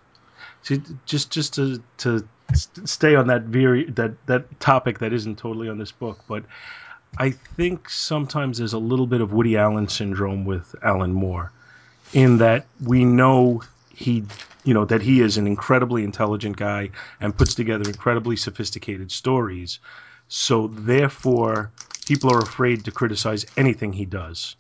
Just 1.06 1.32
just 1.32 1.54
to 1.56 1.82
to 1.98 2.28
stay 2.54 3.16
on 3.16 3.28
that 3.28 3.44
very 3.44 3.86
that 3.92 4.14
that 4.28 4.60
topic 4.60 5.00
that 5.00 5.14
isn't 5.14 5.38
totally 5.38 5.68
on 5.68 5.78
this 5.78 5.92
book, 5.92 6.20
but 6.28 6.44
I 7.18 7.32
think 7.32 7.90
sometimes 7.90 8.58
there's 8.58 8.74
a 8.74 8.80
little 8.80 9.08
bit 9.08 9.22
of 9.22 9.34
Woody 9.34 9.58
Allen 9.58 9.88
syndrome 9.88 10.46
with 10.46 10.76
Alan 10.84 11.14
Moore, 11.14 11.52
in 12.14 12.38
that 12.38 12.66
we 12.84 13.06
know 13.06 13.62
he 13.94 14.26
you 14.64 14.74
know 14.74 14.86
that 14.86 15.02
he 15.02 15.22
is 15.22 15.38
an 15.38 15.48
incredibly 15.48 16.04
intelligent 16.04 16.58
guy 16.58 16.90
and 17.20 17.36
puts 17.38 17.56
together 17.56 17.88
incredibly 17.90 18.36
sophisticated 18.36 19.12
stories, 19.12 19.80
so 20.28 20.68
therefore 20.68 21.72
people 22.06 22.32
are 22.32 22.42
afraid 22.42 22.86
to 22.86 22.92
criticize 22.92 23.46
anything 23.56 23.94
he 23.94 24.06
does. 24.06 24.56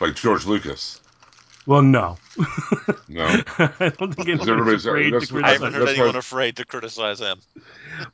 Like 0.00 0.14
George 0.14 0.46
Lucas. 0.46 1.00
Well, 1.68 1.82
no, 1.82 2.16
No, 3.08 3.24
I 3.58 3.92
don't 3.98 4.14
think 4.14 4.26
anybody's 4.26 4.48
everybody's- 4.48 4.86
afraid 4.86 5.12
that's 5.12 5.28
to 5.28 5.34
what- 5.34 5.44
I 5.44 5.50
haven't 5.52 5.74
heard 5.74 5.82
That's 5.82 5.98
anyone 5.98 6.14
why- 6.14 6.18
afraid 6.20 6.56
to 6.56 6.64
criticize 6.64 7.20
him. 7.20 7.38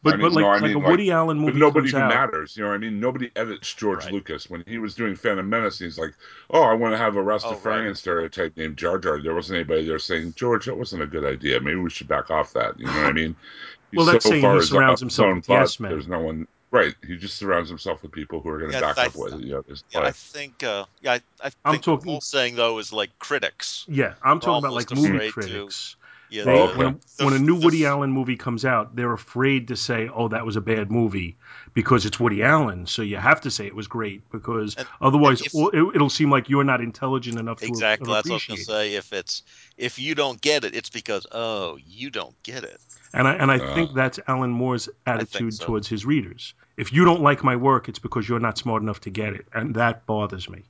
But, 0.03 0.15
I 0.15 0.17
mean, 0.17 0.27
but 0.27 0.33
like, 0.33 0.43
no, 0.43 0.49
I 0.49 0.53
like 0.55 0.63
mean, 0.63 0.75
a 0.75 0.79
like- 0.81 0.89
Woody 0.89 1.11
Allen 1.13 1.39
movie 1.39 1.53
but 1.53 1.59
nobody 1.59 1.91
comes 1.93 1.93
who 1.93 1.99
out. 1.99 2.09
matters. 2.33 2.57
You 2.57 2.65
know, 2.65 2.71
what 2.71 2.75
I 2.75 2.79
mean, 2.79 2.99
nobody 2.99 3.31
edits 3.37 3.73
George 3.73 4.07
Right. 4.07 4.13
Lucas 4.13 4.51
when 4.51 4.65
he 4.67 4.79
was 4.79 4.97
doing 4.97 5.15
Phantom 5.15 5.49
Menace. 5.49 5.79
He's 5.79 5.97
like, 5.97 6.15
oh, 6.51 6.63
I 6.63 6.73
want 6.75 6.95
to 6.95 6.99
have 6.99 7.15
a 7.15 7.23
Rastafarian 7.23 7.85
oh, 7.85 7.87
right. 7.87 7.97
stereotype 7.97 8.57
named 8.57 8.77
Jar 8.77 8.99
Jar. 8.99 9.23
There 9.23 9.37
wasn't 9.37 9.59
anybody 9.59 9.87
there 9.87 10.01
saying 10.01 10.33
George, 10.35 10.67
that 10.67 10.77
wasn't 10.77 11.03
a 11.03 11.07
good 11.07 11.25
idea. 11.25 11.61
Maybe 11.61 11.77
we 11.79 11.91
should 11.91 12.09
back 12.09 12.33
off 12.33 12.55
that. 12.55 12.81
You 12.81 12.87
know 12.87 12.93
what 12.93 13.05
I 13.07 13.13
mean? 13.13 13.37
He's 13.93 13.99
Well, 13.99 14.07
that's 14.07 14.25
saying 14.25 14.43
he 14.43 14.63
surrounds 14.63 14.99
himself 14.99 15.33
with 15.37 15.49
yes 15.49 15.79
men. 15.79 15.93
There's 15.93 16.09
no 16.09 16.19
one. 16.19 16.49
Right. 16.75 16.95
He 17.07 17.17
just 17.17 17.37
surrounds 17.37 17.69
himself 17.69 18.03
with 18.03 18.11
people 18.11 18.41
who 18.41 18.49
are 18.49 18.59
going 18.59 18.73
to 18.73 18.77
Yeah, 18.79 18.81
back 18.93 18.99
I 18.99 19.07
up 19.07 19.15
what 19.15 19.39
you 19.41 19.53
know, 19.53 19.65
his 19.69 19.85
Yeah, 19.93 20.01
I 20.01 20.11
think. 20.11 20.63
Uh, 20.65 20.87
yeah, 21.03 21.19
I, 21.41 21.47
I 21.47 21.51
I'm 21.65 21.79
talking- 21.79 22.07
the 22.07 22.11
whole 22.13 22.21
saying 22.21 22.57
though 22.57 22.79
is 22.79 22.93
like 22.93 23.17
critics. 23.21 23.85
Yeah, 23.89 24.15
I'm 24.25 24.41
talking 24.41 24.65
about 24.65 24.75
like 24.75 24.91
movie 24.93 25.09
afraid 25.15 25.27
to- 25.27 25.33
critics. 25.33 25.95
Yeah, 26.31 26.45
They, 26.45 26.51
Oh, 26.59 26.65
okay. 26.65 26.77
when, 26.79 26.87
a, 26.89 26.91
the- 27.19 27.25
when 27.27 27.35
a 27.35 27.39
new 27.39 27.59
the- 27.61 27.65
Woody 27.65 27.87
Allen 27.87 28.11
movie 28.11 28.35
comes 28.37 28.65
out, 28.65 28.97
they're 28.97 29.13
afraid 29.13 29.69
to 29.69 29.77
say, 29.77 30.09
"Oh, 30.13 30.27
that 30.29 30.45
was 30.45 30.57
a 30.57 30.61
bad 30.61 30.91
movie," 30.91 31.37
because 31.75 32.07
it's 32.07 32.19
Woody 32.19 32.43
Allen. 32.43 32.87
So 32.89 33.03
you 33.03 33.19
have 33.19 33.43
to 33.43 33.53
say 33.53 33.67
it 33.67 33.75
was 33.77 33.87
great 33.87 34.29
because 34.33 34.75
And- 34.75 34.89
otherwise, 35.01 35.43
and 35.43 35.69
if- 35.69 35.75
it, 35.75 35.95
it'll 35.95 36.11
seem 36.11 36.29
like 36.31 36.49
you're 36.49 36.65
not 36.65 36.81
intelligent 36.81 37.39
enough 37.39 37.61
to 37.61 37.67
Exactly. 37.67 38.07
to 38.07 38.13
That's 38.15 38.29
what 38.29 38.33
I 38.33 38.35
was 38.35 38.47
gonna 38.47 38.61
say. 38.63 38.95
If 38.95 39.13
it's 39.13 39.43
if 39.77 40.01
you 40.01 40.17
don't 40.17 40.41
get 40.41 40.65
it, 40.65 40.75
it's 40.75 40.91
because 40.91 41.25
oh 41.31 41.79
you 41.87 42.11
don't 42.11 42.35
get 42.43 42.65
it. 42.65 42.81
And 43.13 43.29
I 43.29 43.35
and 43.35 43.53
I 43.53 43.59
Uh, 43.59 43.75
think 43.77 43.95
that's 43.95 44.19
Alan 44.27 44.51
Moore's 44.51 44.89
attitude 45.07 45.55
so. 45.55 45.67
towards 45.67 45.87
his 45.87 46.05
readers. 46.05 46.55
If 46.77 46.93
you 46.93 47.05
don't 47.05 47.23
like 47.23 47.45
my 47.45 47.57
work, 47.57 47.89
it's 47.89 47.99
because 47.99 48.29
you're 48.29 48.41
not 48.41 48.59
smart 48.59 48.83
enough 48.83 49.01
to 49.03 49.11
get 49.11 49.35
it, 49.35 49.47
and 49.53 49.75
that 49.77 50.07
bothers 50.07 50.49
me. 50.49 50.63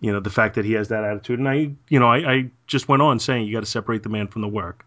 You 0.00 0.12
know, 0.12 0.20
the 0.20 0.30
fact 0.30 0.56
that 0.56 0.64
he 0.64 0.72
has 0.74 0.88
that 0.88 1.04
attitude, 1.04 1.38
and 1.38 1.48
I, 1.48 1.70
you 1.88 2.00
know, 2.00 2.08
I, 2.08 2.16
I 2.32 2.50
just 2.66 2.88
went 2.88 3.02
on 3.02 3.18
saying 3.18 3.46
you 3.46 3.54
got 3.54 3.60
to 3.60 3.66
separate 3.66 4.02
the 4.02 4.08
man 4.08 4.28
from 4.28 4.42
the 4.42 4.48
work, 4.48 4.84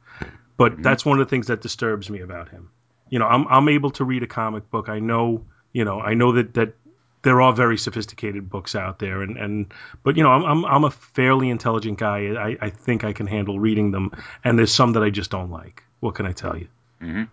but 0.58 0.78
Mhm. 0.78 0.84
that's 0.84 1.06
one 1.06 1.20
of 1.20 1.26
the 1.26 1.30
things 1.30 1.48
that 1.48 1.62
disturbs 1.62 2.10
me 2.10 2.20
about 2.20 2.50
him. 2.50 2.70
You 3.10 3.20
know, 3.20 3.26
I'm 3.26 3.48
I'm 3.48 3.70
able 3.70 3.92
to 3.92 4.04
read 4.04 4.22
a 4.24 4.28
comic 4.28 4.70
book. 4.70 4.88
I 4.90 5.00
know, 5.00 5.46
you 5.74 5.84
know, 5.86 6.00
I 6.00 6.14
know 6.14 6.34
that 6.34 6.54
that 6.54 6.76
there 7.22 7.42
are 7.42 7.52
very 7.52 7.78
sophisticated 7.78 8.50
books 8.50 8.76
out 8.76 9.00
there, 9.00 9.24
and 9.24 9.36
and 9.38 9.74
but 10.04 10.16
you 10.16 10.24
know, 10.24 10.30
I'm 10.30 10.44
I'm 10.46 10.66
I'm 10.66 10.84
a 10.84 10.92
fairly 10.92 11.50
intelligent 11.50 11.98
guy. 11.98 12.36
I 12.36 12.58
I 12.68 12.70
think 12.70 13.04
I 13.04 13.14
can 13.14 13.26
handle 13.26 13.60
reading 13.60 13.92
them, 13.92 14.12
and 14.44 14.60
there's 14.60 14.72
some 14.72 14.94
that 14.94 15.04
I 15.04 15.10
just 15.10 15.32
don't 15.32 15.50
like. 15.50 15.84
What 16.02 16.16
can 16.16 16.26
I 16.28 16.34
tell 16.34 16.56
you? 16.56 16.68
hmm 17.00 17.24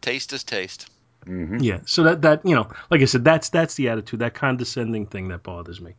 Taste 0.00 0.32
is 0.32 0.42
taste. 0.44 0.90
Hmm 1.26 1.58
Yeah. 1.60 1.80
So 1.86 2.04
that 2.04 2.22
that 2.22 2.46
you 2.46 2.54
know, 2.54 2.70
like 2.90 3.02
I 3.02 3.06
said, 3.06 3.24
that's 3.24 3.48
that's 3.50 3.74
the 3.74 3.88
attitude, 3.88 4.20
that 4.20 4.34
condescending 4.34 5.06
thing 5.06 5.28
that 5.28 5.42
bothers 5.42 5.80
me. 5.80 5.94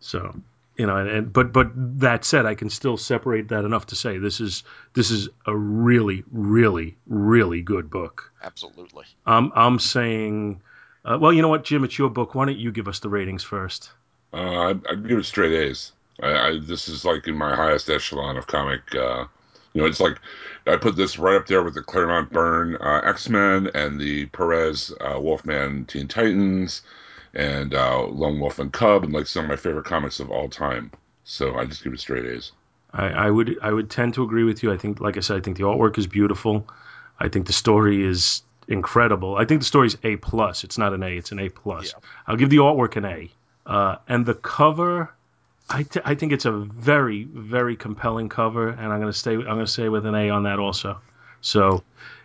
So 0.00 0.34
you 0.76 0.86
know, 0.86 0.96
and, 0.96 1.08
and 1.08 1.32
but 1.32 1.52
but 1.52 1.70
that 2.00 2.24
said, 2.24 2.46
I 2.46 2.54
can 2.54 2.68
still 2.68 2.96
separate 2.96 3.48
that 3.48 3.64
enough 3.64 3.86
to 3.86 3.96
say 3.96 4.18
this 4.18 4.40
is 4.40 4.62
this 4.94 5.10
is 5.10 5.28
a 5.46 5.56
really 5.56 6.24
really 6.30 6.96
really 7.06 7.62
good 7.62 7.90
book. 7.90 8.32
Absolutely. 8.42 9.04
I'm 9.24 9.52
I'm 9.54 9.78
saying, 9.78 10.60
uh, 11.04 11.18
well, 11.20 11.32
you 11.32 11.42
know 11.42 11.48
what, 11.48 11.64
Jim, 11.64 11.84
it's 11.84 11.98
your 11.98 12.10
book. 12.10 12.34
Why 12.34 12.46
don't 12.46 12.58
you 12.58 12.72
give 12.72 12.88
us 12.88 12.98
the 12.98 13.08
ratings 13.08 13.42
first? 13.42 13.90
Uh, 14.32 14.36
I, 14.36 14.70
I'd 14.90 15.08
give 15.08 15.18
it 15.18 15.24
straight 15.24 15.52
A's. 15.52 15.92
I, 16.22 16.48
I, 16.48 16.58
this 16.60 16.88
is 16.88 17.04
like 17.04 17.26
in 17.26 17.36
my 17.36 17.54
highest 17.54 17.88
echelon 17.88 18.36
of 18.36 18.46
comic. 18.46 18.94
Uh, 18.94 19.26
you 19.76 19.82
know, 19.82 19.88
it's 19.88 20.00
like 20.00 20.18
I 20.66 20.76
put 20.76 20.96
this 20.96 21.18
right 21.18 21.36
up 21.36 21.46
there 21.46 21.62
with 21.62 21.74
the 21.74 21.82
Claremont 21.82 22.32
Byrne 22.32 22.76
uh, 22.76 23.02
X 23.04 23.28
Men 23.28 23.68
and 23.74 24.00
the 24.00 24.24
Perez 24.26 24.90
uh, 25.02 25.20
Wolfman 25.20 25.84
Teen 25.84 26.08
Titans 26.08 26.80
and 27.34 27.74
uh, 27.74 28.04
Lone 28.06 28.40
Wolf 28.40 28.58
and 28.58 28.72
Cub, 28.72 29.04
and 29.04 29.12
like 29.12 29.26
some 29.26 29.44
of 29.44 29.50
my 29.50 29.56
favorite 29.56 29.84
comics 29.84 30.18
of 30.18 30.30
all 30.30 30.48
time. 30.48 30.90
So 31.24 31.56
I 31.56 31.66
just 31.66 31.84
give 31.84 31.92
it 31.92 32.00
straight 32.00 32.24
A's. 32.24 32.52
I, 32.94 33.08
I 33.08 33.30
would 33.30 33.58
I 33.60 33.70
would 33.70 33.90
tend 33.90 34.14
to 34.14 34.22
agree 34.22 34.44
with 34.44 34.62
you. 34.62 34.72
I 34.72 34.78
think, 34.78 34.98
like 34.98 35.18
I 35.18 35.20
said, 35.20 35.36
I 35.36 35.40
think 35.40 35.58
the 35.58 35.64
artwork 35.64 35.98
is 35.98 36.06
beautiful. 36.06 36.66
I 37.20 37.28
think 37.28 37.46
the 37.46 37.52
story 37.52 38.02
is 38.02 38.40
incredible. 38.68 39.36
I 39.36 39.44
think 39.44 39.60
the 39.60 39.66
story's 39.66 39.98
A 40.04 40.16
plus. 40.16 40.64
It's 40.64 40.78
not 40.78 40.94
an 40.94 41.02
A. 41.02 41.18
It's 41.18 41.32
an 41.32 41.38
A 41.38 41.50
plus. 41.50 41.92
Yeah. 41.92 42.08
I'll 42.26 42.36
give 42.36 42.48
the 42.48 42.58
artwork 42.58 42.96
an 42.96 43.04
A. 43.04 43.30
Uh, 43.66 43.96
and 44.08 44.24
the 44.24 44.34
cover, 44.34 45.12
I, 45.68 45.82
t- 45.82 46.00
I 46.04 46.14
think 46.14 46.32
it's 46.32 46.44
a 46.44 46.52
very 46.52 47.24
very 47.24 47.76
compelling 47.76 48.28
cover, 48.28 48.68
and 48.68 48.92
I'm 48.92 49.00
gonna 49.00 49.12
stay 49.12 49.34
I'm 49.34 49.44
gonna 49.44 49.66
stay 49.66 49.88
with 49.88 50.06
an 50.06 50.14
A 50.14 50.30
on 50.30 50.44
that 50.44 50.58
also. 50.58 51.00
So, 51.40 51.82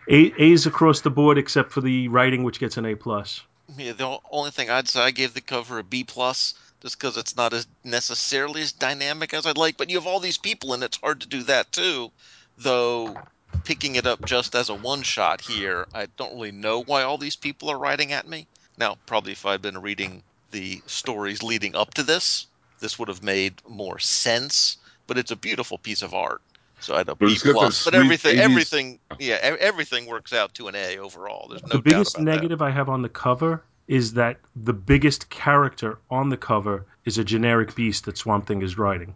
A 0.08 0.32
A's 0.42 0.66
across 0.66 1.00
the 1.00 1.10
board 1.10 1.38
except 1.38 1.72
for 1.72 1.80
the 1.80 2.08
writing, 2.08 2.44
which 2.44 2.60
gets 2.60 2.76
an 2.76 2.86
A 2.86 2.94
plus. 2.94 3.42
Yeah, 3.76 3.92
the 3.92 4.18
only 4.30 4.50
thing 4.50 4.70
I'd 4.70 4.88
say 4.88 5.00
I 5.00 5.10
gave 5.10 5.34
the 5.34 5.40
cover 5.40 5.78
a 5.78 5.84
B 5.84 6.04
plus, 6.04 6.54
just 6.82 6.98
because 6.98 7.16
it's 7.16 7.36
not 7.36 7.52
as 7.52 7.66
necessarily 7.84 8.62
as 8.62 8.72
dynamic 8.72 9.34
as 9.34 9.46
I'd 9.46 9.56
like. 9.56 9.76
But 9.76 9.90
you 9.90 9.96
have 9.96 10.06
all 10.06 10.20
these 10.20 10.38
people, 10.38 10.72
and 10.72 10.82
it's 10.82 10.98
hard 10.98 11.20
to 11.22 11.28
do 11.28 11.42
that 11.44 11.72
too. 11.72 12.12
Though 12.58 13.16
picking 13.64 13.96
it 13.96 14.06
up 14.06 14.24
just 14.24 14.54
as 14.54 14.68
a 14.68 14.74
one 14.74 15.02
shot 15.02 15.40
here, 15.40 15.86
I 15.94 16.06
don't 16.16 16.34
really 16.34 16.52
know 16.52 16.82
why 16.82 17.02
all 17.02 17.18
these 17.18 17.36
people 17.36 17.70
are 17.70 17.78
writing 17.78 18.12
at 18.12 18.28
me. 18.28 18.46
Now, 18.78 18.98
probably 19.06 19.32
if 19.32 19.46
I'd 19.46 19.62
been 19.62 19.80
reading 19.80 20.22
the 20.50 20.82
stories 20.86 21.42
leading 21.42 21.74
up 21.74 21.94
to 21.94 22.02
this, 22.02 22.46
this 22.82 22.98
would 22.98 23.08
have 23.08 23.22
made 23.22 23.54
more 23.66 23.98
sense. 23.98 24.76
But 25.06 25.16
it's 25.18 25.30
a 25.30 25.36
beautiful 25.36 25.78
piece 25.78 26.02
of 26.02 26.12
art. 26.14 26.42
So 26.80 26.94
I'd 26.94 27.08
a 27.08 27.14
But 27.14 27.26
B 27.26 27.32
it's 27.32 27.42
plus. 27.42 27.84
But 27.84 27.94
everything, 27.94 28.36
80s 28.36 28.40
everything, 28.40 28.98
yeah, 29.18 29.36
e- 29.36 29.58
everything 29.60 30.06
works 30.06 30.32
out 30.32 30.54
to 30.54 30.68
an 30.68 30.74
A 30.74 30.98
overall. 30.98 31.48
There's 31.48 31.62
no 31.62 31.68
the 31.68 31.74
doubt 31.76 31.84
biggest 31.84 32.14
about 32.16 32.24
that. 32.24 32.30
negative 32.36 32.62
I 32.62 32.70
have 32.70 32.88
on 32.88 33.02
the 33.02 33.08
cover 33.08 33.62
is 33.88 34.12
that 34.14 34.38
the 34.56 34.72
biggest 34.72 35.28
character 35.30 35.98
on 36.10 36.28
the 36.28 36.36
cover 36.36 36.86
is 37.04 37.18
a 37.18 37.24
generic 37.24 37.74
beast 37.74 38.04
that 38.06 38.16
Swamp 38.18 38.46
Thing 38.46 38.62
is 38.62 38.78
riding. 38.78 39.14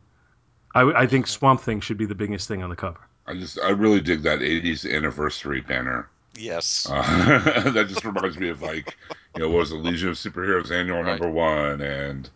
I, 0.75 0.83
I 0.83 1.07
think 1.07 1.27
Swamp 1.27 1.61
Thing 1.61 1.81
should 1.81 1.97
be 1.99 2.07
the 2.07 2.15
biggest 2.15 2.49
thing 2.49 2.63
on 2.63 2.71
the 2.71 2.77
cover. 2.77 3.01
I 3.27 3.35
just 3.35 3.59
I 3.61 3.71
really 3.71 4.01
dig 4.01 4.23
that 4.23 4.41
80s 4.41 4.93
anniversary 4.93 5.61
banner. 5.61 6.09
Yes. 6.37 6.87
Uh, 6.91 7.63
that 7.71 7.87
just 7.89 8.05
reminds 8.05 8.39
me 8.39 8.49
of 8.51 8.61
like 8.63 8.97
you 9.37 9.43
know 9.43 9.49
what 9.49 9.59
was 9.61 9.71
the 9.71 9.77
Legion 9.77 10.11
of 10.11 10.17
Superheroes 10.17 10.71
annual 10.71 10.99
Right. 10.99 11.07
number 11.07 11.31
one 11.31 11.81
and 11.81 12.29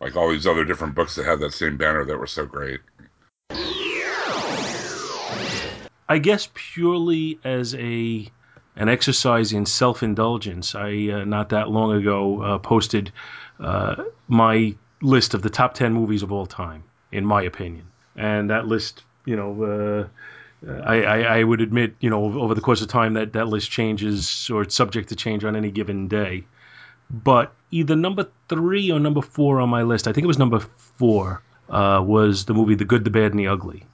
like 0.00 0.16
all 0.16 0.30
these 0.30 0.46
other 0.46 0.64
different 0.64 0.94
books 0.94 1.14
that 1.14 1.26
had 1.26 1.40
that 1.40 1.52
same 1.52 1.76
banner 1.76 2.04
that 2.04 2.18
were 2.18 2.26
so 2.26 2.46
great. 2.46 2.80
I 6.08 6.18
guess 6.18 6.48
purely 6.54 7.38
as 7.44 7.74
a 7.74 8.26
an 8.76 8.88
exercise 8.88 9.52
in 9.52 9.66
self 9.66 10.02
indulgence, 10.02 10.74
I 10.74 11.08
uh, 11.12 11.24
not 11.24 11.50
that 11.50 11.68
long 11.70 11.92
ago 11.92 12.42
uh, 12.42 12.58
posted 12.58 13.12
uh, 13.60 14.04
my 14.26 14.74
list 15.02 15.34
of 15.34 15.42
the 15.42 15.50
top 15.50 15.74
ten 15.74 15.92
movies 15.92 16.22
of 16.22 16.32
all 16.32 16.46
time, 16.46 16.82
in 17.12 17.24
my 17.24 17.42
opinion, 17.42 17.86
and 18.16 18.50
that 18.50 18.66
list, 18.66 19.04
you 19.24 19.36
know. 19.36 19.62
Uh, 19.62 20.08
I, 20.84 21.02
I, 21.02 21.20
I 21.38 21.42
would 21.42 21.62
admit, 21.62 21.94
you 22.00 22.10
know, 22.10 22.22
over 22.38 22.54
the 22.54 22.60
course 22.60 22.82
of 22.82 22.88
time, 22.88 23.14
that 23.14 23.32
that 23.32 23.48
list 23.48 23.70
changes 23.70 24.50
or 24.50 24.60
it's 24.60 24.74
subject 24.74 25.08
to 25.08 25.16
change 25.16 25.42
on 25.42 25.56
any 25.56 25.70
given 25.70 26.06
day. 26.06 26.44
But 27.10 27.52
either 27.70 27.96
number 27.96 28.28
three 28.48 28.90
or 28.90 29.00
number 29.00 29.22
four 29.22 29.60
on 29.60 29.68
my 29.68 29.82
list, 29.82 30.06
I 30.06 30.12
think 30.12 30.24
it 30.24 30.28
was 30.28 30.38
number 30.38 30.60
four, 30.60 31.42
uh, 31.68 32.02
was 32.04 32.44
the 32.44 32.54
movie 32.54 32.74
The 32.74 32.84
Good, 32.84 33.04
the 33.04 33.10
Bad, 33.10 33.32
and 33.32 33.38
the 33.38 33.48
Ugly. 33.48 33.84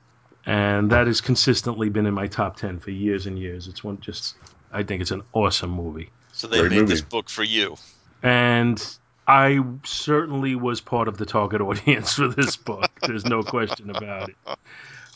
And 0.44 0.90
that 0.90 1.06
has 1.06 1.20
consistently 1.20 1.88
been 1.88 2.06
in 2.06 2.14
my 2.14 2.26
top 2.28 2.56
10 2.56 2.78
for 2.78 2.90
years 2.90 3.26
and 3.26 3.38
years. 3.38 3.66
It's 3.68 3.82
one 3.82 3.98
just 4.00 4.36
i 4.72 4.82
think 4.82 5.00
it's 5.00 5.10
an 5.12 5.22
awesome 5.32 5.70
movie. 5.70 6.10
So 6.32 6.46
they 6.46 6.60
Great 6.60 6.72
made 6.72 6.88
this 6.88 7.00
book 7.00 7.28
for 7.30 7.42
you. 7.42 7.76
and 8.22 8.84
i 9.26 9.60
certainly 9.84 10.54
was 10.54 10.80
part 10.80 11.08
of 11.08 11.16
the 11.18 11.26
target 11.26 11.60
audience 11.68 12.14
for 12.14 12.28
this 12.28 12.56
book. 12.56 12.90
There's 13.02 13.24
no 13.24 13.42
question 13.42 13.90
about 13.90 14.28
it. 14.28 14.36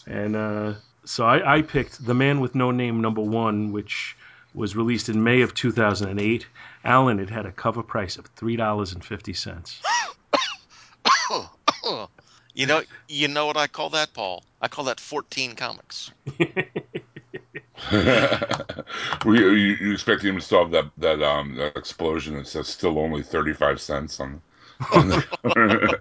And 0.07 0.35
uh, 0.35 0.75
so 1.05 1.27
I, 1.27 1.59
I 1.59 1.63
picked 1.63 2.05
the 2.05 2.15
man 2.15 2.41
with 2.41 2.55
no 2.55 2.71
name 2.71 3.01
number 3.01 3.21
one 3.21 3.73
which 3.73 4.17
was 4.55 4.75
released 4.75 5.09
in 5.09 5.23
may 5.23 5.43
of 5.43 5.55
2008 5.55 6.47
alan 6.85 7.19
it 7.19 7.31
had 7.31 7.47
a 7.47 7.53
cover 7.53 7.83
price 7.83 8.17
of 8.17 8.35
$3.50 8.37 9.81
you 12.55 12.67
know, 12.67 12.83
you 13.09 13.29
know 13.29 13.47
what 13.47 13.57
I 13.57 13.67
call 13.67 13.91
that, 13.91 14.13
Paul? 14.13 14.45
I 14.61 14.69
call 14.69 14.85
that 14.85 15.01
14 15.01 15.55
comics. 15.55 16.11
Were 19.25 19.35
you, 19.35 19.51
you, 19.51 19.77
you 19.81 19.93
expect 19.93 20.23
him 20.23 20.37
to 20.37 20.41
still 20.41 20.63
have 20.63 20.71
that 20.73 20.91
that 20.99 21.23
um 21.23 21.55
that 21.57 21.77
explosion 21.77 22.37
that 22.37 22.47
says 22.47 22.69
still 22.69 22.99
only 22.99 23.23
35 23.23 23.81
cents 23.81 24.21
on, 24.21 24.43
on 24.93 25.09
the 25.09 26.01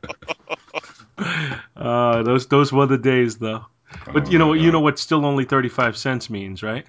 uh, 1.78 2.24
those 2.24 2.48
those 2.48 2.74
were 2.74 2.86
the 2.86 2.98
days 2.98 3.38
though 3.38 3.66
but 4.12 4.30
you 4.30 4.38
know 4.38 4.52
you 4.54 4.72
know 4.72 4.82
what 4.82 5.00
still 5.00 5.26
only 5.26 5.46
35 5.46 5.98
cents 5.98 6.30
means 6.30 6.62
right 6.62 6.86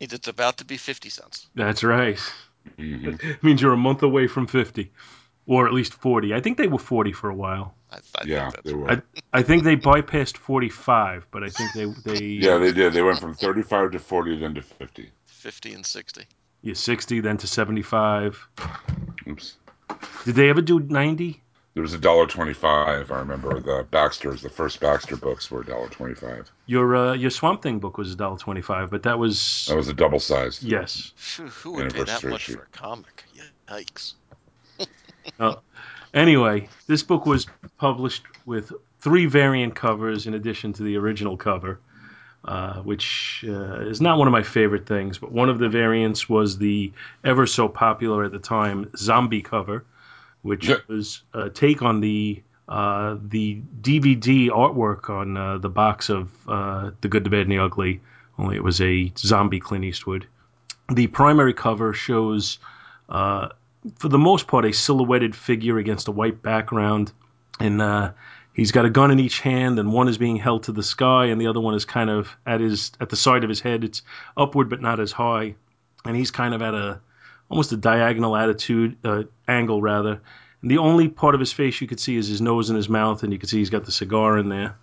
It's 0.00 0.28
about 0.28 0.58
to 0.58 0.64
be 0.64 0.76
50 0.76 1.08
cents. 1.08 1.46
That's 1.54 1.82
right. 1.82 2.20
Mhm. 2.78 3.22
It 3.22 3.42
means 3.42 3.62
you're 3.62 3.72
a 3.72 3.76
month 3.76 4.02
away 4.02 4.26
from 4.26 4.46
50, 4.46 4.90
or 5.46 5.66
at 5.66 5.72
least 5.72 5.94
40. 5.94 6.34
I 6.34 6.40
think 6.40 6.58
they 6.58 6.66
were 6.66 6.78
40 6.78 7.12
for 7.12 7.30
a 7.30 7.34
while. 7.34 7.74
I, 7.90 7.98
I 8.16 8.24
Yeah, 8.26 8.50
think 8.50 8.64
they 8.64 8.72
were. 8.74 8.90
I, 8.90 9.02
I 9.32 9.42
think 9.42 9.64
they 9.64 9.76
bypassed 9.76 10.36
45, 10.36 11.26
but 11.30 11.42
I 11.44 11.48
think 11.50 11.72
they 11.72 11.86
they 12.04 12.18
Yeah, 12.18 12.58
they 12.58 12.72
did. 12.72 12.92
They 12.92 13.02
went 13.02 13.20
from 13.20 13.34
35 13.34 13.92
to 13.92 13.98
40, 13.98 14.38
then 14.38 14.54
to 14.54 14.62
50. 14.62 15.10
50 15.26 15.74
and 15.74 15.84
60. 15.84 16.24
yeah 16.62 16.74
60, 16.74 17.20
then 17.20 17.36
to 17.38 17.46
75. 17.46 18.48
Oops. 19.28 19.56
Did 20.24 20.34
they 20.34 20.48
ever 20.50 20.62
do 20.62 20.80
90? 20.80 21.43
There 21.74 21.82
was 21.82 21.92
a 21.92 21.98
dollar 21.98 22.26
twenty-five. 22.26 23.10
I 23.10 23.18
remember 23.18 23.58
the 23.60 23.84
Baxter's. 23.90 24.42
The 24.42 24.48
first 24.48 24.78
Baxter 24.80 25.16
books 25.16 25.50
were 25.50 25.62
a 25.62 25.66
dollar 25.66 25.88
twenty-five. 25.88 26.50
Your 26.66 26.94
uh, 26.94 27.14
your 27.14 27.30
Swamp 27.30 27.62
Thing 27.62 27.80
book 27.80 27.98
was 27.98 28.14
$1.25, 28.14 28.90
but 28.90 29.02
that 29.02 29.18
was 29.18 29.66
That 29.68 29.76
was 29.76 29.88
a 29.88 29.92
double 29.92 30.20
sized. 30.20 30.62
yes. 30.62 31.12
Phew, 31.16 31.46
who 31.48 31.72
would 31.72 31.92
pay 31.92 32.04
that 32.04 32.22
much 32.24 32.48
issue. 32.48 32.56
for 32.58 32.62
a 32.62 32.66
comic? 32.76 33.24
Yikes. 33.68 34.14
Anyway, 36.12 36.68
this 36.86 37.02
book 37.02 37.26
was 37.26 37.46
published 37.76 38.22
with 38.46 38.72
three 39.00 39.26
variant 39.26 39.74
covers 39.74 40.28
in 40.28 40.34
addition 40.34 40.72
to 40.74 40.84
the 40.84 40.96
original 40.96 41.36
cover, 41.36 41.80
uh, 42.44 42.74
which 42.82 43.44
uh, 43.48 43.80
is 43.80 44.00
not 44.00 44.16
one 44.16 44.28
of 44.28 44.32
my 44.32 44.44
favorite 44.44 44.86
things. 44.86 45.18
But 45.18 45.32
one 45.32 45.48
of 45.48 45.58
the 45.58 45.68
variants 45.68 46.28
was 46.28 46.56
the 46.58 46.92
ever 47.24 47.46
so 47.48 47.68
popular 47.68 48.22
at 48.22 48.30
the 48.30 48.38
time 48.38 48.90
zombie 48.96 49.42
cover, 49.42 49.84
which 50.44 50.68
Yeah. 50.68 50.76
was 50.86 51.22
a 51.32 51.50
take 51.50 51.82
on 51.82 52.00
the 52.00 52.42
uh, 52.68 53.16
the 53.22 53.60
DVD 53.82 54.48
artwork 54.48 55.10
on 55.10 55.36
uh, 55.36 55.58
the 55.58 55.68
box 55.68 56.08
of 56.08 56.30
uh, 56.48 56.92
The 57.02 57.08
Good, 57.08 57.24
the 57.24 57.30
Bad, 57.30 57.42
and 57.42 57.52
the 57.52 57.58
Ugly. 57.58 58.00
Only 58.38 58.56
it 58.56 58.64
was 58.64 58.80
a 58.80 59.12
zombie 59.18 59.60
Clint 59.60 59.84
Eastwood. 59.84 60.26
The 60.90 61.06
primary 61.08 61.52
cover 61.52 61.92
shows 61.92 62.58
uh, 63.08 63.48
for 63.98 64.08
the 64.08 64.18
most 64.18 64.46
part, 64.46 64.64
a 64.64 64.72
silhouetted 64.72 65.36
figure 65.36 65.78
against 65.78 66.08
a 66.08 66.10
white 66.12 66.42
background. 66.42 67.12
And 67.60 67.82
uh, 67.82 68.12
he's 68.54 68.72
got 68.72 68.86
a 68.86 68.90
gun 68.90 69.10
in 69.10 69.20
each 69.20 69.40
hand, 69.40 69.78
and 69.78 69.92
one 69.92 70.08
is 70.08 70.16
being 70.18 70.36
held 70.36 70.64
to 70.64 70.72
the 70.72 70.82
sky, 70.82 71.26
and 71.26 71.40
the 71.40 71.46
other 71.48 71.60
one 71.60 71.74
is 71.74 71.84
kind 71.84 72.08
of 72.10 72.28
at 72.46 72.60
his 72.60 72.92
at 73.00 73.10
the 73.10 73.16
side 73.16 73.44
of 73.44 73.48
his 73.50 73.60
head. 73.60 73.84
It's 73.84 74.02
upward, 74.36 74.68
but 74.70 74.80
not 74.80 75.00
as 75.00 75.12
high. 75.12 75.54
And 76.06 76.16
he's 76.16 76.30
kind 76.30 76.54
of 76.54 76.62
at 76.62 76.74
a 76.74 77.00
almost 77.48 77.72
a 77.72 77.76
diagonal 77.76 78.36
attitude 78.36 78.96
uh, 79.04 79.24
angle, 79.46 79.80
rather. 79.82 80.20
And 80.62 80.70
the 80.70 80.78
only 80.78 81.08
part 81.08 81.34
of 81.34 81.40
his 81.40 81.52
face 81.52 81.80
you 81.80 81.86
could 81.86 82.00
see 82.00 82.16
is 82.16 82.26
his 82.26 82.40
nose 82.40 82.70
and 82.70 82.76
his 82.76 82.88
mouth, 82.88 83.22
and 83.22 83.32
you 83.32 83.38
can 83.38 83.48
see 83.48 83.58
he's 83.58 83.70
got 83.70 83.84
the 83.84 83.92
cigar 83.92 84.38
in 84.38 84.48
there. 84.48 84.76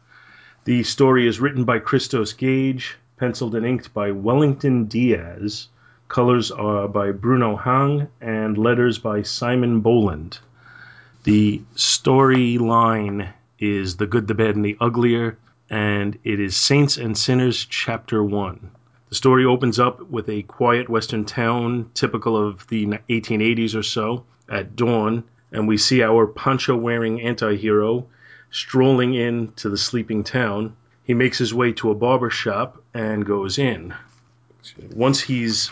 The 0.66 0.84
story 0.84 1.28
is 1.28 1.40
written 1.40 1.64
by 1.64 1.80
Christos 1.80 2.34
Gage, 2.34 2.98
penciled 3.18 3.56
and 3.56 3.66
inked 3.66 3.94
by 3.94 4.12
Wellington 4.12 4.86
Diaz. 4.86 5.70
Colors 6.08 6.52
are 6.52 6.88
by 6.88 7.12
Bruno 7.12 7.56
Hang 7.56 8.10
and 8.20 8.58
letters 8.58 9.00
by 9.00 9.24
Simon 9.24 9.80
Bowland. 9.82 10.40
The 11.24 11.62
storyline 11.76 13.32
is 13.58 13.98
The 13.98 14.08
Good, 14.08 14.28
the 14.28 14.34
Bad, 14.34 14.56
and 14.56 14.66
the 14.66 14.78
Uglier, 14.80 15.38
and 15.70 16.18
it 16.24 16.40
is 16.40 16.56
Saints 16.56 16.98
and 16.98 17.18
Sinners, 17.18 17.66
Chapter 17.66 18.24
1. 18.24 18.72
The 19.12 19.16
story 19.16 19.44
opens 19.44 19.78
up 19.78 20.10
with 20.10 20.30
a 20.30 20.44
quiet 20.44 20.88
western 20.88 21.26
town, 21.26 21.92
typical 21.94 22.38
of 22.38 22.66
the 22.70 22.86
1880s 23.10 23.76
or 23.76 23.84
so, 23.84 24.24
at 24.48 24.78
dawn, 24.78 25.26
and 25.52 25.68
we 25.68 25.76
see 25.76 26.02
our 26.02 26.26
poncho 26.26 26.78
wearing 26.78 27.20
anti 27.20 27.58
hero 27.58 28.08
strolling 28.52 29.14
in 29.14 29.52
to 29.58 29.68
the 29.68 29.78
sleeping 29.78 30.24
town. 30.24 30.78
He 31.04 31.14
makes 31.14 31.38
his 31.38 31.54
way 31.54 31.74
to 31.74 31.92
a 31.92 31.96
barber 31.96 32.30
shop 32.30 32.82
and 32.94 33.26
goes 33.26 33.58
in. 33.58 33.94
Once 34.94 35.20
he's 35.20 35.70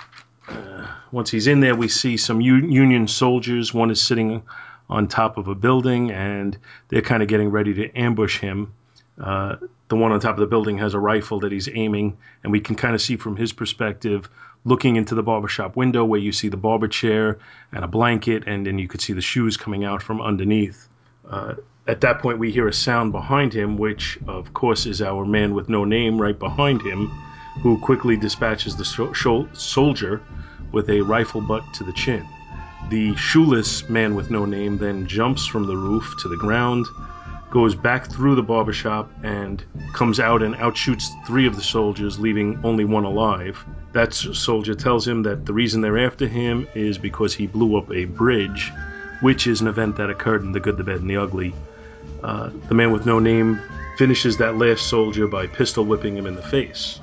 uh, 0.49 0.87
once 1.13 1.31
he's 1.31 1.47
in 1.47 1.61
there, 1.61 1.75
we 1.75 1.87
see 1.87 2.17
some 2.17 2.41
U- 2.41 2.67
Union 2.67 3.07
soldiers. 3.07 3.73
One 3.73 3.89
is 3.89 4.01
sitting 4.01 4.43
on 4.89 5.07
top 5.07 5.37
of 5.37 5.47
a 5.47 5.55
building, 5.55 6.11
and 6.11 6.57
they're 6.89 7.01
kind 7.01 7.23
of 7.23 7.29
getting 7.29 7.51
ready 7.51 7.73
to 7.75 7.97
ambush 7.97 8.39
him. 8.39 8.73
Uh, 9.19 9.57
the 9.89 9.95
one 9.95 10.11
on 10.11 10.19
top 10.19 10.35
of 10.35 10.39
the 10.39 10.47
building 10.47 10.77
has 10.77 10.93
a 10.93 10.99
rifle 10.99 11.41
that 11.41 11.51
he's 11.51 11.67
aiming, 11.67 12.17
and 12.43 12.51
we 12.51 12.59
can 12.59 12.75
kind 12.75 12.95
of 12.95 13.01
see 13.01 13.17
from 13.17 13.35
his 13.35 13.51
perspective, 13.51 14.29
looking 14.65 14.95
into 14.95 15.15
the 15.15 15.23
barbershop 15.23 15.75
window, 15.75 16.05
where 16.05 16.19
you 16.19 16.31
see 16.31 16.49
the 16.49 16.57
barber 16.57 16.87
chair 16.87 17.39
and 17.71 17.83
a 17.83 17.87
blanket, 17.87 18.43
and 18.47 18.65
then 18.65 18.77
you 18.77 18.87
could 18.87 19.01
see 19.01 19.13
the 19.13 19.21
shoes 19.21 19.57
coming 19.57 19.83
out 19.83 20.01
from 20.01 20.21
underneath. 20.21 20.87
Uh, 21.27 21.55
at 21.87 22.01
that 22.01 22.19
point, 22.19 22.37
we 22.37 22.51
hear 22.51 22.67
a 22.67 22.73
sound 22.73 23.11
behind 23.11 23.51
him, 23.51 23.77
which, 23.77 24.19
of 24.27 24.53
course, 24.53 24.85
is 24.85 25.01
our 25.01 25.25
man 25.25 25.53
with 25.53 25.69
no 25.69 25.85
name 25.85 26.21
right 26.21 26.37
behind 26.37 26.81
him, 26.81 27.07
who 27.61 27.79
quickly 27.79 28.15
dispatches 28.15 28.75
the 28.75 28.85
soldier 29.53 30.21
with 30.71 30.89
a 30.89 31.01
rifle 31.01 31.41
butt 31.41 31.63
to 31.73 31.83
the 31.83 31.93
chin. 31.93 32.25
The 32.89 33.15
shoeless 33.15 33.89
man 33.89 34.15
with 34.15 34.29
no 34.29 34.45
name 34.45 34.77
then 34.77 35.07
jumps 35.07 35.45
from 35.45 35.65
the 35.65 35.75
roof 35.75 36.15
to 36.21 36.29
the 36.29 36.37
ground, 36.37 36.85
goes 37.49 37.75
back 37.75 38.11
through 38.11 38.35
the 38.35 38.43
barbershop, 38.43 39.09
and 39.23 39.63
comes 39.93 40.19
out 40.19 40.43
and 40.43 40.55
outshoots 40.55 41.07
three 41.25 41.47
of 41.47 41.55
the 41.55 41.63
soldiers, 41.63 42.19
leaving 42.19 42.59
only 42.63 42.85
one 42.85 43.05
alive. 43.05 43.63
That 43.93 44.13
soldier 44.13 44.75
tells 44.75 45.07
him 45.07 45.23
that 45.23 45.45
the 45.45 45.53
reason 45.53 45.81
they're 45.81 45.97
after 45.97 46.27
him 46.27 46.67
is 46.75 46.97
because 46.97 47.33
he 47.33 47.47
blew 47.47 47.77
up 47.77 47.91
a 47.91 48.05
bridge, 48.05 48.71
which 49.21 49.47
is 49.47 49.61
an 49.61 49.67
event 49.67 49.97
that 49.97 50.09
occurred 50.09 50.43
in 50.43 50.51
The 50.51 50.59
Good, 50.59 50.77
the 50.77 50.83
Bad, 50.83 51.01
and 51.01 51.09
the 51.09 51.17
Ugly. 51.17 51.53
Uh, 52.23 52.51
the 52.67 52.75
man 52.75 52.91
with 52.91 53.05
no 53.05 53.19
name 53.19 53.59
finishes 53.97 54.37
that 54.37 54.57
last 54.57 54.87
soldier 54.87 55.27
by 55.27 55.47
pistol 55.47 55.85
whipping 55.85 56.15
him 56.15 56.25
in 56.25 56.35
the 56.35 56.41
face. 56.41 56.99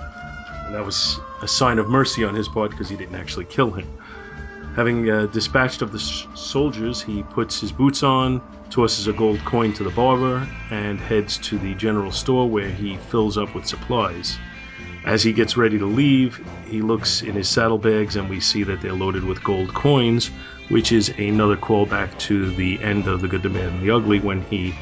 And 0.65 0.75
that 0.75 0.85
was 0.85 1.19
a 1.43 1.49
sign 1.49 1.79
of 1.79 1.89
mercy 1.89 2.25
on 2.25 2.35
his 2.35 2.49
part 2.49 2.71
because 2.71 2.89
he 2.89 2.97
didn't 2.97 3.17
actually 3.17 3.45
kill 3.47 3.71
him. 3.71 3.87
Having 4.77 5.11
uh, 5.11 5.27
dispatched 5.27 5.83
of 5.83 5.93
the 5.93 5.99
soldiers, 5.99 7.01
he 7.03 7.23
puts 7.23 7.61
his 7.61 7.73
boots 7.73 8.03
on, 8.03 8.43
tosses 8.71 9.07
a 9.07 9.13
gold 9.13 9.45
coin 9.45 9.73
to 9.75 9.85
the 9.85 9.91
barber, 9.91 10.47
and 10.71 11.01
heads 11.01 11.39
to 11.39 11.59
the 11.59 11.75
general 11.75 12.13
store 12.13 12.49
where 12.49 12.69
he 12.69 12.97
fills 12.97 13.39
up 13.39 13.55
with 13.55 13.67
supplies. 13.67 14.39
As 15.07 15.23
he 15.23 15.33
gets 15.33 15.57
ready 15.57 15.79
to 15.79 15.87
leave, 15.87 16.45
he 16.67 16.83
looks 16.83 17.23
in 17.23 17.35
his 17.35 17.49
saddlebags 17.49 18.17
and 18.17 18.29
we 18.29 18.41
see 18.41 18.65
that 18.65 18.81
they're 18.81 18.93
loaded 18.93 19.23
with 19.23 19.45
gold 19.45 19.73
coins, 19.73 20.31
which 20.69 20.91
is 20.91 21.11
another 21.11 21.57
callback 21.57 22.19
to 22.19 22.51
the 22.57 22.83
end 22.83 23.07
of 23.07 23.21
The 23.21 23.29
Good, 23.29 23.43
the 23.43 23.51
Bad, 23.51 23.69
and 23.69 23.83
the 23.83 23.93
Ugly 23.93 24.19
when 24.19 24.43
he 24.43 24.75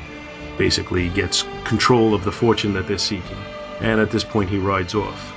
basically 0.56 1.10
gets 1.10 1.44
control 1.64 2.14
of 2.14 2.24
the 2.24 2.32
fortune 2.32 2.72
that 2.72 2.86
they're 2.86 2.96
seeking. 2.96 3.36
And 3.80 4.00
at 4.00 4.10
this 4.10 4.24
point, 4.24 4.48
he 4.48 4.58
rides 4.58 4.94
off. 4.94 5.34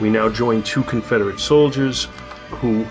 We 0.00 0.08
now 0.08 0.30
join 0.30 0.62
two 0.62 0.84
Confederate 0.84 1.38
soldiers 1.38 2.04
who 2.48 2.86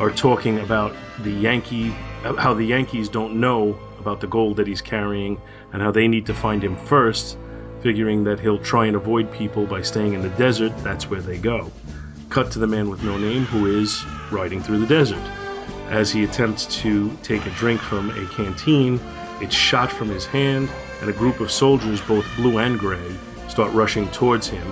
are 0.00 0.10
talking 0.10 0.58
about 0.58 0.96
the 1.20 1.30
Yankee, 1.30 1.90
how 2.22 2.54
the 2.54 2.64
Yankees 2.64 3.08
don't 3.08 3.38
know 3.38 3.78
about 4.00 4.20
the 4.20 4.26
gold 4.26 4.56
that 4.56 4.66
he's 4.66 4.80
carrying, 4.80 5.40
and 5.72 5.82
how 5.82 5.90
they 5.90 6.08
need 6.08 6.26
to 6.26 6.34
find 6.34 6.64
him 6.64 6.76
first, 6.76 7.38
figuring 7.82 8.24
that 8.24 8.40
he'll 8.40 8.58
try 8.58 8.86
and 8.86 8.96
avoid 8.96 9.30
people 9.32 9.66
by 9.66 9.82
staying 9.82 10.14
in 10.14 10.22
the 10.22 10.28
desert. 10.30 10.76
That's 10.78 11.08
where 11.08 11.20
they 11.20 11.38
go. 11.38 11.70
Cut 12.28 12.50
to 12.52 12.58
the 12.58 12.66
man 12.66 12.90
with 12.90 13.02
no 13.02 13.16
name 13.18 13.44
who 13.44 13.66
is 13.66 14.04
riding 14.30 14.62
through 14.62 14.80
the 14.80 14.86
desert. 14.86 15.22
As 15.88 16.10
he 16.10 16.24
attempts 16.24 16.66
to 16.82 17.10
take 17.22 17.44
a 17.46 17.50
drink 17.50 17.80
from 17.80 18.10
a 18.10 18.26
canteen, 18.28 19.00
it's 19.40 19.54
shot 19.54 19.90
from 19.90 20.08
his 20.08 20.26
hand, 20.26 20.68
and 21.00 21.10
a 21.10 21.12
group 21.12 21.40
of 21.40 21.50
soldiers, 21.50 22.00
both 22.00 22.26
blue 22.36 22.58
and 22.58 22.78
gray, 22.78 23.10
start 23.48 23.72
rushing 23.72 24.08
towards 24.10 24.46
him. 24.46 24.66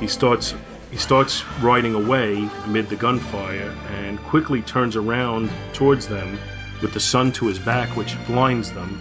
He 0.00 0.08
starts 0.08 0.54
he 0.90 0.96
starts 0.96 1.44
riding 1.60 1.94
away 1.94 2.48
amid 2.64 2.88
the 2.88 2.94
gunfire 2.96 3.74
and 3.88 4.18
quickly 4.20 4.62
turns 4.62 4.94
around 4.94 5.50
towards 5.72 6.06
them 6.06 6.38
with 6.82 6.92
the 6.92 7.00
sun 7.00 7.32
to 7.32 7.46
his 7.46 7.58
back, 7.58 7.96
which 7.96 8.16
blinds 8.26 8.72
them. 8.72 8.98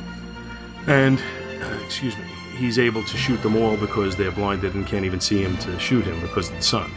And, 0.88 1.20
uh, 1.62 1.80
excuse 1.86 2.18
me, 2.18 2.26
he's 2.58 2.80
able 2.80 3.04
to 3.04 3.18
shoot 3.18 3.42
them 3.42 3.56
all 3.56 3.78
because 3.78 4.16
they're 4.16 4.32
blinded 4.32 4.76
and 4.76 4.86
can't 4.86 5.06
even 5.06 5.20
see 5.20 5.42
him 5.42 5.58
to 5.60 5.80
shoot 5.80 6.06
him 6.06 6.20
because 6.22 6.50
of 6.50 6.56
the 6.56 6.62
sun. 6.62 6.92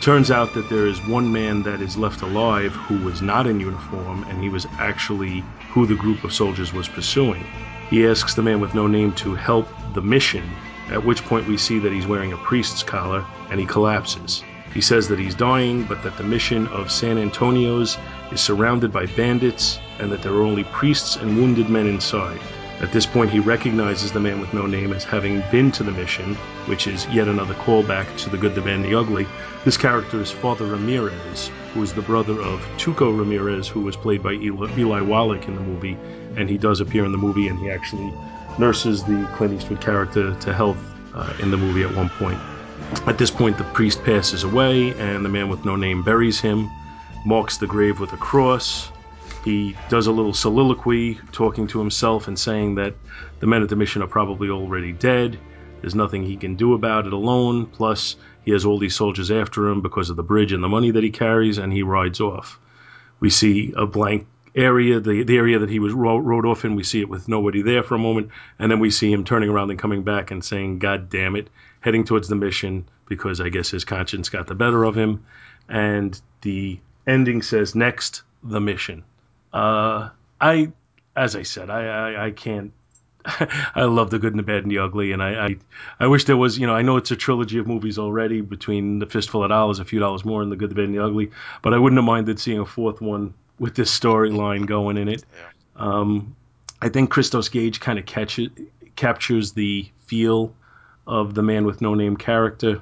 Turns 0.00 0.32
out 0.32 0.52
that 0.54 0.68
there 0.68 0.86
is 0.86 0.98
one 1.06 1.32
man 1.32 1.62
that 1.62 1.80
is 1.80 1.96
left 1.96 2.22
alive 2.22 2.72
who 2.72 2.98
was 3.04 3.22
not 3.22 3.46
in 3.46 3.60
uniform, 3.60 4.24
and 4.24 4.42
he 4.42 4.48
was 4.48 4.66
actually 4.78 5.44
who 5.70 5.86
the 5.86 5.94
group 5.94 6.24
of 6.24 6.32
soldiers 6.32 6.72
was 6.72 6.88
pursuing. 6.88 7.44
He 7.88 8.06
asks 8.06 8.34
the 8.34 8.42
man 8.42 8.60
with 8.60 8.74
no 8.74 8.88
name 8.88 9.12
to 9.14 9.34
help 9.34 9.68
the 9.94 10.02
mission, 10.02 10.50
at 10.88 11.04
which 11.04 11.24
point 11.24 11.46
we 11.46 11.56
see 11.56 11.78
that 11.78 11.92
he's 11.92 12.06
wearing 12.06 12.32
a 12.32 12.36
priest's 12.38 12.82
collar 12.82 13.24
and 13.50 13.60
he 13.60 13.66
collapses. 13.66 14.42
He 14.74 14.80
says 14.80 15.08
that 15.08 15.18
he's 15.18 15.34
dying, 15.34 15.84
but 15.84 16.02
that 16.02 16.16
the 16.16 16.24
mission 16.24 16.66
of 16.68 16.90
San 16.90 17.18
Antonio's 17.18 17.98
is 18.30 18.40
surrounded 18.40 18.92
by 18.92 19.06
bandits 19.06 19.78
and 19.98 20.10
that 20.10 20.22
there 20.22 20.32
are 20.32 20.42
only 20.42 20.64
priests 20.64 21.16
and 21.16 21.36
wounded 21.36 21.68
men 21.68 21.86
inside. 21.86 22.40
At 22.80 22.90
this 22.90 23.06
point, 23.06 23.30
he 23.30 23.38
recognizes 23.38 24.10
the 24.10 24.18
man 24.18 24.40
with 24.40 24.52
no 24.52 24.66
name 24.66 24.92
as 24.92 25.04
having 25.04 25.40
been 25.52 25.70
to 25.72 25.84
the 25.84 25.92
mission, 25.92 26.34
which 26.66 26.88
is 26.88 27.06
yet 27.08 27.28
another 27.28 27.54
callback 27.54 28.16
to 28.18 28.30
the 28.30 28.36
good, 28.36 28.56
the 28.56 28.60
bad, 28.60 28.76
and 28.76 28.84
the 28.84 28.98
ugly. 28.98 29.24
This 29.64 29.76
character 29.76 30.20
is 30.20 30.32
Father 30.32 30.66
Ramirez, 30.66 31.52
who 31.74 31.82
is 31.82 31.92
the 31.92 32.02
brother 32.02 32.40
of 32.40 32.60
Tuco 32.78 33.16
Ramirez, 33.16 33.68
who 33.68 33.82
was 33.82 33.94
played 33.94 34.20
by 34.20 34.32
Eli, 34.32 35.00
Wallach 35.00 35.46
in 35.46 35.54
the 35.54 35.60
movie, 35.60 35.96
and 36.36 36.48
he 36.50 36.58
does 36.58 36.80
appear 36.80 37.04
in 37.04 37.12
the 37.12 37.18
movie, 37.18 37.46
and 37.46 37.58
he 37.60 37.70
actually 37.70 38.12
nurses 38.58 39.04
the 39.04 39.30
Clint 39.36 39.54
Eastwood 39.54 39.80
character 39.80 40.34
to 40.34 40.52
health 40.52 40.78
uh, 41.14 41.32
in 41.40 41.52
the 41.52 41.56
movie 41.56 41.84
at 41.84 41.94
one 41.94 42.08
point. 42.08 42.40
At 43.06 43.18
this 43.18 43.30
point, 43.30 43.58
the 43.58 43.64
priest 43.64 44.02
passes 44.04 44.44
away, 44.44 44.92
and 44.92 45.24
the 45.24 45.28
man 45.28 45.48
with 45.48 45.64
no 45.64 45.76
name 45.76 46.02
buries 46.02 46.40
him, 46.40 46.70
marks 47.24 47.56
the 47.56 47.66
grave 47.66 47.98
with 47.98 48.12
a 48.12 48.16
cross. 48.16 48.90
He 49.44 49.74
does 49.88 50.06
a 50.06 50.12
little 50.12 50.32
soliloquy, 50.32 51.18
talking 51.32 51.66
to 51.68 51.80
himself 51.80 52.28
and 52.28 52.38
saying 52.38 52.76
that 52.76 52.94
the 53.40 53.46
men 53.46 53.62
at 53.62 53.68
the 53.68 53.76
mission 53.76 54.02
are 54.02 54.06
probably 54.06 54.50
already 54.50 54.92
dead. 54.92 55.38
There's 55.80 55.96
nothing 55.96 56.22
he 56.22 56.36
can 56.36 56.54
do 56.54 56.74
about 56.74 57.08
it 57.08 57.12
alone. 57.12 57.66
Plus, 57.66 58.14
he 58.44 58.52
has 58.52 58.64
all 58.64 58.78
these 58.78 58.94
soldiers 58.94 59.32
after 59.32 59.68
him 59.68 59.82
because 59.82 60.10
of 60.10 60.16
the 60.16 60.22
bridge 60.22 60.52
and 60.52 60.62
the 60.62 60.68
money 60.68 60.92
that 60.92 61.02
he 61.02 61.10
carries, 61.10 61.58
and 61.58 61.72
he 61.72 61.82
rides 61.82 62.20
off. 62.20 62.60
We 63.18 63.30
see 63.30 63.72
a 63.76 63.84
blank 63.84 64.26
area, 64.54 65.00
the, 65.00 65.24
the 65.24 65.36
area 65.36 65.58
that 65.58 65.70
he 65.70 65.80
was 65.80 65.92
ro- 65.92 66.18
rode 66.18 66.46
off 66.46 66.64
in. 66.64 66.76
We 66.76 66.84
see 66.84 67.00
it 67.00 67.08
with 67.08 67.26
nobody 67.28 67.62
there 67.62 67.82
for 67.82 67.96
a 67.96 67.98
moment, 67.98 68.30
and 68.58 68.70
then 68.70 68.78
we 68.78 68.90
see 68.90 69.10
him 69.10 69.24
turning 69.24 69.48
around 69.48 69.70
and 69.70 69.78
coming 69.78 70.04
back 70.04 70.30
and 70.30 70.44
saying, 70.44 70.78
"God 70.78 71.10
damn 71.10 71.34
it!" 71.34 71.50
Heading 71.82 72.04
towards 72.04 72.28
the 72.28 72.36
mission 72.36 72.88
because 73.06 73.40
I 73.40 73.50
guess 73.50 73.70
his 73.70 73.84
conscience 73.84 74.30
got 74.30 74.46
the 74.46 74.54
better 74.54 74.84
of 74.84 74.96
him. 74.96 75.24
And 75.68 76.18
the 76.40 76.80
ending 77.06 77.42
says, 77.42 77.74
"Next, 77.74 78.22
the 78.42 78.60
mission." 78.60 79.04
Uh, 79.52 80.08
I, 80.40 80.72
as 81.14 81.36
I 81.36 81.42
said, 81.42 81.68
I, 81.68 81.84
I, 81.84 82.26
I 82.26 82.30
can't. 82.30 82.72
I 83.24 83.84
love 83.84 84.10
the 84.10 84.18
good 84.18 84.32
and 84.32 84.38
the 84.38 84.42
bad 84.42 84.62
and 84.62 84.70
the 84.70 84.78
ugly, 84.78 85.12
and 85.12 85.22
I, 85.22 85.46
I, 85.46 85.56
I 86.00 86.06
wish 86.08 86.24
there 86.24 86.36
was, 86.36 86.58
you 86.58 86.66
know, 86.66 86.74
I 86.74 86.82
know 86.82 86.96
it's 86.96 87.12
a 87.12 87.16
trilogy 87.16 87.58
of 87.58 87.68
movies 87.68 87.96
already 87.96 88.40
between 88.40 88.98
the 88.98 89.06
Fistful 89.06 89.44
of 89.44 89.50
Dollars, 89.50 89.78
a 89.78 89.84
few 89.84 90.00
dollars 90.00 90.24
more, 90.24 90.42
and 90.42 90.50
the 90.50 90.56
good, 90.56 90.70
the 90.70 90.74
bad, 90.74 90.86
and 90.86 90.94
the 90.94 91.04
ugly. 91.04 91.30
But 91.62 91.72
I 91.72 91.78
wouldn't 91.78 91.98
have 91.98 92.04
minded 92.04 92.40
seeing 92.40 92.58
a 92.58 92.66
fourth 92.66 93.00
one 93.00 93.34
with 93.60 93.76
this 93.76 93.96
storyline 93.96 94.66
going 94.66 94.96
in 94.96 95.08
it. 95.08 95.24
Um, 95.76 96.34
I 96.80 96.88
think 96.88 97.10
Christos 97.10 97.48
Gage 97.48 97.78
kind 97.78 97.98
of 97.98 98.06
catches 98.06 98.48
captures 98.96 99.52
the 99.52 99.88
feel 100.06 100.52
of 101.06 101.34
the 101.34 101.42
man 101.42 101.64
with 101.64 101.80
no 101.80 101.94
name 101.94 102.16
character. 102.16 102.80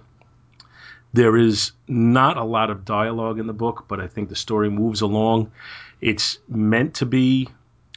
There 1.13 1.37
is 1.37 1.73
not 1.89 2.37
a 2.37 2.45
lot 2.45 2.71
of 2.71 2.85
dialogue 2.85 3.39
in 3.39 3.47
the 3.47 3.53
book, 3.53 3.87
but 3.89 4.01
I 4.01 4.07
think 4.07 4.29
the 4.29 4.37
story 4.37 4.71
moves 4.71 5.01
along. 5.01 5.51
It's 6.01 6.39
meant 6.49 6.95
to 6.95 7.07
be 7.07 7.49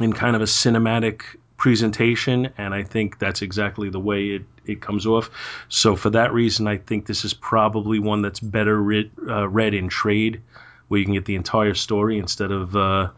in 0.02 0.14
kind 0.14 0.36
of 0.36 0.42
a 0.42 0.46
cinematic 0.46 1.22
presentation, 1.58 2.50
and 2.58 2.74
I 2.74 2.84
think 2.84 3.20
that's 3.20 3.42
exactly 3.42 3.90
the 3.90 4.00
way 4.00 4.30
it, 4.30 4.44
it 4.66 4.82
comes 4.82 5.06
off. 5.06 5.30
So, 5.70 5.96
for 5.96 6.10
that 6.10 6.34
reason, 6.34 6.68
I 6.68 6.78
think 6.78 7.06
this 7.06 7.24
is 7.24 7.34
probably 7.34 8.00
one 8.00 8.22
that's 8.22 8.40
better 8.40 8.82
read, 8.82 9.12
uh, 9.28 9.48
read 9.48 9.74
in 9.74 9.90
trade, 9.90 10.42
where 10.88 11.00
you 11.00 11.06
can 11.06 11.14
get 11.14 11.26
the 11.26 11.36
entire 11.36 11.76
story 11.76 12.18
instead 12.18 12.52
of 12.52 12.76
uh, 12.76 13.12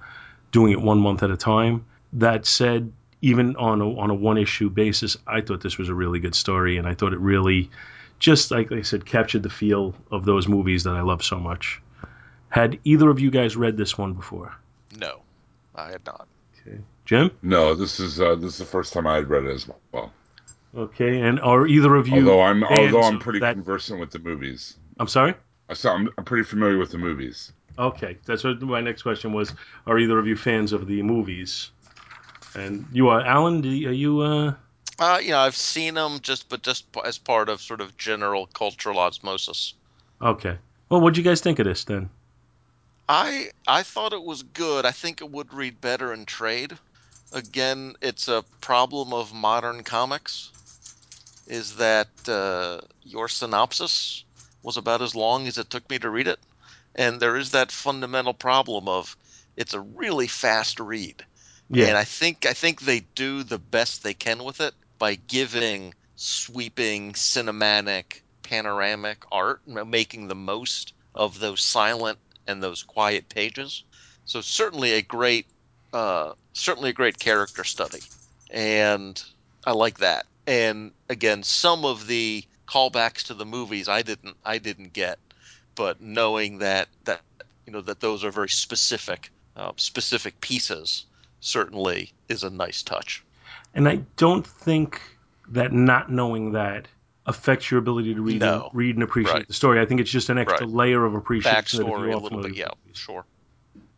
doing 0.52 0.73
it 0.73 0.82
one 0.82 0.99
month 0.99 1.23
at 1.23 1.32
a 1.32 1.38
time. 1.38 1.86
That 2.14 2.45
said, 2.45 2.91
even 3.26 3.56
on 3.56 3.81
a, 3.81 3.97
on 3.97 4.11
a 4.11 4.14
one 4.14 4.38
issue 4.38 4.69
basis, 4.69 5.18
I 5.26 5.41
thought 5.41 5.61
this 5.61 5.80
was 5.80 5.89
a 5.89 5.95
really 5.95 6.19
good 6.19 6.35
story, 6.35 6.77
and 6.77 6.88
I 6.88 6.93
thought 6.93 7.11
it 7.11 7.19
really, 7.19 7.72
just 8.19 8.52
like 8.52 8.72
I 8.72 8.84
said, 8.84 9.03
captured 9.06 9.41
the 9.41 9.49
feel 9.49 9.95
of 10.11 10.26
those 10.26 10.47
movies 10.47 10.84
that 10.84 10.93
I 10.93 11.02
love 11.02 11.23
so 11.23 11.39
much. 11.39 11.81
Had 12.49 12.77
either 12.84 13.10
of 13.10 13.19
you 13.19 13.31
guys 13.31 13.57
read 13.57 13.77
this 13.77 13.97
one 13.97 14.14
before? 14.14 14.56
No, 14.99 15.22
I 15.73 15.89
had 15.89 16.06
not. 16.06 16.27
Okay, 16.68 16.77
Jim. 17.06 17.31
No, 17.41 17.73
this 17.73 17.99
is 17.99 18.22
uh, 18.22 18.35
this 18.35 18.53
is 18.53 18.57
the 18.60 18.65
first 18.65 18.93
time 18.93 19.07
I 19.07 19.15
had 19.15 19.27
read 19.27 19.43
it 19.45 19.52
as 19.52 19.68
well. 19.91 20.14
Okay, 20.77 21.22
and 21.22 21.39
are 21.39 21.65
either 21.65 21.95
of 21.95 22.07
you? 22.07 22.18
although 22.19 22.41
I'm 22.41 22.64
although 22.64 23.02
I'm 23.02 23.18
pretty 23.19 23.39
that- 23.39 23.56
conversant 23.56 23.99
with 23.99 24.11
the 24.11 24.19
movies. 24.19 24.77
I'm 24.99 25.07
sorry. 25.07 25.34
I 25.68 25.73
saw 25.73 25.95
I'm, 25.95 26.10
I'm 26.18 26.23
pretty 26.23 26.43
familiar 26.43 26.77
with 26.77 26.91
the 26.91 26.99
movies. 26.99 27.52
Okay, 27.77 28.18
that's 28.26 28.43
what 28.43 28.61
my 28.61 28.80
next 28.81 29.02
question 29.02 29.34
was. 29.34 29.53
Are 29.88 29.97
either 29.97 30.19
of 30.19 30.27
you 30.27 30.38
fans 30.38 30.72
of 30.73 30.85
the 30.88 31.02
movies? 31.02 31.72
And 32.56 32.86
you 32.91 33.10
are, 33.10 33.22
Alan. 33.22 33.61
Do 33.61 33.69
you, 33.69 33.90
are 33.90 33.94
you? 33.94 34.19
Uh, 34.22 34.53
Uh, 34.98 35.19
know, 35.27 35.40
I've 35.40 35.56
seen 35.56 35.95
them 35.95 36.19
just, 36.22 36.48
but 36.49 36.64
just 36.64 36.86
as 37.03 37.18
part 37.18 37.49
of 37.49 37.61
sort 37.61 37.82
of 37.82 37.98
general 37.98 38.48
cultural 38.48 38.99
osmosis. 38.99 39.73
Okay. 40.22 40.57
Well, 40.90 41.02
what'd 41.02 41.18
you 41.18 41.23
guys 41.23 41.41
think 41.41 41.60
of 41.60 41.65
this 41.65 41.84
then? 41.84 42.10
I 43.07 43.49
I 43.68 43.84
thought 43.84 44.14
it 44.14 44.23
was 44.23 44.44
good. 44.44 44.86
I 44.86 44.91
think 44.91 45.22
it 45.22 45.30
would 45.30 45.53
read 45.53 45.82
better 45.82 46.14
in 46.14 46.26
trade. 46.26 46.77
Again, 47.32 47.95
it's 48.02 48.27
a 48.27 48.45
problem 48.61 49.14
of 49.14 49.34
modern 49.34 49.84
comics. 49.84 50.52
Is 51.48 51.76
that 51.76 52.07
uh, 52.27 52.80
your 53.03 53.27
synopsis 53.27 54.23
was 54.64 54.77
about 54.77 55.02
as 55.02 55.14
long 55.14 55.48
as 55.48 55.57
it 55.57 55.69
took 55.69 55.88
me 55.90 55.99
to 55.99 56.10
read 56.10 56.27
it, 56.27 56.40
and 56.95 57.19
there 57.19 57.36
is 57.36 57.52
that 57.52 57.72
fundamental 57.72 58.34
problem 58.34 58.88
of 58.88 59.15
it's 59.56 59.73
a 59.76 59.80
really 59.80 60.27
fast 60.27 60.80
read. 60.80 61.23
Yeah. 61.69 61.87
And 61.87 61.97
I 61.97 62.03
think 62.03 62.45
I 62.45 62.53
think 62.53 62.81
they 62.81 63.01
do 63.15 63.43
the 63.43 63.59
best 63.59 64.03
they 64.03 64.13
can 64.13 64.43
with 64.43 64.61
it 64.61 64.73
by 64.99 65.15
giving 65.15 65.93
sweeping 66.15 67.13
cinematic 67.13 68.21
panoramic 68.43 69.23
art, 69.31 69.61
making 69.67 70.27
the 70.27 70.35
most 70.35 70.93
of 71.15 71.39
those 71.39 71.61
silent 71.61 72.19
and 72.47 72.61
those 72.61 72.83
quiet 72.83 73.29
pages. 73.29 73.83
So 74.25 74.41
certainly 74.41 74.93
a 74.93 75.01
great 75.01 75.47
uh, 75.93 76.33
certainly 76.53 76.89
a 76.91 76.93
great 76.93 77.19
character 77.19 77.63
study. 77.63 78.01
And 78.49 79.21
I 79.65 79.71
like 79.71 79.99
that. 79.99 80.25
And 80.47 80.93
again, 81.09 81.43
some 81.43 81.85
of 81.85 82.07
the 82.07 82.43
callbacks 82.67 83.23
to 83.25 83.33
the 83.33 83.45
movies 83.45 83.87
I 83.89 84.01
didn't 84.03 84.37
I 84.45 84.59
didn't 84.59 84.93
get, 84.93 85.19
but 85.75 85.99
knowing 86.01 86.59
that 86.59 86.89
that 87.05 87.21
you 87.65 87.73
know 87.73 87.81
that 87.81 87.99
those 88.01 88.23
are 88.23 88.31
very 88.31 88.49
specific 88.49 89.31
uh, 89.55 89.71
specific 89.77 90.39
pieces 90.41 91.05
certainly 91.45 92.11
is 92.27 92.43
a 92.43 92.49
nice 92.49 92.81
touch. 92.81 93.23
And 93.73 93.88
I 93.88 93.97
don't 94.17 94.45
think 94.45 95.01
that 95.49 95.72
not 95.73 96.11
knowing 96.11 96.51
that 96.53 96.88
affects 97.27 97.69
your 97.69 97.80
ability 97.80 98.13
to 98.15 98.22
read 98.22 98.39
No. 98.39 98.63
and, 98.63 98.63
read 98.73 98.95
and 98.95 99.03
appreciate 99.03 99.34
Right. 99.34 99.47
the 99.47 99.53
story. 99.53 99.80
I 99.80 99.85
think 99.85 100.01
it's 100.01 100.09
just 100.11 100.30
an 100.30 100.38
extra 100.38 100.65
Right. 100.65 100.76
layer 100.76 101.05
of 101.05 101.13
appreciation. 101.13 101.80
Backstory 101.84 102.13
a 102.13 102.17
little 102.17 102.41
bit, 102.41 102.55
yeah, 102.55 102.69
sure. 102.93 103.26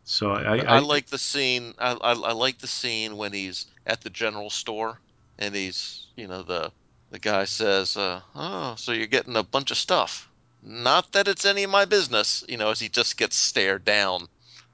So 0.04 0.32
I, 0.32 0.56
I, 0.56 0.76
I, 0.76 0.78
like 0.78 1.06
the 1.08 1.18
scene. 1.18 1.74
I, 1.78 1.92
I, 1.92 2.12
I 2.12 2.32
like 2.32 2.58
the 2.58 2.66
scene 2.66 3.16
when 3.18 3.32
he's 3.32 3.66
at 3.86 4.00
the 4.00 4.10
general 4.10 4.48
store 4.48 5.00
and 5.38 5.54
he's, 5.54 6.06
you 6.16 6.26
know, 6.26 6.42
the 6.42 6.72
the 7.10 7.18
guy 7.18 7.44
says, 7.44 7.96
uh, 7.96 8.20
"Oh, 8.34 8.74
so 8.76 8.92
you're 8.92 9.06
getting 9.06 9.36
a 9.36 9.42
bunch 9.42 9.70
of 9.70 9.76
stuff." 9.76 10.28
Not 10.62 11.12
that 11.12 11.28
it's 11.28 11.44
any 11.44 11.62
of 11.62 11.70
my 11.70 11.84
business, 11.84 12.42
you 12.48 12.56
know, 12.56 12.70
as 12.70 12.80
he 12.80 12.88
just 12.88 13.16
gets 13.16 13.36
stared 13.36 13.84
down 13.84 14.28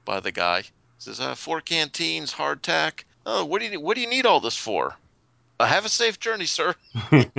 by 0.05 0.19
the 0.21 0.31
guy. 0.31 0.63
He 0.97 1.03
says, 1.03 1.19
uh, 1.19 1.35
four 1.35 1.61
canteens, 1.61 2.33
hardtack. 2.33 3.03
Oh, 3.25 3.45
what 3.45 3.59
do 3.59 3.67
you 3.67 3.79
what 3.79 3.95
do 3.95 4.01
you 4.01 4.09
need 4.09 4.25
all 4.25 4.39
this 4.39 4.57
for? 4.57 4.95
Uh, 5.59 5.65
have 5.65 5.85
a 5.85 5.89
safe 5.89 6.19
journey, 6.19 6.45
sir. 6.45 6.75
it, 7.11 7.31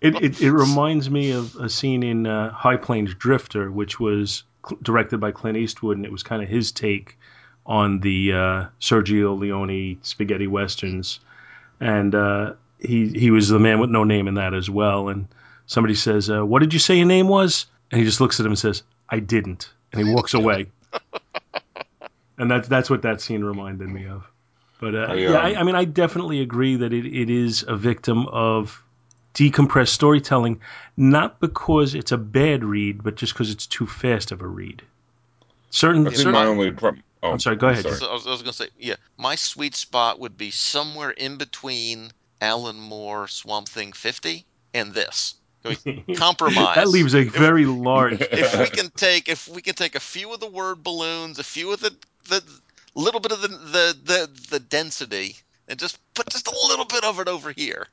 it, 0.00 0.40
it 0.40 0.52
reminds 0.52 1.10
me 1.10 1.32
of 1.32 1.56
a 1.56 1.68
scene 1.68 2.02
in 2.02 2.26
uh, 2.26 2.52
High 2.52 2.76
Plains 2.76 3.14
Drifter, 3.14 3.70
which 3.70 3.98
was 3.98 4.44
cl- 4.66 4.78
directed 4.82 5.18
by 5.18 5.32
Clint 5.32 5.58
Eastwood, 5.58 5.96
and 5.96 6.06
it 6.06 6.12
was 6.12 6.22
kind 6.22 6.42
of 6.42 6.48
his 6.48 6.72
take 6.72 7.18
on 7.66 8.00
the 8.00 8.32
uh, 8.32 8.66
Sergio 8.80 9.38
Leone 9.38 9.98
spaghetti 10.02 10.46
westerns. 10.46 11.20
And 11.80 12.14
uh, 12.14 12.54
he 12.78 13.08
he 13.08 13.30
was 13.30 13.48
the 13.48 13.58
man 13.58 13.80
with 13.80 13.90
no 13.90 14.04
name 14.04 14.28
in 14.28 14.34
that 14.34 14.54
as 14.54 14.70
well. 14.70 15.08
And 15.08 15.26
somebody 15.66 15.94
says, 15.94 16.30
uh, 16.30 16.44
"What 16.44 16.60
did 16.60 16.72
you 16.72 16.78
say 16.78 16.96
your 16.96 17.06
name 17.06 17.28
was?" 17.28 17.66
And 17.90 17.98
he 17.98 18.04
just 18.04 18.20
looks 18.20 18.38
at 18.38 18.46
him 18.46 18.52
and 18.52 18.58
says, 18.58 18.82
"I 19.08 19.18
didn't," 19.18 19.70
and 19.92 20.06
he 20.06 20.14
walks 20.14 20.34
away. 20.34 20.66
and 22.40 22.50
that's 22.50 22.68
that's 22.68 22.88
what 22.88 23.02
that 23.02 23.20
scene 23.20 23.44
reminded 23.44 23.88
me 23.88 24.06
of. 24.06 24.26
But 24.80 24.94
uh, 24.94 24.98
I, 24.98 25.14
yeah, 25.14 25.32
I, 25.32 25.52
um, 25.52 25.58
I 25.58 25.62
mean, 25.64 25.74
I 25.74 25.84
definitely 25.84 26.40
agree 26.40 26.76
that 26.76 26.92
it, 26.92 27.04
it 27.04 27.28
is 27.28 27.64
a 27.68 27.76
victim 27.76 28.26
of 28.28 28.82
decompressed 29.34 29.90
storytelling, 29.90 30.58
not 30.96 31.38
because 31.38 31.94
it's 31.94 32.12
a 32.12 32.16
bad 32.16 32.64
read, 32.64 33.02
but 33.02 33.14
just 33.14 33.34
because 33.34 33.50
it's 33.50 33.66
too 33.66 33.86
fast 33.86 34.32
of 34.32 34.40
a 34.40 34.46
read. 34.46 34.82
Certain, 35.68 36.06
I 36.06 36.10
think 36.10 36.16
certain 36.16 36.32
my 36.32 36.46
only 36.46 36.70
problem. 36.70 37.04
Oh, 37.22 37.32
I'm 37.32 37.38
sorry, 37.38 37.56
go 37.56 37.68
ahead. 37.68 37.84
So 37.84 38.08
I 38.08 38.14
was, 38.14 38.26
I 38.26 38.30
was 38.30 38.40
going 38.40 38.52
to 38.52 38.56
say, 38.56 38.68
yeah, 38.78 38.96
my 39.18 39.34
sweet 39.34 39.74
spot 39.74 40.18
would 40.18 40.38
be 40.38 40.50
somewhere 40.50 41.10
in 41.10 41.36
between 41.36 42.10
Alan 42.40 42.80
Moore 42.80 43.28
Swamp 43.28 43.68
Thing 43.68 43.92
50 43.92 44.46
and 44.72 44.94
this. 44.94 45.34
Compromise. 46.16 46.76
that 46.76 46.88
leaves 46.88 47.14
a 47.14 47.24
very 47.24 47.66
large. 47.66 48.18
if 48.18 48.58
we 48.58 48.66
can 48.70 48.88
take 48.96 49.28
if 49.28 49.46
we 49.46 49.60
can 49.60 49.74
take 49.74 49.94
a 49.94 50.00
few 50.00 50.32
of 50.32 50.40
the 50.40 50.48
word 50.48 50.82
balloons, 50.82 51.38
a 51.38 51.44
few 51.44 51.70
of 51.70 51.80
the 51.80 51.94
the 52.28 52.42
little 52.94 53.20
bit 53.20 53.32
of 53.32 53.42
the 53.42 53.48
the 53.48 53.98
the, 54.04 54.30
the 54.50 54.60
density, 54.60 55.36
and 55.68 55.78
just 55.78 55.98
put 56.14 56.28
just 56.30 56.46
a 56.46 56.66
little 56.68 56.84
bit 56.84 57.04
of 57.04 57.20
it 57.20 57.28
over 57.28 57.52
here, 57.52 57.86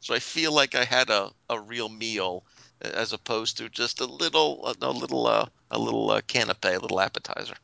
so 0.00 0.14
I 0.14 0.18
feel 0.18 0.52
like 0.52 0.74
I 0.74 0.84
had 0.84 1.10
a, 1.10 1.30
a 1.50 1.58
real 1.60 1.88
meal 1.88 2.44
as 2.80 3.12
opposed 3.12 3.56
to 3.58 3.68
just 3.68 4.00
a 4.00 4.04
little 4.06 4.74
a, 4.80 4.90
little 4.90 5.26
uh, 5.26 5.46
a 5.70 5.78
little 5.78 6.10
uh, 6.10 6.20
canapé, 6.22 6.76
a 6.76 6.80
little 6.80 7.00
appetizer. 7.00 7.54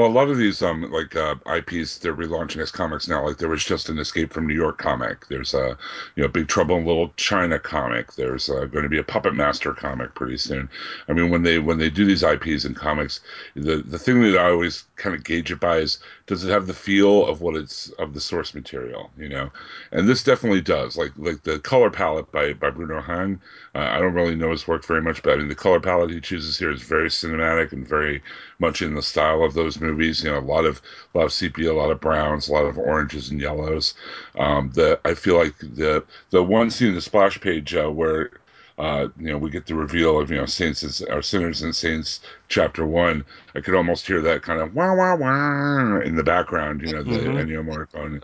Well, 0.00 0.08
a 0.08 0.10
lot 0.10 0.30
of 0.30 0.38
these 0.38 0.62
um 0.62 0.90
like 0.90 1.14
uh, 1.14 1.34
IPs 1.44 1.98
they're 1.98 2.14
relaunching 2.14 2.62
as 2.62 2.70
comics 2.70 3.06
now. 3.06 3.26
Like 3.26 3.36
there 3.36 3.50
was 3.50 3.62
just 3.62 3.90
an 3.90 3.98
Escape 3.98 4.32
from 4.32 4.46
New 4.46 4.54
York 4.54 4.78
comic. 4.78 5.28
There's 5.28 5.52
a 5.52 5.76
you 6.16 6.22
know 6.22 6.28
Big 6.28 6.48
Trouble 6.48 6.78
in 6.78 6.86
Little 6.86 7.12
China 7.16 7.58
comic. 7.58 8.14
There's 8.14 8.48
uh, 8.48 8.64
going 8.64 8.84
to 8.84 8.88
be 8.88 8.96
a 8.96 9.02
Puppet 9.02 9.34
Master 9.34 9.74
comic 9.74 10.14
pretty 10.14 10.38
soon. 10.38 10.70
I 11.06 11.12
mean, 11.12 11.28
when 11.28 11.42
they 11.42 11.58
when 11.58 11.76
they 11.76 11.90
do 11.90 12.06
these 12.06 12.22
IPs 12.22 12.64
in 12.64 12.72
comics, 12.72 13.20
the 13.54 13.82
the 13.82 13.98
thing 13.98 14.22
that 14.22 14.38
I 14.38 14.50
always 14.50 14.84
kind 14.96 15.14
of 15.14 15.22
gauge 15.22 15.52
it 15.52 15.60
by 15.60 15.76
is 15.76 15.98
does 16.26 16.44
it 16.44 16.50
have 16.50 16.66
the 16.66 16.72
feel 16.72 17.26
of 17.26 17.42
what 17.42 17.54
it's 17.54 17.90
of 17.98 18.14
the 18.14 18.22
source 18.22 18.54
material, 18.54 19.10
you 19.18 19.28
know? 19.28 19.50
And 19.92 20.08
this 20.08 20.22
definitely 20.22 20.62
does. 20.62 20.96
Like 20.96 21.12
like 21.18 21.42
the 21.42 21.58
color 21.58 21.90
palette 21.90 22.32
by 22.32 22.54
by 22.54 22.70
Bruno 22.70 23.02
Hang. 23.02 23.38
Uh, 23.74 23.80
I 23.80 23.98
don't 23.98 24.14
really 24.14 24.34
know 24.34 24.50
his 24.50 24.66
work 24.66 24.84
very 24.86 25.02
much, 25.02 25.22
but 25.22 25.34
I 25.34 25.36
mean 25.36 25.48
the 25.48 25.54
color 25.54 25.78
palette 25.80 26.10
he 26.10 26.20
chooses 26.22 26.58
here 26.58 26.70
is 26.70 26.82
very 26.82 27.08
cinematic 27.10 27.72
and 27.72 27.86
very 27.86 28.22
much 28.58 28.80
in 28.80 28.94
the 28.94 29.02
style 29.02 29.42
of 29.42 29.54
those 29.54 29.80
movies. 29.80 29.89
You 29.98 30.30
know, 30.30 30.38
a 30.38 30.40
lot 30.40 30.64
of 30.64 30.80
a 31.14 31.18
lot 31.18 31.24
of 31.24 31.32
sepia, 31.32 31.72
a 31.72 31.74
lot 31.74 31.90
of 31.90 32.00
browns, 32.00 32.48
a 32.48 32.52
lot 32.52 32.64
of 32.64 32.78
oranges 32.78 33.30
and 33.30 33.40
yellows. 33.40 33.94
Um, 34.38 34.70
the 34.74 34.98
I 35.04 35.14
feel 35.14 35.36
like 35.36 35.58
the 35.58 36.04
the 36.30 36.42
one 36.42 36.70
scene 36.70 36.88
in 36.88 36.94
the 36.94 37.00
splash 37.00 37.40
page 37.40 37.74
uh, 37.74 37.90
where 37.90 38.30
uh, 38.78 39.08
you 39.18 39.28
know 39.30 39.38
we 39.38 39.50
get 39.50 39.66
the 39.66 39.74
reveal 39.74 40.18
of 40.18 40.30
you 40.30 40.36
know 40.36 40.46
saints 40.46 40.82
is- 40.82 41.02
or 41.02 41.22
sinners 41.22 41.62
and 41.62 41.74
saints 41.74 42.20
chapter 42.48 42.86
one. 42.86 43.24
I 43.54 43.60
could 43.60 43.74
almost 43.74 44.06
hear 44.06 44.20
that 44.22 44.42
kind 44.42 44.60
of 44.60 44.74
wah 44.74 44.94
wah 44.94 45.14
wah 45.16 46.00
in 46.00 46.16
the 46.16 46.22
background. 46.24 46.82
You 46.82 46.88
know, 46.88 47.02
the 47.02 47.30
Mhm. 47.30 47.34
Ennio 47.36 47.62
Morricone 47.64 48.22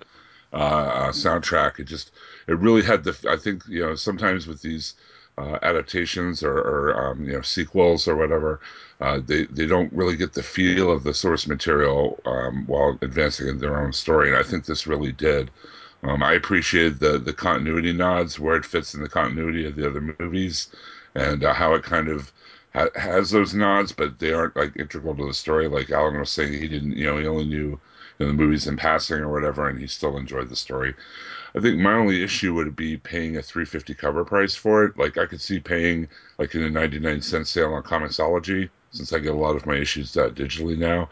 uh, 0.53 0.57
uh, 0.57 1.09
soundtrack. 1.13 1.79
It 1.79 1.85
just 1.85 2.13
it 2.47 2.59
really 2.59 2.83
had 2.83 3.05
the. 3.05 3.17
I 3.29 3.37
think 3.37 3.63
you 3.69 3.81
know 3.81 3.95
sometimes 3.95 4.47
with 4.47 4.63
these 4.63 4.95
uh, 5.39 5.59
adaptations 5.63 6.43
or, 6.43 6.57
or 6.59 7.11
um, 7.11 7.25
you 7.25 7.33
know 7.33 7.43
sequels 7.43 8.09
or 8.09 8.17
whatever, 8.17 8.61
uh, 9.01 9.21
they 9.25 9.45
they 9.47 9.67
don't 9.67 9.93
really 9.93 10.17
get 10.17 10.33
the 10.33 10.43
feel 10.43 10.91
of 10.91 11.03
the 11.05 11.15
source 11.15 11.47
material 11.47 12.19
um, 12.25 12.67
while 12.67 12.99
advancing 13.03 13.49
in 13.49 13.59
their 13.59 13.79
own 13.79 13.93
story, 13.93 14.29
and 14.29 14.39
I 14.39 14.43
think 14.43 14.65
this 14.65 14.87
really 14.87 15.13
did. 15.13 15.51
Um, 16.03 16.23
I 16.23 16.33
appreciated 16.35 17.01
the 17.01 17.19
the 17.19 17.33
continuity 17.33 17.93
nods 17.93 18.39
where 18.41 18.57
it 18.57 18.65
fits 18.65 18.95
in 18.95 19.03
the 19.03 19.09
continuity 19.09 19.67
of 19.67 19.77
the 19.77 19.87
other 19.89 20.01
movies, 20.19 20.69
and 21.15 21.45
uh, 21.45 21.53
how 21.55 21.75
it 21.75 21.83
kind 21.83 22.09
of 22.09 22.33
ha- 22.75 22.89
has 22.95 23.31
those 23.31 23.55
nods, 23.55 23.93
but 23.93 24.19
they 24.19 24.33
aren't 24.33 24.57
like 24.57 24.77
integral 24.77 25.15
to 25.17 25.27
the 25.27 25.35
story. 25.35 25.69
Like 25.69 25.91
Alan 25.91 26.19
was 26.19 26.31
saying, 26.31 26.53
he 26.55 26.69
didn't, 26.69 26.97
you 26.97 27.07
know, 27.07 27.19
he 27.19 27.27
only 27.27 27.47
knew 27.47 27.79
you 28.19 28.27
know, 28.27 28.27
the 28.29 28.33
movies 28.33 28.67
in 28.67 28.77
passing 28.77 29.19
or 29.19 29.31
whatever, 29.33 29.69
and 29.69 29.79
he 29.79 29.87
still 29.87 30.17
enjoyed 30.17 30.49
the 30.49 30.57
story. 30.57 30.95
I 31.55 31.61
think 31.61 31.79
my 31.79 31.95
only 31.95 32.23
issue 32.23 32.55
would 32.55 32.77
be 32.77 32.97
paying 32.99 33.37
a 33.37 33.43
350 33.43 33.95
cover 33.95 34.25
price 34.25 34.55
for 34.55 34.85
it. 34.85 34.97
Like 34.99 35.19
I 35.19 35.27
could 35.27 35.41
see 35.41 35.59
paying 35.61 36.09
like 36.39 36.55
in 36.55 36.63
a 36.63 36.71
99 36.71 37.23
cent 37.23 37.49
sale 37.49 37.75
on 37.75 37.83
Comixology 37.83 38.71
since 38.97 39.13
I 39.13 39.19
get 39.19 39.35
a 39.35 39.39
lot 39.39 39.57
of 39.57 39.67
my 39.67 39.77
issues 39.77 40.17
uh, 40.17 40.29
digitally 40.31 40.77
now. 40.77 41.09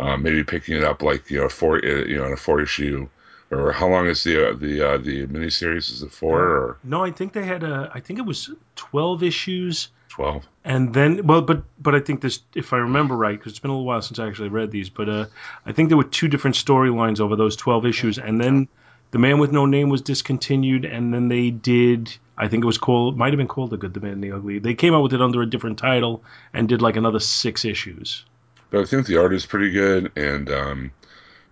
Uh, 0.00 0.16
maybe 0.16 0.44
picking 0.44 0.76
it 0.76 0.84
up 0.84 1.02
like 1.02 1.28
you 1.30 1.40
know 1.40 1.48
four 1.48 1.76
uh, 1.84 2.04
you 2.04 2.18
know 2.18 2.26
in 2.26 2.32
a 2.32 2.36
four 2.36 2.60
issue 2.60 3.08
or 3.50 3.72
how 3.72 3.88
long 3.88 4.06
is 4.06 4.24
the 4.24 4.50
uh, 4.50 4.52
the 4.54 4.82
uh, 4.82 4.98
the 4.98 5.26
miniseries? 5.26 5.90
Is 5.90 6.02
it 6.02 6.12
four 6.12 6.40
or 6.40 6.78
No, 6.84 7.04
I 7.04 7.10
think 7.10 7.32
they 7.32 7.44
had 7.44 7.62
a. 7.62 7.90
I 7.94 8.00
think 8.00 8.18
it 8.18 8.26
was 8.26 8.50
twelve 8.76 9.22
issues, 9.22 9.88
twelve? 10.08 10.46
and 10.64 10.92
then 10.92 11.26
well, 11.26 11.42
but 11.42 11.62
but 11.80 11.94
I 11.94 12.00
think 12.00 12.20
this, 12.20 12.40
if 12.54 12.72
I 12.72 12.78
remember 12.78 13.16
right, 13.16 13.38
because 13.38 13.52
it's 13.52 13.58
been 13.58 13.70
a 13.70 13.74
little 13.74 13.86
while 13.86 14.02
since 14.02 14.18
I 14.18 14.26
actually 14.26 14.50
read 14.50 14.70
these, 14.70 14.90
but 14.90 15.08
uh, 15.08 15.26
I 15.64 15.72
think 15.72 15.88
there 15.88 15.98
were 15.98 16.04
two 16.04 16.28
different 16.28 16.56
storylines 16.56 17.20
over 17.20 17.36
those 17.36 17.56
twelve 17.56 17.86
issues, 17.86 18.18
and 18.18 18.40
then 18.40 18.68
the 19.10 19.18
Man 19.18 19.38
with 19.38 19.52
No 19.52 19.66
Name 19.66 19.88
was 19.88 20.02
discontinued, 20.02 20.84
and 20.84 21.12
then 21.12 21.28
they 21.28 21.50
did. 21.50 22.16
I 22.38 22.48
think 22.48 22.62
it 22.62 22.66
was 22.66 22.78
called, 22.78 23.16
might 23.16 23.32
have 23.32 23.38
been 23.38 23.48
called 23.48 23.70
The 23.70 23.76
Good, 23.76 23.94
the 23.94 24.00
Bad, 24.00 24.12
and 24.12 24.22
the 24.22 24.32
Ugly. 24.32 24.60
They 24.60 24.74
came 24.74 24.94
out 24.94 25.02
with 25.02 25.12
it 25.12 25.20
under 25.20 25.42
a 25.42 25.46
different 25.46 25.78
title 25.78 26.22
and 26.54 26.68
did 26.68 26.80
like 26.80 26.96
another 26.96 27.18
six 27.18 27.64
issues. 27.64 28.24
But 28.70 28.80
I 28.80 28.84
think 28.84 29.06
the 29.06 29.16
art 29.16 29.34
is 29.34 29.44
pretty 29.44 29.70
good, 29.70 30.12
and 30.16 30.50
um, 30.50 30.90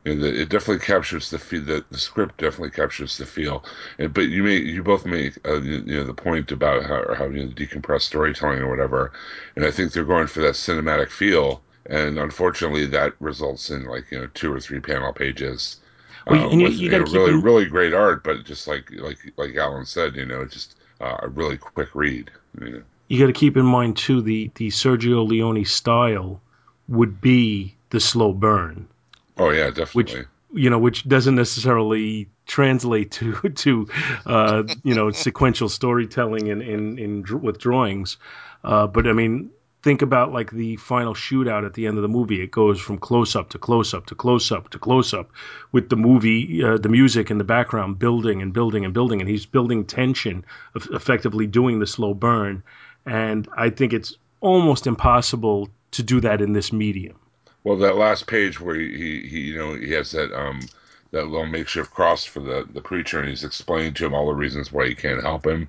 and 0.05 0.23
the, 0.23 0.43
it 0.43 0.49
definitely 0.49 0.85
captures 0.85 1.31
the 1.31 1.39
feel. 1.39 1.63
The, 1.63 1.85
the 1.91 1.99
script 1.99 2.39
definitely 2.39 2.71
captures 2.71 3.19
the 3.19 3.27
feel. 3.27 3.65
And, 3.99 4.15
but 4.15 4.29
you 4.29 4.43
may 4.43 4.57
you 4.57 4.83
both 4.83 5.05
make 5.05 5.37
uh, 5.47 5.61
you, 5.61 5.83
you 5.87 5.97
know 5.97 6.05
the 6.05 6.15
point 6.15 6.53
about 6.53 6.85
how 6.85 7.15
how 7.15 7.25
you 7.27 7.47
know, 7.47 7.53
decompressed 7.53 8.03
storytelling 8.03 8.61
or 8.61 8.71
whatever, 8.71 9.13
and 9.57 9.65
I 9.65 9.71
think 9.71 9.93
they're 9.93 10.05
going 10.05 10.29
for 10.29 10.41
that 10.41 10.55
cinematic 10.55 11.11
feel. 11.11 11.63
And 11.89 12.19
unfortunately, 12.19 12.87
that 12.87 13.15
results 13.21 13.71
in 13.71 13.85
like 13.85 14.11
you 14.11 14.21
know 14.21 14.29
two 14.35 14.53
or 14.53 14.61
three 14.61 14.81
panel 14.81 15.13
pages. 15.13 15.81
Well, 16.27 16.47
um, 16.47 16.51
and 16.53 16.61
you- 16.61 16.69
with, 16.69 16.75
you 16.79 16.91
gotta 16.91 17.05
know, 17.13 17.25
really 17.27 17.35
really 17.43 17.67
great 17.67 17.95
art, 17.95 18.25
but 18.25 18.45
just 18.45 18.67
like 18.67 18.91
like 18.99 19.19
like 19.37 19.55
Alan 19.57 19.87
said, 19.87 20.17
you 20.17 20.27
know, 20.27 20.45
just 20.45 20.77
uh, 21.01 21.17
a 21.23 21.29
really 21.29 21.57
quick 21.59 21.95
read. 21.95 22.31
You 22.61 22.71
know. 22.71 22.83
you 23.09 23.21
got 23.21 23.27
to 23.27 23.33
keep 23.33 23.57
in 23.57 23.67
mind 23.67 23.97
too 23.97 24.23
the 24.23 24.51
the 24.57 24.69
Sergio 24.69 25.27
Leone 25.27 25.65
style 25.65 26.41
would 26.89 27.21
be 27.21 27.75
the 27.91 28.01
slow 28.01 28.33
burn, 28.33 28.89
Oh 29.39 29.51
yeah, 29.51 29.71
definitely. 29.71 30.25
you 30.53 30.71
know, 30.71 30.79
which 30.79 31.07
doesn't 31.09 31.35
necessarily 31.35 32.29
translate 32.47 33.11
to 33.13 33.35
to 33.65 33.89
uh, 34.25 34.63
you 34.83 34.95
know 34.95 35.11
sequential 35.13 35.69
storytelling 35.69 36.47
in 36.49 36.63
in, 36.63 36.99
in 36.99 37.23
dr- 37.23 37.43
with 37.43 37.59
drawings. 37.59 38.17
Uh, 38.65 38.87
but 38.87 39.07
I 39.07 39.13
mean, 39.13 39.51
think 39.87 40.03
about 40.03 40.33
like 40.33 40.51
the 40.51 40.75
final 40.75 41.15
shootout 41.15 41.65
at 41.65 41.75
the 41.75 41.87
end 41.87 41.97
of 41.97 42.03
the 42.03 42.09
movie. 42.09 42.43
It 42.43 42.51
goes 42.51 42.81
from 42.81 42.99
close 42.99 43.37
up 43.37 43.51
to 43.51 43.59
close 43.59 43.95
up 43.95 44.07
to 44.07 44.17
close 44.17 44.51
up 44.51 44.69
to 44.71 44.81
close 44.81 45.15
up, 45.15 45.31
with 45.71 45.91
the 45.91 45.97
movie, 45.97 46.65
uh, 46.65 46.77
the 46.77 46.89
music 46.89 47.31
in 47.31 47.39
the 47.39 47.45
background 47.45 48.01
building 48.01 48.43
and 48.43 48.53
building 48.53 48.85
and 48.85 48.93
building, 48.93 49.21
and 49.21 49.31
he's 49.31 49.47
building 49.47 49.85
tension, 49.85 50.45
eff- 50.75 50.91
effectively 50.91 51.47
doing 51.47 51.79
the 51.79 51.87
slow 51.87 52.15
burn. 52.15 52.65
And 53.07 53.47
I 53.57 53.71
think 53.71 53.93
it's 53.93 54.19
almost 54.41 54.89
impossible 54.89 55.69
to 55.93 56.03
do 56.03 56.21
that 56.21 56.41
in 56.41 56.53
this 56.53 56.73
medium. 56.73 57.17
Well, 57.63 57.77
that 57.77 57.95
last 57.95 58.27
page 58.27 58.61
where 58.61 58.75
he, 58.75 58.89
he, 58.89 59.29
he 59.29 59.41
you 59.53 59.57
know 59.57 59.75
he 59.77 59.93
has 59.93 60.11
that 60.11 60.37
um 60.37 60.63
that 61.13 61.29
little 61.29 61.47
makeshift 61.47 61.93
cross 61.93 62.25
for 62.25 62.41
the 62.41 62.67
the 62.75 62.81
preacher, 62.81 63.21
and 63.21 63.29
he's 63.29 63.45
explaining 63.45 63.95
to 63.95 64.07
him 64.07 64.15
all 64.15 64.27
the 64.27 64.35
reasons 64.35 64.73
why 64.73 64.89
he 64.89 64.97
can't 64.97 65.23
help 65.23 65.47
him, 65.47 65.69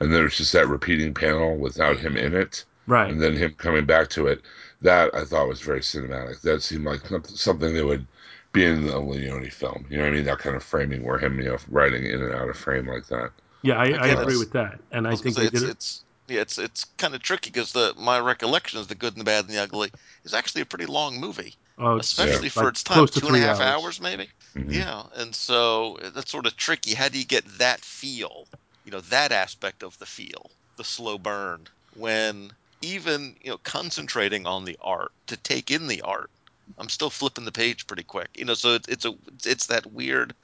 and 0.00 0.10
there's 0.10 0.38
just 0.38 0.54
that 0.54 0.68
repeating 0.68 1.12
panel 1.12 1.54
without 1.58 1.98
him 1.98 2.16
in 2.16 2.32
it, 2.34 2.64
Right. 2.88 3.16
and 3.16 3.20
then 3.20 3.34
him 3.36 3.54
coming 3.54 3.86
back 3.86 4.08
to 4.10 4.26
it. 4.26 4.42
That 4.82 5.14
I 5.14 5.24
thought 5.24 5.48
was 5.48 5.60
very 5.60 5.80
cinematic. 5.80 6.40
That 6.42 6.62
seemed 6.62 6.84
like 6.84 7.02
something 7.26 7.74
that 7.74 7.86
would 7.86 8.06
be 8.52 8.64
in 8.64 8.88
a 8.88 8.98
Leone 9.00 9.50
film. 9.50 9.86
You 9.90 9.98
know 9.98 10.04
what 10.04 10.12
I 10.12 10.16
mean? 10.16 10.24
That 10.26 10.38
kind 10.38 10.56
of 10.56 10.62
framing 10.62 11.02
where 11.04 11.18
him, 11.18 11.38
you 11.40 11.46
know, 11.46 11.58
riding 11.68 12.04
in 12.06 12.22
and 12.22 12.34
out 12.34 12.48
of 12.48 12.56
frame 12.56 12.86
like 12.88 13.06
that. 13.08 13.32
Yeah, 13.62 13.74
I, 13.76 13.86
I 13.94 14.06
Again, 14.06 14.18
agree 14.18 14.36
with 14.36 14.52
that, 14.52 14.80
and 14.90 15.06
I 15.06 15.14
I 15.14 15.16
think 15.16 15.38
say, 15.38 15.46
it's, 15.46 15.62
it. 15.64 15.64
it's 15.64 16.04
yeah, 16.28 16.40
it's 16.42 16.58
it's 16.58 16.84
kind 16.98 17.14
of 17.14 17.22
tricky 17.22 17.50
because 17.50 17.72
the 17.72 17.94
my 17.96 18.18
recollection 18.20 18.78
is 18.80 18.86
the 18.86 18.94
good 18.94 19.14
and 19.14 19.20
the 19.20 19.24
bad 19.24 19.44
and 19.46 19.54
the 19.54 19.58
ugly 19.62 19.92
is 20.24 20.34
actually 20.34 20.62
a 20.62 20.66
pretty 20.66 20.86
long 20.86 21.18
movie, 21.20 21.56
Oh, 21.78 21.96
it's 21.96 22.08
especially 22.08 22.48
for 22.48 22.68
like 22.68 22.68
its 22.68 22.82
time, 22.82 23.06
close 23.06 23.10
to 23.12 23.20
two 23.20 23.26
and 23.26 23.34
a 23.36 23.38
three 23.38 23.46
half 23.46 23.60
hours. 23.60 23.60
hours 23.60 24.00
maybe. 24.00 24.30
Mhm. 24.54 24.86
Yeah, 24.86 25.06
and 25.14 25.34
so 25.34 25.96
uh, 26.02 26.10
that's 26.10 26.30
sort 26.30 26.46
of 26.46 26.56
tricky. 26.56 26.94
How 26.94 27.08
do 27.08 27.18
you 27.18 27.24
get 27.26 27.44
that 27.58 27.84
feel? 27.84 28.48
You 28.84 28.92
know, 28.92 29.00
that 29.00 29.32
aspect 29.32 29.82
of 29.82 29.98
the 29.98 30.06
feel, 30.06 30.50
the 30.76 30.84
slow 30.84 31.18
burn, 31.18 31.66
when 31.90 32.52
even 32.82 33.36
you 33.42 33.50
know 33.50 33.58
concentrating 33.58 34.46
on 34.46 34.64
the 34.64 34.78
art 34.80 35.12
to 35.26 35.36
take 35.36 35.70
in 35.70 35.86
the 35.86 36.02
art, 36.02 36.30
I'm 36.78 36.88
still 36.88 37.10
flipping 37.10 37.44
the 37.44 37.52
page 37.52 37.86
pretty 37.86 38.04
quick. 38.04 38.28
You 38.36 38.44
know, 38.44 38.54
so 38.54 38.74
it's 38.74 38.88
it's 38.88 39.04
a 39.04 39.14
it's 39.44 39.66
that 39.66 39.92
weird 39.92 40.34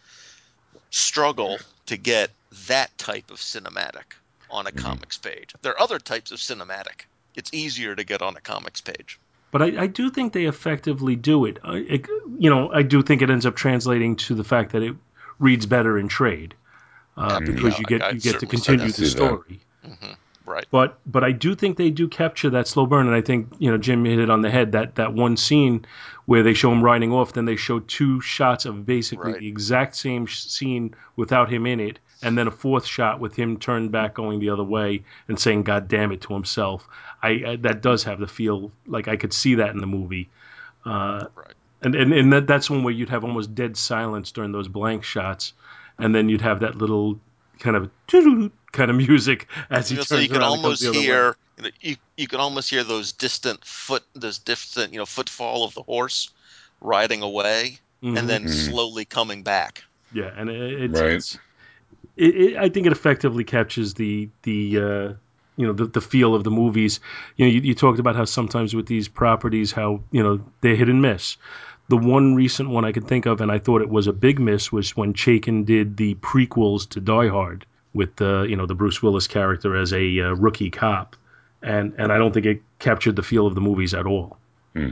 struggle 0.90 1.58
to 1.86 1.96
get 1.96 2.30
that 2.68 2.96
type 2.98 3.30
of 3.30 3.38
cinematic 3.38 4.14
on 4.50 4.66
a 4.66 4.70
Mhm. 4.70 4.76
comics 4.76 5.18
page. 5.18 5.54
There 5.62 5.72
are 5.72 5.80
other 5.80 5.98
types 5.98 6.30
of 6.30 6.38
cinematic. 6.38 7.06
It's 7.34 7.52
easier 7.52 7.96
to 7.96 8.04
get 8.04 8.22
on 8.22 8.36
a 8.36 8.40
comics 8.40 8.80
page. 8.80 9.18
But 9.50 9.62
I, 9.62 9.82
I 9.82 9.86
do 9.86 10.10
think 10.10 10.32
they 10.32 10.44
effectively 10.46 11.16
do 11.16 11.44
it. 11.46 11.58
I, 11.62 11.76
it. 11.78 12.06
You 12.38 12.50
know, 12.50 12.70
I 12.72 12.82
do 12.82 13.02
think 13.02 13.22
it 13.22 13.30
ends 13.30 13.46
up 13.46 13.54
translating 13.54 14.16
to 14.16 14.34
the 14.34 14.44
fact 14.44 14.72
that 14.72 14.82
it 14.82 14.94
reads 15.38 15.66
better 15.66 15.98
in 15.98 16.08
trade 16.08 16.54
uh, 17.16 17.40
because 17.40 17.62
yeah, 17.62 17.78
you 17.78 17.86
get 17.86 18.02
I- 18.02 18.08
I 18.08 18.12
you 18.12 18.20
get 18.20 18.38
to 18.40 18.46
continue 18.46 18.86
the 18.86 18.92
that. 18.92 19.10
story. 19.10 19.60
hmm 19.84 20.12
Right. 20.46 20.66
But 20.70 20.98
but 21.06 21.24
I 21.24 21.32
do 21.32 21.54
think 21.54 21.78
they 21.78 21.90
do 21.90 22.06
capture 22.06 22.50
that 22.50 22.68
slow 22.68 22.84
burn, 22.84 23.06
and 23.06 23.16
I 23.16 23.22
think 23.22 23.54
you 23.58 23.70
know 23.70 23.78
Jim 23.78 24.04
hit 24.04 24.18
it 24.18 24.28
on 24.28 24.42
the 24.42 24.50
head. 24.50 24.72
That 24.72 24.96
that 24.96 25.14
one 25.14 25.36
scene 25.38 25.86
where 26.26 26.42
they 26.42 26.52
show 26.54 26.70
him 26.70 26.82
riding 26.82 27.12
off, 27.12 27.32
then 27.32 27.46
they 27.46 27.56
show 27.56 27.80
two 27.80 28.20
shots 28.20 28.66
of 28.66 28.84
basically 28.84 29.32
Right. 29.32 29.40
the 29.40 29.48
exact 29.48 29.96
same 29.96 30.26
sh- 30.26 30.40
scene 30.44 30.94
without 31.16 31.50
him 31.50 31.66
in 31.66 31.80
it, 31.80 31.98
and 32.22 32.36
then 32.36 32.46
a 32.46 32.50
fourth 32.50 32.84
shot 32.84 33.20
with 33.20 33.34
him 33.34 33.58
turned 33.58 33.90
back 33.90 34.12
going 34.14 34.38
the 34.38 34.50
other 34.50 34.62
way 34.64 35.04
and 35.28 35.38
saying 35.40 35.62
"God 35.62 35.88
damn 35.88 36.12
it" 36.12 36.20
to 36.22 36.34
himself. 36.34 36.86
I, 37.22 37.28
I 37.46 37.56
that 37.62 37.80
does 37.80 38.04
have 38.04 38.20
the 38.20 38.26
feel 38.26 38.70
like 38.86 39.08
I 39.08 39.16
could 39.16 39.32
see 39.32 39.54
that 39.56 39.70
in 39.70 39.78
the 39.78 39.86
movie. 39.86 40.28
Uh, 40.84 41.26
Right. 41.34 41.54
and 41.80 41.94
and, 41.94 42.12
and 42.12 42.32
that, 42.34 42.46
that's 42.46 42.68
one 42.68 42.82
where 42.82 42.92
you'd 42.92 43.08
have 43.08 43.24
almost 43.24 43.54
dead 43.54 43.78
silence 43.78 44.30
during 44.32 44.52
those 44.52 44.68
blank 44.68 45.04
shots, 45.04 45.54
and 45.98 46.14
then 46.14 46.28
you'd 46.28 46.42
have 46.42 46.60
that 46.60 46.76
little 46.76 47.18
kind 47.60 47.76
of 47.76 47.90
kind 48.74 48.90
of 48.90 48.96
music 48.96 49.46
as 49.70 49.88
he 49.88 49.94
You 49.94 49.98
know, 50.00 50.02
turns 50.02 50.10
so 50.10 50.18
you 50.18 50.28
can 50.28 50.42
around 50.42 50.52
and 50.52 50.52
almost 50.52 50.82
the 50.82 50.92
hear 50.92 51.36
you, 51.56 51.62
know, 51.64 51.70
you 51.80 51.96
you 52.16 52.26
can 52.28 52.40
almost 52.40 52.70
hear 52.70 52.84
those 52.84 53.12
distant 53.12 53.64
foot 53.64 54.02
those 54.14 54.38
distant 54.38 54.92
you 54.92 54.98
know 54.98 55.06
footfall 55.06 55.64
of 55.64 55.74
the 55.74 55.82
horse 55.82 56.30
riding 56.80 57.22
away 57.22 57.78
Mhm. 58.02 58.18
and 58.18 58.28
then 58.28 58.42
Mhm. 58.44 58.48
slowly 58.48 59.04
coming 59.04 59.42
back. 59.42 59.84
yeah, 60.12 60.30
and 60.36 60.50
it, 60.50 60.82
it's, 60.82 61.00
Right. 61.00 61.12
it's 61.12 61.38
it, 62.16 62.34
it, 62.36 62.56
I 62.56 62.68
think 62.68 62.86
it 62.86 62.92
effectively 62.92 63.44
captures 63.44 63.94
the 63.94 64.28
the 64.42 64.78
uh, 64.78 65.14
you 65.56 65.66
know 65.66 65.72
the, 65.72 65.86
the 65.86 66.00
feel 66.00 66.34
of 66.34 66.44
the 66.44 66.50
movies. 66.50 67.00
You 67.36 67.46
know, 67.46 67.52
you, 67.52 67.60
you 67.60 67.74
talked 67.74 67.98
about 67.98 68.16
how 68.16 68.24
sometimes 68.24 68.74
with 68.74 68.86
these 68.86 69.08
properties, 69.08 69.72
how 69.72 70.02
you 70.12 70.22
know 70.22 70.40
they 70.60 70.76
hit 70.76 70.88
and 70.88 71.02
miss. 71.02 71.36
The 71.88 71.98
one 71.98 72.34
recent 72.34 72.70
one 72.70 72.84
I 72.84 72.92
could 72.92 73.06
think 73.06 73.26
of, 73.26 73.40
and 73.40 73.52
I 73.52 73.58
thought 73.58 73.82
it 73.82 73.90
was 73.90 74.06
a 74.06 74.12
big 74.12 74.40
miss, 74.40 74.72
was 74.72 74.96
when 74.96 75.12
Chaykin 75.14 75.64
did 75.66 75.96
the 75.96 76.14
prequels 76.16 76.88
to 76.90 77.00
Die 77.00 77.28
Hard 77.28 77.66
with 77.94 78.16
the 78.16 78.46
you 78.48 78.56
know 78.56 78.66
the 78.66 78.74
Bruce 78.74 79.02
Willis 79.02 79.26
character 79.26 79.76
as 79.76 79.92
a 79.92 80.20
uh, 80.20 80.32
rookie 80.34 80.70
cop, 80.70 81.16
and 81.62 81.94
and 81.96 82.12
I 82.12 82.18
don't 82.18 82.32
think 82.32 82.46
it 82.46 82.62
captured 82.78 83.16
the 83.16 83.22
feel 83.22 83.46
of 83.46 83.54
the 83.54 83.60
movies 83.60 83.94
at 83.94 84.06
all. 84.06 84.36
Hmm. 84.74 84.90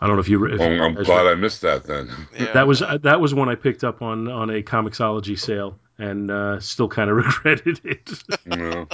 I 0.00 0.06
don't 0.06 0.16
know 0.16 0.20
if 0.20 0.28
you. 0.28 0.44
If 0.46 0.58
Well, 0.58 0.82
I'm 0.82 0.94
guys 0.94 1.06
glad 1.06 1.26
I 1.26 1.34
missed 1.34 1.60
that 1.62 1.84
then. 1.84 2.10
Yeah. 2.38 2.52
that 2.52 2.66
was 2.66 2.82
uh, 2.82 2.98
that 3.02 3.20
was 3.20 3.34
one 3.34 3.48
I 3.48 3.54
picked 3.54 3.84
up 3.84 4.02
on 4.02 4.28
on 4.28 4.50
a 4.50 4.62
Comixology 4.62 5.38
sale 5.38 5.78
and 5.98 6.30
uh, 6.30 6.60
still 6.60 6.88
kind 6.88 7.10
of 7.10 7.16
regretted 7.24 7.80
it. 7.84 8.10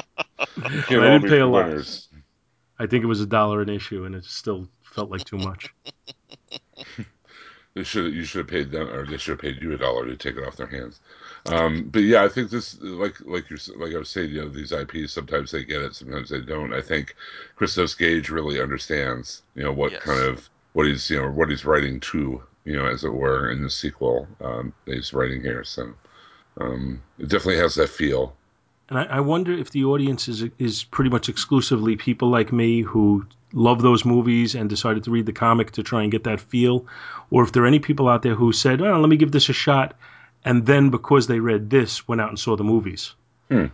You 0.90 1.02
I 1.02 1.10
didn't 1.10 1.28
pay 1.28 1.40
a 1.40 1.46
lot. 1.46 1.66
I 2.78 2.86
think 2.86 3.04
it 3.04 3.06
was 3.06 3.20
a 3.20 3.26
dollar 3.26 3.60
an 3.60 3.68
issue, 3.68 4.04
and 4.04 4.14
it 4.14 4.24
still 4.24 4.68
felt 4.82 5.10
like 5.10 5.24
too 5.24 5.38
much. 5.38 5.68
They 7.74 7.84
should 7.84 8.12
you 8.12 8.24
should 8.24 8.40
have 8.40 8.48
paid 8.48 8.72
them, 8.72 8.88
or 8.88 9.06
they 9.06 9.16
should 9.16 9.32
have 9.32 9.40
paid 9.40 9.62
you 9.62 9.72
a 9.72 9.78
dollar 9.78 10.04
to 10.06 10.16
take 10.16 10.36
it 10.36 10.44
off 10.44 10.56
their 10.56 10.66
hands. 10.66 11.00
Um, 11.46 11.88
but 11.90 12.02
yeah, 12.02 12.22
I 12.22 12.28
think 12.28 12.50
this, 12.50 12.78
like 12.82 13.16
like 13.24 13.48
you're 13.50 13.58
like 13.76 13.94
I 13.94 13.98
was 13.98 14.10
saying, 14.10 14.30
you 14.30 14.42
know, 14.42 14.48
these 14.48 14.72
IPs 14.72 15.12
sometimes 15.12 15.50
they 15.50 15.64
get 15.64 15.82
it, 15.82 15.94
sometimes 15.94 16.28
they 16.30 16.40
don't. 16.40 16.72
I 16.74 16.82
think 16.82 17.14
Christos 17.56 17.94
Gage 17.94 18.30
really 18.30 18.60
understands, 18.60 19.42
you 19.54 19.62
know, 19.62 19.72
what 19.72 19.92
Yes. 19.92 20.02
kind 20.02 20.20
of 20.20 20.48
what 20.72 20.86
he's 20.86 21.08
you 21.10 21.20
know 21.20 21.30
what 21.30 21.48
he's 21.50 21.64
writing 21.64 22.00
to, 22.00 22.42
you 22.64 22.76
know, 22.76 22.86
as 22.86 23.04
it 23.04 23.12
were, 23.12 23.50
in 23.50 23.62
the 23.62 23.70
sequel 23.70 24.28
um, 24.40 24.72
that 24.84 24.94
he's 24.94 25.12
writing 25.14 25.40
here. 25.42 25.64
So 25.64 25.94
um, 26.60 27.02
it 27.18 27.28
definitely 27.28 27.58
has 27.58 27.74
that 27.76 27.88
feel. 27.88 28.36
And 28.90 28.98
I, 28.98 29.04
I 29.04 29.20
wonder 29.20 29.52
if 29.52 29.70
the 29.70 29.84
audience 29.84 30.28
is 30.28 30.44
is 30.58 30.84
pretty 30.84 31.10
much 31.10 31.28
exclusively 31.28 31.96
people 31.96 32.28
like 32.28 32.52
me 32.52 32.82
who 32.82 33.26
love 33.52 33.82
those 33.82 34.04
movies 34.04 34.54
and 34.54 34.68
decided 34.68 35.04
to 35.04 35.10
read 35.10 35.26
the 35.26 35.32
comic 35.32 35.72
to 35.72 35.82
try 35.82 36.02
and 36.02 36.12
get 36.12 36.24
that 36.24 36.40
feel, 36.40 36.86
or 37.30 37.42
if 37.44 37.52
there 37.52 37.62
are 37.64 37.66
any 37.66 37.78
people 37.78 38.08
out 38.08 38.22
there 38.22 38.34
who 38.34 38.52
said, 38.52 38.80
"Oh, 38.82 39.00
let 39.00 39.08
me 39.08 39.16
give 39.16 39.32
this 39.32 39.48
a 39.48 39.52
shot," 39.52 39.96
and 40.44 40.66
then 40.66 40.90
because 40.90 41.26
they 41.26 41.40
read 41.40 41.70
this, 41.70 42.06
went 42.08 42.20
out 42.20 42.28
and 42.28 42.38
saw 42.38 42.56
the 42.56 42.64
movies. 42.64 43.14
Hmm. 43.48 43.66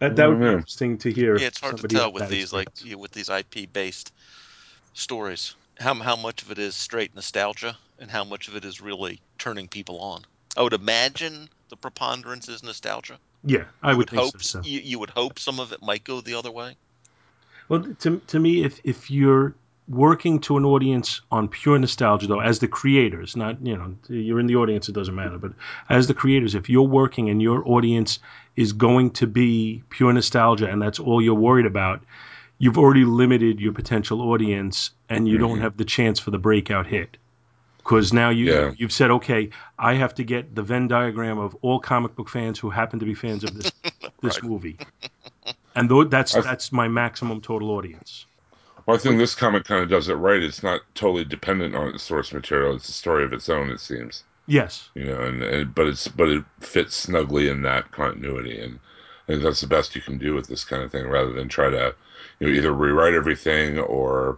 That, 0.00 0.16
that 0.16 0.28
would 0.28 0.40
be 0.40 0.44
Mhm. 0.46 0.52
interesting 0.54 0.98
to 0.98 1.12
hear. 1.12 1.38
Yeah, 1.38 1.46
it's 1.46 1.60
hard 1.60 1.78
to 1.78 1.88
tell 1.88 2.12
with 2.12 2.24
that 2.24 2.30
these 2.30 2.52
like 2.52 2.68
you 2.82 2.92
know, 2.92 2.98
with 2.98 3.12
these 3.12 3.28
IP 3.28 3.72
based 3.72 4.12
stories. 4.92 5.54
How 5.78 5.94
how 5.94 6.16
much 6.16 6.42
of 6.42 6.50
it 6.50 6.58
is 6.58 6.74
straight 6.74 7.14
nostalgia 7.14 7.76
and 7.98 8.10
how 8.10 8.24
much 8.24 8.48
of 8.48 8.56
it 8.56 8.64
is 8.64 8.80
really 8.80 9.20
turning 9.38 9.68
people 9.68 10.00
on. 10.00 10.24
I 10.56 10.62
would 10.62 10.72
imagine 10.72 11.48
the 11.68 11.76
preponderance 11.76 12.48
is 12.48 12.62
nostalgia. 12.62 13.18
yeah, 13.44 13.64
I 13.82 13.92
you 13.92 13.98
would, 13.98 14.10
think 14.10 14.22
hope 14.22 14.42
so. 14.42 14.60
so. 14.60 14.68
You, 14.68 14.80
you 14.80 14.98
would 14.98 15.10
hope 15.10 15.38
some 15.38 15.60
of 15.60 15.72
it 15.72 15.82
might 15.82 16.04
go 16.04 16.20
the 16.20 16.34
other 16.34 16.50
way. 16.50 16.76
Well, 17.68 17.82
to, 18.00 18.20
to 18.26 18.38
me, 18.38 18.62
if, 18.64 18.80
if 18.84 19.10
you're 19.10 19.54
working 19.88 20.38
to 20.40 20.56
an 20.56 20.64
audience 20.64 21.20
on 21.30 21.48
pure 21.48 21.78
nostalgia, 21.78 22.26
though, 22.26 22.40
as 22.40 22.58
the 22.58 22.68
creators, 22.68 23.36
not, 23.36 23.64
you 23.66 23.76
know, 23.76 23.94
you're 24.08 24.40
in 24.40 24.46
the 24.46 24.56
audience, 24.56 24.88
it 24.88 24.92
doesn't 24.94 25.14
matter, 25.14 25.36
but 25.38 25.52
as 25.90 26.06
the 26.06 26.14
creators, 26.14 26.54
if 26.54 26.68
you're 26.70 26.82
working 26.88 27.28
and 27.28 27.42
your 27.42 27.66
audience 27.68 28.18
is 28.56 28.72
going 28.72 29.10
to 29.10 29.26
be 29.26 29.82
pure 29.90 30.12
nostalgia 30.12 30.68
and 30.70 30.80
that's 30.80 30.98
all 30.98 31.20
you're 31.20 31.34
worried 31.34 31.66
about, 31.66 32.02
you've 32.58 32.78
already 32.78 33.04
limited 33.04 33.60
your 33.60 33.72
potential 33.72 34.22
audience 34.22 34.90
and 35.10 35.28
you 35.28 35.36
don't 35.38 35.58
Mhm. 35.58 35.62
have 35.62 35.76
the 35.76 35.84
chance 35.84 36.18
for 36.18 36.30
the 36.30 36.38
breakout 36.38 36.86
hit. 36.86 37.16
Because 37.78 38.14
now 38.14 38.30
you, 38.30 38.46
Yeah. 38.46 38.72
you've 38.78 38.92
said, 38.92 39.10
okay, 39.10 39.50
I 39.78 39.94
have 39.94 40.14
to 40.14 40.24
get 40.24 40.54
the 40.54 40.62
Venn 40.62 40.88
diagram 40.88 41.38
of 41.38 41.54
all 41.60 41.78
comic 41.78 42.14
book 42.16 42.30
fans 42.30 42.58
who 42.58 42.70
happen 42.70 43.00
to 43.00 43.04
be 43.04 43.12
fans 43.14 43.44
of 43.44 43.54
this 43.54 43.70
this 44.22 44.40
Right. 44.40 44.44
movie. 44.50 44.78
And 45.74 45.90
though 45.90 46.04
that's 46.04 46.34
I- 46.34 46.40
that's 46.40 46.72
my 46.72 46.88
maximum 46.88 47.42
total 47.42 47.72
audience. 47.72 48.24
Well, 48.86 48.96
I 48.96 49.00
think 49.00 49.18
this 49.18 49.34
comic 49.34 49.64
kind 49.64 49.82
of 49.82 49.88
does 49.88 50.08
it 50.08 50.14
right. 50.14 50.42
It's 50.42 50.62
not 50.62 50.82
totally 50.94 51.24
dependent 51.24 51.74
on 51.74 51.88
its 51.88 52.02
source 52.02 52.32
material. 52.32 52.76
It's 52.76 52.88
a 52.88 52.92
story 52.92 53.24
of 53.24 53.32
its 53.32 53.48
own. 53.48 53.70
It 53.70 53.80
seems. 53.80 54.24
Yes. 54.46 54.90
you 54.94 55.06
know, 55.06 55.22
and, 55.22 55.42
and 55.42 55.74
but 55.74 55.86
it's 55.86 56.06
but 56.08 56.28
it 56.28 56.44
fits 56.60 56.94
snugly 56.94 57.48
in 57.48 57.62
that 57.62 57.92
continuity, 57.92 58.60
and 58.60 58.78
I 59.26 59.32
think 59.32 59.42
that's 59.42 59.62
the 59.62 59.66
best 59.66 59.96
you 59.96 60.02
can 60.02 60.18
do 60.18 60.34
with 60.34 60.48
this 60.48 60.64
kind 60.64 60.82
of 60.82 60.92
thing, 60.92 61.08
rather 61.08 61.32
than 61.32 61.48
try 61.48 61.70
to, 61.70 61.94
you 62.40 62.46
know, 62.46 62.52
either 62.52 62.72
rewrite 62.72 63.14
everything 63.14 63.78
or, 63.78 64.36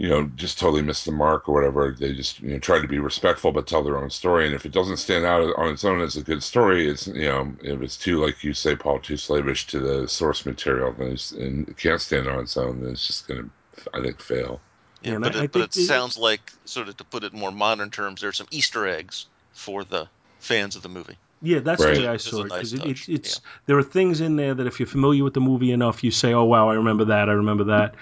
you 0.00 0.08
know, 0.08 0.24
just 0.34 0.58
totally 0.58 0.80
missed 0.80 1.04
the 1.04 1.12
mark 1.12 1.46
or 1.46 1.52
whatever. 1.54 1.94
They 1.98 2.14
just 2.14 2.40
you 2.40 2.52
know 2.52 2.58
tried 2.58 2.80
to 2.80 2.88
be 2.88 2.98
respectful 2.98 3.52
but 3.52 3.66
tell 3.66 3.82
their 3.84 3.98
own 3.98 4.08
story. 4.08 4.46
And 4.46 4.54
if 4.54 4.64
it 4.64 4.72
doesn't 4.72 4.96
stand 4.96 5.26
out 5.26 5.42
on 5.58 5.68
its 5.74 5.84
own 5.84 6.00
as 6.00 6.16
a 6.16 6.22
good 6.22 6.42
story, 6.42 6.88
it's 6.88 7.06
you 7.06 7.26
know 7.28 7.52
if 7.62 7.82
it's 7.82 7.98
too 7.98 8.16
like 8.24 8.42
you 8.42 8.54
say, 8.54 8.74
Paul, 8.74 8.98
too 9.00 9.18
slavish 9.18 9.66
to 9.66 9.78
the 9.78 10.08
source 10.08 10.46
material, 10.46 10.94
then 10.98 11.08
it's, 11.12 11.32
and 11.32 11.68
it 11.68 11.76
can't 11.76 12.00
stand 12.00 12.26
on 12.28 12.38
its 12.40 12.56
own, 12.56 12.80
then 12.80 12.92
it's 12.92 13.06
just 13.06 13.28
going 13.28 13.42
to, 13.44 13.90
I 13.92 14.00
think, 14.02 14.20
fail. 14.22 14.58
Yeah, 15.02 15.18
but, 15.18 15.36
I- 15.36 15.40
I 15.40 15.44
it, 15.44 15.52
but 15.52 15.60
it 15.62 15.72
think 15.74 15.84
it- 15.84 15.88
sounds 15.88 16.16
like, 16.16 16.50
sort 16.64 16.88
of 16.88 16.96
to 16.96 17.04
put 17.04 17.22
it 17.22 17.34
in 17.34 17.38
more 17.38 17.52
modern 17.52 17.90
terms, 17.90 18.22
there's 18.22 18.38
some 18.38 18.48
Easter 18.50 18.86
eggs 18.86 19.26
for 19.52 19.84
the 19.84 20.08
fans 20.38 20.76
of 20.76 20.82
the 20.82 20.88
movie. 20.88 21.16
Yeah, 21.42 21.58
that's 21.60 21.82
Right. 21.84 21.94
the 21.96 22.00
way 22.02 22.08
I 22.08 22.16
saw 22.16 22.40
it 22.44 22.48
nice 22.48 22.70
because 22.70 22.72
it, 22.72 22.86
it, 22.86 23.08
it's 23.08 23.40
there 23.66 23.76
are 23.78 23.82
things 23.82 24.22
in 24.22 24.36
there 24.36 24.54
that 24.54 24.66
if 24.66 24.80
you're 24.80 24.86
familiar 24.86 25.24
with 25.24 25.34
the 25.34 25.40
movie 25.40 25.72
enough, 25.72 26.02
you 26.04 26.10
say, 26.10 26.32
"Oh 26.34 26.44
wow, 26.44 26.70
I 26.70 26.74
remember 26.74 27.04
that, 27.06 27.28
I 27.28 27.32
remember 27.32 27.64
that," 27.64 27.94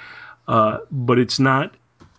uh, 0.48 0.78
but 0.90 1.18
it's 1.20 1.38
not. 1.38 1.74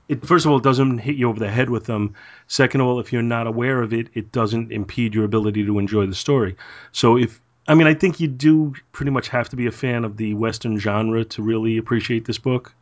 It 0.10 0.26
first 0.26 0.46
of 0.46 0.52
all, 0.52 0.58
it 0.58 0.64
doesn't 0.64 0.98
hit 0.98 1.16
you 1.16 1.30
over 1.30 1.40
the 1.40 1.50
head 1.50 1.70
with 1.70 1.86
them. 1.86 2.16
Second 2.48 2.82
of 2.82 2.88
all, 2.88 3.00
if 3.00 3.14
you're 3.14 3.22
not 3.22 3.48
aware 3.48 3.82
of 3.82 3.94
it, 3.94 4.10
it 4.14 4.32
doesn't 4.32 4.72
impede 4.72 5.16
your 5.16 5.24
ability 5.24 5.66
to 5.66 5.80
enjoy 5.80 6.08
the 6.08 6.16
story. 6.16 6.58
So 6.92 7.18
if 7.18 7.40
I 7.68 7.76
mean, 7.76 7.86
I 7.86 7.94
think 7.94 8.20
you 8.20 8.28
do 8.28 8.74
pretty 8.92 9.12
much 9.12 9.30
have 9.30 9.50
to 9.50 9.56
be 9.56 9.68
a 9.68 9.72
fan 9.72 10.04
of 10.04 10.18
the 10.18 10.34
Western 10.34 10.80
genre 10.80 11.24
to 11.26 11.44
really 11.44 11.78
appreciate 11.78 12.26
this 12.26 12.40
book. 12.40 12.74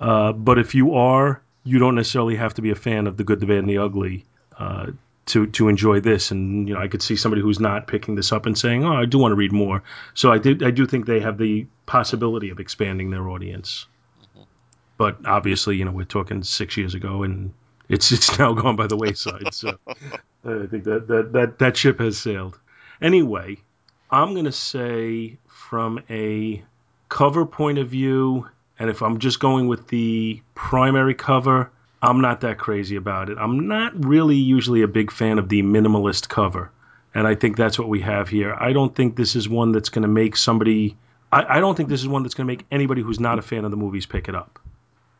Uh, 0.00 0.32
but 0.32 0.58
if 0.58 0.74
you 0.74 0.94
are, 0.94 1.42
you 1.64 1.80
don't 1.80 1.96
necessarily 1.96 2.36
have 2.36 2.54
to 2.54 2.62
be 2.62 2.70
a 2.70 2.76
fan 2.76 3.08
of 3.08 3.16
the 3.16 3.24
good, 3.24 3.40
the 3.40 3.46
bad, 3.46 3.58
and 3.58 3.68
the 3.68 3.78
ugly 3.78 4.24
uh, 4.56 4.86
to 5.26 5.46
to 5.48 5.68
enjoy 5.68 5.98
this. 5.98 6.30
And 6.30 6.68
you 6.68 6.74
know, 6.74 6.80
I 6.80 6.86
could 6.86 7.02
see 7.02 7.16
somebody 7.16 7.42
who's 7.42 7.58
not 7.58 7.88
picking 7.88 8.14
this 8.14 8.30
up 8.30 8.46
and 8.46 8.56
saying, 8.56 8.84
"Oh, 8.84 8.94
I 8.94 9.06
do 9.06 9.18
want 9.18 9.32
to 9.32 9.36
read 9.36 9.52
more." 9.52 9.82
So 10.14 10.30
I 10.30 10.38
did. 10.38 10.62
I 10.62 10.70
do 10.70 10.86
think 10.86 11.06
they 11.06 11.20
have 11.20 11.36
the 11.36 11.66
possibility 11.86 12.50
of 12.50 12.60
expanding 12.60 13.10
their 13.10 13.28
audience. 13.28 13.86
But 15.00 15.24
obviously, 15.24 15.76
you 15.76 15.86
know, 15.86 15.92
we're 15.92 16.04
talking 16.04 16.42
six 16.42 16.76
years 16.76 16.94
ago, 16.94 17.22
and 17.22 17.54
it's 17.88 18.12
it's 18.16 18.38
now 18.38 18.52
gone 18.52 18.76
by 18.76 18.86
the 18.86 18.98
wayside. 18.98 19.54
So 19.54 19.78
I 19.88 20.66
think 20.66 20.84
that 20.84 21.08
that 21.08 21.32
that 21.32 21.58
that 21.58 21.76
ship 21.78 22.00
has 22.00 22.18
sailed. 22.18 22.60
Anyway, 23.00 23.56
I'm 24.10 24.34
gonna 24.34 24.52
say 24.52 25.38
from 25.48 26.02
a 26.10 26.62
cover 27.08 27.46
point 27.46 27.78
of 27.78 27.88
view, 27.88 28.46
and 28.78 28.90
if 28.90 29.00
I'm 29.00 29.20
just 29.20 29.40
going 29.40 29.68
with 29.68 29.88
the 29.88 30.42
primary 30.54 31.14
cover, 31.14 31.70
I'm 32.02 32.20
not 32.20 32.42
that 32.42 32.58
crazy 32.58 32.96
about 32.96 33.30
it. 33.30 33.38
I'm 33.40 33.68
not 33.68 34.04
really 34.04 34.36
usually 34.36 34.82
a 34.82 34.88
big 34.88 35.10
fan 35.10 35.38
of 35.38 35.48
the 35.48 35.62
minimalist 35.62 36.28
cover. 36.28 36.70
And 37.14 37.26
I 37.26 37.36
think 37.36 37.56
that's 37.56 37.78
what 37.78 37.88
we 37.88 38.02
have 38.02 38.28
here. 38.28 38.54
I 38.54 38.74
don't 38.74 38.94
think 38.94 39.16
this 39.16 39.34
is 39.34 39.48
one 39.48 39.72
that's 39.72 39.88
going 39.88 40.02
to 40.02 40.08
make 40.08 40.36
somebody. 40.36 40.98
I, 41.32 41.56
I 41.56 41.60
don't 41.60 41.74
think 41.74 41.88
this 41.88 42.02
is 42.02 42.08
one 42.08 42.22
that's 42.22 42.34
going 42.34 42.46
to 42.46 42.52
make 42.52 42.66
anybody 42.70 43.00
who's 43.00 43.18
not 43.18 43.38
a 43.38 43.42
fan 43.42 43.64
of 43.64 43.70
the 43.70 43.78
movies 43.78 44.04
pick 44.04 44.28
it 44.28 44.34
up. 44.34 44.59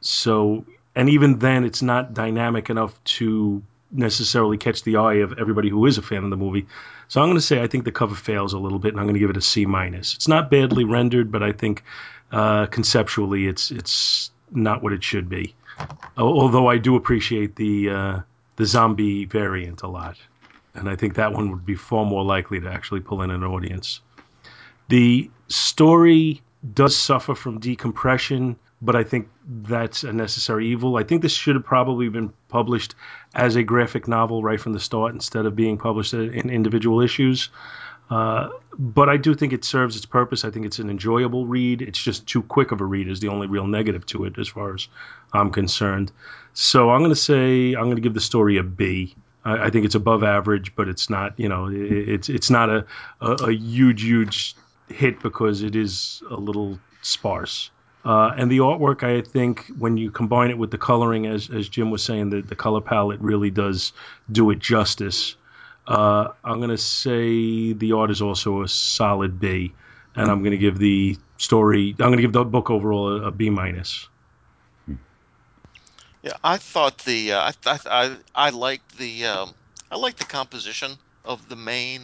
So, 0.01 0.65
and 0.95 1.09
even 1.09 1.39
then, 1.39 1.65
it's 1.65 1.83
not 1.83 2.15
dynamic 2.15 2.71
enough 2.71 3.03
to 3.05 3.63
necessarily 3.93 4.57
catch 4.57 4.83
the 4.83 4.97
eye 4.97 5.15
of 5.15 5.39
everybody 5.39 5.69
who 5.69 5.85
is 5.87 5.99
a 5.99 6.03
fan 6.03 6.25
of 6.25 6.31
the 6.31 6.37
movie. 6.37 6.67
So 7.09 7.21
I'm 7.21 7.29
going 7.29 7.37
to 7.37 7.43
say 7.43 7.61
I 7.61 7.67
think 7.67 7.85
the 7.85 7.93
cover 7.93 8.15
fails 8.15 8.53
a 8.53 8.59
little 8.59 8.79
bit, 8.79 8.93
and 8.93 9.01
I'm 9.01 9.07
going 9.07 9.15
to 9.15 9.21
give 9.21 9.31
it 9.31 9.37
a 9.37 9.43
C 9.43 9.67
minus. 9.67 10.15
It's 10.15 10.29
not 10.29 10.51
badly 10.51 10.85
rendered, 10.85 11.33
but 11.33 11.43
I 11.43 11.53
think 11.53 11.83
uh, 12.31 12.67
conceptually 12.67 13.47
it's 13.47 13.71
it's 13.71 14.31
not 14.51 14.83
what 14.83 14.93
it 14.93 15.03
should 15.03 15.29
be. 15.29 15.55
Although 16.17 16.69
I 16.69 16.79
do 16.79 16.97
appreciate 16.97 17.57
the 17.57 17.91
uh, 17.91 18.21
the 18.57 18.67
zombie 18.67 19.25
variant 19.25 19.83
a 19.83 19.89
lot, 19.89 20.19
and 20.75 20.89
I 20.89 20.97
think 20.97 21.15
that 21.15 21.33
one 21.33 21.51
would 21.51 21.67
be 21.67 21.75
far 21.75 22.05
more 22.05 22.25
likely 22.25 22.61
to 22.61 22.71
actually 22.71 23.01
pull 23.01 23.23
in 23.23 23.31
an 23.31 23.43
audience. 23.43 24.01
The 24.89 25.31
story 25.49 26.43
does 26.75 26.97
suffer 26.97 27.35
from 27.35 27.59
decompression, 27.59 28.57
but 28.83 28.97
I 28.97 29.05
think 29.05 29.29
that's 29.47 30.05
a 30.05 30.13
necessary 30.13 30.69
evil. 30.69 30.97
I 30.97 31.05
think 31.05 31.23
this 31.23 31.33
should 31.33 31.55
have 31.55 31.65
probably 31.65 32.09
been 32.09 32.33
published 32.49 32.95
as 33.35 33.57
a 33.57 33.63
graphic 33.63 34.09
novel 34.09 34.43
right 34.43 34.61
from 34.61 34.73
the 34.73 34.81
start 34.81 35.15
instead 35.15 35.47
of 35.47 35.55
being 35.55 35.79
published 35.79 36.15
in 36.15 36.51
individual 36.51 37.01
issues. 37.01 37.51
Uh, 38.09 38.49
but 38.77 39.09
I 39.09 39.19
do 39.19 39.35
think 39.35 39.53
it 39.53 39.65
serves 39.65 39.97
its 39.97 40.07
purpose. 40.07 40.45
I 40.45 40.51
think 40.51 40.67
it's 40.67 40.81
an 40.81 40.91
enjoyable 40.91 41.47
read. 41.47 41.81
It's 41.81 42.03
just 42.03 42.27
too 42.27 42.43
quick 42.43 42.73
of 42.73 42.81
a 42.81 42.85
read, 42.85 43.09
is 43.09 43.21
the 43.21 43.29
only 43.29 43.47
real 43.47 43.67
negative 43.67 44.05
to 44.07 44.25
it, 44.25 44.39
as 44.39 44.49
far 44.49 44.75
as 44.75 44.89
I'm 45.33 45.51
concerned. 45.51 46.11
So 46.53 46.91
I'm 46.91 47.01
going 47.01 47.11
to 47.11 47.17
say 47.17 47.75
I'm 47.75 47.85
going 47.85 47.97
to 47.97 48.03
give 48.03 48.15
the 48.15 48.21
story 48.21 48.57
a 48.57 48.65
B. 48.65 49.15
I, 49.43 49.71
think 49.71 49.87
it's 49.87 49.95
above 49.95 50.23
average, 50.23 50.75
but 50.75 50.89
it's 50.89 51.09
not. 51.09 51.39
You 51.39 51.49
know, 51.49 51.69
it, 51.69 52.09
it's 52.09 52.29
it's 52.29 52.51
not 52.51 52.69
a, 52.69 52.87
a 53.23 53.33
a 53.33 53.53
huge 53.53 54.03
huge 54.03 54.55
hit 54.89 55.21
because 55.21 55.63
it 55.63 55.77
is 55.77 56.23
a 56.29 56.37
little 56.37 56.79
sparse. 57.01 57.71
Uh, 58.05 58.33
and 58.37 58.51
the 58.51 58.59
artwork, 58.59 59.03
I 59.03 59.21
think, 59.21 59.67
when 59.79 59.97
you 59.97 60.11
combine 60.11 60.51
it 60.51 60.57
with 60.57 60.71
the 60.71 60.79
coloring, 60.79 61.27
as 61.27 61.51
as 61.51 61.69
Jim 61.69 61.91
was 61.91 62.03
saying, 62.03 62.31
the, 62.31 62.41
the 62.41 62.57
color 62.57 62.81
palette 62.81 63.21
really 63.21 63.51
does 63.51 63.93
do 64.33 64.51
it 64.51 64.59
justice. 64.59 65.37
Uh, 65.87 66.29
I'm 66.45 66.59
going 66.59 66.71
to 66.71 66.79
say 66.79 67.73
the 67.73 67.93
art 67.93 68.11
is 68.11 68.23
also 68.23 68.63
a 68.63 68.69
solid 68.69 69.39
B, 69.39 69.73
and 70.15 70.31
I'm 70.31 70.41
going 70.41 70.53
to 70.53 70.59
give 70.59 70.79
the 70.79 71.19
story. 71.37 71.91
I'm 71.91 72.07
going 72.07 72.17
to 72.17 72.23
give 72.23 72.33
the 72.33 72.45
book 72.45 72.71
overall 72.71 73.09
a, 73.09 73.27
a 73.29 73.31
B 73.31 73.51
minus. 73.51 74.09
Yeah, 76.23 76.37
I 76.45 76.59
thought 76.59 76.99
the 76.99 77.33
uh, 77.33 77.53
I, 77.67 77.79
I 77.87 78.17
I 78.35 78.51
liked 78.51 78.99
the 78.99 79.27
um, 79.27 79.55
I 79.91 79.97
liked 79.97 80.19
the 80.19 80.25
composition 80.25 80.93
of 81.25 81.49
the 81.49 81.57
main 81.57 82.03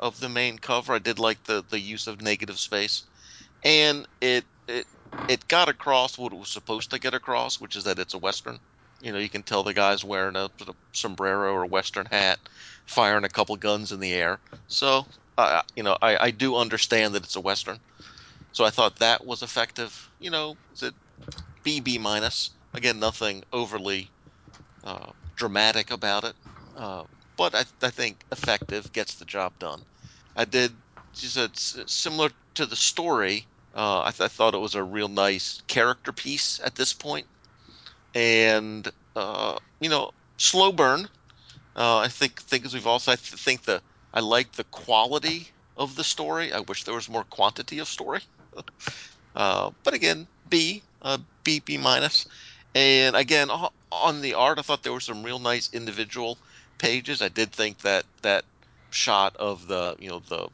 of 0.00 0.18
the 0.20 0.28
main 0.28 0.58
cover. 0.58 0.92
I 0.92 0.98
did 0.98 1.18
like 1.18 1.42
the 1.44 1.64
the 1.70 1.78
use 1.78 2.06
of 2.06 2.20
negative 2.20 2.58
space, 2.58 3.04
and 3.64 4.06
it 4.20 4.44
it 4.66 4.86
it 5.28 5.48
got 5.48 5.68
across 5.68 6.18
what 6.18 6.32
it 6.32 6.38
was 6.38 6.50
supposed 6.50 6.90
to 6.90 6.98
get 6.98 7.14
across, 7.14 7.60
which 7.60 7.76
is 7.76 7.84
that 7.84 7.98
it's 7.98 8.14
a 8.14 8.18
western. 8.18 8.58
You 9.00 9.12
know, 9.12 9.18
you 9.18 9.28
can 9.28 9.42
tell 9.42 9.62
the 9.62 9.74
guy's 9.74 10.04
wearing 10.04 10.36
a 10.36 10.50
sombrero 10.92 11.52
or 11.52 11.66
western 11.66 12.06
hat, 12.06 12.38
firing 12.86 13.24
a 13.24 13.28
couple 13.28 13.56
guns 13.56 13.92
in 13.92 14.00
the 14.00 14.12
air. 14.12 14.38
So, 14.66 15.06
uh, 15.36 15.62
you 15.76 15.82
know, 15.82 15.96
I, 16.00 16.16
I 16.26 16.30
do 16.30 16.56
understand 16.56 17.14
that 17.14 17.24
it's 17.24 17.36
a 17.36 17.40
western. 17.40 17.78
So 18.52 18.64
I 18.64 18.70
thought 18.70 18.96
that 19.00 19.26
was 19.26 19.42
effective. 19.42 20.10
You 20.18 20.30
know, 20.30 20.56
is 20.72 20.82
it 20.82 20.94
B 21.62 21.80
B 21.80 21.98
minus? 21.98 22.50
Again, 22.74 22.98
nothing 22.98 23.42
overly 23.52 24.10
uh, 24.84 25.12
dramatic 25.36 25.90
about 25.90 26.24
it, 26.24 26.34
uh, 26.76 27.04
but 27.36 27.54
I, 27.54 27.64
I 27.82 27.90
think 27.90 28.24
effective 28.32 28.92
gets 28.92 29.16
the 29.16 29.24
job 29.24 29.52
done. 29.58 29.82
I 30.36 30.44
did. 30.44 30.72
She 31.12 31.26
said 31.26 31.56
similar 31.56 32.30
to 32.56 32.66
the 32.66 32.76
story. 32.76 33.46
Uh, 33.74 34.02
I, 34.02 34.10
th- 34.12 34.20
I 34.22 34.28
thought 34.28 34.54
it 34.54 34.58
was 34.58 34.74
a 34.76 34.84
real 34.84 35.08
nice 35.08 35.62
character 35.68 36.12
piece 36.12 36.60
at 36.64 36.76
this 36.76 36.92
point, 36.92 37.26
and 38.14 38.88
uh, 39.16 39.58
you 39.80 39.88
know, 39.88 40.10
slow 40.38 40.72
burn. 40.72 41.08
Uh, 41.76 41.98
I 41.98 42.08
think 42.08 42.40
think 42.42 42.64
as 42.64 42.74
we've 42.74 42.86
also 42.86 43.12
I 43.12 43.16
th- 43.16 43.40
think 43.40 43.64
the 43.64 43.82
I 44.12 44.20
like 44.20 44.52
the 44.52 44.64
quality 44.64 45.48
of 45.76 45.96
the 45.96 46.04
story. 46.04 46.52
I 46.52 46.60
wish 46.60 46.84
there 46.84 46.94
was 46.94 47.08
more 47.08 47.24
quantity 47.24 47.78
of 47.80 47.88
story. 47.88 48.20
Uh, 49.36 49.70
but 49.82 49.94
again, 49.94 50.28
B, 50.48 50.84
uh, 51.02 51.18
B, 51.44 51.60
B 51.60 51.76
minus. 51.76 52.26
And 52.74 53.16
again, 53.16 53.50
on 53.90 54.20
the 54.20 54.34
art, 54.34 54.58
I 54.58 54.62
thought 54.62 54.82
there 54.84 54.92
were 54.92 55.00
some 55.00 55.24
real 55.24 55.38
nice 55.40 55.70
individual 55.72 56.38
pages. 56.78 57.20
I 57.20 57.28
did 57.28 57.52
think 57.52 57.80
that 57.80 58.04
that 58.22 58.44
shot 58.90 59.36
of 59.36 59.66
the, 59.66 59.96
you 59.98 60.08
know, 60.08 60.20
the 60.20 60.48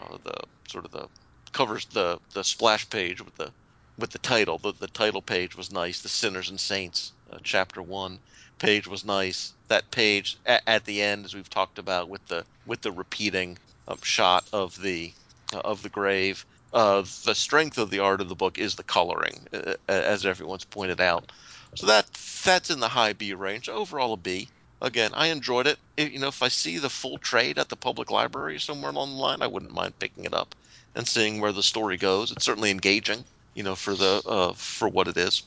uh, 0.00 0.18
the 0.24 0.34
sort 0.68 0.84
of 0.86 0.92
the 0.92 1.08
covers 1.56 1.86
the 1.86 2.18
the 2.34 2.44
splash 2.44 2.88
page 2.90 3.24
with 3.24 3.34
the 3.36 3.50
with 3.98 4.10
the 4.10 4.18
title. 4.18 4.58
The 4.58 4.72
the 4.78 4.88
title 4.88 5.22
page 5.22 5.56
was 5.56 5.72
nice. 5.72 6.02
The 6.02 6.08
Sinners 6.10 6.50
and 6.50 6.60
Saints, 6.60 7.12
uh, 7.32 7.38
chapter 7.42 7.80
one 7.80 8.18
page 8.58 8.86
was 8.86 9.04
nice. 9.04 9.54
That 9.68 9.90
page 9.90 10.36
at, 10.44 10.62
at 10.66 10.84
the 10.84 11.00
end, 11.00 11.24
as 11.24 11.34
we've 11.34 11.48
talked 11.48 11.78
about, 11.78 12.10
with 12.10 12.26
the 12.28 12.44
with 12.66 12.82
the 12.82 12.92
repeating 12.92 13.56
um, 13.88 13.98
shot 14.02 14.44
of 14.52 14.80
the 14.82 15.12
uh, 15.54 15.60
of 15.64 15.82
the 15.82 15.88
grave. 15.88 16.44
Uh, 16.72 17.02
the 17.24 17.34
strength 17.34 17.78
of 17.78 17.88
the 17.88 18.00
art 18.00 18.20
of 18.20 18.28
the 18.28 18.34
book 18.34 18.58
is 18.58 18.74
the 18.74 18.82
coloring, 18.82 19.46
uh, 19.54 19.74
as 19.88 20.26
everyone's 20.26 20.64
pointed 20.64 21.00
out. 21.00 21.32
So 21.74 21.86
that 21.86 22.06
that's 22.44 22.68
in 22.68 22.80
the 22.80 22.88
high 22.88 23.14
B 23.14 23.32
range. 23.32 23.70
Overall, 23.70 24.12
a 24.12 24.16
B. 24.18 24.48
Again, 24.82 25.10
I 25.14 25.28
enjoyed 25.28 25.66
it. 25.66 25.78
If, 25.96 26.12
you 26.12 26.18
know, 26.18 26.28
if 26.28 26.42
I 26.42 26.48
see 26.48 26.78
the 26.78 26.90
full 26.90 27.18
trade 27.18 27.58
at 27.58 27.68
the 27.68 27.76
public 27.76 28.10
library 28.10 28.60
somewhere 28.60 28.90
along 28.90 29.14
the 29.14 29.22
line, 29.22 29.42
I 29.42 29.46
wouldn't 29.46 29.72
mind 29.72 29.98
picking 29.98 30.24
it 30.24 30.34
up 30.34 30.54
and 30.94 31.06
seeing 31.06 31.40
where 31.40 31.52
the 31.52 31.62
story 31.62 31.96
goes. 31.96 32.30
It's 32.30 32.44
certainly 32.44 32.70
engaging, 32.70 33.24
you 33.54 33.62
know, 33.62 33.74
for 33.74 33.94
the 33.94 34.22
uh, 34.26 34.52
for 34.54 34.88
what 34.88 35.08
it 35.08 35.16
is. 35.16 35.42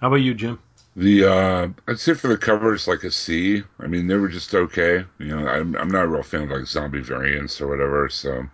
How 0.00 0.08
about 0.08 0.16
you, 0.16 0.34
Jim? 0.34 0.58
The 0.96 1.24
uh, 1.24 1.68
I'd 1.88 1.98
say 1.98 2.14
for 2.14 2.28
the 2.28 2.38
cover, 2.38 2.72
it's 2.74 2.86
like 2.86 3.04
a 3.04 3.10
C. 3.10 3.62
I 3.80 3.86
mean, 3.86 4.06
they 4.06 4.16
were 4.16 4.28
just 4.28 4.54
okay. 4.54 5.04
You 5.18 5.36
know, 5.36 5.48
I'm 5.48 5.74
I'm 5.76 5.90
not 5.90 6.04
a 6.04 6.08
real 6.08 6.22
fan 6.22 6.42
of 6.42 6.50
like 6.50 6.66
zombie 6.66 7.00
variants 7.00 7.60
or 7.60 7.68
whatever, 7.68 8.08
so 8.08 8.44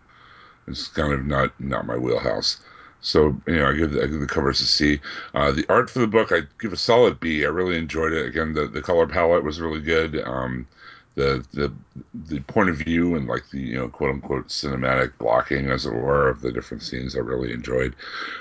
it's 0.66 0.88
kind 0.88 1.12
of 1.12 1.26
not 1.26 1.58
not 1.60 1.86
my 1.86 1.96
wheelhouse. 1.96 2.60
So 3.00 3.40
you 3.46 3.56
know, 3.56 3.70
I 3.70 3.74
give 3.74 3.92
the, 3.92 4.02
I 4.02 4.06
give 4.06 4.20
the 4.20 4.26
covers 4.26 4.60
a 4.60 4.66
C. 4.66 5.00
Uh, 5.34 5.52
the 5.52 5.66
art 5.68 5.88
for 5.90 6.00
the 6.00 6.06
book, 6.06 6.32
I 6.32 6.42
give 6.58 6.72
a 6.72 6.76
solid 6.76 7.18
B. 7.20 7.44
I 7.44 7.48
really 7.48 7.76
enjoyed 7.76 8.12
it. 8.12 8.26
Again, 8.26 8.52
the 8.52 8.66
the 8.66 8.82
color 8.82 9.06
palette 9.06 9.44
was 9.44 9.60
really 9.60 9.80
good. 9.80 10.20
Um, 10.26 10.66
the 11.14 11.44
the 11.52 11.72
the 12.14 12.40
point 12.40 12.70
of 12.70 12.76
view 12.76 13.14
and 13.14 13.26
like 13.26 13.48
the 13.50 13.60
you 13.60 13.74
know 13.74 13.88
quote 13.88 14.10
unquote 14.10 14.48
cinematic 14.48 15.12
blocking 15.18 15.70
as 15.70 15.86
it 15.86 15.92
were 15.92 16.28
of 16.28 16.40
the 16.40 16.52
different 16.52 16.82
scenes 16.82 17.16
I 17.16 17.20
really 17.20 17.52
enjoyed. 17.52 17.96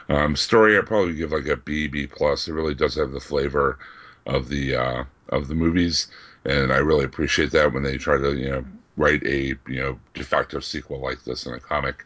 Um, 0.09 0.35
story 0.35 0.77
I 0.77 0.81
probably 0.81 1.15
give 1.15 1.31
like 1.31 1.47
a 1.47 1.57
B 1.57 1.87
B 1.87 2.07
plus. 2.07 2.47
It 2.47 2.53
really 2.53 2.75
does 2.75 2.95
have 2.95 3.11
the 3.11 3.19
flavor 3.19 3.79
of 4.25 4.49
the 4.49 4.75
uh, 4.75 5.03
of 5.29 5.47
the 5.47 5.55
movies, 5.55 6.07
and 6.45 6.71
I 6.71 6.77
really 6.77 7.05
appreciate 7.05 7.51
that 7.51 7.73
when 7.73 7.83
they 7.83 7.97
try 7.97 8.17
to 8.17 8.35
you 8.35 8.49
know 8.49 8.65
write 8.97 9.23
a 9.23 9.55
you 9.67 9.81
know 9.81 9.99
de 10.13 10.23
facto 10.23 10.59
sequel 10.59 10.99
like 10.99 11.23
this 11.23 11.45
in 11.45 11.53
a 11.53 11.59
comic. 11.59 12.05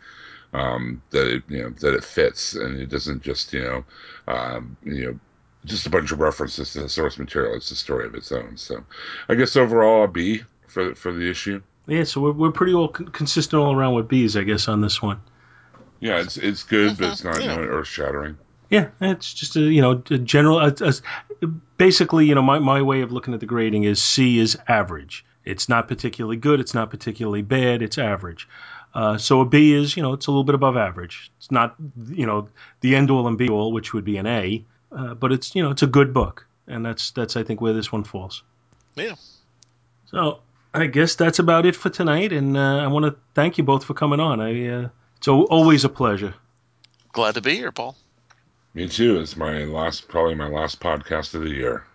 Um, 0.54 1.02
that 1.10 1.28
it, 1.28 1.44
you 1.50 1.64
know 1.64 1.70
that 1.82 1.96
it 1.96 2.04
fits 2.04 2.54
and 2.54 2.80
it 2.80 2.90
doesn't 2.90 3.24
just 3.24 3.52
you 3.54 3.64
know 3.64 3.84
um, 4.32 4.78
you 4.84 5.06
know 5.06 5.20
just 5.66 5.88
a 5.88 5.90
bunch 5.90 6.12
of 6.12 6.20
references 6.20 6.74
to 6.74 6.82
the 6.82 6.90
source 6.90 7.18
material. 7.18 7.56
It's 7.56 7.72
a 7.72 7.76
story 7.76 8.06
of 8.06 8.14
its 8.16 8.32
own. 8.32 8.58
So, 8.58 8.84
I 9.30 9.36
guess 9.36 9.56
overall 9.56 10.04
a 10.04 10.08
B 10.08 10.44
for 10.68 10.94
for 10.94 11.12
the 11.12 11.30
issue. 11.30 11.62
Yeah, 11.88 12.04
so 12.04 12.22
we're, 12.22 12.32
we're 12.34 12.52
pretty 12.52 12.74
all 12.74 12.90
con- 12.90 13.08
consistent 13.10 13.62
all 13.62 13.74
around 13.76 13.96
with 13.96 14.08
B's, 14.08 14.38
I 14.38 14.44
guess, 14.44 14.68
on 14.68 14.82
this 14.82 15.02
one. 15.02 15.20
Yeah, 16.00 16.20
it's 16.20 16.38
it's 16.38 16.64
good, 16.64 16.98
but 16.98 17.12
it's 17.14 17.24
not 17.24 17.42
Yeah. 17.42 17.56
you 17.56 17.62
know, 17.62 17.68
earth 17.68 17.88
shattering. 17.88 18.38
Yeah, 18.70 18.90
it's 19.02 19.34
just 19.34 19.56
a 19.56 19.62
you 19.62 19.82
know 19.82 20.04
a 20.12 20.18
general. 20.18 20.60
A, 20.60 20.74
a- 20.82 21.48
basically, 21.78 22.26
you 22.28 22.36
know, 22.36 22.42
my, 22.42 22.60
my 22.60 22.82
way 22.82 23.02
of 23.02 23.12
looking 23.12 23.34
at 23.34 23.40
the 23.40 23.46
grading 23.46 23.84
is 23.86 24.02
C 24.02 24.40
is 24.40 24.58
average. 24.68 25.26
It's 25.46 25.68
not 25.68 25.88
particularly 25.88 26.38
good. 26.38 26.60
It's 26.60 26.74
not 26.74 26.90
particularly 26.90 27.42
bad. 27.42 27.82
It's 27.82 27.98
average. 27.98 28.48
Uh, 28.94 29.18
so 29.18 29.42
a 29.42 29.46
B 29.46 29.74
is 29.74 29.98
you 29.98 30.04
know 30.04 30.14
it's 30.14 30.28
a 30.28 30.32
little 30.32 30.44
bit 30.44 30.56
above 30.56 30.78
average. 30.78 31.32
It's 31.38 31.52
not 31.52 31.76
you 32.10 32.26
know 32.26 32.50
the 32.82 32.96
end 32.96 33.10
all 33.10 33.28
and 33.28 33.38
be 33.38 33.50
all, 33.50 33.72
which 33.72 33.94
would 33.94 34.06
be 34.06 34.18
an 34.18 34.28
A, 34.28 34.64
uh, 34.92 35.14
but 35.16 35.32
it's 35.32 35.56
you 35.56 35.64
know 35.64 35.72
it's 35.72 35.82
a 35.82 35.88
good 35.88 36.14
book, 36.14 36.46
and 36.68 36.86
that's 36.86 37.12
that's 37.12 37.36
I 37.36 37.44
think 37.44 37.62
where 37.62 37.74
this 37.74 37.92
one 37.92 38.04
falls. 38.04 38.44
Yeah. 38.96 39.16
So 40.06 40.40
I 40.74 40.86
guess 40.86 41.16
that's 41.16 41.40
about 41.40 41.66
it 41.66 41.76
for 41.76 41.90
tonight, 41.90 42.32
and 42.32 42.56
uh, 42.56 42.78
I 42.78 42.88
want 42.88 43.06
to 43.06 43.16
thank 43.34 43.58
you 43.58 43.64
both 43.64 43.84
for 43.84 43.96
coming 43.96 44.20
on. 44.20 44.40
I 44.40 44.68
uh, 44.68 44.90
it's 45.18 45.28
al- 45.28 45.44
always 45.44 45.84
a 45.86 45.90
pleasure. 45.90 46.36
Glad 47.14 47.36
to 47.36 47.42
be 47.42 47.56
here, 47.56 47.72
Paul. 47.72 47.96
Me 48.76 48.88
too. 48.88 49.20
It's 49.20 49.36
my 49.36 49.66
last, 49.66 50.08
probably 50.08 50.34
my 50.34 50.48
last 50.48 50.80
podcast 50.80 51.36
of 51.36 51.42
the 51.42 51.52
year 51.52 51.86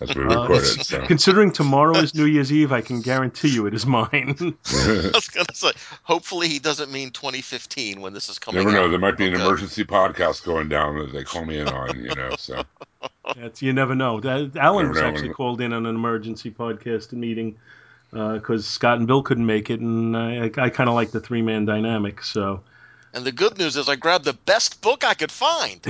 as 0.00 0.14
we 0.14 0.22
Uh, 0.22 0.26
record 0.26 0.50
it's- 0.56 0.76
it. 0.76 0.84
So 0.86 1.06
Considering 1.06 1.52
tomorrow 1.52 1.96
is 1.96 2.14
New 2.14 2.24
Year's 2.24 2.52
Eve, 2.52 2.72
I 2.72 2.80
can 2.80 3.00
guarantee 3.00 3.48
you 3.48 3.66
it 3.66 3.74
is 3.74 3.86
mine. 3.86 4.10
I 4.66 5.10
was 5.14 5.28
gonna 5.28 5.46
say, 5.54 5.72
hopefully 6.02 6.48
he 6.48 6.58
doesn't 6.58 6.90
mean 6.90 7.10
2015 7.10 8.00
when 8.00 8.12
this 8.12 8.28
is 8.28 8.38
coming. 8.38 8.62
never 8.64 8.74
know. 8.76 8.84
out. 8.84 8.90
There 8.90 8.98
might 8.98 9.16
be 9.16 9.26
an 9.26 9.34
Okay. 9.34 9.44
emergency 9.44 9.84
podcast 9.84 10.44
going 10.44 10.68
down 10.68 10.98
that 10.98 11.12
they 11.12 11.24
call 11.24 11.44
me 11.44 11.58
in 11.58 11.68
on. 11.68 11.98
You 12.04 12.14
know. 12.14 12.34
So 12.36 12.64
That's, 13.36 13.62
you 13.62 13.72
never 13.72 13.94
know. 13.94 14.20
That, 14.20 14.56
Alan 14.56 14.86
Never 14.86 14.88
was 14.88 15.00
know 15.02 15.06
actually 15.08 15.28
when- 15.28 15.34
called 15.34 15.60
in 15.60 15.72
on 15.72 15.86
an 15.86 15.94
emergency 15.94 16.50
podcast 16.50 17.12
meeting 17.12 17.56
because 18.10 18.66
Scott 18.66 18.98
and 18.98 19.06
Bill 19.08 19.22
couldn't 19.22 19.44
make 19.46 19.70
it, 19.70 19.80
and 19.80 20.16
I, 20.16 20.44
I 20.56 20.70
kind 20.70 20.88
of 20.88 20.94
like 20.94 21.10
the 21.10 21.18
three 21.20 21.42
man 21.42 21.64
dynamic. 21.64 22.22
So, 22.22 22.62
And 23.12 23.24
the 23.24 23.32
good 23.32 23.58
news 23.58 23.76
is, 23.76 23.88
I 23.88 23.96
grabbed 23.96 24.24
the 24.24 24.34
best 24.34 24.80
book 24.82 25.02
I 25.04 25.14
could 25.14 25.32
find. 25.32 25.80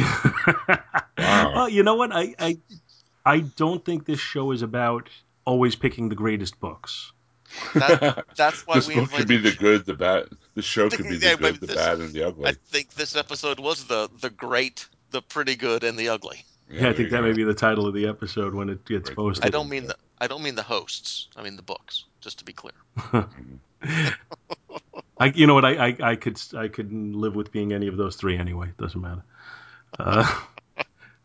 well, 1.18 1.68
you 1.68 1.82
know 1.82 1.94
what? 1.96 2.12
I, 2.12 2.34
I 2.38 2.58
I 3.24 3.40
don't 3.40 3.84
think 3.84 4.04
this 4.04 4.20
show 4.20 4.50
is 4.52 4.62
about 4.62 5.08
always 5.44 5.74
picking 5.76 6.08
the 6.08 6.14
greatest 6.14 6.60
books. 6.60 7.12
That, 7.74 8.24
that's 8.36 8.66
why 8.66 8.76
this 8.76 8.88
we 8.88 8.96
book 8.96 9.10
could 9.12 9.28
be 9.28 9.36
the 9.36 9.52
good, 9.52 9.86
the 9.86 9.94
bad. 9.94 10.28
The 10.54 10.62
show 10.62 10.90
could 10.90 11.06
be 11.08 11.16
the 11.16 11.26
Yeah, 11.26 11.36
but 11.36 11.52
good, 11.52 11.60
the 11.60 11.66
this- 11.66 11.76
bad, 11.76 11.98
and 12.00 12.12
the 12.12 12.24
ugly. 12.24 12.48
I 12.50 12.52
think 12.52 12.90
this 12.94 13.14
episode 13.16 13.60
was 13.60 13.84
the 13.84 14.08
the 14.20 14.30
great, 14.30 14.86
the 15.10 15.22
pretty 15.22 15.54
good, 15.54 15.84
and 15.84 15.96
the 15.98 16.08
ugly. 16.08 16.44
Yeah, 16.70 16.88
I 16.88 16.92
think 16.94 17.10
that 17.10 17.22
may 17.22 17.32
be 17.32 17.44
the 17.44 17.54
title 17.54 17.86
of 17.86 17.94
the 17.94 18.06
episode 18.08 18.54
when 18.54 18.70
it 18.70 18.84
gets 18.86 19.10
Right. 19.10 19.16
posted. 19.16 19.44
I 19.46 19.50
don't 19.50 19.68
mean 19.68 19.86
the 19.86 19.96
I 20.18 20.26
don't 20.26 20.42
mean 20.42 20.54
the 20.54 20.62
hosts. 20.62 21.28
I 21.36 21.42
mean 21.42 21.56
the 21.56 21.62
books. 21.62 22.04
Just 22.20 22.38
to 22.38 22.44
be 22.44 22.52
clear. 22.54 22.72
I, 25.18 25.26
you 25.26 25.46
know 25.46 25.54
what? 25.54 25.64
I, 25.64 25.88
I, 25.88 25.96
I 26.02 26.16
could 26.16 26.40
I 26.56 26.68
could 26.68 26.92
live 26.92 27.36
with 27.36 27.52
being 27.52 27.72
any 27.72 27.86
of 27.86 27.96
those 27.96 28.16
three 28.16 28.36
anyway. 28.38 28.68
It 28.68 28.78
doesn't 28.78 29.00
matter. 29.00 29.22
Uh, 29.98 30.40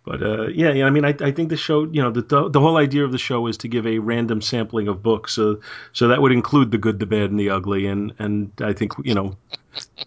but 0.09 0.23
uh, 0.23 0.47
yeah, 0.47 0.71
yeah. 0.73 0.85
I 0.85 0.89
mean, 0.89 1.05
I, 1.05 1.15
I 1.21 1.31
think 1.31 1.49
the 1.49 1.55
show. 1.55 1.83
You 1.83 2.01
know, 2.01 2.09
the, 2.09 2.23
the 2.23 2.49
the 2.49 2.59
whole 2.59 2.77
idea 2.77 3.05
of 3.05 3.11
the 3.11 3.19
show 3.19 3.45
is 3.45 3.57
to 3.57 3.67
give 3.67 3.85
a 3.85 3.99
random 3.99 4.41
sampling 4.41 4.87
of 4.87 5.03
books. 5.03 5.33
So 5.33 5.61
so 5.93 6.07
that 6.07 6.19
would 6.19 6.31
include 6.31 6.71
the 6.71 6.79
good, 6.79 6.97
the 6.97 7.05
bad, 7.05 7.29
and 7.29 7.39
the 7.39 7.51
ugly. 7.51 7.85
And 7.85 8.13
and 8.17 8.51
I 8.59 8.73
think 8.73 8.93
you 9.03 9.13
know. 9.13 9.37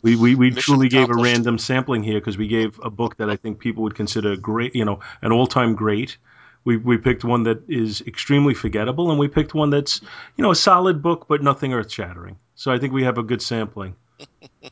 We, 0.02 0.16
we, 0.16 0.34
we 0.34 0.50
truly 0.50 0.88
gave 0.88 1.08
a 1.08 1.14
random 1.14 1.56
sampling 1.56 2.02
here 2.02 2.18
because 2.18 2.36
we 2.36 2.48
gave 2.48 2.80
a 2.82 2.90
book 2.90 3.16
that 3.18 3.30
I 3.30 3.36
think 3.36 3.60
people 3.60 3.84
would 3.84 3.94
consider 3.94 4.36
great, 4.36 4.74
you 4.74 4.84
know, 4.84 4.98
an 5.22 5.30
all 5.30 5.46
time 5.46 5.76
great. 5.76 6.18
We, 6.64 6.76
we 6.76 6.98
picked 6.98 7.24
one 7.24 7.44
that 7.44 7.62
is 7.68 8.02
extremely 8.02 8.54
forgettable, 8.54 9.10
and 9.10 9.20
we 9.20 9.28
picked 9.28 9.54
one 9.54 9.70
that's, 9.70 10.00
you 10.36 10.42
know, 10.42 10.50
a 10.50 10.56
solid 10.56 11.00
book, 11.00 11.26
but 11.28 11.44
nothing 11.44 11.72
earth 11.72 11.92
shattering. 11.92 12.38
So 12.56 12.72
I 12.72 12.78
think 12.78 12.92
we 12.92 13.04
have 13.04 13.18
a 13.18 13.22
good 13.22 13.40
sampling. 13.40 13.94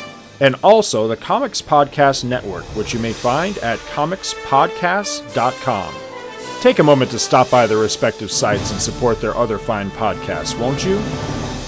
and 0.41 0.55
also 0.63 1.07
the 1.07 1.15
Comics 1.15 1.61
Podcast 1.61 2.23
Network, 2.23 2.63
which 2.75 2.93
you 2.93 2.99
may 2.99 3.13
find 3.13 3.57
at 3.59 3.77
comicspodcasts.com. 3.79 5.93
Take 6.61 6.79
a 6.79 6.83
moment 6.83 7.11
to 7.11 7.19
stop 7.19 7.51
by 7.51 7.67
their 7.67 7.77
respective 7.77 8.31
sites 8.31 8.71
and 8.71 8.81
support 8.81 9.21
their 9.21 9.35
other 9.35 9.59
fine 9.59 9.91
podcasts, 9.91 10.59
won't 10.59 10.83
you? 10.83 10.97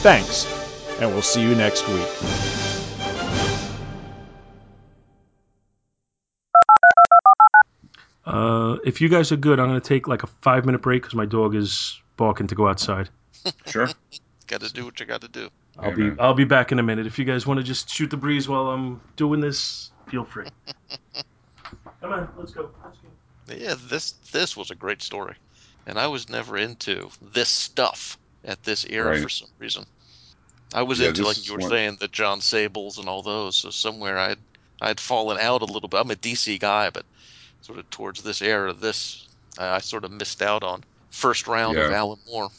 Thanks, 0.02 0.48
and 1.00 1.12
we'll 1.12 1.22
see 1.22 1.42
you 1.42 1.56
next 1.56 1.88
week. 1.88 2.08
Uh, 8.26 8.78
if 8.84 9.02
you 9.02 9.10
guys 9.10 9.32
are 9.32 9.38
good, 9.38 9.60
I'm 9.60 9.68
going 9.68 9.80
to 9.80 9.88
take 9.88 10.08
like 10.08 10.24
a 10.24 10.28
five 10.42 10.66
minute 10.66 10.82
break 10.82 11.04
because 11.04 11.14
my 11.14 11.26
dog 11.26 11.56
is 11.56 12.02
barking 12.18 12.48
to 12.48 12.56
go 12.56 12.68
outside. 12.68 13.10
Sure. 13.66 13.90
Got 14.48 14.62
to 14.62 14.72
do 14.72 14.86
what 14.86 15.00
you 15.00 15.06
got 15.06 15.22
to 15.22 15.28
do. 15.28 15.50
I'll 15.80 15.90
Yeah, 15.90 15.96
be 15.96 16.04
man. 16.04 16.18
I'll 16.20 16.34
be 16.34 16.44
back 16.46 16.72
in 16.72 16.80
a 16.80 16.84
minute. 16.84 17.08
If 17.08 17.18
you 17.18 17.26
guys 17.26 17.48
want 17.48 17.60
to 17.60 17.64
just 17.64 17.90
shoot 17.90 18.10
the 18.10 18.18
breeze 18.18 18.48
while 18.48 18.68
I'm 18.70 19.02
doing 19.16 19.40
this, 19.40 19.92
feel 20.08 20.24
free. 20.24 20.46
Come 22.02 22.12
on, 22.14 22.30
let's 22.38 22.52
go. 22.52 22.70
Let's 22.84 22.98
go. 23.00 23.56
Yeah, 23.56 23.76
this 23.90 24.12
this 24.32 24.56
was 24.58 24.72
a 24.72 24.76
great 24.76 25.02
story, 25.02 25.36
and 25.88 25.98
I 25.98 26.08
was 26.08 26.30
never 26.30 26.58
into 26.58 27.10
this 27.22 27.50
stuff 27.50 28.18
at 28.46 28.62
this 28.64 28.86
era 28.90 29.12
Right. 29.12 29.22
for 29.24 29.30
some 29.30 29.50
reason. 29.58 29.86
I 30.74 30.82
was 30.84 31.00
Yeah, 31.00 31.10
into 31.10 31.24
like 31.24 31.46
you 31.46 31.54
were 31.54 31.60
one- 31.60 31.70
saying 31.70 31.98
the 32.00 32.08
Jon 32.08 32.42
Sables 32.42 32.98
and 32.98 33.08
all 33.08 33.22
those. 33.22 33.56
So 33.58 33.70
somewhere 33.70 34.18
I'd 34.18 34.40
I'd 34.82 35.00
fallen 35.00 35.38
out 35.40 35.62
a 35.62 35.66
little 35.66 35.88
bit. 35.90 36.00
I'm 36.00 36.12
a 36.12 36.16
DC 36.16 36.60
guy, 36.60 36.90
but 36.90 37.06
sort 37.62 37.80
of 37.80 37.90
towards 37.90 38.22
this 38.22 38.42
era, 38.42 38.74
this 38.74 39.28
I, 39.58 39.76
I 39.76 39.80
sort 39.80 40.04
of 40.04 40.12
missed 40.12 40.42
out 40.42 40.64
on 40.64 40.84
first 41.12 41.48
round 41.48 41.78
of 41.78 41.92
Alan 41.92 42.20
Moore. 42.28 42.50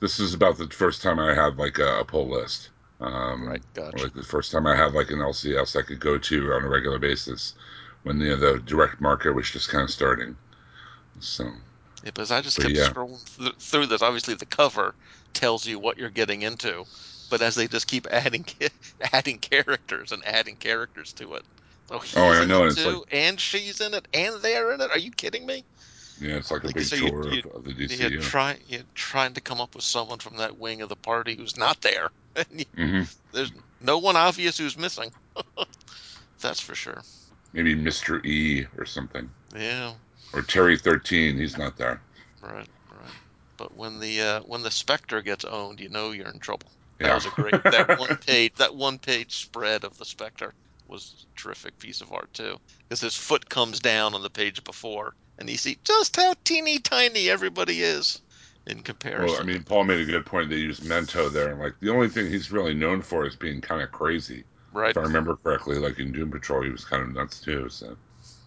This 0.00 0.18
is 0.20 0.32
about 0.34 0.56
the 0.58 0.68
first 0.70 1.02
time 1.02 1.18
I 1.18 1.34
had 1.34 1.58
like 1.58 1.78
a, 1.78 2.00
a 2.00 2.04
pull 2.04 2.30
list. 2.30 2.70
Um, 3.00 3.46
Right, 3.46 3.62
gotcha. 3.74 4.04
Like 4.04 4.14
the 4.14 4.22
first 4.22 4.50
time 4.52 4.66
I 4.66 4.74
had 4.76 4.92
like 4.94 5.10
an 5.10 5.20
LCS 5.20 5.76
I 5.76 5.82
could 5.82 6.00
go 6.00 6.16
to 6.18 6.52
on 6.54 6.64
a 6.64 6.68
regular 6.68 6.98
basis 6.98 7.54
when 8.02 8.18
the 8.18 8.34
the 8.36 8.58
direct 8.60 9.00
market 9.02 9.32
was 9.34 9.50
just 9.50 9.68
kind 9.68 9.84
of 9.84 9.90
starting. 9.90 10.36
So 11.20 11.44
Yeah, 12.02 12.10
because 12.10 12.30
I 12.30 12.40
just 12.40 12.58
kept 12.60 12.76
yeah. 12.76 12.88
scrolling 12.88 13.24
th- 13.36 13.56
through 13.60 13.86
this. 13.86 14.02
Obviously, 14.02 14.34
the 14.34 14.46
cover 14.46 14.94
tells 15.34 15.66
you 15.66 15.78
what 15.78 15.98
you're 15.98 16.10
getting 16.10 16.42
into, 16.42 16.86
but 17.28 17.42
as 17.42 17.54
they 17.54 17.68
just 17.68 17.86
keep 17.86 18.06
adding 18.10 18.46
adding 19.12 19.38
characters 19.38 20.12
and 20.12 20.24
adding 20.24 20.56
characters 20.56 21.12
to 21.14 21.34
it. 21.34 21.46
Oh, 21.90 22.00
he's 22.00 22.40
I 22.40 22.44
know, 22.44 22.64
it 22.64 22.68
it's 22.68 22.76
too, 22.76 22.84
like- 22.84 23.08
and 23.10 23.40
she's 23.40 23.80
in 23.80 23.94
it, 23.94 24.08
and 24.12 24.40
they're 24.42 24.72
in 24.72 24.80
it. 24.80 24.90
Are 24.90 24.98
you 24.98 25.10
kidding 25.12 25.46
me? 25.46 25.64
Yeah, 26.20 26.36
it's 26.36 26.50
like 26.50 26.62
a 26.64 26.66
Like, 26.66 26.76
big 26.76 26.84
so 26.84 26.96
tour 26.96 27.28
you- 27.28 27.42
of, 27.44 27.56
of 27.56 27.64
the 27.64 27.72
You're 27.72 28.10
DCU. 28.10 28.20
trying, 28.20 28.60
you're 28.66 28.82
trying 28.94 29.34
to 29.34 29.40
come 29.40 29.60
up 29.60 29.74
with 29.74 29.84
someone 29.84 30.18
from 30.18 30.36
that 30.38 30.56
wing 30.58 30.82
of 30.82 30.88
the 30.88 30.96
party 30.96 31.36
who's 31.36 31.56
not 31.56 31.80
there. 31.82 32.10
You- 32.50 32.64
hmm 32.76 33.02
There's 33.32 33.52
no 33.80 33.98
one 33.98 34.16
obvious 34.16 34.58
who's 34.58 34.76
missing. 34.76 35.10
that's 36.40 36.60
for 36.60 36.74
sure. 36.74 37.02
Maybe 37.52 37.74
Mister 37.74 38.20
E 38.26 38.66
or 38.76 38.84
something, 38.84 39.30
Yeah, 39.54 39.94
or 40.34 40.42
Terry 40.42 40.76
Thirteen. 40.78 41.38
He's 41.38 41.56
not 41.56 41.76
there. 41.76 42.02
right, 42.42 42.68
right. 42.90 43.14
But 43.56 43.74
when 43.74 44.00
the 44.00 44.20
uh, 44.20 44.40
when 44.40 44.62
the 44.62 44.70
Spectre 44.70 45.22
gets 45.22 45.44
owned, 45.44 45.80
you 45.80 45.88
know 45.88 46.10
you're 46.10 46.28
in 46.28 46.38
trouble. 46.40 46.70
That 46.98 47.14
was 47.14 47.26
a 47.26 47.30
great 47.30 47.54
that 47.70 47.88
one 47.98 48.16
page 48.26 48.52
that 48.56 48.74
one 48.74 48.98
page 48.98 49.34
spread 49.34 49.84
of 49.84 49.96
the 49.96 50.04
Spectre 50.04 50.52
was 50.88 51.26
a 51.26 51.40
terrific 51.40 51.78
piece 51.78 52.00
of 52.00 52.12
art 52.12 52.32
too. 52.32 52.56
Because 52.88 53.00
his 53.00 53.14
foot 53.14 53.48
comes 53.48 53.80
down 53.80 54.14
on 54.14 54.22
the 54.22 54.30
page 54.30 54.62
before, 54.64 55.14
and 55.38 55.48
you 55.48 55.56
see 55.56 55.78
just 55.84 56.16
how 56.16 56.34
teeny 56.44 56.78
tiny 56.78 57.28
everybody 57.28 57.82
is 57.82 58.20
in 58.66 58.82
comparison. 58.82 59.26
Well, 59.26 59.40
I 59.40 59.44
mean, 59.44 59.62
Paul 59.62 59.84
made 59.84 60.00
a 60.00 60.10
good 60.10 60.26
point. 60.26 60.50
They 60.50 60.56
used 60.56 60.82
Mento 60.82 61.32
there, 61.32 61.50
and 61.50 61.60
like 61.60 61.74
the 61.80 61.90
only 61.90 62.08
thing 62.08 62.30
he's 62.30 62.50
really 62.50 62.74
known 62.74 63.02
for 63.02 63.26
is 63.26 63.36
being 63.36 63.60
kind 63.60 63.82
of 63.82 63.92
crazy. 63.92 64.44
right? 64.72 64.90
If 64.90 64.98
I 64.98 65.02
remember 65.02 65.36
correctly, 65.36 65.78
like 65.78 65.98
in 65.98 66.12
Doom 66.12 66.30
Patrol, 66.30 66.62
he 66.62 66.70
was 66.70 66.84
kind 66.84 67.02
of 67.02 67.12
nuts 67.12 67.40
too. 67.40 67.68
So 67.68 67.96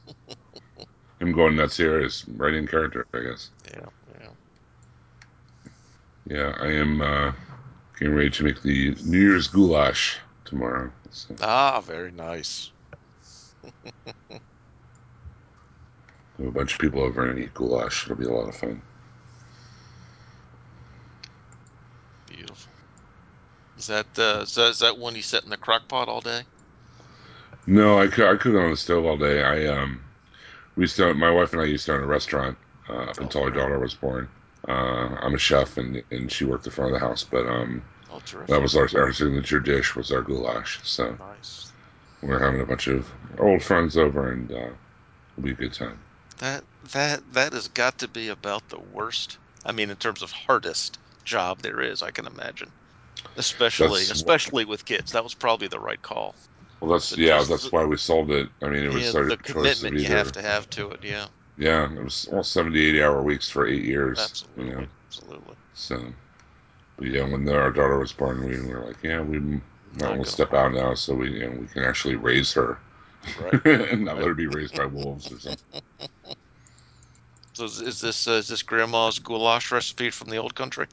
him 1.19 1.31
going 1.31 1.55
nuts 1.55 1.77
here 1.77 1.99
is 2.01 2.25
right 2.27 2.53
in 2.53 2.67
character, 2.67 3.05
I 3.13 3.19
guess. 3.19 3.49
Yeah, 3.73 3.85
yeah. 4.21 4.29
Yeah, 6.27 6.53
I 6.59 6.67
am 6.67 7.01
uh, 7.01 7.31
getting 7.97 8.13
ready 8.13 8.29
to 8.29 8.43
make 8.43 8.61
the 8.61 8.95
New 9.03 9.19
Year's 9.19 9.47
goulash 9.47 10.17
tomorrow. 10.45 10.91
Ah, 11.41 11.81
very 11.81 12.11
nice. 12.11 12.71
have 16.37 16.47
a 16.47 16.51
bunch 16.51 16.73
of 16.73 16.79
people 16.79 17.01
over 17.01 17.29
and 17.29 17.39
eat 17.39 17.53
goulash. 17.53 18.05
It'll 18.05 18.15
be 18.15 18.25
a 18.25 18.31
lot 18.31 18.49
of 18.49 18.55
fun. 18.55 18.81
Beautiful. 22.27 22.71
Is 23.77 23.87
that 23.87 24.07
uh, 24.17 24.41
is 24.43 24.55
that, 24.55 24.69
is 24.69 24.79
that 24.79 24.97
one 24.97 25.15
you 25.15 25.21
set 25.21 25.43
in 25.43 25.49
the 25.49 25.57
crock 25.57 25.87
pot 25.87 26.09
all 26.09 26.21
day? 26.21 26.43
No, 27.65 27.99
I 27.99 28.07
cook, 28.07 28.25
I 28.25 28.35
cook 28.35 28.55
on 28.55 28.71
the 28.71 28.77
stove 28.77 29.05
all 29.05 29.17
day. 29.17 29.43
I 29.43 29.67
um, 29.67 30.01
we 30.75 30.83
used 30.83 30.95
to, 30.97 31.13
my 31.13 31.31
wife 31.31 31.53
and 31.53 31.61
I 31.61 31.65
used 31.65 31.85
to 31.85 31.93
own 31.93 32.03
a 32.03 32.07
restaurant 32.07 32.57
uh, 32.89 33.03
up 33.03 33.19
until 33.19 33.43
our 33.43 33.51
daughter 33.51 33.79
was 33.79 33.93
born. 33.93 34.27
Uh, 34.67 35.15
I'm 35.21 35.35
a 35.35 35.39
chef, 35.39 35.77
and 35.77 36.03
and 36.11 36.31
she 36.31 36.45
worked 36.45 36.65
the 36.65 36.71
front 36.71 36.93
of 36.93 36.99
the 36.99 37.05
house, 37.05 37.23
but 37.23 37.45
um, 37.47 37.83
Oh, 38.19 38.23
terrific. 38.25 38.47
that 38.47 38.61
was 38.61 38.75
our 38.75 38.89
our 39.01 39.13
signature 39.13 39.59
dish 39.59 39.95
was 39.95 40.11
our 40.11 40.21
goulash. 40.21 40.79
So 40.83 41.15
nice. 41.19 41.71
we're 42.21 42.39
having 42.39 42.61
a 42.61 42.65
bunch 42.65 42.87
of 42.87 43.07
old 43.39 43.63
friends 43.63 43.97
over, 43.97 44.31
and 44.31 44.51
uh, 44.51 44.55
it'll 44.55 45.43
be 45.43 45.51
a 45.51 45.55
good 45.55 45.73
time. 45.73 45.99
That 46.39 46.63
that 46.93 47.33
that 47.33 47.53
has 47.53 47.67
got 47.69 47.97
to 47.99 48.07
be 48.07 48.29
about 48.29 48.67
the 48.69 48.79
worst. 48.79 49.37
I 49.65 49.71
mean, 49.71 49.89
in 49.89 49.95
terms 49.97 50.21
of 50.21 50.31
hardest 50.31 50.99
job 51.25 51.61
there 51.61 51.81
is, 51.81 52.01
I 52.01 52.11
can 52.11 52.25
imagine. 52.27 52.71
Especially 53.35 53.87
That's- 54.01 54.11
especially 54.11 54.65
with 54.65 54.85
kids, 54.85 55.11
that 55.11 55.23
was 55.23 55.33
probably 55.33 55.67
the 55.67 55.79
right 55.79 56.01
call. 56.01 56.35
Well, 56.81 56.91
that's 56.91 57.17
yeah, 57.17 57.43
that's 57.43 57.63
the- 57.63 57.69
why 57.69 57.85
we 57.85 57.97
sold 57.97 58.31
it. 58.31 58.49
I 58.61 58.69
mean, 58.69 58.83
it 58.85 58.93
was 58.93 59.13
Yeah, 59.13 59.21
the 59.23 59.37
commitment 59.37 59.97
you 59.97 60.05
have 60.05 60.31
to 60.33 60.41
have 60.41 60.69
to 60.71 60.91
it. 60.91 61.03
Yeah, 61.03 61.27
Yeah, 61.57 61.91
it 61.91 62.03
was 62.03 62.27
well 62.31 62.43
70, 62.43 62.79
80 62.79 63.03
hour 63.03 63.21
weeks 63.21 63.49
for 63.49 63.67
eight 63.67 63.83
years. 63.83 64.19
absolutely, 64.19 64.65
You 64.65 64.71
know, 64.75 64.87
absolutely. 65.07 65.55
so. 65.73 66.13
But 66.99 67.07
yeah, 67.09 67.23
when 67.23 67.45
the, 67.45 67.55
our 67.57 67.71
daughter 67.71 67.99
was 67.99 68.13
born, 68.13 68.45
we 68.45 68.59
were 68.61 68.81
like, 68.85 69.03
yeah, 69.03 69.21
we 69.21 69.39
might 69.39 69.61
gonna 70.11 70.25
step 70.25 70.53
out 70.53 70.73
now, 70.73 70.93
so 70.95 71.15
we 71.15 71.31
you 71.31 71.49
know, 71.49 71.57
we 71.61 71.67
can 71.67 71.83
actually 71.83 72.15
raise 72.15 72.53
her, 72.53 72.79
Right. 73.35 73.55
and 73.65 74.05
not 74.05 74.19
let 74.19 74.27
her 74.27 74.35
be 74.35 74.47
raised 74.47 74.75
by 74.75 74.85
wolves 74.85 75.31
or 75.31 75.39
something. 75.39 75.65
So 77.53 77.65
is, 77.65 77.81
is 77.81 78.01
this 78.01 78.27
uh, 78.27 78.33
is 78.33 78.47
this 78.49 78.63
grandma's 78.63 79.19
goulash 79.19 79.71
recipe 79.71 80.09
from 80.11 80.29
the 80.29 80.37
old 80.37 80.55
country? 80.55 80.87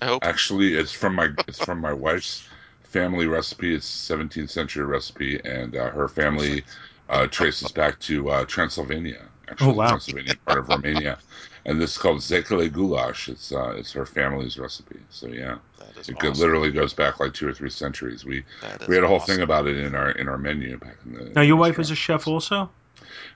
I 0.00 0.06
hope. 0.06 0.22
Actually, 0.22 0.74
it's 0.74 0.92
from 0.92 1.14
my 1.14 1.30
it's 1.48 1.58
from 1.60 1.80
my 1.80 1.92
wife's 1.92 2.48
family 2.82 3.26
recipe. 3.26 3.74
It's 3.74 3.86
17th 3.86 4.50
century 4.50 4.84
recipe, 4.84 5.40
and 5.44 5.76
uh, 5.76 5.90
her 5.90 6.08
family 6.08 6.64
uh, 7.08 7.26
traces 7.28 7.72
back 7.72 7.98
to 8.00 8.30
uh, 8.30 8.44
Transylvania. 8.46 9.28
Actually, 9.48 9.74
Oh, 9.74 9.74
wow. 9.74 10.00
Transylvania, 10.00 10.36
part 10.46 10.58
of 10.58 10.68
Romania, 10.68 11.18
and 11.64 11.80
this 11.80 11.92
is 11.92 11.98
called 11.98 12.18
Szekely 12.18 12.72
goulash. 12.72 13.28
It's 13.28 13.52
uh, 13.52 13.74
it's 13.76 13.92
her 13.92 14.06
family's 14.06 14.58
recipe. 14.58 15.00
So 15.10 15.28
yeah, 15.28 15.58
That 15.78 15.96
is 15.96 16.08
it 16.08 16.16
awesome. 16.16 16.32
go- 16.32 16.38
literally 16.40 16.70
goes 16.70 16.92
back 16.92 17.20
like 17.20 17.34
two 17.34 17.48
or 17.48 17.52
three 17.52 17.70
centuries. 17.70 18.24
We 18.24 18.44
we 18.88 18.94
had 18.94 19.04
a 19.04 19.08
whole 19.08 19.16
awesome. 19.16 19.36
thing 19.36 19.42
about 19.42 19.66
it 19.66 19.76
in 19.76 19.94
our 19.94 20.10
in 20.10 20.28
our 20.28 20.38
menu 20.38 20.76
back 20.78 20.96
in 21.04 21.14
the. 21.14 21.24
Now, 21.34 21.42
your 21.42 21.56
wife 21.56 21.78
is 21.78 21.90
a 21.90 21.94
chef 21.94 22.26
also? 22.26 22.70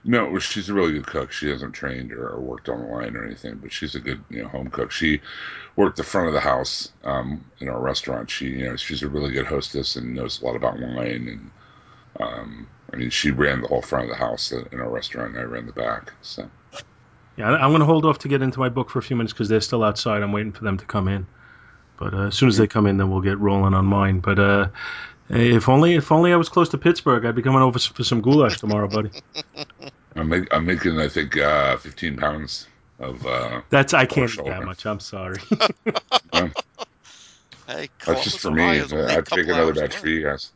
No, 0.03 0.37
she's 0.39 0.69
a 0.69 0.73
really 0.73 0.93
good 0.93 1.07
cook. 1.07 1.31
She 1.31 1.49
hasn't 1.49 1.73
trained 1.73 2.11
or, 2.13 2.29
or 2.29 2.39
worked 2.39 2.69
on 2.69 2.79
the 2.79 2.87
line 2.87 3.15
or 3.15 3.25
anything, 3.25 3.55
but 3.55 3.71
she's 3.71 3.95
a 3.95 3.99
good, 3.99 4.23
you 4.29 4.41
know, 4.41 4.47
home 4.47 4.69
cook. 4.69 4.91
She 4.91 5.21
worked 5.75 5.97
the 5.97 6.03
front 6.03 6.27
of 6.27 6.33
the 6.33 6.39
house 6.39 6.91
um, 7.03 7.43
in 7.59 7.69
our 7.69 7.79
restaurant. 7.79 8.29
She, 8.29 8.47
you 8.47 8.65
know, 8.65 8.75
she's 8.75 9.03
a 9.03 9.09
really 9.09 9.31
good 9.31 9.45
hostess 9.45 9.95
and 9.95 10.15
knows 10.15 10.41
a 10.41 10.45
lot 10.45 10.55
about 10.55 10.79
wine. 10.79 11.27
And 11.27 11.51
um, 12.19 12.67
I 12.93 12.95
mean, 12.95 13.09
she 13.09 13.31
ran 13.31 13.61
the 13.61 13.67
whole 13.67 13.81
front 13.81 14.05
of 14.05 14.09
the 14.11 14.23
house 14.23 14.51
in 14.51 14.79
our 14.79 14.89
restaurant, 14.89 15.31
and 15.31 15.39
I 15.39 15.43
ran 15.43 15.65
the 15.65 15.73
back. 15.73 16.13
So 16.21 16.49
Yeah, 17.37 17.51
I- 17.51 17.63
I'm 17.63 17.69
going 17.71 17.79
to 17.81 17.85
hold 17.85 18.05
off 18.05 18.19
to 18.19 18.27
get 18.27 18.41
into 18.41 18.59
my 18.59 18.69
book 18.69 18.89
for 18.89 18.99
a 18.99 19.01
few 19.01 19.15
minutes 19.15 19.33
because 19.33 19.47
they're 19.49 19.61
still 19.61 19.83
outside. 19.83 20.21
I'm 20.23 20.31
waiting 20.31 20.51
for 20.51 20.63
them 20.63 20.77
to 20.77 20.85
come 20.85 21.07
in. 21.07 21.25
But 21.97 22.13
uh, 22.13 22.27
as 22.27 22.35
soon 22.35 22.49
as 22.49 22.57
they 22.57 22.67
come 22.67 22.85
in, 22.87 22.97
then 22.97 23.09
we'll 23.09 23.21
get 23.21 23.39
rolling 23.39 23.73
on 23.73 23.85
mine. 23.85 24.19
But 24.19 24.37
uh, 24.39 24.67
if 25.29 25.67
only 25.69 25.95
if 25.95 26.11
only 26.11 26.31
I 26.33 26.35
was 26.35 26.49
close 26.49 26.69
to 26.69 26.77
Pittsburgh, 26.77 27.25
I'd 27.25 27.35
be 27.35 27.41
coming 27.41 27.61
over 27.61 27.79
for 27.79 28.03
some 28.03 28.21
goulash 28.21 28.59
tomorrow, 28.59 28.87
buddy. 28.87 29.09
I'm, 30.15 30.29
make, 30.29 30.53
I'm 30.53 30.65
making, 30.65 30.99
I 30.99 31.07
think, 31.07 31.37
uh, 31.37 31.77
15 31.77 32.17
pounds 32.17 32.67
of. 32.99 33.25
Uh, 33.25 33.61
That's 33.69 33.93
I 33.95 34.05
can't 34.05 34.31
eat 34.31 34.45
that 34.45 34.63
much. 34.63 34.85
I'm 34.85 34.99
sorry. 34.99 35.37
Hey, 37.67 37.89
that's 38.05 38.23
just 38.23 38.39
for 38.39 38.49
me. 38.51 38.63
Ohio's 38.63 38.93
only 38.93 39.05
I 39.07 39.09
a 39.09 39.11
have 39.15 39.25
to 39.25 39.35
make 39.35 39.45
couple 39.47 39.61
another 39.61 39.73
batch 39.73 39.95
away. 39.95 40.01
for 40.01 40.07
you 40.07 40.23
guys. 40.23 40.51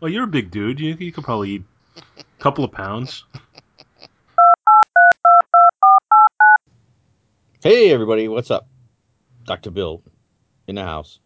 well, 0.00 0.10
you're 0.10 0.24
a 0.24 0.28
big 0.28 0.50
dude. 0.50 0.80
You 0.80 0.96
you 0.98 1.12
could 1.12 1.22
probably 1.22 1.50
eat 1.50 1.62
a 1.96 2.02
couple 2.40 2.64
of 2.64 2.72
pounds. 2.72 3.24
Hey, 7.62 7.92
everybody, 7.92 8.26
what's 8.26 8.50
up? 8.50 8.66
Dr. 9.44 9.70
Bill 9.70 10.02
in 10.66 10.74
the 10.74 10.82
house. 10.82 11.20